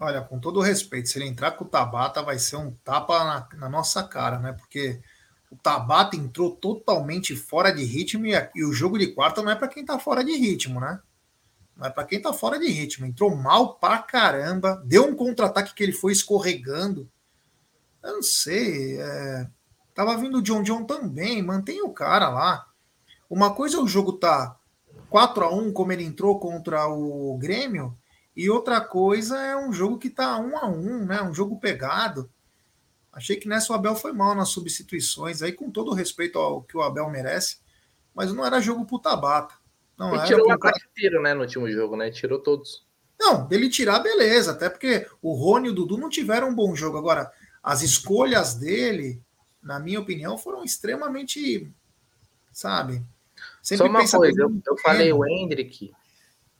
Olha, 0.00 0.20
com 0.20 0.40
todo 0.40 0.60
respeito, 0.60 1.08
se 1.08 1.18
ele 1.18 1.28
entrar 1.28 1.52
com 1.52 1.64
o 1.64 1.68
Tabata, 1.68 2.22
vai 2.22 2.38
ser 2.38 2.56
um 2.56 2.72
tapa 2.82 3.22
na, 3.22 3.48
na 3.56 3.68
nossa 3.68 4.02
cara, 4.02 4.40
né? 4.40 4.52
Porque 4.52 5.00
o 5.48 5.56
Tabata 5.56 6.16
entrou 6.16 6.56
totalmente 6.56 7.36
fora 7.36 7.70
de 7.70 7.84
ritmo 7.84 8.26
e, 8.26 8.32
e 8.54 8.64
o 8.64 8.72
jogo 8.72 8.98
de 8.98 9.14
quarta 9.14 9.42
não 9.42 9.52
é 9.52 9.54
para 9.54 9.68
quem 9.68 9.84
tá 9.84 9.98
fora 9.98 10.24
de 10.24 10.32
ritmo, 10.32 10.80
né? 10.80 11.00
Não 11.76 11.86
é 11.86 11.90
para 11.90 12.04
quem 12.04 12.20
tá 12.20 12.32
fora 12.32 12.58
de 12.58 12.68
ritmo. 12.68 13.06
Entrou 13.06 13.34
mal 13.36 13.76
pra 13.76 13.98
caramba, 13.98 14.82
deu 14.84 15.06
um 15.06 15.14
contra-ataque 15.14 15.72
que 15.72 15.82
ele 15.84 15.92
foi 15.92 16.12
escorregando. 16.12 17.08
Eu 18.02 18.14
não 18.14 18.22
sei. 18.22 19.00
É... 19.00 19.46
Tava 19.94 20.16
vindo 20.16 20.38
o 20.38 20.42
John 20.42 20.62
John 20.62 20.84
também, 20.84 21.42
mantém 21.42 21.82
o 21.82 21.90
cara 21.90 22.28
lá. 22.28 22.66
Uma 23.28 23.54
coisa 23.54 23.76
é 23.76 23.80
o 23.80 23.86
jogo 23.86 24.14
tá 24.14 24.56
4 25.08 25.44
a 25.44 25.54
1 25.54 25.72
como 25.72 25.92
ele 25.92 26.04
entrou 26.04 26.38
contra 26.38 26.86
o 26.88 27.36
Grêmio, 27.38 27.96
e 28.34 28.48
outra 28.48 28.80
coisa 28.80 29.38
é 29.38 29.56
um 29.56 29.72
jogo 29.72 29.98
que 29.98 30.08
tá 30.08 30.38
1 30.38 30.56
a 30.56 30.66
1 30.66 31.04
né? 31.04 31.22
Um 31.22 31.34
jogo 31.34 31.58
pegado. 31.58 32.30
Achei 33.12 33.36
que 33.36 33.46
nessa 33.46 33.72
o 33.72 33.76
Abel 33.76 33.94
foi 33.94 34.12
mal 34.12 34.34
nas 34.34 34.48
substituições, 34.48 35.42
aí 35.42 35.52
com 35.52 35.70
todo 35.70 35.90
o 35.90 35.94
respeito 35.94 36.38
ao 36.38 36.62
que 36.62 36.76
o 36.76 36.82
Abel 36.82 37.10
merece, 37.10 37.58
mas 38.14 38.32
não 38.32 38.44
era 38.44 38.60
jogo 38.60 38.86
pro 38.86 38.98
Tabata. 38.98 39.54
Não 39.98 40.14
ele 40.14 40.24
tirou 40.24 40.48
o 40.48 40.52
ataque 40.52 40.80
inteiro, 40.90 41.20
né, 41.20 41.34
no 41.34 41.42
último 41.42 41.70
jogo, 41.70 41.94
né? 41.94 42.10
Tirou 42.10 42.38
todos. 42.38 42.86
Não, 43.20 43.46
dele 43.46 43.68
tirar, 43.68 44.00
beleza, 44.00 44.52
até 44.52 44.68
porque 44.70 45.06
o 45.20 45.34
Rony 45.34 45.68
e 45.68 45.70
o 45.70 45.74
Dudu 45.74 45.98
não 45.98 46.08
tiveram 46.08 46.48
um 46.48 46.54
bom 46.54 46.74
jogo. 46.74 46.96
Agora, 46.96 47.30
as 47.62 47.82
escolhas 47.82 48.54
dele, 48.54 49.22
na 49.62 49.78
minha 49.78 50.00
opinião, 50.00 50.36
foram 50.36 50.64
extremamente, 50.64 51.70
sabe? 52.50 53.02
Sempre 53.62 53.86
Só 53.86 53.90
uma 53.90 54.08
coisa, 54.08 54.42
eu, 54.42 54.62
eu 54.66 54.76
falei 54.78 55.12
o 55.12 55.24
Hendrick, 55.24 55.92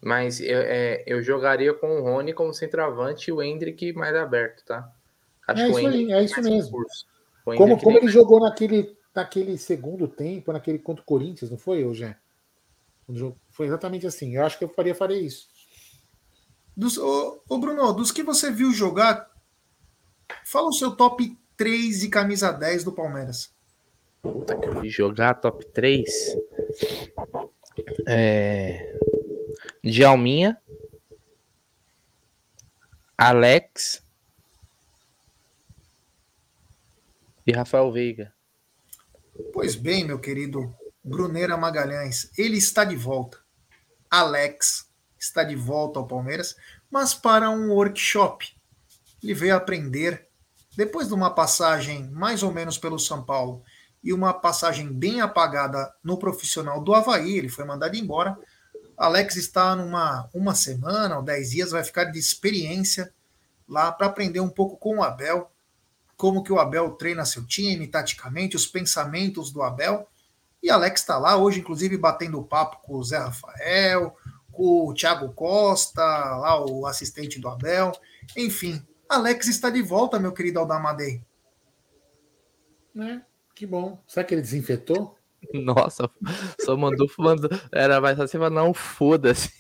mas 0.01 0.41
eu, 0.41 0.59
é, 0.59 1.03
eu 1.07 1.23
jogaria 1.23 1.74
com 1.74 2.01
o 2.01 2.03
Rony 2.03 2.33
como 2.33 2.55
centroavante 2.55 3.31
e 3.31 3.33
o 3.33 3.43
Hendrick 3.43 3.93
mais 3.93 4.15
aberto, 4.15 4.65
tá? 4.65 4.91
Acho 5.47 5.62
é 5.62 5.69
isso 5.69 5.87
aí, 5.87 6.12
é 6.12 6.23
isso 6.23 6.43
mesmo. 6.43 6.85
Como, 7.45 7.81
como 7.81 7.99
ele 7.99 8.09
jogou 8.09 8.41
naquele, 8.41 8.97
naquele 9.15 9.59
segundo 9.59 10.07
tempo, 10.07 10.53
naquele 10.53 10.79
contra 10.79 11.03
o 11.03 11.07
Corinthians, 11.07 11.51
não 11.51 11.59
foi, 11.59 11.85
hoje? 11.85 12.16
Foi 13.51 13.66
exatamente 13.66 14.07
assim. 14.07 14.37
Eu 14.37 14.47
acho 14.47 14.59
que 14.59 14.65
eu 14.65 14.69
faria, 14.69 14.95
faria 14.95 15.20
isso. 15.20 15.49
Dos, 16.77 16.97
ô, 16.97 17.43
ô, 17.49 17.59
Bruno, 17.59 17.93
dos 17.93 18.11
que 18.11 18.23
você 18.23 18.51
viu 18.51 18.73
jogar, 18.73 19.31
fala 20.45 20.69
o 20.69 20.73
seu 20.73 20.93
top 20.93 21.37
3 21.57 22.01
de 22.01 22.09
camisa 22.09 22.53
10 22.53 22.85
do 22.85 22.93
Palmeiras. 22.93 23.53
Puta 24.20 24.57
que 24.59 24.69
eu 24.69 24.81
vi 24.81 24.89
jogar 24.89 25.35
top 25.35 25.65
3. 25.66 26.09
É... 28.07 28.97
Djalminha. 29.83 30.57
Alex. 33.16 34.03
e 37.47 37.53
Rafael 37.53 37.91
Veiga. 37.93 38.33
Pois 39.53 39.74
bem, 39.74 40.05
meu 40.05 40.19
querido 40.19 40.74
Bruneira 41.03 41.57
Magalhães, 41.57 42.31
ele 42.39 42.59
está 42.59 42.85
de 42.85 42.97
volta. 42.97 43.39
Alex 44.11 44.89
está 45.19 45.43
de 45.43 45.57
volta 45.57 45.99
ao 45.99 46.07
Palmeiras, 46.07 46.57
mas 46.91 47.15
para 47.15 47.51
um 47.51 47.73
workshop. 47.73 48.55
Ele 49.23 49.35
veio 49.35 49.57
aprender, 49.57 50.29
depois 50.77 51.09
de 51.09 51.15
uma 51.15 51.31
passagem 51.31 52.09
mais 52.11 52.43
ou 52.43 52.53
menos 52.53 52.78
pelo 52.78 52.99
São 52.99 53.23
Paulo 53.23 53.62
e 54.03 54.12
uma 54.12 54.32
passagem 54.32 54.93
bem 54.93 55.20
apagada 55.20 55.93
no 56.03 56.16
profissional 56.16 56.82
do 56.82 56.94
Havaí, 56.94 57.36
ele 57.39 57.49
foi 57.49 57.65
mandado 57.65 57.97
embora. 57.97 58.36
Alex 58.97 59.36
está 59.36 59.77
numa 59.77 60.28
uma 60.35 60.55
semana 60.55 61.16
ou 61.16 61.23
dez 61.23 61.51
dias, 61.51 61.70
vai 61.70 61.85
ficar 61.85 62.05
de 62.05 62.19
experiência 62.19 63.12
lá 63.69 63.93
para 63.93 64.07
aprender 64.07 64.40
um 64.40 64.49
pouco 64.49 64.77
com 64.77 64.99
o 64.99 65.03
Abel 65.03 65.51
como 66.23 66.44
que 66.44 66.53
o 66.53 66.61
Abel 66.61 66.93
treina 66.93 67.24
seu 67.24 67.44
time, 67.44 67.85
taticamente, 67.89 68.55
os 68.55 68.65
pensamentos 68.65 69.51
do 69.51 69.61
Abel. 69.61 70.07
E 70.62 70.70
Alex 70.70 71.01
está 71.01 71.19
lá 71.19 71.36
hoje, 71.36 71.59
inclusive, 71.59 71.99
batendo 71.99 72.40
papo 72.44 72.81
com 72.81 72.94
o 72.94 73.03
Zé 73.03 73.19
Rafael, 73.19 74.16
com 74.53 74.86
o 74.86 74.94
Thiago 74.94 75.32
Costa, 75.32 76.01
lá 76.01 76.65
o 76.65 76.86
assistente 76.86 77.40
do 77.40 77.49
Abel. 77.49 77.90
Enfim, 78.36 78.81
Alex 79.12 79.48
está 79.48 79.70
de 79.70 79.82
volta, 79.82 80.18
meu 80.18 80.32
querido 80.32 80.59
Aldamadei. 80.59 81.22
É, 82.98 83.20
que 83.55 83.66
bom. 83.66 84.02
Será 84.06 84.24
que 84.24 84.34
ele 84.34 84.43
desinfetou? 84.43 85.16
Nossa, 85.52 86.10
só 86.60 86.76
mandou 86.76 87.09
falando. 87.09 87.48
Era 87.70 88.01
mais 88.01 88.18
assim, 88.18 88.39
mas 88.39 88.52
não, 88.52 88.72
foda-se. 88.72 89.51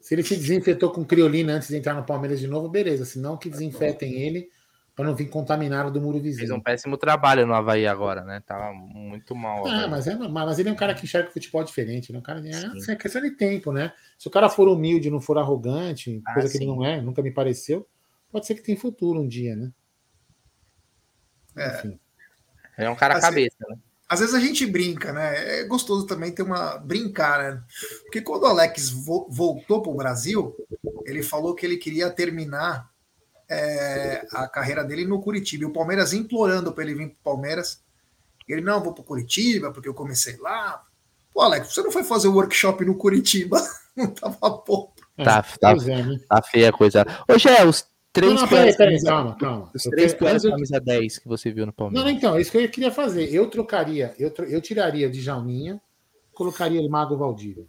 Se 0.00 0.14
ele 0.14 0.22
se 0.22 0.36
desinfetou 0.36 0.90
com 0.90 1.04
criolina 1.04 1.54
antes 1.54 1.68
de 1.68 1.76
entrar 1.76 1.94
no 1.94 2.04
Palmeiras 2.04 2.40
de 2.40 2.46
novo, 2.46 2.68
beleza. 2.68 3.04
Se 3.04 3.18
não, 3.18 3.36
que 3.36 3.50
desinfetem 3.50 4.14
ele 4.14 4.48
para 4.98 5.06
não 5.06 5.14
vir 5.14 5.28
contaminado 5.28 5.92
do 5.92 6.00
muro 6.00 6.18
vizinho. 6.18 6.38
Fez 6.38 6.50
um 6.50 6.60
péssimo 6.60 6.96
trabalho 6.98 7.46
no 7.46 7.54
Havaí 7.54 7.86
agora, 7.86 8.24
né? 8.24 8.42
Tava 8.44 8.72
muito 8.72 9.32
mal. 9.32 9.64
Ah, 9.64 9.86
mas 9.86 10.08
é 10.08 10.14
normal. 10.16 10.44
Mas 10.44 10.58
ele 10.58 10.70
é 10.70 10.72
um 10.72 10.76
cara 10.76 10.92
que 10.92 11.04
enxerga 11.04 11.28
o 11.28 11.32
futebol 11.32 11.62
diferente, 11.62 12.12
né? 12.12 12.18
Um 12.18 12.22
cara 12.22 12.42
é, 12.44 12.92
é 12.92 12.96
questão 12.96 13.22
de 13.22 13.30
tempo, 13.30 13.72
né? 13.72 13.92
Se 14.18 14.26
o 14.26 14.30
cara 14.30 14.48
for 14.48 14.66
humilde, 14.66 15.08
não 15.08 15.20
for 15.20 15.38
arrogante, 15.38 16.20
ah, 16.26 16.32
coisa 16.32 16.48
sim. 16.48 16.58
que 16.58 16.64
ele 16.64 16.72
não 16.72 16.84
é, 16.84 17.00
nunca 17.00 17.22
me 17.22 17.30
pareceu, 17.30 17.86
pode 18.32 18.44
ser 18.44 18.56
que 18.56 18.60
tenha 18.60 18.76
futuro 18.76 19.20
um 19.20 19.28
dia, 19.28 19.54
né? 19.54 19.70
É. 21.56 21.78
Enfim. 21.78 22.00
É 22.76 22.90
um 22.90 22.96
cara 22.96 23.18
assim, 23.18 23.28
cabeça, 23.28 23.56
né? 23.68 23.78
Às 24.08 24.18
vezes 24.18 24.34
a 24.34 24.40
gente 24.40 24.66
brinca, 24.66 25.12
né? 25.12 25.60
É 25.60 25.64
gostoso 25.64 26.08
também 26.08 26.32
ter 26.32 26.42
uma 26.42 26.76
brincar, 26.76 27.38
né? 27.38 27.62
Porque 28.02 28.20
quando 28.20 28.42
o 28.42 28.46
Alex 28.46 28.90
vo 28.90 29.28
voltou 29.30 29.80
para 29.80 29.92
o 29.92 29.96
Brasil, 29.96 30.56
ele 31.04 31.22
falou 31.22 31.54
que 31.54 31.64
ele 31.64 31.76
queria 31.76 32.10
terminar 32.10 32.90
é, 33.48 34.26
a 34.32 34.46
carreira 34.48 34.84
dele 34.84 35.06
no 35.06 35.20
Curitiba. 35.20 35.64
E 35.64 35.66
o 35.66 35.72
Palmeiras 35.72 36.12
implorando 36.12 36.72
para 36.72 36.84
ele 36.84 36.94
vir 36.94 37.08
para 37.08 37.14
o 37.14 37.34
Palmeiras. 37.34 37.82
Ele, 38.46 38.60
não, 38.60 38.82
vou 38.82 38.92
para 38.92 39.04
Curitiba, 39.04 39.70
porque 39.72 39.88
eu 39.88 39.94
comecei 39.94 40.36
lá. 40.38 40.82
Pô, 41.32 41.42
Alex, 41.42 41.72
você 41.72 41.82
não 41.82 41.92
foi 41.92 42.04
fazer 42.04 42.28
o 42.28 42.34
workshop 42.34 42.84
no 42.84 42.96
Curitiba? 42.96 43.60
Não 43.98 44.06
tava 44.06 44.58
pouco. 44.58 44.94
Tá, 45.16 45.42
tá, 45.42 45.72
é, 45.72 46.02
né? 46.04 46.20
tá 46.28 46.40
feia 46.40 46.68
a 46.68 46.72
coisa. 46.72 47.04
Hoje 47.28 47.48
é 47.48 47.66
os 47.66 47.84
três 48.12 48.40
não, 48.40 48.42
não, 48.42 49.02
calma, 49.02 49.36
calma. 49.36 49.70
Os 49.74 49.82
três 49.82 50.14
piores 50.14 50.44
eu... 50.44 50.52
camisa 50.52 50.78
10 50.78 51.18
que 51.18 51.26
você 51.26 51.50
viu 51.50 51.66
no 51.66 51.72
Palmeiras. 51.72 52.04
Não, 52.04 52.16
então, 52.16 52.36
é 52.36 52.40
isso 52.40 52.52
que 52.52 52.58
eu 52.58 52.68
queria 52.68 52.92
fazer. 52.92 53.32
Eu 53.34 53.50
trocaria, 53.50 54.14
eu, 54.16 54.30
tro... 54.30 54.44
eu 54.44 54.60
tiraria 54.60 55.10
de 55.10 55.20
Jalminha, 55.20 55.80
colocaria 56.32 56.80
o 56.80 56.88
Mago 56.88 57.16
Valdívia. 57.16 57.66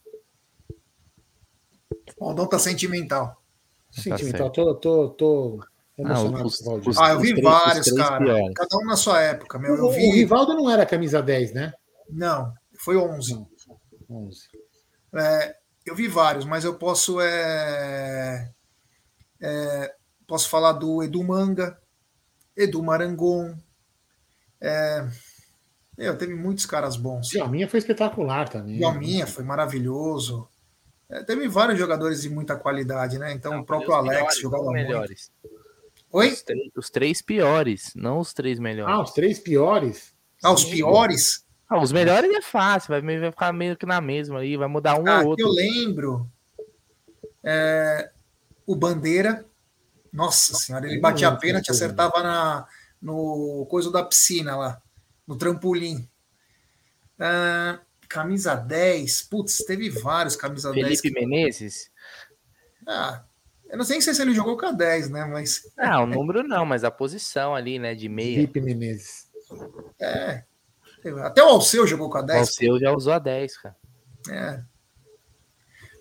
O 2.17 2.25
Aldão 2.25 2.47
tá 2.47 2.59
sentimental. 2.59 3.41
Sentimental, 3.89 4.49
tá 4.49 4.53
tô, 4.53 4.75
tô, 4.75 5.09
tô 5.09 5.59
emocionado 5.97 6.47
os, 6.47 6.57
com 6.57 6.63
o 6.63 6.81
Valdir. 6.81 6.93
Ah, 7.01 7.11
eu 7.11 7.19
vi 7.19 7.41
vários, 7.41 7.91
cara. 7.91 8.17
Piores. 8.17 8.53
Cada 8.55 8.77
um 8.77 8.85
na 8.85 8.95
sua 8.95 9.21
época, 9.21 9.59
meu. 9.59 9.75
Eu 9.75 9.85
o, 9.85 9.91
vi... 9.91 10.07
o 10.07 10.13
Rivaldo 10.13 10.53
não 10.53 10.69
era 10.69 10.85
camisa 10.85 11.21
10, 11.21 11.53
né? 11.53 11.73
Não, 12.09 12.53
foi 12.79 12.97
11. 12.97 13.33
Não, 13.33 13.47
11. 14.09 14.39
É, 15.15 15.55
eu 15.85 15.95
vi 15.95 16.07
vários, 16.07 16.45
mas 16.45 16.63
eu 16.63 16.75
posso 16.75 17.19
é, 17.19 18.51
é, 19.41 19.95
posso 20.27 20.49
falar 20.49 20.73
do 20.73 21.03
Edu 21.03 21.23
Manga, 21.23 21.77
Edu 22.55 22.83
Marangon. 22.83 23.55
É, 24.61 25.07
meu, 25.97 26.17
teve 26.17 26.35
muitos 26.35 26.65
caras 26.65 26.95
bons. 26.95 27.35
a 27.35 27.47
minha 27.47 27.67
foi 27.67 27.79
espetacular 27.79 28.47
também. 28.47 28.83
a 28.83 28.91
minha 28.93 29.25
foi 29.25 29.43
maravilhoso. 29.43 30.47
É, 31.09 31.23
teve 31.23 31.47
vários 31.47 31.79
jogadores 31.79 32.21
de 32.21 32.29
muita 32.29 32.55
qualidade, 32.55 33.17
né? 33.17 33.33
Então 33.33 33.53
não, 33.53 33.61
o 33.61 33.65
próprio 33.65 33.93
Alex 33.93 34.37
jogava 34.39 34.71
melhores. 34.71 35.31
Muito. 35.43 35.59
Oi? 36.11 36.29
Os 36.29 36.41
três, 36.41 36.71
os 36.75 36.89
três, 36.89 37.21
piores, 37.21 37.91
não 37.95 38.19
os 38.19 38.33
três 38.33 38.59
melhores. 38.59 38.93
Ah, 38.93 39.01
os 39.01 39.11
três 39.11 39.39
piores? 39.39 40.13
Ah, 40.43 40.51
os 40.51 40.65
piores? 40.65 41.45
Ah, 41.67 41.81
os 41.81 41.91
melhores 41.91 42.31
é 42.31 42.41
fácil, 42.41 42.89
vai, 42.89 43.01
vai 43.01 43.31
ficar 43.31 43.53
meio 43.53 43.77
que 43.77 43.85
na 43.85 44.01
mesma 44.01 44.39
aí, 44.39 44.57
vai 44.57 44.67
mudar 44.67 44.99
um 44.99 45.07
ah, 45.07 45.21
ou 45.21 45.29
outro. 45.29 45.45
Eu 45.45 45.51
lembro. 45.51 46.29
É, 47.43 48.11
o 48.65 48.75
Bandeira. 48.75 49.45
Nossa 50.11 50.55
senhora, 50.55 50.87
ele 50.87 50.99
batia 50.99 51.27
a 51.27 51.35
pênalti, 51.35 51.69
acertava 51.69 52.23
na, 52.23 52.67
no 52.99 53.67
coisa 53.69 53.91
da 53.91 54.03
piscina 54.03 54.57
lá, 54.57 54.81
no 55.27 55.37
trampolim. 55.37 56.09
É, 57.19 57.79
camisa 58.09 58.55
10, 58.55 59.21
putz, 59.23 59.59
teve 59.59 59.89
vários 59.89 60.35
camisa 60.35 60.69
Felipe 60.69 60.89
10. 60.89 61.01
Felipe 61.01 61.19
Menezes? 61.19 61.91
Ah, 62.87 63.23
eu 63.69 63.77
não 63.77 63.85
sei 63.85 64.01
se 64.01 64.19
ele 64.19 64.33
jogou 64.33 64.57
com 64.57 64.65
a 64.65 64.71
10, 64.71 65.11
né? 65.11 65.23
Mas. 65.25 65.71
Ah, 65.77 66.01
o 66.01 66.07
número 66.07 66.41
não, 66.41 66.65
mas 66.65 66.83
a 66.83 66.89
posição 66.89 67.53
ali, 67.53 67.77
né? 67.77 67.93
De 67.93 68.09
meia. 68.09 68.35
Felipe 68.35 68.59
Menezes. 68.59 69.29
É. 70.01 70.43
Até 71.23 71.43
o 71.43 71.47
Alceu 71.47 71.85
jogou 71.85 72.09
com 72.09 72.17
a 72.17 72.21
10. 72.23 72.37
O 72.37 72.41
Alceu 72.41 72.79
já 72.79 72.91
usou 72.91 73.13
a 73.13 73.19
10, 73.19 73.57
cara. 73.57 73.75
É. 74.29 74.63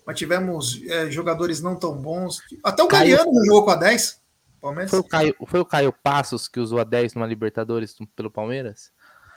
Mas 0.05 0.17
tivemos 0.17 0.81
é, 0.87 1.11
jogadores 1.11 1.61
não 1.61 1.75
tão 1.75 1.95
bons. 1.95 2.41
Até 2.63 2.81
o 2.81 2.87
Caio... 2.87 3.17
Galeano 3.17 3.45
jogou 3.45 3.65
com 3.65 3.71
a 3.71 3.75
10. 3.75 4.19
Palmeiras. 4.59 4.89
Foi 4.89 4.99
o, 4.99 5.03
Caio, 5.03 5.35
foi 5.47 5.59
o 5.59 5.65
Caio 5.65 5.93
Passos 5.93 6.47
que 6.47 6.59
usou 6.59 6.79
a 6.79 6.83
10 6.83 7.13
numa 7.13 7.27
Libertadores 7.27 7.95
pelo 8.15 8.29
Palmeiras? 8.29 8.91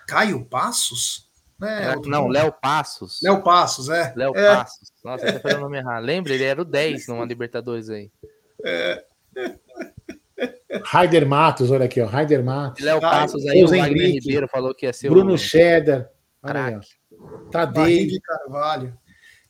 Caio 0.09 0.45
Passos? 0.45 1.31
É, 1.63 1.95
não, 2.07 2.29
Léo 2.29 2.53
Passos. 2.53 3.21
Léo 3.23 3.43
Passos, 3.43 3.89
é. 3.89 4.13
Léo 4.17 4.33
é. 4.37 4.57
Passos. 4.57 4.93
Nossa, 5.05 5.27
você 5.27 5.39
tá 5.39 5.57
o 5.57 5.61
nome 5.61 5.79
errado. 5.79 6.05
Lembra? 6.05 6.33
Ele 6.33 6.45
era 6.45 6.61
o 6.61 6.65
10 6.65 7.09
numa 7.09 7.25
Libertadores 7.25 7.89
aí. 7.89 8.11
É. 8.65 9.05
Raider 10.85 11.27
Matos, 11.27 11.71
olha 11.71 11.85
aqui, 11.85 12.01
ó. 12.01 12.07
Raider 12.07 12.43
Matos. 12.43 12.85
Léo 12.85 13.01
Passos 13.01 13.47
aí, 13.47 13.63
o 13.65 13.69
Wagner 13.69 14.13
Ribeiro 14.13 14.49
falou 14.49 14.75
que 14.75 14.87
ia 14.87 14.93
ser 14.93 15.11
Bruno 15.11 15.35
o... 15.35 15.39
Cheddar. 15.39 16.09
Tadei. 17.51 18.07
de 18.07 18.21
Carvalho. 18.21 18.99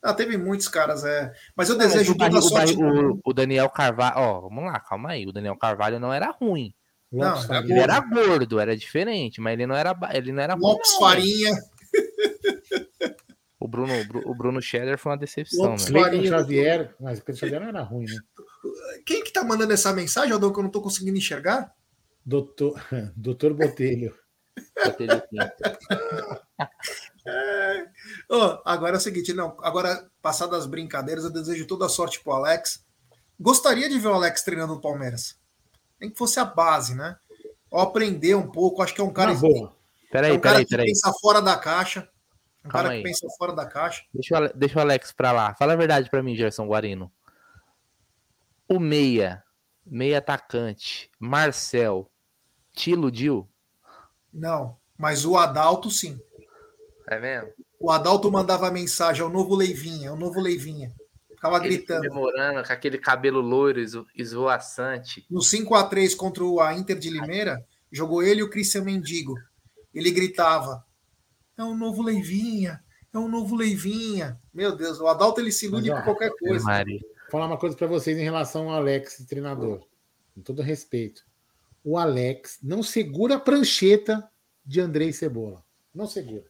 Ah, 0.03 0.13
teve 0.13 0.37
muitos 0.37 0.67
caras, 0.67 1.05
é. 1.05 1.33
Mas 1.57 1.69
eu 1.69 1.79
desejo 1.79 2.17
toda 2.17 2.39
a 2.39 2.43
sorte. 2.43 2.77
O, 2.77 3.21
o, 3.25 3.33
Daniel 3.33 3.71
Carvalho, 3.71 4.17
ó, 4.17 4.41
vamos 4.41 4.65
lá, 4.65 4.81
calma 4.81 5.11
aí. 5.11 5.27
O 5.27 5.33
Daniel 5.33 5.57
Carvalho 5.57 6.01
não 6.01 6.13
era 6.13 6.31
ruim. 6.31 6.75
Não, 7.13 7.37
ele 7.63 7.79
era 7.79 8.01
gordo, 8.01 8.59
era 8.59 8.77
diferente, 8.77 9.39
mas 9.41 9.53
ele 9.53 9.67
não 9.67 9.77
era, 9.77 9.95
ele 10.15 10.33
não 10.33 10.43
era 10.43 10.55
Lopes 10.55 10.95
Farinha. 10.95 11.53
O 11.53 11.72
Bruno, 13.73 13.95
o 14.27 14.35
Bruno 14.35 14.61
Scheller 14.61 14.99
foi 14.99 15.13
uma 15.13 15.19
decepção. 15.19 15.75
O 15.75 15.93
né? 15.93 16.27
Xavier, 16.27 16.95
mas 17.01 17.19
o 17.19 17.25
Pedro 17.25 17.41
Xavier 17.41 17.61
não 17.61 17.69
era 17.69 17.83
ruim, 17.83 18.05
né? 18.05 18.19
Quem 19.07 19.25
que 19.25 19.33
tá 19.33 19.43
mandando 19.43 19.73
essa 19.73 19.95
mensagem, 19.95 20.31
Aldão, 20.31 20.53
que 20.53 20.59
eu 20.59 20.63
não 20.63 20.71
tô 20.71 20.83
conseguindo 20.83 21.17
enxergar? 21.17 21.73
Doutor, 22.25 22.79
Doutor 23.17 23.55
Botelho. 23.55 24.15
Botelho 24.85 25.23
é. 27.27 27.87
oh, 28.29 28.59
agora 28.65 28.97
é 28.97 28.99
o 28.99 29.01
seguinte, 29.01 29.33
não. 29.33 29.57
Agora, 29.63 30.07
passadas 30.21 30.61
as 30.61 30.67
brincadeiras, 30.67 31.25
eu 31.25 31.33
desejo 31.33 31.67
toda 31.67 31.87
a 31.87 31.89
sorte 31.89 32.23
pro 32.23 32.33
Alex. 32.33 32.85
Gostaria 33.41 33.89
de 33.89 33.99
ver 33.99 34.09
o 34.09 34.15
Alex 34.15 34.43
treinando 34.43 34.75
no 34.75 34.81
Palmeiras. 34.81 35.37
Nem 35.99 36.11
que 36.11 36.19
fosse 36.19 36.39
a 36.39 36.45
base, 36.45 36.95
né? 36.95 37.17
Ou 37.71 37.81
aprender 37.81 38.35
um 38.35 38.51
pouco. 38.51 38.83
Acho 38.83 38.95
que 38.95 39.01
é 39.01 39.05
um 39.05 39.13
cara. 39.13 39.33
boa. 39.35 39.75
Peraí, 40.11 40.31
é 40.31 40.35
um 40.35 40.41
cara 40.41 40.57
peraí, 40.57 40.67
que 40.67 40.71
peraí. 40.71 40.87
pensa 40.89 41.11
fora 41.23 41.41
da 41.41 41.57
caixa. 41.57 42.07
Um 42.65 42.69
Calma 42.69 42.89
cara 42.89 42.91
aí. 42.91 43.03
que 43.03 43.09
pensa 43.09 43.27
fora 43.37 43.53
da 43.53 43.67
caixa. 43.67 44.03
Deixa 44.15 44.39
o, 44.39 44.49
deixa 44.55 44.79
o 44.79 44.83
Alex 44.83 45.13
pra 45.13 45.33
lá. 45.33 45.55
Fala 45.55 45.73
a 45.73 45.77
verdade 45.77 46.09
pra 46.09 46.23
mim, 46.23 46.37
Gerson 46.37 46.67
Guarino. 46.67 47.13
O 48.69 48.79
meia, 48.79 49.43
meia 49.85 50.19
atacante, 50.19 51.11
Marcel, 51.19 52.11
te 52.73 52.91
iludiu? 52.93 53.49
Não, 54.33 54.77
mas 54.97 55.25
o 55.25 55.37
Adalto 55.37 55.91
sim. 55.91 56.21
É 57.09 57.19
mesmo? 57.19 57.53
O 57.79 57.91
Adalto 57.91 58.31
mandava 58.31 58.71
mensagem, 58.71 59.23
é 59.23 59.25
o 59.27 59.29
novo 59.29 59.55
Leivinha, 59.55 60.09
é 60.09 60.13
o 60.13 60.17
novo 60.17 60.41
Leivinha. 60.41 60.93
Ficava 61.31 61.57
Ele 61.57 61.77
gritando. 61.77 62.03
Demorando, 62.03 62.67
com 62.67 62.73
aquele 62.73 62.97
cabelo 62.97 63.41
loiro, 63.41 63.81
esvoaçante. 64.15 65.27
No 65.29 65.43
5 65.43 65.75
a 65.75 65.85
3 65.85 66.15
contra 66.15 66.45
a 66.65 66.73
Inter 66.73 66.97
de 66.97 67.11
Limeira, 67.11 67.63
jogou 67.91 68.23
ele 68.23 68.41
e 68.41 68.45
o 68.45 68.49
Cristian 68.49 68.83
Mendigo 68.85 69.35
ele 69.95 70.11
gritava: 70.11 70.85
é 71.57 71.65
um 71.65 71.77
novo 71.77 72.03
Leivinha, 72.03 72.83
é 73.13 73.19
um 73.19 73.29
novo 73.29 73.55
Leivinha. 73.55 74.41
Meu 74.53 74.77
Deus, 74.77 75.01
o 75.01 75.07
Adalto 75.07 75.41
ele 75.41 75.53
se 75.53 75.67
ilude 75.67 75.91
por 75.91 76.05
qualquer 76.05 76.31
coisa. 76.37 76.65
Vou 76.65 77.31
falar 77.31 77.47
uma 77.47 77.59
coisa 77.59 77.77
para 77.77 77.87
vocês 77.87 78.19
em 78.19 78.25
relação 78.25 78.69
ao 78.69 78.77
Alex, 78.77 79.25
treinador. 79.29 79.87
Com 80.35 80.41
todo 80.41 80.63
respeito. 80.63 81.25
O 81.85 81.99
Alex 81.99 82.59
não 82.63 82.83
segura 82.83 83.37
a 83.37 83.41
prancheta 83.41 84.29
de 84.65 84.81
Andrei 84.81 85.13
Cebola. 85.13 85.65
Não 85.95 86.07
segura. 86.07 86.45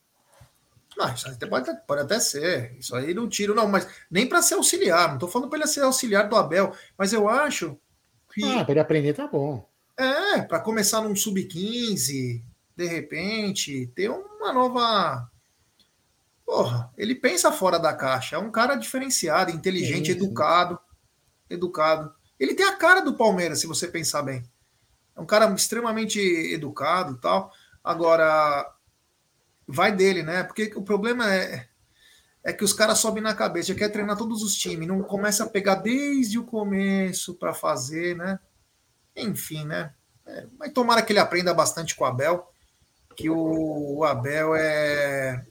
Não, 0.96 1.12
isso 1.12 1.26
até 1.26 1.46
pode, 1.46 1.70
pode, 1.86 2.02
até 2.02 2.20
ser. 2.20 2.76
Isso 2.78 2.94
aí 2.94 3.14
não 3.14 3.28
tiro, 3.28 3.54
não, 3.54 3.66
mas 3.66 3.88
nem 4.10 4.28
para 4.28 4.42
ser 4.42 4.54
auxiliar. 4.54 5.08
Não 5.08 5.14
estou 5.14 5.28
falando 5.28 5.48
para 5.48 5.60
ele 5.60 5.66
ser 5.66 5.80
auxiliar 5.80 6.28
do 6.28 6.36
Abel, 6.36 6.74
mas 6.96 7.12
eu 7.12 7.28
acho 7.28 7.78
que. 8.32 8.44
Ah, 8.44 8.62
para 8.62 8.72
ele 8.72 8.80
aprender 8.80 9.14
tá 9.14 9.26
bom. 9.26 9.66
É, 9.96 10.42
para 10.42 10.60
começar 10.60 11.00
num 11.00 11.16
sub-15, 11.16 12.42
de 12.76 12.86
repente, 12.86 13.86
ter 13.94 14.10
uma 14.42 14.52
nova. 14.52 15.30
Porra, 16.44 16.92
ele 16.98 17.14
pensa 17.14 17.52
fora 17.52 17.78
da 17.78 17.94
caixa. 17.94 18.36
É 18.36 18.38
um 18.38 18.50
cara 18.50 18.74
diferenciado, 18.74 19.50
inteligente, 19.50 20.10
é 20.10 20.14
educado. 20.14 20.78
Educado. 21.48 22.12
Ele 22.38 22.54
tem 22.54 22.66
a 22.66 22.76
cara 22.76 23.00
do 23.00 23.14
Palmeiras, 23.14 23.60
se 23.60 23.66
você 23.66 23.86
pensar 23.86 24.22
bem. 24.22 24.42
É 25.16 25.20
um 25.20 25.26
cara 25.26 25.50
extremamente 25.54 26.18
educado 26.18 27.18
tal. 27.18 27.52
Agora, 27.84 28.70
vai 29.66 29.92
dele, 29.92 30.22
né? 30.22 30.42
Porque 30.42 30.72
o 30.74 30.82
problema 30.82 31.32
é, 31.32 31.68
é 32.42 32.52
que 32.52 32.64
os 32.64 32.72
caras 32.72 32.98
sobem 32.98 33.22
na 33.22 33.34
cabeça, 33.34 33.74
quer 33.74 33.90
treinar 33.90 34.16
todos 34.16 34.42
os 34.42 34.54
times, 34.54 34.88
não 34.88 35.02
começa 35.02 35.44
a 35.44 35.48
pegar 35.48 35.76
desde 35.76 36.38
o 36.38 36.44
começo 36.44 37.34
para 37.34 37.54
fazer, 37.54 38.16
né? 38.16 38.40
Enfim, 39.14 39.64
né? 39.64 39.94
É, 40.26 40.46
mas 40.58 40.72
tomara 40.72 41.02
que 41.02 41.12
ele 41.12 41.18
aprenda 41.18 41.52
bastante 41.52 41.94
com 41.94 42.04
o 42.04 42.06
Abel 42.06 42.51
que 43.14 43.30
o 43.30 44.04
Abel 44.04 44.54
é. 44.54 45.44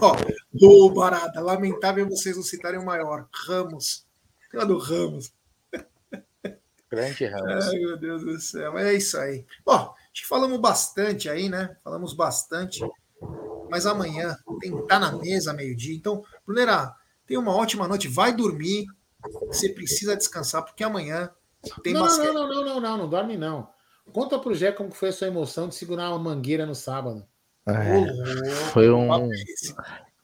Ó, 0.00 0.16
oh, 0.62 0.90
Barata, 0.90 1.40
lamentável 1.40 2.08
vocês 2.08 2.36
não 2.36 2.42
citarem 2.42 2.80
o 2.80 2.84
maior. 2.84 3.28
Ramos. 3.32 4.06
Lá 4.52 4.64
do 4.64 4.78
Ramos. 4.78 5.32
Grande 6.90 7.26
Ramos. 7.26 7.66
Ai, 7.66 7.78
meu 7.78 7.96
Deus 7.96 8.22
do 8.22 8.40
céu. 8.40 8.78
É 8.78 8.94
isso 8.94 9.18
aí. 9.18 9.44
Bom, 9.64 9.94
acho 10.12 10.22
que 10.22 10.26
falamos 10.26 10.58
bastante 10.60 11.28
aí, 11.28 11.48
né? 11.48 11.76
Falamos 11.82 12.14
bastante. 12.14 12.80
Mas 13.68 13.86
amanhã 13.86 14.36
tem 14.60 14.72
que 14.72 14.82
estar 14.82 14.98
na 14.98 15.12
mesa 15.12 15.52
meio-dia. 15.52 15.94
Então, 15.96 16.24
Brunera, 16.46 16.94
tenha 17.26 17.40
uma 17.40 17.54
ótima 17.54 17.88
noite. 17.88 18.06
Vai 18.06 18.34
dormir. 18.34 18.86
Você 19.48 19.70
precisa 19.70 20.16
descansar, 20.16 20.64
porque 20.64 20.84
amanhã 20.84 21.30
tem 21.82 21.94
não, 21.94 22.02
basquete. 22.02 22.26
Não, 22.26 22.34
não, 22.34 22.48
não, 22.48 22.64
não, 22.64 22.80
não, 22.80 22.98
não, 22.98 23.08
dorme 23.08 23.36
não. 23.36 23.68
Conta 24.12 24.38
pro 24.38 24.54
Jé 24.54 24.72
como 24.72 24.92
foi 24.92 25.08
a 25.08 25.12
sua 25.12 25.28
emoção 25.28 25.68
de 25.68 25.74
segurar 25.74 26.10
uma 26.10 26.18
mangueira 26.18 26.66
no 26.66 26.74
sábado. 26.74 27.26
É, 27.66 28.50
foi 28.72 28.90
um. 28.90 29.08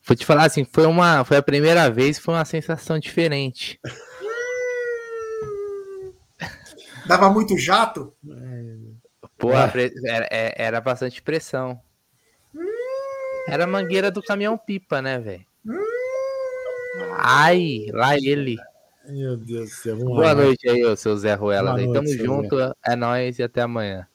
Vou 0.03 0.15
te 0.15 0.25
falar 0.25 0.45
assim, 0.45 0.65
foi 0.65 0.85
uma, 0.85 1.23
foi 1.23 1.37
a 1.37 1.43
primeira 1.43 1.89
vez, 1.89 2.19
foi 2.19 2.33
uma 2.33 2.45
sensação 2.45 2.99
diferente. 2.99 3.79
Dava 7.05 7.29
muito 7.29 7.57
jato? 7.57 8.13
Pô, 9.37 9.51
era, 9.53 10.27
é, 10.31 10.53
era 10.55 10.79
bastante 10.79 11.21
pressão. 11.21 11.81
Era 13.47 13.63
a 13.63 13.67
mangueira 13.67 14.11
do 14.11 14.21
caminhão 14.21 14.57
pipa, 14.57 15.01
né, 15.01 15.19
velho? 15.19 15.45
Ai, 17.17 17.87
lá 17.91 18.15
ele. 18.15 18.57
Meu 19.11 19.35
Deus 19.35 19.69
do 19.69 19.75
céu. 19.75 19.97
Boa 19.97 20.33
noite 20.33 20.69
aí, 20.69 20.95
seu 20.95 21.17
Zé 21.17 21.33
Ruela. 21.33 21.75
Aí, 21.75 21.91
tamo 21.91 22.07
junto, 22.07 22.57
Zé. 22.57 22.71
é 22.85 22.95
nóis 22.95 23.39
e 23.39 23.43
até 23.43 23.61
amanhã. 23.61 24.07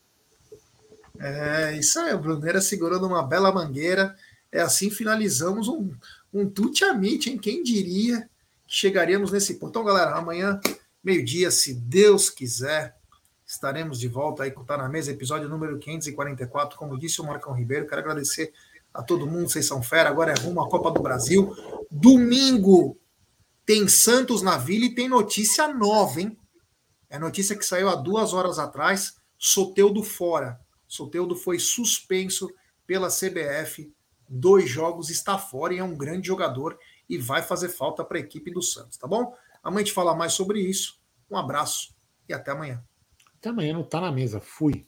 É, 1.18 1.76
isso 1.76 1.98
aí, 2.00 2.14
o 2.14 2.18
Bruneira 2.18 2.62
segurando 2.62 3.06
uma 3.06 3.22
bela 3.22 3.52
mangueira. 3.52 4.16
É 4.50 4.62
assim 4.62 4.88
finalizamos 4.88 5.68
um, 5.68 5.90
um 6.32 6.48
tute-amite, 6.48 7.28
hein? 7.28 7.36
Quem 7.36 7.62
diria 7.62 8.22
que 8.66 8.74
chegaríamos 8.74 9.30
nesse 9.30 9.56
ponto. 9.56 9.70
Então, 9.70 9.84
galera, 9.84 10.14
amanhã, 10.14 10.58
meio-dia, 11.04 11.50
se 11.50 11.74
Deus 11.74 12.30
quiser, 12.30 12.96
estaremos 13.46 14.00
de 14.00 14.08
volta 14.08 14.44
aí 14.44 14.50
com 14.50 14.64
Tá 14.64 14.78
na 14.78 14.88
Mesa, 14.88 15.10
episódio 15.10 15.46
número 15.46 15.78
544. 15.78 16.78
Como 16.78 16.98
disse 16.98 17.20
o 17.20 17.24
Marcão 17.24 17.52
Ribeiro, 17.52 17.86
quero 17.86 18.00
agradecer 18.00 18.50
a 18.94 19.02
todo 19.02 19.26
mundo, 19.26 19.50
vocês 19.50 19.66
são 19.66 19.82
fera. 19.82 20.08
Agora 20.08 20.32
é 20.32 20.40
rumo 20.40 20.62
à 20.62 20.70
Copa 20.70 20.90
do 20.90 21.02
Brasil. 21.02 21.54
Domingo 21.90 22.96
tem 23.66 23.88
Santos 23.88 24.42
na 24.42 24.56
Vila 24.56 24.84
e 24.84 24.94
tem 24.94 25.08
notícia 25.08 25.66
nova, 25.66 26.20
hein? 26.20 26.38
É 27.10 27.18
notícia 27.18 27.56
que 27.56 27.66
saiu 27.66 27.88
há 27.88 27.96
duas 27.96 28.32
horas 28.32 28.60
atrás. 28.60 29.16
Soteudo 29.36 30.04
fora. 30.04 30.60
Soteudo 30.86 31.34
foi 31.34 31.58
suspenso 31.58 32.48
pela 32.86 33.08
CBF. 33.08 33.92
Dois 34.28 34.70
jogos, 34.70 35.10
está 35.10 35.36
fora 35.36 35.74
e 35.74 35.78
é 35.78 35.84
um 35.84 35.96
grande 35.96 36.28
jogador 36.28 36.78
e 37.08 37.18
vai 37.18 37.42
fazer 37.42 37.68
falta 37.68 38.04
para 38.04 38.18
a 38.18 38.20
equipe 38.20 38.52
do 38.52 38.62
Santos, 38.62 38.96
tá 38.96 39.06
bom? 39.06 39.34
Amanhã 39.62 39.82
a 39.82 39.84
gente 39.84 39.94
fala 39.94 40.14
mais 40.14 40.32
sobre 40.32 40.60
isso. 40.60 41.00
Um 41.28 41.36
abraço 41.36 41.94
e 42.28 42.32
até 42.32 42.52
amanhã. 42.52 42.82
Até 43.38 43.48
amanhã, 43.50 43.74
não 43.74 43.84
tá 43.84 44.00
na 44.00 44.12
mesa. 44.12 44.40
Fui. 44.40 44.86